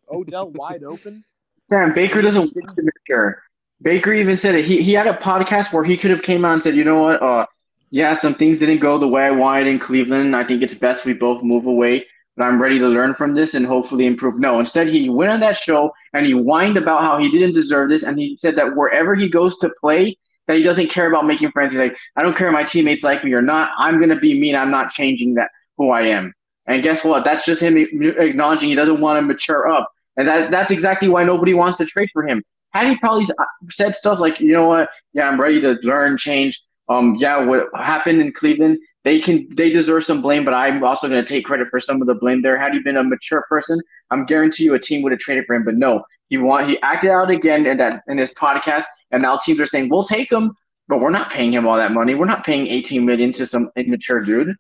Odell 0.10 0.50
wide 0.52 0.84
open. 0.84 1.24
Sam 1.70 1.94
Baker 1.94 2.22
doesn't 2.22 2.42
want 2.54 2.70
to 2.76 2.84
mature. 2.84 3.42
Baker 3.82 4.14
even 4.14 4.36
said 4.38 4.56
it. 4.56 4.66
He 4.66 4.82
he 4.82 4.92
had 4.94 5.08
a 5.08 5.14
podcast 5.14 5.72
where 5.74 5.84
he 5.84 5.96
could 5.98 6.12
have 6.12 6.22
came 6.22 6.44
out 6.44 6.54
and 6.54 6.62
said, 6.62 6.76
you 6.76 6.84
know 6.84 7.02
what, 7.02 7.22
uh, 7.22 7.46
yeah, 7.92 8.14
some 8.14 8.34
things 8.36 8.60
didn't 8.60 8.80
go 8.80 8.98
the 8.98 9.08
way 9.08 9.24
I 9.24 9.32
wanted 9.32 9.68
in 9.68 9.80
Cleveland. 9.80 10.36
I 10.36 10.44
think 10.44 10.62
it's 10.62 10.76
best 10.76 11.06
we 11.06 11.14
both 11.14 11.44
move 11.44 11.66
away. 11.66 12.06
But 12.38 12.46
I'm 12.46 12.62
ready 12.62 12.80
to 12.80 12.88
learn 12.88 13.14
from 13.14 13.36
this 13.36 13.54
and 13.54 13.66
hopefully 13.66 14.06
improve. 14.06 14.40
No, 14.40 14.60
instead 14.60 14.88
he 14.88 15.10
went 15.10 15.32
on 15.32 15.42
that 15.42 15.58
show 15.58 15.92
and 16.14 16.26
he 16.26 16.32
whined 16.32 16.78
about 16.78 17.02
how 17.02 17.18
he 17.18 17.30
didn't 17.30 17.54
deserve 17.54 17.90
this, 17.90 18.04
and 18.04 18.18
he 18.18 18.36
said 18.38 18.56
that 18.56 18.76
wherever 18.76 19.16
he 19.16 19.30
goes 19.30 19.58
to 19.58 19.70
play, 19.82 20.18
that 20.48 20.58
he 20.58 20.64
doesn't 20.64 20.90
care 20.90 21.08
about 21.08 21.26
making 21.26 21.52
friends. 21.52 21.74
He's 21.74 21.82
like, 21.82 21.98
I 22.16 22.24
don't 22.24 22.36
care 22.36 22.48
if 22.48 22.54
my 22.54 22.64
teammates 22.64 23.04
like 23.04 23.24
me 23.24 23.34
or 23.34 23.42
not. 23.42 23.72
I'm 23.78 24.00
gonna 24.00 24.20
be 24.20 24.40
me, 24.40 24.50
and 24.50 24.58
I'm 24.58 24.72
not 24.72 24.92
changing 24.92 25.36
that 25.36 25.50
who 25.78 25.90
I 25.92 26.04
am. 26.04 26.34
And 26.68 26.84
guess 26.84 27.04
what? 27.04 27.24
That's 27.24 27.46
just 27.46 27.62
him 27.62 27.76
acknowledging 27.78 28.70
he 28.70 28.76
doesn't 28.76 29.02
want 29.02 29.18
to 29.18 29.22
mature 29.22 29.68
up. 29.68 29.90
And 30.18 30.28
that, 30.28 30.52
that's 30.52 30.72
exactly 30.72 31.10
why 31.10 31.24
nobody 31.24 31.54
wants 31.54 31.78
to 31.80 31.86
trade 31.86 32.10
for 32.14 32.26
him. 32.26 32.44
Had 32.72 32.88
he 32.88 32.98
probably 32.98 33.26
said 33.70 33.96
stuff 33.96 34.20
like, 34.20 34.40
you 34.40 34.54
know 34.54 34.68
what, 34.68 34.90
yeah, 35.14 35.28
I'm 35.28 35.40
ready 35.40 35.60
to 35.62 35.78
learn, 35.84 36.18
change. 36.18 36.62
Um, 36.88 37.16
yeah, 37.20 37.44
what 37.44 37.68
happened 37.76 38.22
in 38.22 38.32
Cleveland, 38.32 38.78
they 39.04 39.20
can 39.20 39.48
they 39.56 39.70
deserve 39.70 40.04
some 40.04 40.22
blame, 40.22 40.46
but 40.46 40.54
I'm 40.54 40.84
also 40.84 41.08
going 41.08 41.24
to 41.24 41.28
take 41.28 41.46
credit 41.46 41.70
for 41.70 41.80
some 41.80 42.02
of 42.02 42.08
the 42.08 42.14
blame 42.16 42.42
there. 42.42 42.58
Had 42.58 42.74
he 42.74 42.80
been 42.80 42.98
a 42.98 43.04
mature 43.04 43.44
person, 43.50 43.80
I'm 44.12 44.26
guarantee 44.26 44.66
you 44.66 44.74
a 44.76 44.80
team 44.80 45.02
would 45.02 45.12
have 45.12 45.20
traded 45.20 45.46
for 45.46 45.56
him. 45.56 45.64
But 45.64 45.76
no, 45.76 46.04
he 46.30 46.38
want 46.38 46.70
he 46.70 46.80
acted 46.82 47.10
out 47.10 47.30
again 47.32 47.66
in 47.66 47.78
that 47.78 48.04
in 48.08 48.18
his 48.18 48.34
podcast, 48.36 48.86
and 49.12 49.22
now 49.24 49.38
teams 49.38 49.60
are 49.60 49.66
saying 49.66 49.90
we'll 49.90 50.04
take 50.06 50.32
him, 50.32 50.54
but 50.88 51.00
we're 51.00 51.10
not 51.10 51.32
paying 51.32 51.54
him 51.54 51.68
all 51.68 51.78
that 51.78 51.92
money. 51.92 52.14
We're 52.14 52.26
not 52.26 52.46
paying 52.46 52.68
18 52.68 53.04
million 53.06 53.32
to 53.34 53.46
some 53.46 53.70
immature 53.76 54.24
dude. 54.24 54.56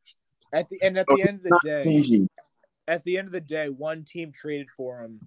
At 0.54 0.70
the 0.70 0.82
and 0.82 0.98
at 0.98 1.08
So 1.08 1.16
the 1.16 1.22
end 1.24 1.38
of 1.38 1.44
the 1.44 1.60
day, 1.64 1.84
changing. 1.84 2.28
at 2.88 3.04
the 3.04 3.18
end 3.18 3.28
of 3.28 3.32
the 3.32 3.42
day, 3.42 3.70
one 3.70 4.04
team 4.04 4.32
traded 4.32 4.68
for 4.76 5.02
him. 5.02 5.20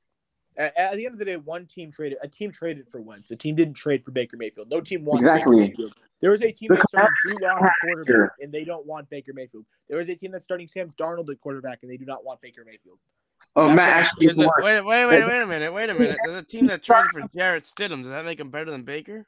At, 0.56 0.76
at 0.76 0.96
the 0.96 1.06
end 1.06 1.14
of 1.14 1.18
the 1.18 1.24
day, 1.24 1.36
one 1.36 1.66
team 1.66 1.90
traded. 1.90 2.18
A 2.22 2.28
team 2.28 2.50
traded 2.50 2.88
for 2.88 3.00
Wentz. 3.00 3.30
A 3.30 3.36
team 3.36 3.54
didn't 3.54 3.74
trade 3.74 4.04
for 4.04 4.10
Baker 4.10 4.36
Mayfield. 4.36 4.70
No 4.70 4.80
team 4.80 5.04
wants 5.04 5.20
Exactly. 5.20 5.56
Baker 5.56 5.70
Mayfield. 5.70 5.94
There 6.24 6.30
was 6.30 6.40
a 6.42 6.50
team 6.50 6.68
The 6.70 6.76
that's 6.76 6.88
starting 6.88 7.10
Drew 7.26 7.36
Lock 7.42 7.62
at 7.62 7.72
quarterback, 7.82 8.30
and 8.40 8.50
they 8.50 8.64
don't 8.64 8.86
want 8.86 9.10
Baker 9.10 9.32
Mayfield. 9.34 9.66
There 9.90 9.98
was 9.98 10.08
a 10.08 10.14
team 10.14 10.30
that's 10.32 10.42
starting 10.42 10.66
Sam 10.66 10.90
Darnold 10.96 11.28
at 11.28 11.38
quarterback, 11.38 11.80
and 11.82 11.90
they 11.90 11.98
do 11.98 12.06
not 12.06 12.24
want 12.24 12.40
Baker 12.40 12.62
Mayfield. 12.64 12.98
Oh, 13.54 13.66
That's 13.66 13.76
Matt, 13.76 13.90
what- 13.90 14.00
actually, 14.00 14.26
Is 14.28 14.36
wait, 14.38 14.48
wait, 14.62 14.80
wait, 14.84 15.06
wait 15.06 15.42
a 15.42 15.46
minute, 15.46 15.70
wait 15.70 15.90
a 15.90 15.94
minute. 15.98 16.16
There's 16.24 16.38
a 16.38 16.42
team 16.42 16.66
that 16.68 16.82
traded 16.82 17.10
for 17.10 17.28
Jarrett 17.36 17.64
Stidham. 17.64 18.00
Does 18.00 18.08
that 18.08 18.24
make 18.24 18.40
him 18.40 18.48
better 18.48 18.70
than 18.70 18.84
Baker? 18.84 19.26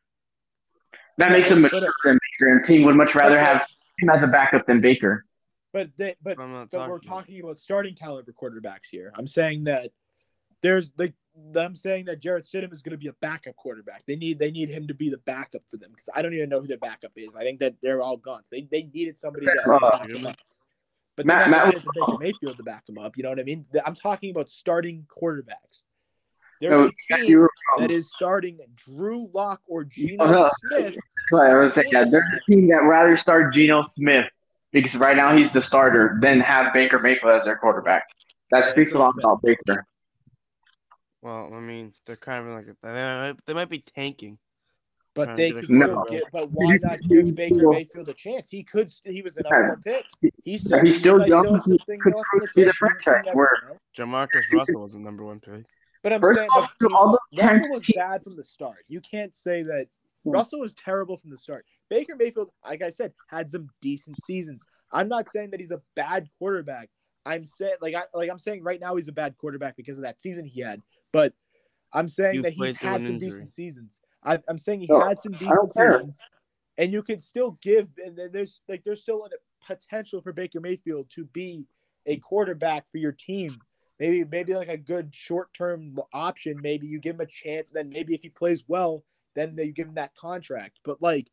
that 1.18 1.32
makes 1.32 1.50
him 1.50 1.60
mature 1.60 1.80
than 1.80 2.18
Baker, 2.40 2.52
and 2.56 2.64
team 2.64 2.84
would 2.84 2.96
much 2.96 3.14
rather 3.14 3.38
have 3.38 3.66
him 3.98 4.08
as 4.08 4.22
a 4.22 4.26
backup 4.26 4.66
than 4.66 4.80
Baker. 4.80 5.26
But 5.74 5.90
they, 5.98 6.16
but 6.22 6.40
I'm 6.40 6.50
not 6.50 6.70
but 6.70 6.88
we're 6.88 6.96
talking. 6.96 7.08
talking 7.10 7.40
about 7.42 7.58
starting 7.58 7.94
caliber 7.94 8.32
quarterbacks 8.32 8.88
here. 8.90 9.12
I'm 9.16 9.26
saying 9.26 9.64
that 9.64 9.90
there's 10.62 10.92
like 10.96 11.12
I'm 11.54 11.76
saying 11.76 12.06
that 12.06 12.20
Jarrett 12.20 12.44
Stidham 12.44 12.72
is 12.72 12.82
going 12.82 12.92
to 12.92 12.98
be 12.98 13.08
a 13.08 13.12
backup 13.20 13.56
quarterback. 13.56 14.04
They 14.06 14.16
need 14.16 14.38
they 14.38 14.50
need 14.50 14.68
him 14.70 14.86
to 14.88 14.94
be 14.94 15.10
the 15.10 15.18
backup 15.18 15.62
for 15.68 15.76
them 15.76 15.90
because 15.90 16.08
I 16.14 16.22
don't 16.22 16.34
even 16.34 16.48
know 16.48 16.60
who 16.60 16.66
their 16.66 16.78
backup 16.78 17.12
is. 17.16 17.34
I 17.36 17.42
think 17.42 17.58
that 17.60 17.74
they're 17.82 18.00
all 18.00 18.16
gone. 18.16 18.42
So 18.44 18.48
they 18.52 18.62
they 18.70 18.88
needed 18.92 19.18
somebody 19.18 19.46
that 19.46 19.68
Uh, 19.68 19.78
back 19.98 20.08
them 20.08 20.26
up. 20.26 20.36
But 21.16 21.26
Matt- 21.26 21.48
Matt 21.48 21.74
to 21.74 21.82
Baker 21.94 22.18
Mayfield 22.18 22.56
to 22.58 22.62
back 22.62 22.84
them 22.86 22.98
up. 22.98 23.16
You 23.16 23.22
know 23.22 23.30
what 23.30 23.40
I 23.40 23.42
mean? 23.42 23.64
I'm 23.84 23.94
talking 23.94 24.30
about 24.30 24.50
starting 24.50 25.06
quarterbacks. 25.08 25.82
There's 26.60 26.72
No, 26.72 26.84
a 26.84 27.16
team 27.16 27.46
that 27.78 28.02
starting 28.02 28.58
Drew 28.74 29.30
Lock 29.32 29.60
or 29.66 29.84
Geno 29.84 30.24
Oh, 30.24 30.30
no. 30.30 30.50
Smith. 30.68 30.96
I 31.32 31.54
was 31.56 31.74
saying. 31.74 31.88
Yeah, 31.90 32.04
there's 32.04 32.24
a 32.34 32.50
team 32.50 32.68
that 32.68 32.82
rather 32.84 33.16
start 33.16 33.52
Geno 33.52 33.82
Smith 33.82 34.26
because 34.72 34.96
right 34.96 35.16
now 35.16 35.36
he's 35.36 35.52
the 35.52 35.60
starter 35.60 36.18
than 36.20 36.40
have 36.40 36.72
Baker 36.72 36.98
Mayfield 36.98 37.32
as 37.32 37.44
their 37.44 37.56
quarterback. 37.56 38.04
That 38.50 38.68
speaks 38.68 38.94
a 38.94 38.98
lot 38.98 39.14
about 39.18 39.42
Baker. 39.42 39.86
Well, 41.26 41.50
I 41.52 41.58
mean, 41.58 41.92
they're 42.06 42.14
kind 42.14 42.46
of 42.46 42.54
like 42.54 42.66
they 42.82 42.88
might, 42.92 43.34
they 43.46 43.52
might 43.52 43.68
be 43.68 43.80
tanking. 43.80 44.38
But 45.12 45.34
they 45.34 45.50
could 45.50 45.62
get 45.68 45.70
a 45.70 45.82
still 45.82 45.94
quarterback. 45.96 46.22
get. 46.22 46.32
But 46.32 46.52
why 46.52 46.78
not 46.80 47.00
give 47.08 47.34
Baker 47.34 47.68
Mayfield 47.68 48.08
a 48.08 48.14
chance? 48.14 48.48
He 48.48 48.62
could. 48.62 48.92
He 49.04 49.22
was 49.22 49.34
the 49.34 49.42
number 49.42 49.70
one 49.70 49.82
pick. 49.82 50.04
He's 50.44 50.62
still, 50.64 50.84
He's 50.84 51.00
still 51.00 51.18
might 51.18 51.26
young. 51.28 51.54
have 51.54 51.64
He 51.64 51.78
could 51.78 52.14
left 52.14 52.28
in 52.34 52.38
prove 52.38 52.50
to 52.50 52.54
be 52.54 52.64
the 52.64 52.72
franchise. 52.74 53.24
Where- 53.32 53.50
Jamarcus 53.98 54.52
Russell 54.52 54.82
was 54.82 54.92
the 54.92 55.00
number 55.00 55.24
one 55.24 55.40
pick. 55.40 55.64
But 56.04 56.12
I'm 56.12 56.20
First 56.20 56.36
saying, 56.38 56.48
off, 56.50 56.72
but 56.78 56.92
all 56.92 57.18
those 57.32 57.42
Russell 57.44 57.70
was 57.70 57.82
bad 57.96 58.22
from 58.22 58.36
the 58.36 58.44
start. 58.44 58.84
You 58.86 59.00
can't 59.00 59.34
say 59.34 59.64
that 59.64 59.88
Hmm. 60.24 60.30
Russell 60.30 60.60
was 60.60 60.74
terrible 60.74 61.16
from 61.16 61.30
the 61.30 61.38
start. 61.38 61.64
Baker 61.88 62.14
Mayfield, 62.14 62.50
like 62.64 62.82
I 62.82 62.90
said, 62.90 63.12
had 63.28 63.50
some 63.50 63.68
decent 63.82 64.16
seasons. 64.24 64.64
I'm 64.92 65.08
not 65.08 65.28
saying 65.28 65.50
that 65.50 65.60
he's 65.60 65.70
a 65.72 65.82
bad 65.96 66.28
quarterback. 66.38 66.90
I'm 67.24 67.44
saying 67.44 67.74
like 67.80 67.94
I 67.96 68.02
like 68.14 68.30
I'm 68.30 68.38
saying 68.38 68.62
right 68.62 68.80
now 68.80 68.94
he's 68.94 69.08
a 69.08 69.12
bad 69.12 69.36
quarterback 69.38 69.76
because 69.76 69.96
of 69.98 70.04
that 70.04 70.20
season 70.20 70.44
he 70.44 70.60
had. 70.60 70.82
But 71.16 71.32
I'm 71.94 72.08
saying 72.08 72.34
You 72.34 72.42
that 72.42 72.52
he's 72.52 72.76
had 72.76 73.06
some 73.06 73.14
injury. 73.14 73.30
decent 73.30 73.48
seasons. 73.48 74.00
I, 74.22 74.38
I'm 74.48 74.58
saying 74.58 74.82
he 74.82 74.88
No, 74.88 75.00
had 75.00 75.16
some 75.16 75.32
decent 75.32 75.70
seasons, 75.70 76.20
and 76.76 76.92
you 76.92 77.02
could 77.02 77.22
still 77.22 77.56
give. 77.62 77.88
And 78.04 78.18
then 78.18 78.32
there's 78.32 78.60
like 78.68 78.84
there's 78.84 79.00
still 79.00 79.24
a 79.24 79.30
potential 79.66 80.20
for 80.20 80.34
Baker 80.34 80.60
Mayfield 80.60 81.08
to 81.14 81.24
be 81.24 81.64
a 82.04 82.18
quarterback 82.18 82.84
for 82.92 82.98
your 82.98 83.12
team. 83.12 83.58
Maybe 83.98 84.24
maybe 84.24 84.54
like 84.54 84.68
a 84.68 84.76
good 84.76 85.14
short 85.14 85.54
term 85.54 85.98
option. 86.12 86.60
Maybe 86.60 86.86
you 86.86 87.00
give 87.00 87.14
him 87.14 87.22
a 87.22 87.26
chance. 87.26 87.66
Then 87.72 87.88
maybe 87.88 88.14
if 88.14 88.20
he 88.20 88.28
plays 88.28 88.64
well, 88.68 89.02
then 89.34 89.56
they 89.56 89.68
give 89.68 89.88
him 89.88 89.94
that 89.94 90.14
contract. 90.16 90.80
But 90.84 91.00
like 91.00 91.28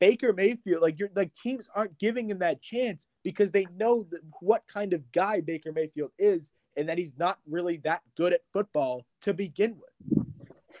Baker 0.00 0.32
Mayfield, 0.32 0.80
like 0.80 0.98
you're 0.98 1.10
like 1.14 1.34
teams 1.34 1.68
aren't 1.74 1.98
giving 1.98 2.30
him 2.30 2.38
that 2.38 2.62
chance 2.62 3.06
because 3.22 3.50
they 3.50 3.66
know 3.76 4.06
that 4.12 4.22
what 4.40 4.62
kind 4.66 4.94
of 4.94 5.12
guy 5.12 5.42
Baker 5.42 5.72
Mayfield 5.72 6.12
is, 6.18 6.52
and 6.76 6.88
that 6.88 6.98
he's 6.98 7.16
not 7.18 7.38
really 7.48 7.78
that 7.78 8.02
good 8.16 8.32
at 8.32 8.40
football 8.52 9.04
to 9.22 9.34
begin 9.34 9.76
with. 9.76 10.24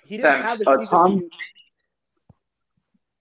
He 0.04 0.16
didn't 0.16 0.30
Sam, 0.30 0.42
have 0.42 0.60
a 0.60 0.70
uh, 0.70 0.78
season. 0.78 0.90
Tom- 0.90 1.28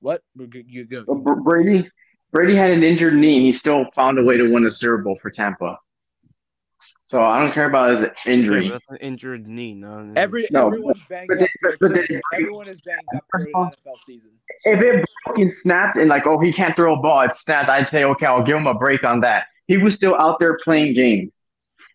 where 0.01 0.19
What 0.35 0.53
you 0.67 0.85
go? 0.85 1.03
Brady 1.05 1.89
Brady 2.31 2.55
had 2.55 2.71
an 2.71 2.83
injured 2.83 3.15
knee 3.15 3.37
and 3.37 3.45
he 3.45 3.53
still 3.53 3.85
found 3.95 4.19
a 4.19 4.23
way 4.23 4.37
to 4.37 4.51
win 4.51 4.65
a 4.65 4.69
Super 4.69 4.97
Bowl 4.99 5.17
for 5.21 5.31
Tampa. 5.31 5.79
So 7.07 7.21
I 7.21 7.39
don't 7.39 7.51
care 7.51 7.67
about 7.67 7.91
his 7.91 8.05
injury. 8.25 8.67
but 8.67 8.73
that's 8.73 8.85
an 8.89 8.97
injured 8.97 9.47
knee, 9.47 9.73
not 9.73 9.99
an 9.99 10.17
Every 10.17 10.47
No, 10.51 10.67
everyone's 10.67 11.03
banged 11.07 11.29
but 11.29 11.41
up. 11.41 11.49
they- 11.63 11.75
but 11.79 11.93
they- 11.93 12.21
everyone 12.33 12.67
is 12.67 12.81
banged 12.81 13.07
up 13.15 13.23
during 13.31 13.47
an 13.55 13.71
NFL 13.71 13.97
season. 14.05 14.31
If 14.65 14.81
it 14.83 15.05
fucking 15.25 15.51
snapped 15.51 15.97
and 15.97 16.09
like, 16.09 16.27
oh, 16.27 16.39
he 16.39 16.51
can't 16.51 16.75
throw 16.75 16.93
a 16.95 17.01
ball, 17.01 17.21
it 17.21 17.35
snapped, 17.35 17.69
I'd 17.69 17.89
say, 17.89 18.03
okay, 18.03 18.25
I'll 18.25 18.43
give 18.43 18.57
him 18.57 18.67
a 18.67 18.73
break 18.73 19.03
on 19.03 19.21
that. 19.21 19.45
He 19.67 19.77
was 19.77 19.95
still 19.95 20.15
out 20.15 20.39
there 20.39 20.57
playing 20.63 20.93
games. 20.93 21.44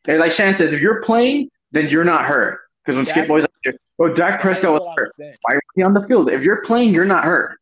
And 0.07 0.19
like 0.19 0.33
Shannon 0.33 0.55
says, 0.55 0.73
if 0.73 0.81
you're 0.81 1.03
playing, 1.03 1.51
then 1.73 1.89
you're 1.89 2.05
not 2.05 2.25
hurt. 2.25 2.61
Because 2.85 2.97
when 2.97 3.07
Skip 3.07 3.29
Bayless 3.29 3.47
out 3.67 3.75
oh, 3.99 4.09
Dak 4.13 4.41
Prescott 4.41 4.73
was 4.73 4.95
hurt. 4.97 5.15
saying. 5.15 5.35
Why 5.43 5.55
was 5.55 5.63
he 5.75 5.83
on 5.83 5.93
the 5.93 6.07
field? 6.07 6.31
If 6.31 6.43
you're 6.43 6.63
playing, 6.63 6.93
you're 6.93 7.05
not 7.05 7.25
hurt. 7.25 7.59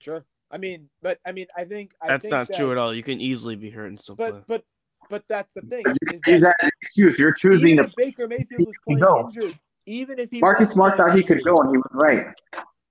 Sure. 0.00 0.24
I 0.50 0.58
mean, 0.58 0.88
but 1.00 1.18
I 1.26 1.32
mean, 1.32 1.46
I 1.56 1.64
think 1.64 1.92
I 2.02 2.08
That's 2.08 2.22
think 2.22 2.32
not 2.32 2.48
that, 2.48 2.56
true 2.56 2.72
at 2.72 2.78
all. 2.78 2.94
You 2.94 3.02
can 3.02 3.20
easily 3.20 3.56
be 3.56 3.70
hurt 3.70 3.86
and 3.86 4.00
still 4.00 4.16
play. 4.16 4.30
But 4.30 4.46
but 4.46 4.64
but 5.08 5.24
that's 5.28 5.54
the 5.54 5.62
thing. 5.62 5.82
You 5.86 6.12
Is 6.12 6.20
can 6.22 6.34
use 6.34 6.42
that 6.42 6.56
that 6.60 6.64
as 6.64 6.66
an 6.66 6.70
excuse. 6.82 7.18
You're 7.18 7.32
choosing 7.32 7.68
even 7.68 7.84
to. 7.84 7.90
if 7.90 7.96
Baker 7.96 8.28
Mayfield 8.28 8.66
was 8.66 8.74
playing 8.86 9.00
go. 9.00 9.20
injured, 9.20 9.58
even 9.86 10.18
if 10.18 10.30
he 10.30 10.40
Marcus 10.40 10.72
Smart 10.72 10.96
thought 10.96 11.16
he 11.16 11.22
could 11.22 11.42
go, 11.42 11.60
and 11.60 11.70
he 11.70 11.78
was 11.78 11.90
right. 11.92 12.26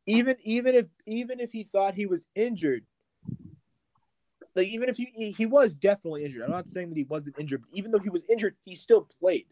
even 0.07 0.35
even 0.43 0.73
if 0.73 0.87
even 1.05 1.39
if 1.39 1.51
he 1.51 1.63
thought 1.63 1.93
he 1.93 2.07
was 2.07 2.25
injured 2.35 2.83
like 4.55 4.67
even 4.67 4.89
if 4.89 4.97
he 4.97 5.05
he- 5.13 5.31
he 5.31 5.45
was 5.45 5.73
definitely 5.73 6.25
injured 6.25 6.43
i'm 6.43 6.51
not 6.51 6.67
saying 6.67 6.89
that 6.89 6.97
he 6.97 7.03
wasn't 7.03 7.35
injured 7.39 7.61
but 7.61 7.69
even 7.77 7.91
though 7.91 7.99
he 7.99 8.09
was 8.09 8.29
injured 8.29 8.55
he 8.65 8.75
still 8.75 9.07
played 9.19 9.45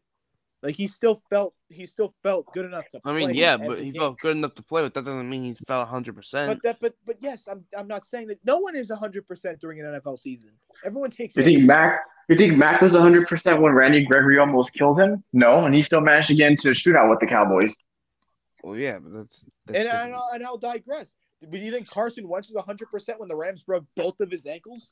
like 0.61 0.75
he 0.75 0.87
still 0.87 1.21
felt 1.29 1.53
he 1.69 1.85
still 1.85 2.13
felt 2.21 2.45
good 2.53 2.65
enough 2.65 2.83
to 2.89 2.99
I 3.05 3.13
mean, 3.13 3.33
yeah, 3.33 3.55
but 3.55 3.77
he 3.79 3.91
game. 3.91 4.01
felt 4.01 4.19
good 4.19 4.35
enough 4.35 4.55
to 4.55 4.63
play, 4.63 4.81
but 4.81 4.93
that 4.93 5.05
doesn't 5.05 5.29
mean 5.29 5.43
he 5.45 5.53
felt 5.53 5.87
100%. 5.87 6.47
but 6.47 6.61
that 6.63 6.77
but 6.81 6.95
but 7.05 7.15
yes 7.21 7.47
i'm 7.47 7.63
i'm 7.77 7.87
not 7.87 8.05
saying 8.05 8.27
that 8.27 8.39
no 8.43 8.59
one 8.59 8.75
is 8.75 8.89
100% 8.91 9.59
during 9.61 9.79
an 9.79 9.85
nfl 10.01 10.19
season 10.19 10.51
everyone 10.83 11.09
takes 11.11 11.35
You 11.37 11.43
think. 11.43 11.63
Mac? 11.63 12.01
You 12.27 12.37
think 12.37 12.57
Mac 12.57 12.79
was 12.81 12.93
100 12.93 13.27
percent 13.27 13.59
when 13.59 13.71
Randy 13.73 14.05
Gregory 14.05 14.37
almost 14.37 14.71
killed 14.73 14.99
him? 14.99 15.23
No, 15.33 15.65
and 15.65 15.73
he 15.73 15.81
still 15.81 15.99
managed 16.01 16.29
again 16.29 16.55
to 16.57 16.63
get 16.63 16.69
into 16.69 16.69
a 16.69 16.93
shootout 16.93 17.09
with 17.09 17.19
the 17.19 17.25
Cowboys. 17.25 17.75
well, 18.63 18.75
yeah, 18.75 18.99
but 18.99 19.11
that's. 19.13 19.45
that's 19.65 19.79
and, 19.79 19.87
and. 19.89 20.13
I'll, 20.13 20.29
and 20.33 20.45
I'll 20.45 20.59
digress 20.59 21.15
but 21.47 21.59
you 21.59 21.71
think 21.71 21.87
carson 21.89 22.27
wentz 22.27 22.49
is 22.49 22.55
100% 22.55 23.19
when 23.19 23.27
the 23.29 23.35
rams 23.35 23.63
broke 23.63 23.85
both 23.95 24.19
of 24.19 24.29
his 24.31 24.45
ankles 24.45 24.91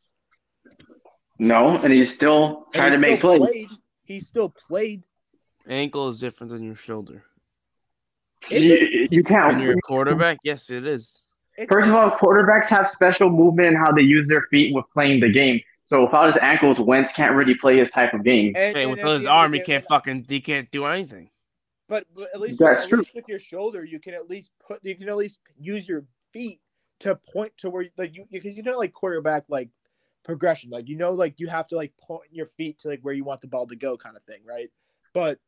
No, 1.40 1.78
and 1.78 1.94
he's 1.94 2.14
still 2.14 2.66
trying 2.74 2.92
he 2.92 2.96
to 2.96 3.00
make 3.00 3.20
plays. 3.22 3.40
played. 3.40 3.70
he 4.04 4.20
still 4.20 4.50
played 4.50 5.04
Ankle 5.70 6.08
is 6.08 6.18
different 6.20 6.52
than 6.54 6.64
your 6.64 6.76
shoulder. 6.76 7.24
Is 8.50 8.64
You, 8.64 9.08
you 9.12 9.24
When 9.24 9.24
can't. 9.26 9.62
you're 9.62 9.74
a 9.78 9.82
quarterback, 9.82 10.38
yes, 10.44 10.70
it 10.70 10.88
is. 10.88 11.22
First 11.68 11.90
of 11.90 11.96
all, 11.96 12.10
quarterbacks 12.12 12.68
have 12.68 12.88
special 12.88 13.30
movement 13.30 13.70
and 13.70 13.78
how 13.78 13.92
they 13.92 14.04
use 14.04 14.28
their 14.30 14.44
feet 14.50 14.74
with 14.74 14.86
playing 14.94 15.20
the 15.20 15.30
game. 15.30 15.60
So 15.86 16.06
without 16.06 16.28
his 16.34 16.38
ankles, 16.42 16.80
Wentz 16.80 17.12
can't 17.14 17.36
really 17.36 17.56
play 17.56 17.78
his 17.80 17.92
type 17.92 18.14
of 18.14 18.24
game. 18.24 18.54
And, 18.56 18.76
Hey, 18.78 18.84
and 18.84 18.92
with 18.92 19.00
his 19.02 19.06
the 19.06 19.14
end 19.16 19.22
of 19.28 19.32
arm, 19.34 19.54
he 19.54 19.60
can't 19.60 19.84
fucking. 19.86 20.26
He 20.30 20.40
can't 20.40 20.72
do 20.72 20.86
anything. 20.86 21.30
But, 21.90 22.06
but 22.16 22.30
at 22.34 22.40
least, 22.40 22.60
That's 22.60 22.84
at 22.84 22.90
true. 22.90 23.00
least 23.00 23.16
with 23.16 23.28
your 23.28 23.40
shoulder, 23.40 23.84
you 23.84 24.00
can 24.00 24.14
at 24.14 24.30
least 24.30 24.52
put 24.66 24.80
you 24.84 24.96
can 24.96 25.10
at 25.10 25.18
least 25.18 25.40
use 25.60 25.88
your 25.90 26.06
feet 26.34 26.60
to 27.00 27.16
point 27.16 27.54
to 27.58 27.70
where 27.70 27.86
like 27.98 28.16
you 28.16 28.26
because 28.32 28.56
you 28.56 28.64
know 28.64 28.78
like 28.78 28.94
quarterback 28.94 29.46
like 29.50 29.70
progression. 30.28 30.70
Like 30.70 30.88
you 30.88 30.98
know 30.98 31.12
like 31.12 31.40
you 31.40 31.48
have 31.48 31.68
to 31.70 31.76
like 31.76 31.94
point 31.98 32.30
your 32.32 32.48
feet 32.48 32.80
to 32.80 32.90
like 32.90 33.00
where 33.02 33.14
you 33.14 33.24
want 33.24 33.42
the 33.42 33.48
ball 33.48 33.66
to 33.68 33.76
go 33.76 33.98
kind 33.98 34.16
of 34.16 34.24
thing 34.24 34.42
right? 34.48 34.70
But 35.14 35.40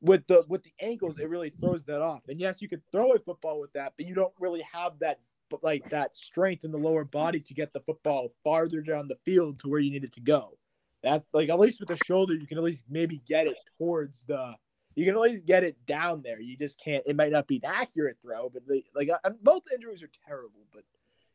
with 0.00 0.26
the 0.26 0.44
with 0.48 0.64
the 0.64 0.72
ankles 0.80 1.18
it 1.18 1.28
really 1.28 1.50
throws 1.50 1.84
that 1.84 2.02
off. 2.02 2.22
And 2.28 2.40
yes 2.40 2.60
you 2.60 2.68
could 2.68 2.82
throw 2.90 3.12
a 3.12 3.18
football 3.18 3.60
with 3.60 3.72
that 3.74 3.92
but 3.96 4.06
you 4.06 4.14
don't 4.14 4.34
really 4.40 4.64
have 4.72 4.98
that 5.00 5.20
like 5.62 5.88
that 5.90 6.16
strength 6.16 6.64
in 6.64 6.72
the 6.72 6.78
lower 6.78 7.04
body 7.04 7.38
to 7.38 7.54
get 7.54 7.74
the 7.74 7.80
football 7.80 8.32
farther 8.42 8.80
down 8.80 9.06
the 9.06 9.18
field 9.24 9.60
to 9.60 9.68
where 9.68 9.80
you 9.80 9.90
need 9.90 10.04
it 10.04 10.12
to 10.14 10.20
go. 10.20 10.56
That 11.02 11.24
like 11.32 11.50
at 11.50 11.58
least 11.58 11.80
with 11.80 11.90
the 11.90 11.98
shoulder 12.06 12.34
you 12.34 12.46
can 12.46 12.58
at 12.58 12.64
least 12.64 12.86
maybe 12.88 13.20
get 13.26 13.46
it 13.46 13.58
towards 13.78 14.24
the 14.24 14.54
you 14.94 15.04
can 15.04 15.14
always 15.14 15.42
get 15.42 15.64
it 15.64 15.76
down 15.86 16.22
there. 16.22 16.40
You 16.40 16.56
just 16.56 16.78
can't. 16.80 17.02
It 17.06 17.16
might 17.16 17.32
not 17.32 17.46
be 17.46 17.56
an 17.56 17.62
accurate 17.66 18.16
throw, 18.22 18.48
but 18.48 18.66
the, 18.66 18.82
like 18.94 19.08
I, 19.24 19.30
both 19.42 19.62
injuries 19.74 20.02
are 20.02 20.10
terrible. 20.26 20.60
But 20.72 20.84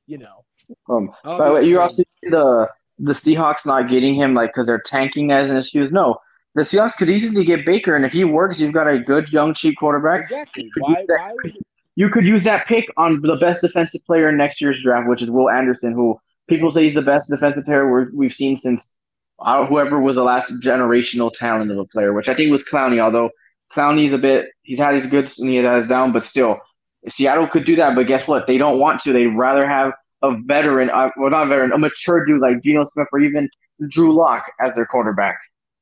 you 0.06 0.18
know, 0.18 0.46
Um, 0.90 1.12
but 1.24 1.66
you 1.66 1.80
also 1.80 2.04
see 2.04 2.30
the 2.30 2.70
the 3.00 3.14
Seahawks 3.14 3.66
not 3.66 3.90
getting 3.90 4.16
him 4.16 4.34
like 4.34 4.50
because 4.52 4.66
they're 4.68 4.82
tanking 4.86 5.32
as 5.32 5.50
an 5.50 5.58
excuse. 5.58 5.92
No, 5.92 6.18
the 6.56 6.62
Seahawks 6.64 6.94
could 6.96 7.10
easily 7.10 7.44
get 7.46 7.66
Baker, 7.66 7.96
and 7.96 8.06
if 8.06 8.12
he 8.12 8.24
works, 8.24 8.60
you've 8.60 8.74
got 8.74 8.88
a 8.88 8.98
good 9.00 9.30
young 9.30 9.54
cheap 9.54 9.78
quarterback. 9.78 10.22
exactly. 10.24 10.70
Why? 10.78 11.06
that- 11.08 11.20
Why 11.20 11.34
was 11.44 11.56
it? 11.56 11.64
You 11.96 12.10
could 12.10 12.26
use 12.26 12.44
that 12.44 12.68
pick 12.68 12.86
on 12.96 13.22
the 13.22 13.38
best 13.38 13.62
defensive 13.62 14.06
player 14.06 14.30
in 14.30 14.38
next 14.38 14.62
year's 14.62 14.80
draft, 14.84 15.08
which 15.10 15.24
is 15.24 15.32
Will 15.32 15.50
Anderson, 15.50 15.94
who 15.94 16.20
people 16.48 16.70
say 16.70 16.84
he's 16.84 16.94
the 16.94 17.02
best 17.02 17.28
defensive 17.28 17.66
player 17.66 18.08
we've 18.14 18.32
seen 18.34 18.56
since 18.56 18.94
uh, 19.40 19.66
whoever 19.66 20.00
was 20.00 20.16
the 20.16 20.24
last 20.24 20.52
generational 20.62 21.34
talent 21.34 21.72
of 21.72 21.78
a 21.80 21.86
player, 21.86 22.14
which 22.14 22.30
I 22.30 22.36
think 22.36 22.52
was 22.52 22.64
Clowney. 22.64 23.00
Although 23.00 23.32
Clowney's 23.74 24.14
a 24.14 24.18
bit, 24.18 24.50
he's 24.64 24.80
had 24.80 24.96
his 24.96 25.08
goods 25.08 25.40
and 25.40 25.50
he 25.50 25.58
has 25.58 25.84
his 25.84 25.88
down, 25.90 26.12
but 26.12 26.24
still, 26.24 26.60
Seattle 27.10 27.48
could 27.48 27.66
do 27.66 27.76
that. 27.78 27.96
But 27.96 28.08
guess 28.08 28.28
what? 28.28 28.48
They 28.48 28.58
don't 28.58 28.80
want 28.80 29.02
to. 29.02 29.14
They'd 29.14 29.28
rather 29.28 29.68
have 29.68 29.94
a 30.22 30.36
veteran, 30.46 30.90
uh, 30.90 31.12
well, 31.18 31.30
not 31.30 31.46
a 31.46 31.50
veteran, 31.50 31.72
a 31.74 31.78
mature 31.78 32.26
dude 32.26 32.42
like 32.42 32.62
Geno 32.64 32.86
Smith 32.86 33.08
or 33.12 33.20
even 33.20 33.50
Drew 33.90 34.14
Lock 34.14 34.52
as 34.60 34.76
their 34.76 34.86
quarterback. 34.86 35.38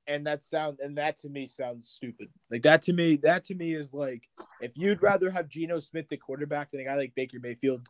And 0.07 0.27
that 0.27 0.43
sound 0.43 0.79
and 0.81 0.97
that 0.99 1.17
to 1.19 1.29
me 1.29 1.47
sounds 1.47 1.87
stupid. 1.87 2.27
Like 2.51 2.61
that 2.63 2.83
to 2.83 2.93
me, 2.93 3.15
that 3.23 3.43
to 3.45 3.55
me 3.55 3.73
is 3.73 3.91
like 3.93 4.27
if 4.61 4.77
you'd 4.77 5.01
rather 5.01 5.31
have 5.31 5.49
Geno 5.49 5.79
Smith 5.79 6.07
the 6.09 6.17
quarterback 6.17 6.69
than 6.69 6.81
a 6.81 6.83
guy 6.83 6.95
like 6.95 7.15
Baker 7.15 7.37
Mayfield, 7.41 7.87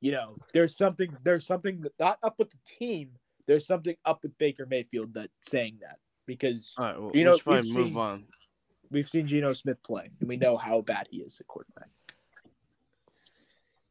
you 0.00 0.12
know, 0.12 0.36
there's 0.54 0.74
something 0.76 1.14
there's 1.22 1.46
something 1.46 1.84
not 1.98 2.18
up 2.22 2.38
with 2.38 2.48
the 2.50 2.56
team. 2.78 3.10
There's 3.46 3.66
something 3.66 3.94
up 4.06 4.22
with 4.22 4.38
Baker 4.38 4.64
Mayfield 4.64 5.12
that 5.14 5.28
saying 5.42 5.80
that 5.82 5.98
because 6.26 6.72
All 6.78 6.84
right, 6.86 6.98
well, 6.98 7.10
You 7.12 7.18
you 7.18 7.24
know, 7.24 7.32
know, 7.32 7.38
probably 7.44 7.60
we've 7.68 7.76
move 7.76 7.88
seen- 7.88 7.96
on. 7.98 8.24
We've 8.90 9.08
seen 9.08 9.26
Geno 9.26 9.52
Smith 9.52 9.82
play 9.82 10.10
and 10.20 10.28
we 10.28 10.36
know 10.36 10.56
how 10.56 10.80
bad 10.80 11.08
he 11.10 11.18
is 11.18 11.38
at 11.40 11.46
quarterback. 11.46 11.88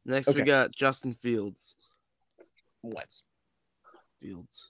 Next, 0.04 0.28
Okay. 0.28 0.40
we 0.40 0.44
got 0.46 0.74
Justin 0.74 1.12
Fields. 1.12 1.74
Wentz. 2.82 3.22
Fields. 4.20 4.68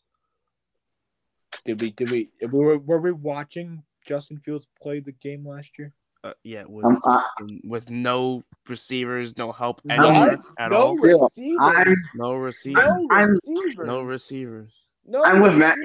Did 1.65 1.81
we? 1.81 1.91
Did 1.91 2.11
we? 2.11 2.31
Were, 2.51 2.79
were 2.79 3.01
we 3.01 3.13
watching 3.13 3.83
Justin 4.07 4.39
Fields 4.39 4.67
play 4.81 5.01
the 5.01 5.13
game 5.13 5.47
last 5.47 5.79
year? 5.79 5.93
Uh, 6.23 6.33
yeah, 6.43 6.65
with 6.67 6.85
Um, 6.85 7.01
I- 7.05 7.25
with 7.65 7.89
no 7.91 8.45
receivers, 8.69 9.37
no 9.39 9.53
help 9.53 9.81
I'm- 9.89 10.01
anywhere 10.05 10.39
at 10.59 10.71
no 10.71 10.77
all. 10.77 10.97
receivers. 10.99 11.99
No 12.15 12.35
receivers. 12.35 12.85
no 12.97 13.15
receivers. 13.15 13.87
No 13.87 14.03
receivers. 14.03 14.87
No 15.11 15.25
I'm 15.25 15.41
with 15.43 15.57
Matt. 15.57 15.77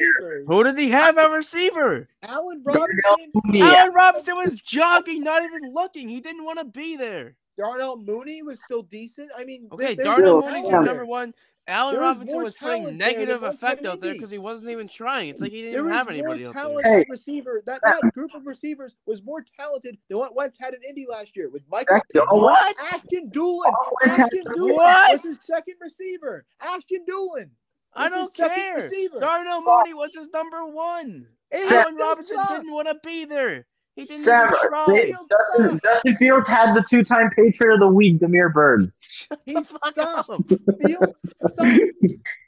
Who 0.47 0.63
did 0.63 0.77
he 0.77 0.89
have 0.91 1.17
a 1.17 1.29
receiver? 1.29 2.07
Allen 2.21 2.61
Robinson. 2.63 3.31
Allen 3.61 3.93
Robinson 3.93 4.35
was 4.35 4.55
jogging, 4.61 5.23
not 5.23 5.41
even 5.43 5.73
looking. 5.73 6.07
He 6.07 6.21
didn't 6.21 6.45
want 6.45 6.59
to 6.59 6.65
be 6.65 6.95
there. 6.95 7.35
Darnell 7.57 7.97
Mooney 7.97 8.43
was 8.43 8.61
still 8.63 8.83
decent. 8.83 9.29
I 9.37 9.43
mean, 9.45 9.67
Okay, 9.71 9.95
Darnell 9.95 10.41
more 10.41 10.41
Mooney's 10.41 10.53
talent 10.55 10.71
your 10.71 10.83
there. 10.83 10.93
number 10.93 11.05
one. 11.05 11.33
Allen 11.67 11.97
Robinson 11.97 12.37
was 12.43 12.53
putting 12.53 12.81
talent 12.83 12.99
there 12.99 13.07
than 13.09 13.17
negative 13.17 13.41
one 13.41 13.51
effect 13.51 13.85
out 13.87 13.99
there 13.99 14.13
because 14.13 14.29
he 14.29 14.37
wasn't 14.37 14.69
even 14.69 14.87
trying. 14.87 15.29
It's 15.29 15.41
like 15.41 15.51
he 15.51 15.63
didn't 15.63 15.71
There 15.71 15.81
even 15.81 15.89
was 15.91 15.97
have 15.97 16.05
more 16.05 16.13
anybody 16.13 16.45
out 16.45 16.53
talent. 16.53 16.83
there. 16.83 16.99
Hey. 16.99 17.05
receiver. 17.09 17.63
That 17.65 17.81
that 17.83 18.13
group 18.13 18.35
of 18.35 18.45
receivers 18.45 18.95
was 19.07 19.23
more 19.23 19.43
talented 19.57 19.97
than 20.07 20.19
what 20.19 20.35
Wentz 20.35 20.59
had 20.59 20.75
in 20.75 20.83
Indy 20.87 21.07
last 21.09 21.35
year 21.35 21.49
with 21.49 21.63
Michael 21.71 21.95
That's 21.95 22.05
the 22.13 22.19
Pittman, 22.19 22.27
only- 22.37 22.43
What? 22.43 22.75
Ashton 22.93 23.31
Dulin. 23.31 23.73
Oh, 23.73 23.91
Ashton 24.05 24.43
Dulin 24.45 24.75
What? 24.75 25.13
was 25.13 25.23
his 25.23 25.39
second 25.41 25.75
receiver. 25.81 26.45
Ashton 26.61 27.03
Dulin. 27.09 27.49
I 27.95 28.09
don't 28.09 28.33
care. 28.35 28.89
Darnell 29.19 29.61
Mooney 29.61 29.93
was 29.93 30.13
his 30.13 30.29
number 30.29 30.65
one. 30.67 31.27
And 31.51 31.71
Allen 31.71 31.95
Robinson 31.95 32.35
sucked. 32.35 32.49
didn't 32.49 32.73
want 32.73 32.87
to 32.89 32.99
be 33.03 33.25
there. 33.25 33.65
He 33.95 34.03
didn't 34.03 34.25
Sam, 34.25 34.47
even 34.49 34.93
they- 34.95 35.11
try. 35.11 35.25
Justin, 35.29 35.79
Justin 35.81 36.17
Fields 36.17 36.47
had 36.49 36.73
the 36.73 36.83
two-time 36.89 37.29
Patriot 37.33 37.75
of 37.75 37.79
the 37.79 37.87
Week, 37.87 38.19
Damiere 38.19 38.49
Byrd. 38.49 38.91
Shut 38.99 39.39
He 39.45 39.53
the 39.53 39.63
fuck 39.63 39.93
sucked. 39.93 40.29
up. 40.29 40.41
Fields 40.85 41.21
sucked. 41.35 41.79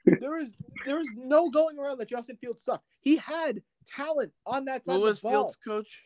There 0.22 0.40
is 0.40 0.56
there 0.86 1.00
is 1.02 1.12
no 1.18 1.50
going 1.50 1.78
around 1.78 1.98
that 1.98 2.08
Justin 2.08 2.38
Fields 2.38 2.64
sucked. 2.64 2.86
He 3.02 3.18
had 3.18 3.62
talent 3.86 4.32
on 4.46 4.64
that 4.66 4.86
side 4.86 4.94
Who 4.94 4.98
of 5.00 5.04
was 5.04 5.20
the 5.20 5.28
ball. 5.30 5.44
Fields' 5.44 5.58
coach? 5.58 6.04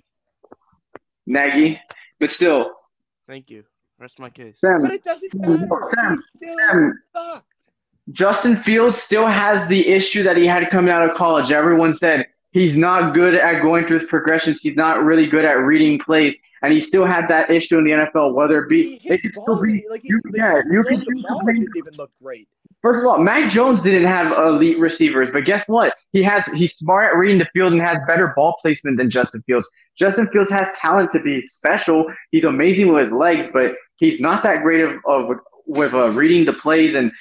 Nagy, 1.27 1.79
but 2.19 2.31
still, 2.31 2.73
Thank 3.27 3.49
you. 3.51 3.63
Rest 3.99 4.19
my 4.19 4.29
case. 4.31 4.59
Sam, 4.59 4.81
But 4.81 4.91
it 4.91 5.03
doesn't 5.03 5.35
matter. 5.35 5.67
Sam, 5.95 6.23
he 6.39 6.47
still 6.47 6.57
Sam. 6.57 6.93
sucked. 7.13 7.71
Justin 8.11 8.55
Fields 8.55 8.97
still 9.01 9.27
has 9.27 9.67
the 9.67 9.87
issue 9.87 10.23
that 10.23 10.37
he 10.37 10.45
had 10.45 10.69
coming 10.69 10.91
out 10.91 11.07
of 11.09 11.15
college. 11.15 11.51
Everyone 11.51 11.93
said 11.93 12.25
he's 12.51 12.77
not 12.77 13.13
good 13.13 13.35
at 13.35 13.61
going 13.61 13.85
through 13.87 13.99
his 13.99 14.07
progressions. 14.07 14.61
He's 14.61 14.75
not 14.75 15.03
really 15.03 15.27
good 15.27 15.45
at 15.45 15.53
reading 15.59 15.99
plays, 15.99 16.35
and 16.61 16.73
he 16.73 16.79
still 16.81 17.05
had 17.05 17.27
that 17.29 17.49
issue 17.49 17.77
in 17.77 17.83
the 17.85 17.91
NFL. 17.91 18.33
Whether 18.33 18.63
it 18.63 18.69
be, 18.69 18.99
it 19.03 19.21
could 19.21 19.33
still 19.33 19.61
be. 19.61 19.85
like 19.89 20.01
he, 20.01 20.09
you- 20.09 20.21
yeah, 20.33 20.61
you 20.69 20.83
can 20.83 20.83
throwing 20.83 20.99
the 20.99 21.05
see 21.05 21.25
ball 21.29 21.41
the- 21.45 21.53
didn't 21.53 21.69
even 21.77 21.93
look 21.95 22.11
great. 22.21 22.47
First 22.81 23.01
of 23.01 23.05
all, 23.05 23.19
Mac 23.19 23.51
Jones 23.51 23.83
didn't 23.83 24.07
have 24.07 24.31
elite 24.35 24.79
receivers, 24.79 25.29
but 25.31 25.45
guess 25.45 25.67
what? 25.67 25.93
He 26.13 26.23
has. 26.23 26.47
He's 26.47 26.75
smart 26.75 27.13
at 27.13 27.17
reading 27.17 27.37
the 27.37 27.45
field 27.53 27.73
and 27.73 27.81
has 27.81 27.99
better 28.07 28.33
ball 28.35 28.57
placement 28.59 28.97
than 28.97 29.11
Justin 29.11 29.43
Fields. 29.43 29.69
Justin 29.95 30.27
Fields 30.29 30.49
has 30.51 30.73
talent 30.79 31.11
to 31.11 31.19
be 31.21 31.45
special. 31.47 32.07
He's 32.31 32.43
amazing 32.43 32.91
with 32.91 33.03
his 33.03 33.11
legs, 33.11 33.49
but 33.53 33.75
he's 33.97 34.19
not 34.19 34.41
that 34.43 34.63
great 34.63 34.81
of, 34.81 34.93
of 35.07 35.29
with 35.67 35.93
uh, 35.93 36.09
reading 36.09 36.43
the 36.43 36.53
plays 36.53 36.95
and 36.95 37.11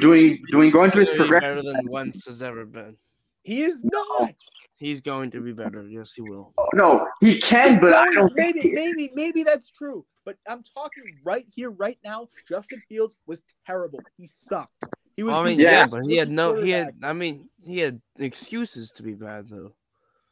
doing 0.00 0.42
doing 0.50 0.70
going 0.70 0.90
through 0.90 1.02
his 1.06 1.10
Way 1.10 1.16
progression. 1.16 1.48
better 1.56 1.62
than 1.62 1.86
Wentz 1.88 2.26
has 2.26 2.42
ever 2.42 2.64
been. 2.64 2.96
He 3.42 3.62
is 3.62 3.82
not. 3.84 4.34
He's 4.76 5.00
going 5.00 5.30
to 5.32 5.40
be 5.40 5.52
better. 5.52 5.86
Yes, 5.88 6.14
he 6.14 6.22
will. 6.22 6.54
Oh, 6.56 6.66
no, 6.74 7.06
he 7.20 7.40
can, 7.40 7.80
but 7.80 7.92
I 7.92 8.04
Going- 8.06 8.14
don't 8.16 8.32
maybe, 8.34 8.60
think. 8.62 8.74
maybe, 8.74 9.10
maybe 9.14 9.42
that's 9.42 9.70
true. 9.70 10.06
But 10.24 10.36
I'm 10.48 10.62
talking 10.62 11.04
right 11.24 11.46
here, 11.54 11.70
right 11.70 11.98
now. 12.04 12.28
Justin 12.48 12.80
Fields 12.88 13.16
was 13.26 13.42
terrible. 13.66 14.00
He 14.16 14.26
sucked. 14.26 14.84
He 15.16 15.22
was. 15.22 15.34
I 15.34 15.42
mean, 15.44 15.58
yeah, 15.60 15.86
but 15.90 16.04
he 16.04 16.16
had 16.16 16.30
no. 16.30 16.54
He 16.62 16.70
had. 16.70 16.94
I 17.02 17.12
mean, 17.12 17.48
he 17.62 17.78
had 17.78 18.00
excuses 18.18 18.90
to 18.92 19.02
be 19.02 19.14
bad 19.14 19.48
though. 19.48 19.72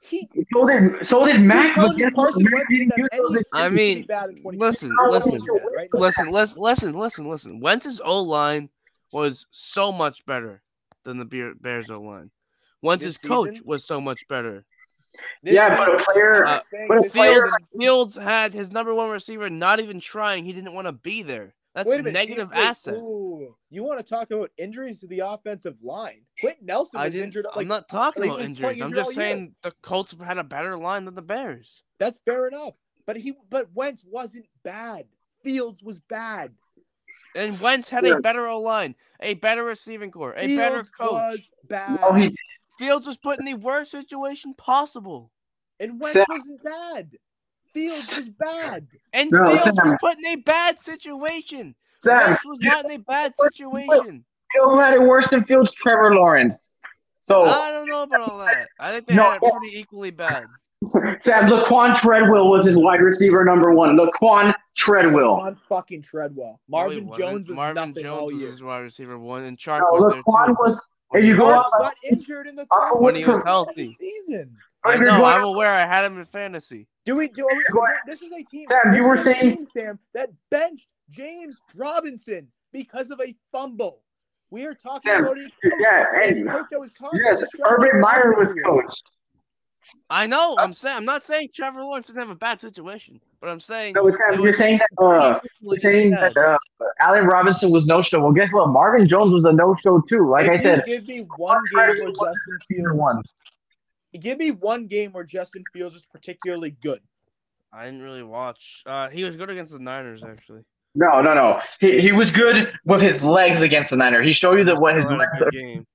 He. 0.00 0.28
So 0.52 0.66
did 0.66 1.06
so 1.06 1.26
did 1.26 1.40
Mac. 1.40 1.74
But 1.74 1.80
telling 1.82 1.96
me 1.96 2.02
guess 2.04 2.14
what? 2.14 2.24
Carson 2.32 2.46
Mac 2.50 2.68
didn't 2.68 2.88
didn't 2.90 2.98
use 2.98 3.08
have 3.12 3.20
those 3.20 3.30
any 3.30 3.40
excuses. 3.40 3.52
I 3.54 3.66
excuse 3.66 3.70
to 3.70 3.76
be 3.76 3.94
mean, 3.96 4.06
bad 4.06 4.30
in 4.30 4.58
listen, 4.58 4.96
listen, 5.10 5.34
is 5.36 5.44
that, 5.44 5.70
right 5.76 5.88
now? 5.92 6.00
Listen, 6.00 6.30
listen, 6.30 6.60
listen, 6.62 6.94
listen, 6.98 7.28
listen. 7.28 7.60
Wentz's 7.60 8.00
O 8.04 8.22
line 8.22 8.68
was 9.12 9.46
so 9.50 9.90
much 9.92 10.24
better 10.26 10.62
than 11.04 11.18
the 11.18 11.24
Bear- 11.24 11.54
Bears 11.54 11.90
O 11.90 12.00
line. 12.00 12.30
Wentz's 12.82 13.16
This 13.18 13.28
coach 13.28 13.50
season? 13.50 13.66
was 13.66 13.84
so 13.84 14.00
much 14.00 14.20
better. 14.28 14.64
This 15.42 15.54
Yeah, 15.54 15.76
but 15.76 16.00
a 16.00 16.04
player- 16.04 16.44
uh, 16.46 16.60
but 16.86 16.98
a 16.98 17.00
this 17.02 17.12
player- 17.12 17.46
season- 17.46 17.66
Fields 17.78 18.16
had 18.16 18.54
his 18.54 18.70
number 18.70 18.94
one 18.94 19.10
receiver 19.10 19.50
not 19.50 19.80
even 19.80 19.98
trying. 20.00 20.44
He 20.44 20.52
didn't 20.52 20.74
want 20.74 20.86
to 20.86 20.92
be 20.92 21.22
there. 21.22 21.54
That's 21.74 21.88
Wait 21.88 22.04
a 22.04 22.08
a 22.08 22.12
negative 22.12 22.48
you- 22.52 22.56
wait, 22.58 22.64
asset. 22.66 22.94
ooh, 22.94 23.56
you 23.70 23.82
want 23.84 23.98
to 23.98 24.04
talk 24.04 24.30
about 24.30 24.50
injuries 24.56 25.00
to 25.00 25.06
the 25.06 25.20
offensive 25.20 25.76
line? 25.82 26.22
Quenton 26.40 26.66
Nelson 26.66 27.00
was 27.00 27.14
injured. 27.14 27.46
Like, 27.46 27.56
I'm 27.58 27.68
not 27.68 27.88
talking 27.88 28.22
like, 28.22 28.30
about 28.32 28.40
injuries. 28.42 28.64
playing 28.78 28.82
I'm 28.82 28.90
just 28.92 29.06
all 29.06 29.12
year. 29.12 29.14
saying 29.34 29.54
the 29.62 29.70
Colts 29.82 30.14
had 30.24 30.38
a 30.38 30.44
better 30.44 30.76
line 30.76 31.04
than 31.04 31.14
the 31.14 31.22
Bears. 31.22 31.84
That's 31.98 32.18
fair 32.20 32.48
enough. 32.48 32.76
But 33.06 33.16
he, 33.16 33.34
but 33.48 33.68
Wentz 33.74 34.04
wasn't 34.04 34.46
bad. 34.64 35.06
Fields 35.44 35.82
was 35.82 36.00
bad. 36.00 36.52
And 37.34 37.60
Wentz 37.60 37.88
had 37.90 38.04
Yeah. 38.04 38.14
a 38.14 38.20
better 38.20 38.46
O 38.48 38.60
line, 38.60 38.94
a 39.20 39.34
better 39.34 39.64
receiving 39.64 40.10
corps, 40.10 40.34
a 40.36 40.56
better 40.56 40.76
Fields 40.76 40.90
coach. 40.90 41.10
was 41.12 41.50
bad. 41.68 41.98
Oh, 42.02 42.10
no, 42.10 42.14
he's 42.14 42.34
Fields 42.78 43.06
was 43.06 43.18
put 43.18 43.38
in 43.38 43.44
the 43.44 43.54
worst 43.54 43.90
situation 43.90 44.54
possible. 44.54 45.30
and 45.80 46.00
Wentz 46.00 46.14
Sam- 46.14 46.24
wasn't 46.28 46.62
bad. 46.64 47.10
Fields 47.72 48.16
was 48.16 48.28
bad. 48.30 48.88
And 49.12 49.30
No, 49.30 49.46
Fields 49.46 49.78
was 49.84 49.94
put 50.00 50.16
in 50.18 50.26
a 50.26 50.36
bad 50.36 50.80
situation. 50.82 51.74
Sam. 52.00 52.18
Wentz 52.24 52.44
was 52.46 52.58
not 52.60 52.84
in 52.86 52.90
a 52.92 52.98
bad 52.98 53.32
situation. 53.40 54.24
Fields 54.52 54.76
had 54.80 54.94
it 54.94 55.02
worse 55.02 55.28
than 55.30 55.44
Fields. 55.44 55.72
Trevor 55.72 56.14
Lawrence. 56.14 56.72
So 57.20 57.42
I 57.44 57.70
don't 57.70 57.88
know 57.88 58.02
about 58.02 58.28
all 58.30 58.38
that. 58.38 58.68
I 58.80 58.90
think 58.92 59.06
they 59.06 59.14
No. 59.16 59.30
had 59.30 59.42
it 59.42 59.52
pretty 59.52 59.78
equally 59.78 60.10
bad. 60.10 60.46
Sam 61.20 61.44
Laquon 61.50 61.94
Treadwell 61.96 62.48
was 62.48 62.64
his 62.66 62.76
wide 62.76 63.00
receiver 63.02 63.44
number 63.44 63.72
one. 63.72 63.96
Laquon 63.98 64.54
Treadwell. 64.78 65.40
On 65.40 65.54
fucking 65.54 66.02
Treadwell. 66.02 66.60
Marvin 66.68 67.06
wasn't. 67.06 67.28
Jones 67.28 67.48
was 67.48 67.56
Marvin 67.56 67.74
nothing 67.74 68.02
Jones 68.04 68.20
all 68.20 68.32
year. 68.32 68.48
his 68.50 68.62
wide 68.62 68.78
receiver 68.80 69.18
one, 69.18 69.42
and 69.44 69.58
Chark 69.58 69.80
No, 69.80 69.98
was 69.98 70.12
there 70.12 70.22
too. 70.22 70.56
was. 70.58 70.86
If 71.14 71.24
you 71.26 71.36
go 71.36 71.46
Marvin 71.46 71.64
up, 71.74 71.80
got 71.80 71.94
injured 72.10 72.46
in 72.46 72.54
the 72.54 72.66
Uh, 72.70 72.90
third 72.92 73.00
when 73.00 73.14
he 73.14 73.24
was 73.24 73.40
healthy. 73.44 73.94
season. 73.94 74.56
I 74.84 74.96
know. 74.96 75.04
going 75.18 75.22
I'm 75.24 75.44
aware. 75.44 75.68
I 75.72 75.84
had 75.86 76.04
him 76.04 76.18
in 76.18 76.24
fantasy. 76.24 76.86
Do 77.04 77.16
we 77.16 77.28
do? 77.28 77.46
Are 77.48 77.56
we, 77.56 77.64
Go 77.72 77.84
this 78.06 78.22
is 78.22 78.30
a 78.32 78.42
team. 78.44 78.66
Sam, 78.68 78.94
you 78.94 79.04
were 79.04 79.16
saying- 79.18 79.56
team, 79.56 79.66
Sam, 79.66 79.98
that 80.14 80.30
benched 80.50 80.86
James 81.10 81.60
Robinson 81.74 82.48
because 82.72 83.10
of 83.10 83.20
a 83.20 83.34
fumble. 83.50 84.02
We 84.50 84.64
are 84.66 84.74
talking 84.74 85.10
Sam, 85.10 85.24
about 85.24 85.36
his 85.38 85.46
coach. 85.62 85.72
yeah, 85.80 86.20
His 86.26 86.36
and- 86.38 86.48
coach 86.48 86.66
that 86.70 86.78
was 86.80 86.92
constantly 86.92 87.28
yes, 87.40 87.48
struggling 87.48 87.88
Urban 87.90 88.00
Meyer 88.00 88.34
was 88.36 88.50
every 88.50 88.62
year. 88.62 88.82
coach. 88.82 89.02
I 90.10 90.26
know. 90.26 90.54
I'm 90.58 90.72
saying. 90.74 90.96
I'm 90.96 91.04
not 91.04 91.22
saying 91.22 91.50
Trevor 91.54 91.80
Lawrence 91.82 92.06
didn't 92.08 92.20
have 92.20 92.30
a 92.30 92.34
bad 92.34 92.60
situation, 92.60 93.20
but 93.40 93.48
I'm 93.48 93.60
saying. 93.60 93.94
So 93.94 94.10
Sam, 94.10 94.34
it 94.34 94.36
you're 94.40 94.46
was 94.50 94.56
saying 94.58 94.78
that 94.78 95.02
uh, 95.04 95.40
you're 95.60 95.78
saying 95.78 96.10
that 96.12 96.36
uh, 96.36 96.56
Allen 97.00 97.26
Robinson 97.26 97.70
was 97.70 97.86
no 97.86 98.02
show. 98.02 98.20
Well, 98.20 98.32
guess 98.32 98.52
what? 98.52 98.68
Marvin 98.68 99.06
Jones 99.08 99.32
was 99.32 99.44
a 99.44 99.52
no 99.52 99.74
show 99.76 100.00
too. 100.00 100.28
Like 100.28 100.46
If 100.46 100.60
I 100.60 100.62
said, 100.62 100.84
give 100.86 101.06
me 101.08 101.26
one 101.36 101.58
game 101.74 101.86
where 101.86 101.96
Justin 102.12 102.58
either 102.70 102.90
Fields, 102.90 102.98
one. 102.98 103.22
give 104.20 104.38
me 104.38 104.50
one 104.50 104.86
game 104.86 105.12
where 105.12 105.24
Justin 105.24 105.62
Fields 105.72 105.96
is 105.96 106.04
particularly 106.12 106.70
good. 106.70 107.00
I 107.72 107.84
didn't 107.84 108.02
really 108.02 108.22
watch. 108.22 108.82
Uh, 108.86 109.08
he 109.10 109.24
was 109.24 109.36
good 109.36 109.50
against 109.50 109.72
the 109.72 109.78
Niners 109.78 110.22
actually. 110.24 110.62
No, 110.94 111.20
no, 111.20 111.34
no. 111.34 111.60
He 111.80 112.00
he 112.00 112.12
was 112.12 112.30
good 112.30 112.72
with 112.84 113.00
his 113.02 113.22
legs 113.22 113.60
against 113.62 113.90
the 113.90 113.96
Niner. 113.96 114.22
He 114.22 114.32
showed 114.32 114.58
you 114.58 114.64
that 114.64 114.80
what 114.80 114.96
his 114.96 115.06
Still 115.06 115.18
had 115.20 115.28
a 115.28 115.30
legs 115.30 115.42
are. 115.42 115.50
game. 115.50 115.86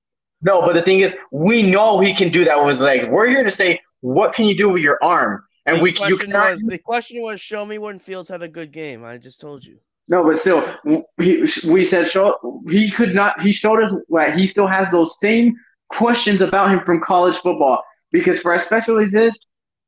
No, 0.44 0.60
but 0.60 0.74
the 0.74 0.82
thing 0.82 1.00
is, 1.00 1.16
we 1.32 1.62
know 1.62 2.00
he 2.00 2.14
can 2.14 2.30
do 2.30 2.44
that 2.44 2.58
with 2.58 2.68
his 2.68 2.80
legs. 2.80 3.08
We're 3.08 3.28
here 3.28 3.42
to 3.42 3.50
say, 3.50 3.80
what 4.00 4.34
can 4.34 4.44
you 4.44 4.56
do 4.56 4.68
with 4.68 4.82
your 4.82 5.02
arm? 5.02 5.42
And 5.66 5.78
the 5.78 5.82
we 5.82 5.96
you 6.06 6.18
cannot. 6.18 6.52
was 6.52 6.62
the 6.64 6.78
question 6.78 7.22
was 7.22 7.40
show 7.40 7.64
me 7.64 7.78
when 7.78 7.98
Fields 7.98 8.28
had 8.28 8.42
a 8.42 8.48
good 8.48 8.70
game. 8.70 9.02
I 9.02 9.16
just 9.16 9.40
told 9.40 9.64
you. 9.64 9.78
No, 10.06 10.22
but 10.22 10.38
still, 10.38 10.62
he, 11.18 11.46
we 11.66 11.86
said 11.86 12.06
show 12.06 12.62
he 12.68 12.90
could 12.90 13.14
not. 13.14 13.40
He 13.40 13.52
showed 13.52 13.82
us 13.82 13.92
that 14.10 14.36
he 14.38 14.46
still 14.46 14.66
has 14.66 14.90
those 14.90 15.18
same 15.18 15.56
questions 15.88 16.42
about 16.42 16.70
him 16.70 16.80
from 16.84 17.00
college 17.00 17.36
football. 17.36 17.82
Because 18.12 18.38
for 18.40 18.52
as 18.52 18.64
special 18.64 19.00
as 19.00 19.12
this, 19.12 19.38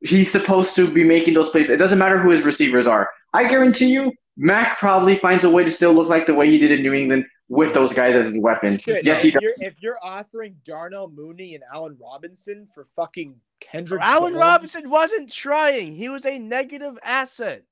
he's 0.01 0.33
supposed 0.33 0.75
to 0.77 0.91
be 0.91 1.05
making 1.05 1.35
those 1.35 1.51
plays. 1.51 1.69
It 1.69 1.77
doesn't 1.77 1.99
matter 1.99 2.19
who 2.19 2.31
his 2.31 2.43
receivers 2.43 2.87
are. 2.87 3.11
I 3.35 3.47
guarantee 3.47 3.93
you, 3.93 4.11
Mac 4.39 4.79
probably 4.79 5.17
finds 5.17 5.45
a 5.45 5.51
way 5.51 5.65
to 5.65 5.71
still 5.71 5.93
look 5.93 6.09
like 6.09 6.27
the 6.27 6.35
way 6.35 6.51
he 6.51 6.59
did 6.59 6.73
in 6.73 6.81
New 6.81 6.95
England 6.95 7.27
with 7.49 7.75
those 7.75 7.93
guys 7.93 8.17
as 8.17 8.27
his 8.27 8.43
weapon. 8.43 8.79
Shit, 8.79 9.05
yes, 9.05 9.23
he 9.23 9.29
if 9.29 9.37
you're 9.41 9.55
if 9.59 9.83
you're 9.83 9.99
offering 10.03 10.57
Darnell 10.65 11.09
Mooney 11.09 11.55
and 11.55 11.63
Allen 11.73 11.97
Robinson 12.01 12.67
for 12.75 12.85
fucking 12.97 13.37
Kendrick, 13.61 14.01
Allen 14.03 14.33
Bourne- 14.33 14.43
Robinson 14.43 14.91
wasn't 14.91 15.33
trying. 15.33 15.95
He 15.95 16.09
was 16.09 16.27
a 16.27 16.39
negative 16.39 16.99
asset. 17.03 17.63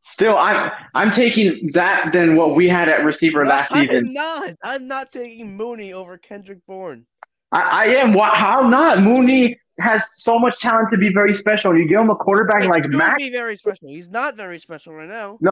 Still, 0.00 0.36
I'm 0.36 0.70
I'm 0.94 1.10
taking 1.10 1.70
that 1.74 2.12
than 2.12 2.36
what 2.36 2.54
we 2.54 2.68
had 2.68 2.88
at 2.88 3.04
receiver 3.04 3.44
last 3.44 3.72
season. 3.72 4.06
I'm 4.08 4.12
not. 4.12 4.50
I'm 4.62 4.86
not 4.86 5.10
taking 5.12 5.56
Mooney 5.56 5.92
over 5.92 6.18
Kendrick 6.18 6.58
Bourne. 6.66 7.04
I, 7.50 7.60
I 7.60 7.84
am. 7.96 8.12
Why, 8.14 8.28
how 8.28 8.68
not? 8.68 9.02
Mooney 9.02 9.58
has 9.80 10.04
so 10.18 10.38
much 10.38 10.60
talent 10.60 10.90
to 10.92 10.98
be 10.98 11.12
very 11.12 11.34
special. 11.34 11.76
You 11.76 11.88
give 11.88 11.98
him 12.00 12.10
a 12.10 12.14
quarterback 12.14 12.62
He 12.62 12.68
like 12.68 12.82
could 12.82 12.94
Mac. 12.94 13.18
be 13.18 13.30
very 13.30 13.56
special. 13.56 13.88
He's 13.88 14.08
not 14.08 14.36
very 14.36 14.60
special 14.60 14.94
right 14.94 15.08
now. 15.08 15.38
No, 15.40 15.50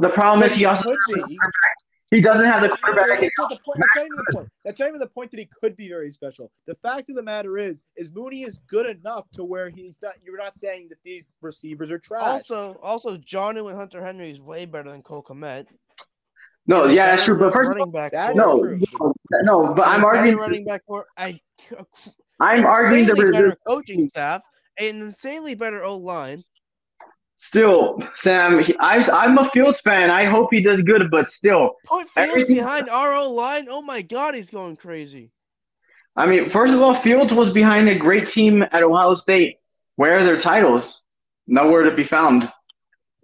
The 0.00 0.08
problem 0.08 0.42
is 0.42 0.54
he 0.54 0.64
But 0.64 0.70
also 0.78 0.96
could 1.06 1.24
be. 1.28 1.36
He 2.10 2.22
doesn't 2.22 2.46
have 2.46 2.62
the 2.62 2.68
That's 2.68 2.80
quarterback. 2.80 3.20
not 3.38 3.50
the 3.50 3.58
point. 3.64 3.78
That's 3.78 3.96
not 3.96 4.06
even 4.06 4.16
the 4.16 4.32
point. 4.32 4.48
That's 4.64 4.78
not 4.78 4.88
even 4.88 5.00
the 5.00 5.06
point 5.08 5.30
that 5.32 5.40
he 5.40 5.48
could 5.60 5.76
be 5.76 5.88
very 5.88 6.10
special. 6.10 6.50
The 6.66 6.74
fact 6.76 7.10
of 7.10 7.16
the 7.16 7.22
matter 7.22 7.58
is, 7.58 7.82
is 7.96 8.10
Mooney 8.12 8.44
is 8.44 8.60
good 8.66 8.86
enough 8.86 9.26
to 9.34 9.44
where 9.44 9.68
he's 9.68 9.98
not. 10.02 10.14
You're 10.24 10.38
not 10.38 10.56
saying 10.56 10.88
that 10.88 10.98
these 11.04 11.28
receivers 11.42 11.90
are 11.90 11.98
trash. 11.98 12.22
Also, 12.22 12.78
also, 12.82 13.18
Johnny 13.18 13.60
and 13.60 13.76
Hunter 13.76 14.02
Henry 14.02 14.30
is 14.30 14.40
way 14.40 14.64
better 14.64 14.90
than 14.90 15.02
Cole 15.02 15.22
Kmet. 15.22 15.66
No, 16.66 16.86
yeah, 16.86 17.14
that's 17.14 17.24
true. 17.26 17.38
But 17.38 17.52
first 17.52 17.68
running 17.68 17.90
back, 17.90 18.12
that 18.12 18.30
is 18.30 18.36
no, 18.36 18.58
true. 18.58 18.80
no, 19.42 19.74
but 19.74 19.86
I'm 19.86 20.04
arguing. 20.04 20.36
running 20.36 20.64
back 20.64 20.82
for 20.86 21.06
I. 21.16 21.38
I'm 22.40 22.64
arguing 22.64 23.04
the 23.04 23.10
insanely 23.12 23.32
better 23.32 23.56
coaching 23.66 24.08
staff, 24.08 24.42
an 24.78 25.00
insanely 25.02 25.54
better 25.54 25.82
O 25.84 25.96
line. 25.96 26.42
Still, 27.40 28.02
Sam, 28.16 28.62
he- 28.64 28.76
I, 28.80 28.96
I'm 28.96 29.38
a 29.38 29.48
Fields 29.50 29.80
fan. 29.80 30.10
I 30.10 30.24
hope 30.24 30.48
he 30.50 30.60
does 30.60 30.82
good, 30.82 31.08
but 31.10 31.30
still, 31.30 31.76
Put 31.86 32.08
Fields 32.08 32.48
behind 32.48 32.90
our 32.90 33.14
O 33.14 33.32
line. 33.32 33.68
Oh 33.70 33.80
my 33.80 34.02
God, 34.02 34.34
he's 34.34 34.50
going 34.50 34.76
crazy. 34.76 35.30
I 36.16 36.26
mean, 36.26 36.50
first 36.50 36.74
of 36.74 36.82
all, 36.82 36.94
Fields 36.94 37.32
was 37.32 37.52
behind 37.52 37.88
a 37.88 37.96
great 37.96 38.28
team 38.28 38.62
at 38.62 38.82
Ohio 38.82 39.14
State. 39.14 39.58
Where 39.94 40.18
are 40.18 40.24
their 40.24 40.36
titles? 40.38 41.04
Nowhere 41.46 41.84
to 41.84 41.94
be 41.94 42.02
found. 42.02 42.42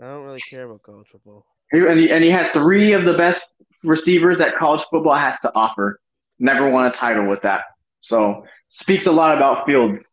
I 0.00 0.06
don't 0.06 0.22
really 0.24 0.40
care 0.40 0.64
about 0.64 0.82
college 0.82 1.08
football. 1.08 1.44
And 1.72 1.98
he, 1.98 2.08
and 2.10 2.22
he 2.22 2.30
had 2.30 2.52
three 2.52 2.92
of 2.92 3.04
the 3.04 3.14
best 3.14 3.42
receivers 3.82 4.38
that 4.38 4.54
college 4.54 4.82
football 4.92 5.16
has 5.16 5.40
to 5.40 5.52
offer. 5.56 6.00
Never 6.38 6.70
won 6.70 6.86
a 6.86 6.92
title 6.92 7.26
with 7.26 7.42
that. 7.42 7.62
So 8.00 8.44
speaks 8.68 9.06
a 9.06 9.12
lot 9.12 9.36
about 9.36 9.66
Fields. 9.66 10.12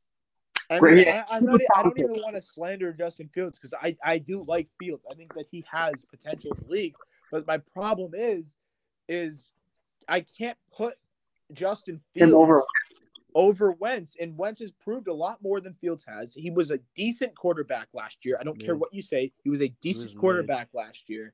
I, 0.71 0.79
mean, 0.79 1.07
I, 1.07 1.23
I'm 1.29 1.45
not, 1.45 1.59
I 1.75 1.83
don't 1.83 1.99
even 1.99 2.13
want 2.13 2.35
to 2.35 2.41
slander 2.41 2.93
Justin 2.93 3.29
Fields 3.33 3.59
because 3.59 3.73
I, 3.81 3.95
I 4.05 4.17
do 4.19 4.45
like 4.47 4.69
Fields. 4.79 5.03
I 5.11 5.15
think 5.15 5.33
that 5.33 5.45
he 5.51 5.65
has 5.69 6.05
potential 6.05 6.51
in 6.53 6.63
the 6.65 6.71
league. 6.71 6.95
But 7.31 7.45
my 7.45 7.57
problem 7.57 8.11
is, 8.13 8.57
is 9.09 9.51
I 10.07 10.21
can't 10.21 10.57
put 10.75 10.95
Justin 11.53 11.99
Fields 12.13 12.33
over. 12.33 12.63
over 13.35 13.71
Wentz, 13.73 14.15
and 14.19 14.37
Wentz 14.37 14.61
has 14.61 14.71
proved 14.71 15.07
a 15.07 15.13
lot 15.13 15.41
more 15.41 15.59
than 15.59 15.73
Fields 15.81 16.05
has. 16.07 16.33
He 16.33 16.51
was 16.51 16.71
a 16.71 16.79
decent 16.95 17.35
quarterback 17.35 17.87
last 17.93 18.25
year. 18.25 18.37
I 18.39 18.43
don't 18.43 18.59
care 18.59 18.75
what 18.75 18.93
you 18.93 19.01
say. 19.01 19.31
He 19.43 19.49
was 19.49 19.61
a 19.61 19.69
decent 19.81 20.05
was 20.05 20.13
mid. 20.13 20.21
quarterback 20.21 20.69
last 20.73 21.09
year. 21.09 21.33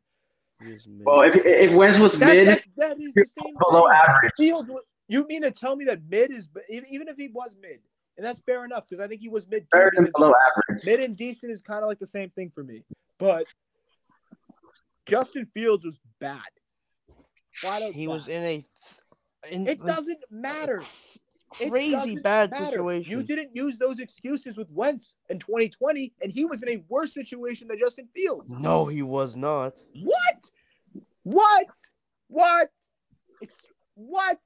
He 0.64 0.72
is 0.72 0.88
mid. 0.88 1.06
Well, 1.06 1.22
if 1.22 1.36
if 1.46 1.72
Wentz 1.74 2.00
was 2.00 2.14
That, 2.14 2.36
mid, 2.36 2.48
that, 2.48 2.64
that 2.78 3.00
is 3.00 3.14
the 3.14 3.26
same 3.26 3.56
below 3.60 3.88
thing. 3.88 4.00
average. 4.08 4.32
Fields, 4.38 4.72
you 5.08 5.26
mean 5.28 5.44
to 5.44 5.52
tell 5.52 5.76
me 5.76 5.86
that 5.86 6.02
mid 6.10 6.32
is 6.32 6.50
even 6.70 6.90
even 6.90 7.08
if 7.08 7.18
he 7.18 7.28
was 7.28 7.56
mid, 7.62 7.80
and 8.18 8.26
that's 8.26 8.40
fair 8.42 8.66
enough 8.66 8.86
because 8.88 9.04
I 9.04 9.08
think 9.08 9.22
he 9.22 9.30
was 9.30 9.48
mid. 9.48 9.64
too, 9.64 9.68
better 9.72 9.92
than 9.96 10.06
because 10.06 10.20
below 10.20 10.34
average. 10.70 10.86
Mid 10.86 11.00
and 11.02 11.16
decent 11.16 11.52
is 11.52 11.62
kind 11.62 11.84
of 11.84 11.88
like 11.88 12.00
the 12.00 12.08
same 12.08 12.30
thing 12.32 12.52
for 12.54 12.64
me, 12.64 12.84
but 13.18 13.46
Justin 15.06 15.46
Fields 15.54 15.86
was 15.86 16.00
bad. 16.20 16.42
Flat 17.62 17.82
out 17.82 17.94
he 17.94 18.08
was 18.08 18.28
in 18.28 18.44
a 18.44 18.64
in 19.52 19.68
It 19.68 19.80
like, 19.80 19.96
doesn't 19.96 20.20
matter. 20.30 20.82
Crazy 21.50 21.92
doesn't 21.92 22.24
bad 22.24 22.52
matter. 22.52 22.66
situation. 22.66 23.12
You 23.12 23.24
didn't 23.24 23.56
use 23.56 23.80
those 23.80 24.00
excuses 24.00 24.58
with 24.58 24.70
Wentz 24.70 25.16
in 25.30 25.40
2020, 25.40 26.14
and 26.22 26.32
he 26.32 26.46
was 26.46 26.62
in 26.62 26.70
a 26.70 26.84
worse 26.90 27.14
situation 27.14 27.70
than 27.70 27.80
Justin 27.80 28.10
Fields. 28.14 28.50
No, 28.50 28.86
he 28.86 29.02
was 29.02 29.36
not. 29.38 29.74
What? 30.04 30.52
What? 31.24 31.68
What? 32.28 32.72
What? 33.96 34.40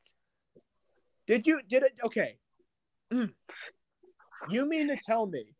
Did 1.25 1.47
you 1.47 1.61
did 1.67 1.83
it? 1.83 1.93
Okay. 2.03 2.37
You 4.49 4.65
mean 4.65 4.87
to 4.87 4.97
tell 4.97 5.25
me 5.25 5.53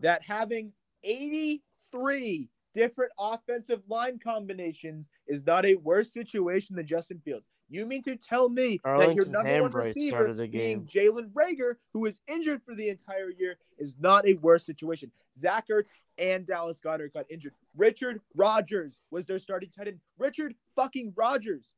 that 0.00 0.22
having 0.22 0.72
83 1.04 2.48
different 2.74 3.12
offensive 3.18 3.82
line 3.88 4.18
combinations 4.18 5.06
is 5.26 5.44
not 5.46 5.64
a 5.64 5.76
worse 5.76 6.12
situation 6.12 6.76
than 6.76 6.86
Justin 6.86 7.20
Fields? 7.24 7.46
You 7.68 7.84
mean 7.84 8.02
to 8.04 8.16
tell 8.16 8.48
me 8.48 8.80
that 8.84 9.14
your 9.14 9.26
Arlington 9.26 9.32
number 9.32 9.62
one 9.62 9.72
Hambright 9.72 9.84
receiver 9.86 10.16
started 10.16 10.36
the 10.36 10.46
being. 10.46 10.84
Jalen 10.86 11.32
Reagor, 11.32 11.74
who 11.92 12.00
was 12.00 12.20
injured 12.28 12.62
for 12.64 12.74
the 12.74 12.88
entire 12.88 13.30
year, 13.30 13.56
is 13.78 13.96
not 13.98 14.26
a 14.26 14.34
worse 14.34 14.64
situation? 14.64 15.10
Zach 15.36 15.66
Ertz 15.68 15.88
and 16.18 16.46
Dallas 16.46 16.80
Goedert 16.80 17.12
got 17.12 17.26
injured. 17.30 17.52
Richard 17.76 18.20
Rodgers 18.36 19.00
was 19.10 19.24
their 19.24 19.38
starting 19.38 19.70
tight 19.70 19.88
end. 19.88 20.00
Richard 20.18 20.54
fucking 20.76 21.12
Rodgers. 21.16 21.74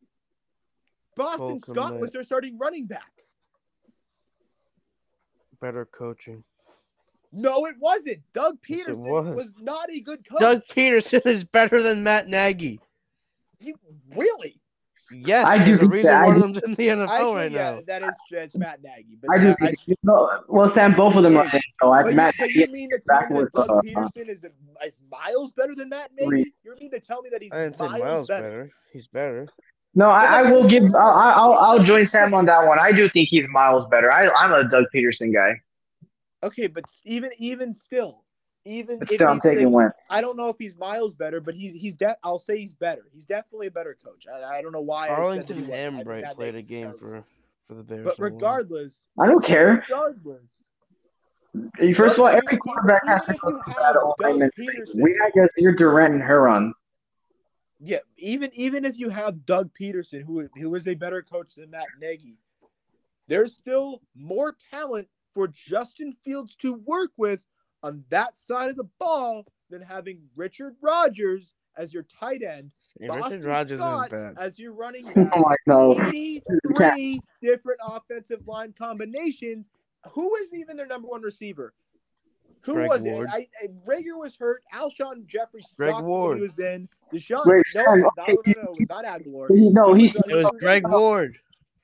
Boston 1.16 1.58
Scott 1.60 1.98
was 1.98 2.12
their 2.12 2.22
starting 2.22 2.58
running 2.58 2.86
back. 2.86 3.10
Better 5.60 5.86
coaching. 5.86 6.44
No, 7.32 7.66
it 7.66 7.74
wasn't. 7.78 8.20
Doug 8.32 8.56
Yes, 8.68 8.88
Pederson 8.88 9.08
was. 9.08 9.36
was. 9.36 9.54
not 9.60 9.90
a 9.90 10.00
good 10.00 10.26
coach. 10.28 10.40
Doug 10.40 10.62
Pederson 10.66 11.20
is 11.26 11.44
better 11.44 11.82
than 11.82 12.02
Matt 12.02 12.26
Nagy. 12.28 12.80
He- 13.58 13.74
really? 14.14 14.60
Yes, 15.10 15.46
I 15.46 15.58
do 15.58 15.64
there's 15.64 15.76
a 15.76 15.80
think 15.80 15.92
reason 15.92 16.10
that- 16.10 16.26
one 16.26 16.36
of 16.36 16.42
them's 16.42 16.58
in 16.58 16.74
the 16.74 16.88
NFL 16.88 17.08
Actually, 17.10 17.34
right 17.34 17.50
yeah, 17.50 17.70
now. 17.76 17.80
that 17.86 18.02
is 18.02 18.14
it's 18.30 18.56
Matt 18.56 18.82
Nagy. 18.82 19.16
But 19.20 19.30
I 19.34 19.38
do. 19.38 19.54
I, 19.62 19.66
think- 19.86 19.98
no, 20.04 20.42
well, 20.48 20.70
Sam, 20.70 20.94
both 20.94 21.16
of 21.16 21.22
them 21.22 21.36
are. 21.36 21.50
So 21.82 21.90
I, 21.92 22.02
but, 22.02 22.14
Matt, 22.14 22.34
you, 22.38 22.44
but 22.44 22.50
you 22.54 22.66
mean 22.68 22.90
to 22.90 23.00
tell 23.00 23.28
me 23.30 23.40
that 23.40 23.52
Doug 23.52 23.70
uh, 23.70 23.80
Pederson 23.82 24.28
is, 24.28 24.44
is 24.84 24.98
miles 25.10 25.52
better 25.52 25.74
than 25.74 25.88
Matt 25.88 26.10
Nagy? 26.18 26.52
You 26.62 26.76
mean 26.78 26.90
to 26.90 27.00
tell 27.00 27.22
me 27.22 27.30
that 27.30 27.42
he's 27.42 27.52
I 27.52 27.58
didn't 27.64 27.76
say 27.76 27.86
miles, 27.88 28.02
Miles 28.02 28.28
better? 28.28 28.42
better. 28.42 28.70
He's 28.92 29.06
better. 29.06 29.48
No, 29.94 30.08
I, 30.08 30.38
I 30.38 30.52
will 30.52 30.68
give. 30.68 30.84
I'll, 30.94 31.00
I'll 31.00 31.52
I'll 31.54 31.82
join 31.82 32.06
Sam 32.06 32.34
on 32.34 32.46
that 32.46 32.66
one. 32.66 32.78
I 32.78 32.92
do 32.92 33.08
think 33.08 33.28
he's 33.28 33.48
miles 33.48 33.86
better. 33.88 34.12
I 34.12 34.28
I'm 34.28 34.52
a 34.52 34.68
Doug 34.68 34.84
Pederson 34.94 35.32
guy. 35.32 35.60
Okay, 36.42 36.66
but 36.66 36.84
even 37.04 37.30
even 37.38 37.72
still, 37.72 38.24
even 38.64 38.98
But 39.00 39.10
if 39.10 39.16
still, 39.16 39.28
I'm 39.28 39.40
taking 39.40 39.72
Wentz. 39.72 39.96
I 40.10 40.20
don't 40.20 40.36
know 40.36 40.48
if 40.48 40.56
he's 40.58 40.76
miles 40.76 41.16
better, 41.16 41.40
but 41.40 41.54
he's 41.54 41.74
he's 41.74 41.94
de- 41.94 42.16
I'll 42.22 42.38
say 42.38 42.58
he's 42.58 42.74
better. 42.74 43.06
He's 43.12 43.26
definitely 43.26 43.66
a 43.68 43.70
better 43.72 43.96
coach. 44.04 44.26
I, 44.32 44.58
I 44.58 44.62
don't 44.62 44.72
know 44.72 44.80
why. 44.80 45.06
I 45.06 45.08
said 45.08 45.16
that 45.16 45.22
Arlington 45.22 45.56
he 45.56 45.62
wasn't. 45.62 45.74
I 45.74 45.90
think 45.90 46.06
Hambright 46.26 46.34
played 46.34 46.54
a 46.54 46.62
game 46.62 46.80
terrible. 46.82 46.98
for 46.98 47.24
for 47.66 47.74
the 47.74 47.82
Bears. 47.82 48.04
But 48.04 48.18
regardless, 48.18 49.08
I 49.18 49.26
don't 49.26 49.44
care. 49.44 49.84
regardless, 49.88 50.42
First 51.96 52.14
of 52.14 52.20
all, 52.20 52.28
every 52.28 52.56
quarterback 52.58 53.06
has 53.06 53.24
to 53.24 53.32
go 53.34 53.50
through 53.50 53.60
have 53.66 53.94
that 53.94 54.14
Doug. 54.18 54.40
Pederson- 54.56 55.02
We 55.02 55.14
got 55.18 55.32
Yazir 55.32 55.76
Durant 55.76 56.14
and 56.14 56.22
Huron. 56.22 56.72
Yeah, 57.80 57.98
even 58.16 58.50
even 58.54 58.84
if 58.84 58.98
you 58.98 59.08
have 59.08 59.46
Doug 59.46 59.70
Pederson, 59.78 60.22
who 60.24 60.48
who 60.56 60.74
is 60.74 60.88
a 60.88 60.94
better 60.94 61.22
coach 61.22 61.54
than 61.54 61.70
Matt 61.70 61.86
Nagy, 62.00 62.38
there's 63.28 63.54
still 63.56 64.02
more 64.16 64.56
talent 64.70 65.08
for 65.34 65.48
Justin 65.48 66.12
Fields 66.24 66.56
to 66.56 66.74
work 66.74 67.12
with 67.16 67.46
on 67.82 68.04
that 68.08 68.38
side 68.38 68.70
of 68.70 68.76
the 68.76 68.88
ball 68.98 69.46
than 69.70 69.80
having 69.80 70.22
Richard 70.34 70.74
Rodgers 70.80 71.54
as 71.78 71.94
your 71.94 72.02
tight 72.02 72.42
end, 72.42 72.72
yeah, 72.98 73.08
Boston 73.08 73.40
Richard 73.40 73.46
Rodgers 73.46 73.78
Scott 73.78 74.12
isn't 74.12 74.34
bad. 74.34 74.44
as 74.44 74.58
your 74.58 74.72
running 74.72 75.06
oh 75.08 75.14
back. 75.14 75.32
Oh 75.34 75.40
my 75.40 75.56
no. 75.66 75.92
83 76.08 77.20
different 77.40 77.80
offensive 77.86 78.46
line 78.46 78.74
combinations. 78.76 79.66
Who 80.12 80.34
is 80.36 80.52
even 80.54 80.76
their 80.76 80.86
number 80.86 81.08
one 81.08 81.22
receiver? 81.22 81.72
Who 82.62 82.74
Greg 82.74 82.88
was 82.90 83.02
Ward. 83.02 83.28
it? 83.28 83.48
I, 83.62 83.64
I, 83.64 83.66
Reagor 83.88 84.18
was 84.18 84.36
hurt. 84.36 84.62
Alshon 84.74 85.26
Jeffery 85.26 85.62
Greg 85.76 85.90
sucked 85.92 86.02
when 86.02 86.04
Ward. 86.06 86.36
he 86.38 86.42
was 86.42 86.58
in. 86.58 86.88
Deshaun, 87.12 87.46
Wait, 87.46 87.62
no, 87.74 87.82
Sam, 87.84 88.00
it 88.00 88.06
okay, 88.18 88.34
not, 88.36 88.46
no, 88.46 88.52
no, 88.52 88.52
no, 88.56 88.62
it 88.72 88.78
was 88.78 88.88
not 88.88 89.04
Aguilar. 89.04 89.48
He, 89.48 89.70
no, 89.70 89.94
he 89.94 90.02
was, 90.04 90.16
It 90.16 90.34
was 90.44 90.50
Greg 90.60 90.86
Ward. 90.88 91.38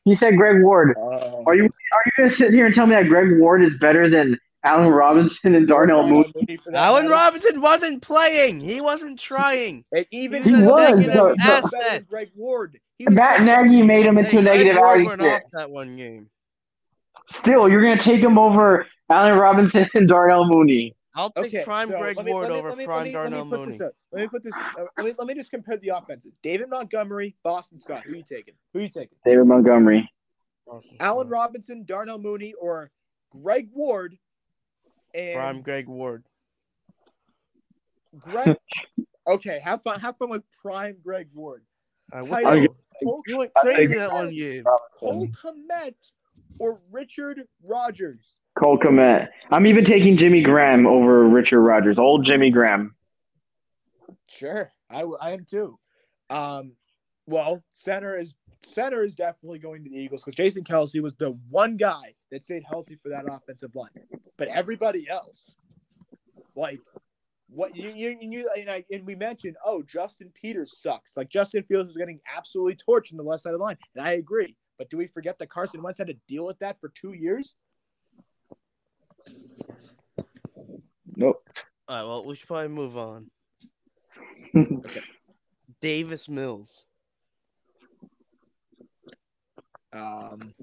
he 0.05 0.15
said 0.15 0.37
Greg 0.37 0.63
Ward. 0.63 0.95
Uh, 0.99 1.43
Are 1.47 1.55
you 1.55 1.65
are 1.65 2.03
you 2.07 2.13
gonna 2.19 2.31
sit 2.31 2.53
here 2.53 2.67
and 2.67 2.75
tell 2.75 2.87
me 2.87 2.95
that 2.95 3.09
Greg 3.09 3.39
Ward 3.39 3.63
is 3.63 3.79
better 3.79 4.09
than 4.11 4.39
Allen 4.65 4.89
Robinson 4.91 5.55
and 5.55 5.67
Darnell 5.69 6.07
Mooney? 6.07 6.33
Mooney 6.35 6.57
for 6.57 6.73
that 6.73 6.79
Allen. 6.85 7.09
Robinson 7.09 7.61
wasn't 7.61 8.03
playing. 8.03 8.61
He 8.61 8.81
wasn't 8.81 9.19
trying. 9.19 9.85
And 9.93 10.05
even 10.11 10.43
He 10.43 10.51
if 10.51 10.65
was, 10.67 10.97
Nagy 10.97 11.07
but- 11.09 11.25
was 11.25 11.37
better 11.39 11.63
but- 11.63 11.81
than 11.91 12.03
Greg 12.09 12.31
Ward. 12.35 12.79
He 12.99 13.07
was 13.07 13.15
Matt 13.15 13.43
Nagy 13.43 13.83
made 13.83 14.07
him 14.07 14.19
into 14.19 14.31
Hey, 14.31 14.39
a 14.39 14.43
Greg 14.43 14.57
negative 14.59 14.81
Ward 14.81 15.05
went 15.07 15.23
off 15.23 15.43
that 15.53 15.71
one 15.71 15.97
game. 15.97 16.29
Still, 17.29 17.69
you're 17.71 17.83
gonna 17.83 17.99
take 17.99 18.21
him 18.21 18.39
over 18.39 18.87
Allen 19.11 19.39
Robinson 19.39 19.87
and 19.95 20.09
Darnell 20.09 20.47
Mooney. 20.47 20.97
I'll 21.17 21.31
take 21.31 21.47
Okay, 21.47 21.65
prime 21.65 21.89
so 21.89 21.99
Greg 21.99 22.17
me- 22.25 22.33
Ward 22.33 22.49
me- 22.49 22.55
over 22.55 22.69
let 22.71 22.79
me- 22.79 22.87
prime 22.87 22.99
let 22.99 23.05
me- 23.07 23.15
let 23.15 23.25
me 23.25 23.31
Darnell 23.31 23.49
put 23.51 23.61
Mooney. 23.61 23.73
this 23.73 23.81
up. 23.83 23.93
Let 24.11 24.23
me 24.23 24.29
put 24.29 24.43
this. 24.43 24.55
Uh, 24.55 24.87
let 24.97 25.07
me 25.07 25.15
let 25.19 25.27
me 25.29 25.35
just 25.35 25.51
compare 25.51 25.77
the 25.77 25.91
offenses. 25.91 26.33
David 26.43 26.69
Montgomery, 26.71 27.37
Boston 27.45 27.81
Scott. 27.81 28.03
Who 28.05 28.15
you 28.17 28.25
taking? 28.25 28.55
Who 28.73 28.81
you 28.81 28.89
taking? 28.89 29.19
David 29.25 29.45
Montgomery. 29.47 30.11
Allen 30.99 31.29
Robinson, 31.29 31.85
Darnell 31.85 32.19
Mooney, 32.19 32.55
or 32.55 32.91
Greg 33.31 33.69
Ward 33.73 34.19
and 35.13 35.35
Prime 35.37 35.63
Greg 35.63 35.87
Ward. 35.89 36.25
Greg. 38.19 38.57
okay, 39.29 39.61
have 39.61 39.83
fun. 39.83 40.01
Have 40.01 40.17
fun 40.17 40.31
with 40.31 40.43
prime 40.63 40.97
Greg 41.05 41.29
Ward. 41.35 41.65
I 42.13 42.23
Tight 42.23 42.45
went, 42.45 42.47
end, 42.47 42.69
you 43.27 43.37
went 43.39 43.55
crazy 43.55 43.87
think- 43.87 43.99
that 43.99 44.13
one 44.13 44.31
game. 44.31 44.65
Cole 44.97 45.29
Kmet 45.29 46.13
or 46.59 46.79
Richard 46.91 47.47
Rodgers. 47.63 48.37
Cole 48.59 48.79
Kmet. 48.79 49.29
I'm 49.51 49.67
even 49.67 49.85
taking 49.85 50.17
Jimmy 50.17 50.43
Graham 50.43 50.87
over 50.87 51.25
Richard 51.29 51.61
Rodgers. 51.61 51.99
Old 51.99 52.25
Jimmy 52.25 52.51
Graham. 52.51 52.95
Sure, 54.29 54.73
I 54.91 55.03
am 55.33 55.45
too. 55.45 55.79
Um, 56.31 56.73
well, 57.27 57.63
center 57.73 58.19
is 58.19 58.35
center 58.65 59.03
is 59.03 59.15
definitely 59.15 59.59
going 59.59 59.85
to 59.85 59.91
the 59.91 59.97
Eagles 59.97 60.23
because 60.23 60.37
Jason 60.37 60.65
Kelce 60.65 61.03
was 61.03 61.15
the 61.15 61.39
one 61.51 61.77
guy 61.77 62.15
that 62.31 62.45
stayed 62.45 62.65
healthy 62.69 62.97
for 63.03 63.11
that 63.11 63.25
offensive 63.31 63.75
line, 63.75 63.91
but 64.37 64.49
everybody 64.49 65.09
else, 65.09 65.57
like 66.55 66.81
what 67.49 67.77
you 67.77 67.91
you, 67.91 68.17
you 68.21 68.51
and, 68.57 68.71
I, 68.71 68.85
and 68.91 69.07
we 69.07 69.15
mentioned, 69.15 69.57
oh, 69.65 69.83
Justin 69.83 70.31
Peters 70.35 70.81
sucks. 70.81 71.17
Like 71.17 71.29
Justin 71.29 71.63
Fields 71.65 71.89
was 71.89 71.97
getting 71.97 72.21
absolutely 72.37 72.77
torched 72.77 73.13
on 73.13 73.19
the 73.19 73.23
left 73.23 73.43
side 73.43 73.55
of 73.55 73.59
the 73.59 73.65
line, 73.65 73.79
and 73.95 74.07
I 74.07 74.13
agree. 74.13 74.57
But 74.79 74.91
do 74.91 74.97
we 74.97 75.07
forget 75.07 75.39
that 75.39 75.51
Carson 75.51 75.83
Wentz 75.83 75.99
had 75.99 76.09
to 76.09 76.17
deal 76.27 76.47
with 76.47 76.59
that 76.59 76.81
for 76.81 76.91
two 76.91 77.15
years? 77.15 77.57
Nope. 81.17 81.49
All 81.89 81.97
right, 81.97 82.03
well, 82.03 82.25
we 82.25 82.35
should 82.35 82.49
probably 82.49 82.69
move 82.69 82.97
on. 82.97 83.31
okay. 84.57 85.01
Davis 85.81 86.29
Mills. 86.29 86.85
Um, 89.93 90.55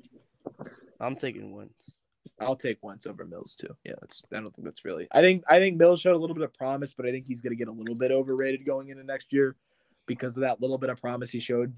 I'm 1.00 1.16
taking 1.16 1.52
Wentz. 1.56 1.92
I'll 2.40 2.56
take 2.56 2.80
Wentz 2.82 3.06
over 3.06 3.24
Mills 3.26 3.56
too. 3.56 3.74
Yeah, 3.86 3.94
that's 4.02 4.24
I 4.34 4.38
don't 4.38 4.54
think 4.54 4.66
that's 4.66 4.84
really. 4.84 5.08
I 5.12 5.22
think 5.22 5.44
I 5.50 5.60
think 5.60 5.78
Mills 5.78 6.02
showed 6.02 6.16
a 6.16 6.18
little 6.18 6.34
bit 6.34 6.44
of 6.44 6.54
promise, 6.54 6.94
but 6.94 7.06
I 7.06 7.12
think 7.12 7.28
he's 7.28 7.42
going 7.42 7.52
to 7.52 7.58
get 7.58 7.68
a 7.68 7.72
little 7.72 7.96
bit 7.96 8.12
overrated 8.12 8.66
going 8.66 8.90
into 8.90 9.04
next 9.04 9.32
year 9.32 9.56
because 10.08 10.36
of 10.38 10.42
that 10.42 10.60
little 10.60 10.78
bit 10.78 10.90
of 10.90 11.00
promise 11.00 11.32
he 11.32 11.40
showed. 11.40 11.74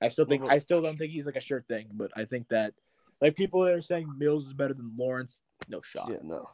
I 0.00 0.08
still 0.08 0.26
think 0.26 0.44
I 0.44 0.58
still 0.58 0.80
don't 0.80 0.96
think 0.96 1.12
he's 1.12 1.26
like 1.26 1.36
a 1.36 1.40
sure 1.40 1.62
thing, 1.62 1.88
but 1.92 2.10
I 2.16 2.24
think 2.24 2.48
that 2.48 2.74
like 3.20 3.34
people 3.34 3.62
that 3.62 3.74
are 3.74 3.80
saying 3.80 4.12
Mills 4.18 4.46
is 4.46 4.54
better 4.54 4.74
than 4.74 4.92
Lawrence, 4.96 5.42
no 5.68 5.80
shot. 5.82 6.08
Yeah, 6.10 6.18
no. 6.22 6.48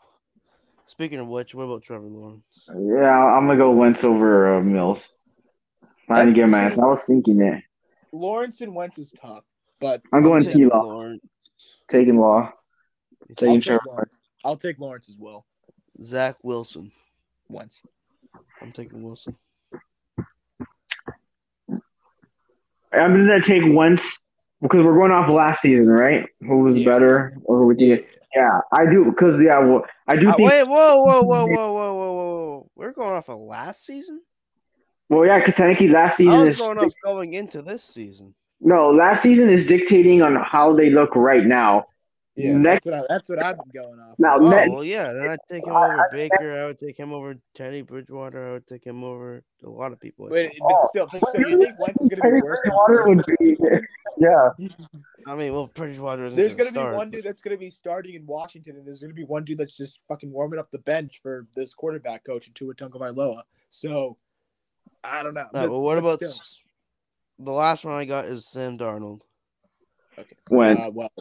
Speaking 0.86 1.20
of 1.20 1.28
which, 1.28 1.54
what 1.54 1.64
about 1.64 1.82
Trevor 1.82 2.06
Lawrence? 2.06 2.44
Yeah, 2.68 3.10
I'm 3.10 3.46
gonna 3.46 3.58
go 3.58 3.70
Wentz 3.72 4.04
over 4.04 4.56
uh, 4.56 4.60
Mills. 4.62 5.18
I 6.08 6.24
didn't 6.24 6.34
get 6.34 6.50
my 6.50 6.60
ass. 6.60 6.78
I 6.78 6.84
was 6.84 7.02
thinking 7.04 7.40
it. 7.40 7.62
Lawrence 8.12 8.60
and 8.60 8.74
Wentz 8.74 8.98
is 8.98 9.12
tough, 9.20 9.44
but 9.80 10.02
I'm 10.12 10.22
going 10.22 10.42
taking 10.42 10.64
T 10.64 10.66
Law, 10.66 10.82
Lawrence. 10.82 11.24
taking 11.88 12.18
Law, 12.18 12.52
I'll 13.30 13.36
taking 13.36 13.60
take, 13.62 13.86
Lawrence. 13.86 14.16
I'll 14.44 14.56
take 14.56 14.78
Lawrence 14.78 15.08
as 15.08 15.16
well. 15.18 15.46
Zach 16.02 16.36
Wilson. 16.42 16.90
Wentz. 17.48 17.82
I'm 18.60 18.72
taking 18.72 19.02
Wilson. 19.02 19.36
I'm 22.92 23.26
gonna 23.26 23.40
take 23.40 23.62
Wentz 23.66 24.18
because 24.62 24.84
we're 24.84 24.94
going 24.96 25.10
off 25.12 25.28
last 25.28 25.60
season, 25.60 25.88
right? 25.88 26.26
Who 26.40 26.60
was 26.60 26.78
Yeah. 26.78 26.84
better? 26.86 27.34
Or 27.44 27.66
we 27.66 27.74
think? 27.74 28.06
Yeah, 28.34 28.60
I 28.72 28.86
do 28.86 29.04
because 29.04 29.42
yeah, 29.42 29.58
well, 29.58 29.84
I 30.08 30.16
do 30.16 30.30
Uh, 30.30 30.32
think. 30.36 30.48
wait, 30.48 30.64
whoa, 30.64 31.04
whoa, 31.04 31.22
whoa, 31.22 31.46
whoa, 31.46 31.72
whoa, 31.72 31.94
whoa, 31.94 32.12
whoa! 32.14 32.70
We're 32.76 32.92
going 32.92 33.12
off 33.12 33.28
of 33.28 33.38
last 33.40 33.84
season. 33.84 34.22
Well, 35.10 35.26
yeah, 35.26 35.38
because 35.40 35.56
technically 35.56 35.88
last 35.88 36.14
I 36.14 36.16
season 36.16 36.40
was 36.40 36.48
is 36.50 36.58
going 36.58 36.78
off 36.78 36.92
going 37.04 37.34
into 37.34 37.60
this 37.60 37.84
season. 37.84 38.34
no. 38.62 38.90
Last 38.90 39.22
season 39.22 39.50
is 39.50 39.66
dictating 39.66 40.22
on 40.22 40.36
how 40.36 40.74
they 40.74 40.88
look 40.88 41.14
right 41.14 41.44
now. 41.44 41.86
Yeah, 42.34 42.56
Next- 42.56 42.86
that's 42.86 42.96
what 42.96 43.04
I, 43.10 43.14
that's 43.14 43.28
what 43.28 43.44
I've 43.44 43.56
been 43.58 43.82
going 43.82 44.00
off. 44.00 44.18
Now, 44.18 44.36
Oh 44.38 44.48
ne- 44.48 44.68
well, 44.70 44.82
yeah. 44.84 45.12
Then 45.12 45.28
I'd 45.30 45.38
take 45.50 45.66
him 45.66 45.74
I- 45.76 45.84
over 45.86 46.00
I- 46.00 46.12
Baker. 46.12 46.60
I 46.62 46.66
would 46.66 46.78
take 46.78 46.96
him 46.96 47.12
over 47.12 47.34
Teddy 47.54 47.82
Bridgewater. 47.82 48.48
I 48.48 48.52
would 48.52 48.66
take 48.66 48.84
him 48.84 49.04
over 49.04 49.42
a 49.64 49.68
lot 49.68 49.92
of 49.92 50.00
people. 50.00 50.28
Wait, 50.30 50.56
but 50.58 50.78
still, 50.88 51.06
but 51.12 51.28
still, 51.28 51.48
you 51.50 51.58
think 51.58 51.78
Wentz 51.78 52.00
is 52.00 52.08
going 52.08 52.22
to 52.22 52.36
be 52.36 52.42
worse? 52.42 52.58
than 52.64 52.72
Bridgewater 52.86 53.08
would 53.08 53.24
be, 53.38 53.56
yeah. 54.18 54.48
I 55.26 55.34
mean, 55.34 55.52
well, 55.52 55.66
Bridgewater 55.74 56.24
isn't 56.26 56.36
There's 56.36 56.56
going 56.56 56.72
gonna 56.72 56.90
be 56.90 56.96
one 56.96 57.10
dude 57.10 57.22
that's 57.24 57.42
gonna 57.42 57.58
be 57.58 57.68
starting 57.70 58.14
in 58.14 58.24
Washington, 58.26 58.76
and 58.76 58.86
there's 58.86 59.02
gonna 59.02 59.12
be 59.12 59.24
one 59.24 59.44
dude 59.44 59.58
that's 59.58 59.76
just 59.76 60.00
fucking 60.08 60.32
warming 60.32 60.58
up 60.58 60.70
the 60.70 60.78
bench 60.78 61.20
for 61.22 61.46
this 61.54 61.74
quarterback 61.74 62.24
coach 62.24 62.46
in 62.48 62.54
Tua 62.54 62.74
Tagovailoa. 62.74 63.42
So 63.68 64.16
I 65.04 65.22
don't 65.22 65.34
know. 65.34 65.40
All 65.42 65.46
right, 65.52 65.62
But- 65.66 65.70
well, 65.70 65.82
what 65.82 65.94
but 65.96 66.14
about 66.14 66.20
still. 66.22 66.62
the 67.40 67.52
last 67.52 67.84
one 67.84 67.94
I 67.94 68.06
got 68.06 68.24
is 68.24 68.46
Sam 68.46 68.78
Darnold. 68.78 69.20
Wentz. 70.50 70.80
Uh, 70.80 70.90
well, 70.92 71.12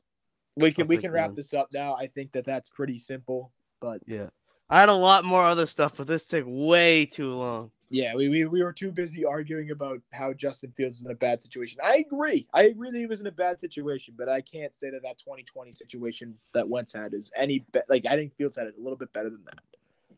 we 0.55 0.71
can 0.71 0.87
we 0.87 0.97
can 0.97 1.11
wrap 1.11 1.29
Wentz. 1.29 1.35
this 1.37 1.53
up 1.53 1.69
now. 1.73 1.95
I 1.95 2.07
think 2.07 2.31
that 2.33 2.45
that's 2.45 2.69
pretty 2.69 2.99
simple. 2.99 3.51
But 3.79 4.01
Yeah, 4.05 4.29
I 4.69 4.79
had 4.79 4.89
a 4.89 4.93
lot 4.93 5.25
more 5.25 5.41
other 5.41 5.65
stuff, 5.65 5.97
but 5.97 6.07
this 6.07 6.25
took 6.25 6.45
way 6.47 7.05
too 7.05 7.33
long. 7.35 7.71
yeah, 7.89 8.13
we, 8.15 8.29
we 8.29 8.45
we 8.45 8.63
were 8.63 8.73
too 8.73 8.91
busy 8.91 9.25
arguing 9.25 9.71
about 9.71 9.99
how 10.11 10.33
Justin 10.33 10.71
Fields 10.77 10.99
is 10.99 11.05
in 11.05 11.11
a 11.11 11.15
bad 11.15 11.41
situation. 11.41 11.79
I 11.83 11.97
agree. 11.97 12.47
I 12.53 12.63
agree 12.63 12.91
that 12.91 12.97
he 12.97 13.05
was 13.05 13.21
in 13.21 13.27
a 13.27 13.31
bad 13.31 13.59
situation, 13.59 14.13
but 14.17 14.29
I 14.29 14.41
can't 14.41 14.75
say 14.75 14.89
that 14.91 15.03
that 15.03 15.17
2020 15.17 15.71
situation 15.71 16.35
that 16.53 16.67
Wentz 16.67 16.93
had 16.93 17.13
is 17.13 17.31
any 17.35 17.65
be- 17.71 17.81
like 17.89 18.05
I 18.05 18.15
think 18.15 18.35
Fields 18.35 18.57
had 18.57 18.67
it 18.67 18.77
a 18.77 18.81
little 18.81 18.97
bit 18.97 19.11
better 19.13 19.29
than 19.29 19.43
that. 19.45 19.61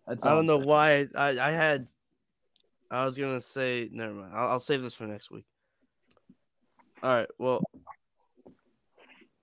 That's 0.08 0.26
I 0.26 0.36
don't 0.36 0.46
know 0.46 0.58
why 0.58 1.08
I, 1.16 1.40
I 1.40 1.52
had. 1.52 1.88
I 2.92 3.06
was 3.06 3.18
gonna 3.18 3.42
say 3.42 3.90
never 3.92 4.14
mind. 4.14 4.34
I'll, 4.36 4.50
I'll 4.50 4.60
save 4.60 4.84
this 4.84 4.94
for 4.94 5.08
next 5.08 5.32
week. 5.32 5.46
All 7.02 7.10
right. 7.10 7.30
Well, 7.40 7.64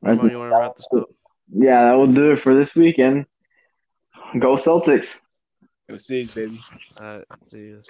Ramon, 0.02 0.20
think 0.20 0.32
you 0.32 0.38
want 0.38 0.52
to 0.52 0.56
wrap 0.56 0.76
this 0.76 0.86
up? 0.96 1.08
yeah, 1.52 1.84
that 1.84 1.94
will 1.94 2.12
do 2.12 2.32
it 2.32 2.36
for 2.36 2.54
this 2.54 2.74
weekend. 2.74 3.26
Go 4.38 4.54
Celtics. 4.54 5.20
Go 5.88 5.96
Steelers, 5.96 6.34
baby. 6.34 6.60
All 7.00 7.18
right. 7.18 7.24
See 7.44 7.58
you. 7.58 7.82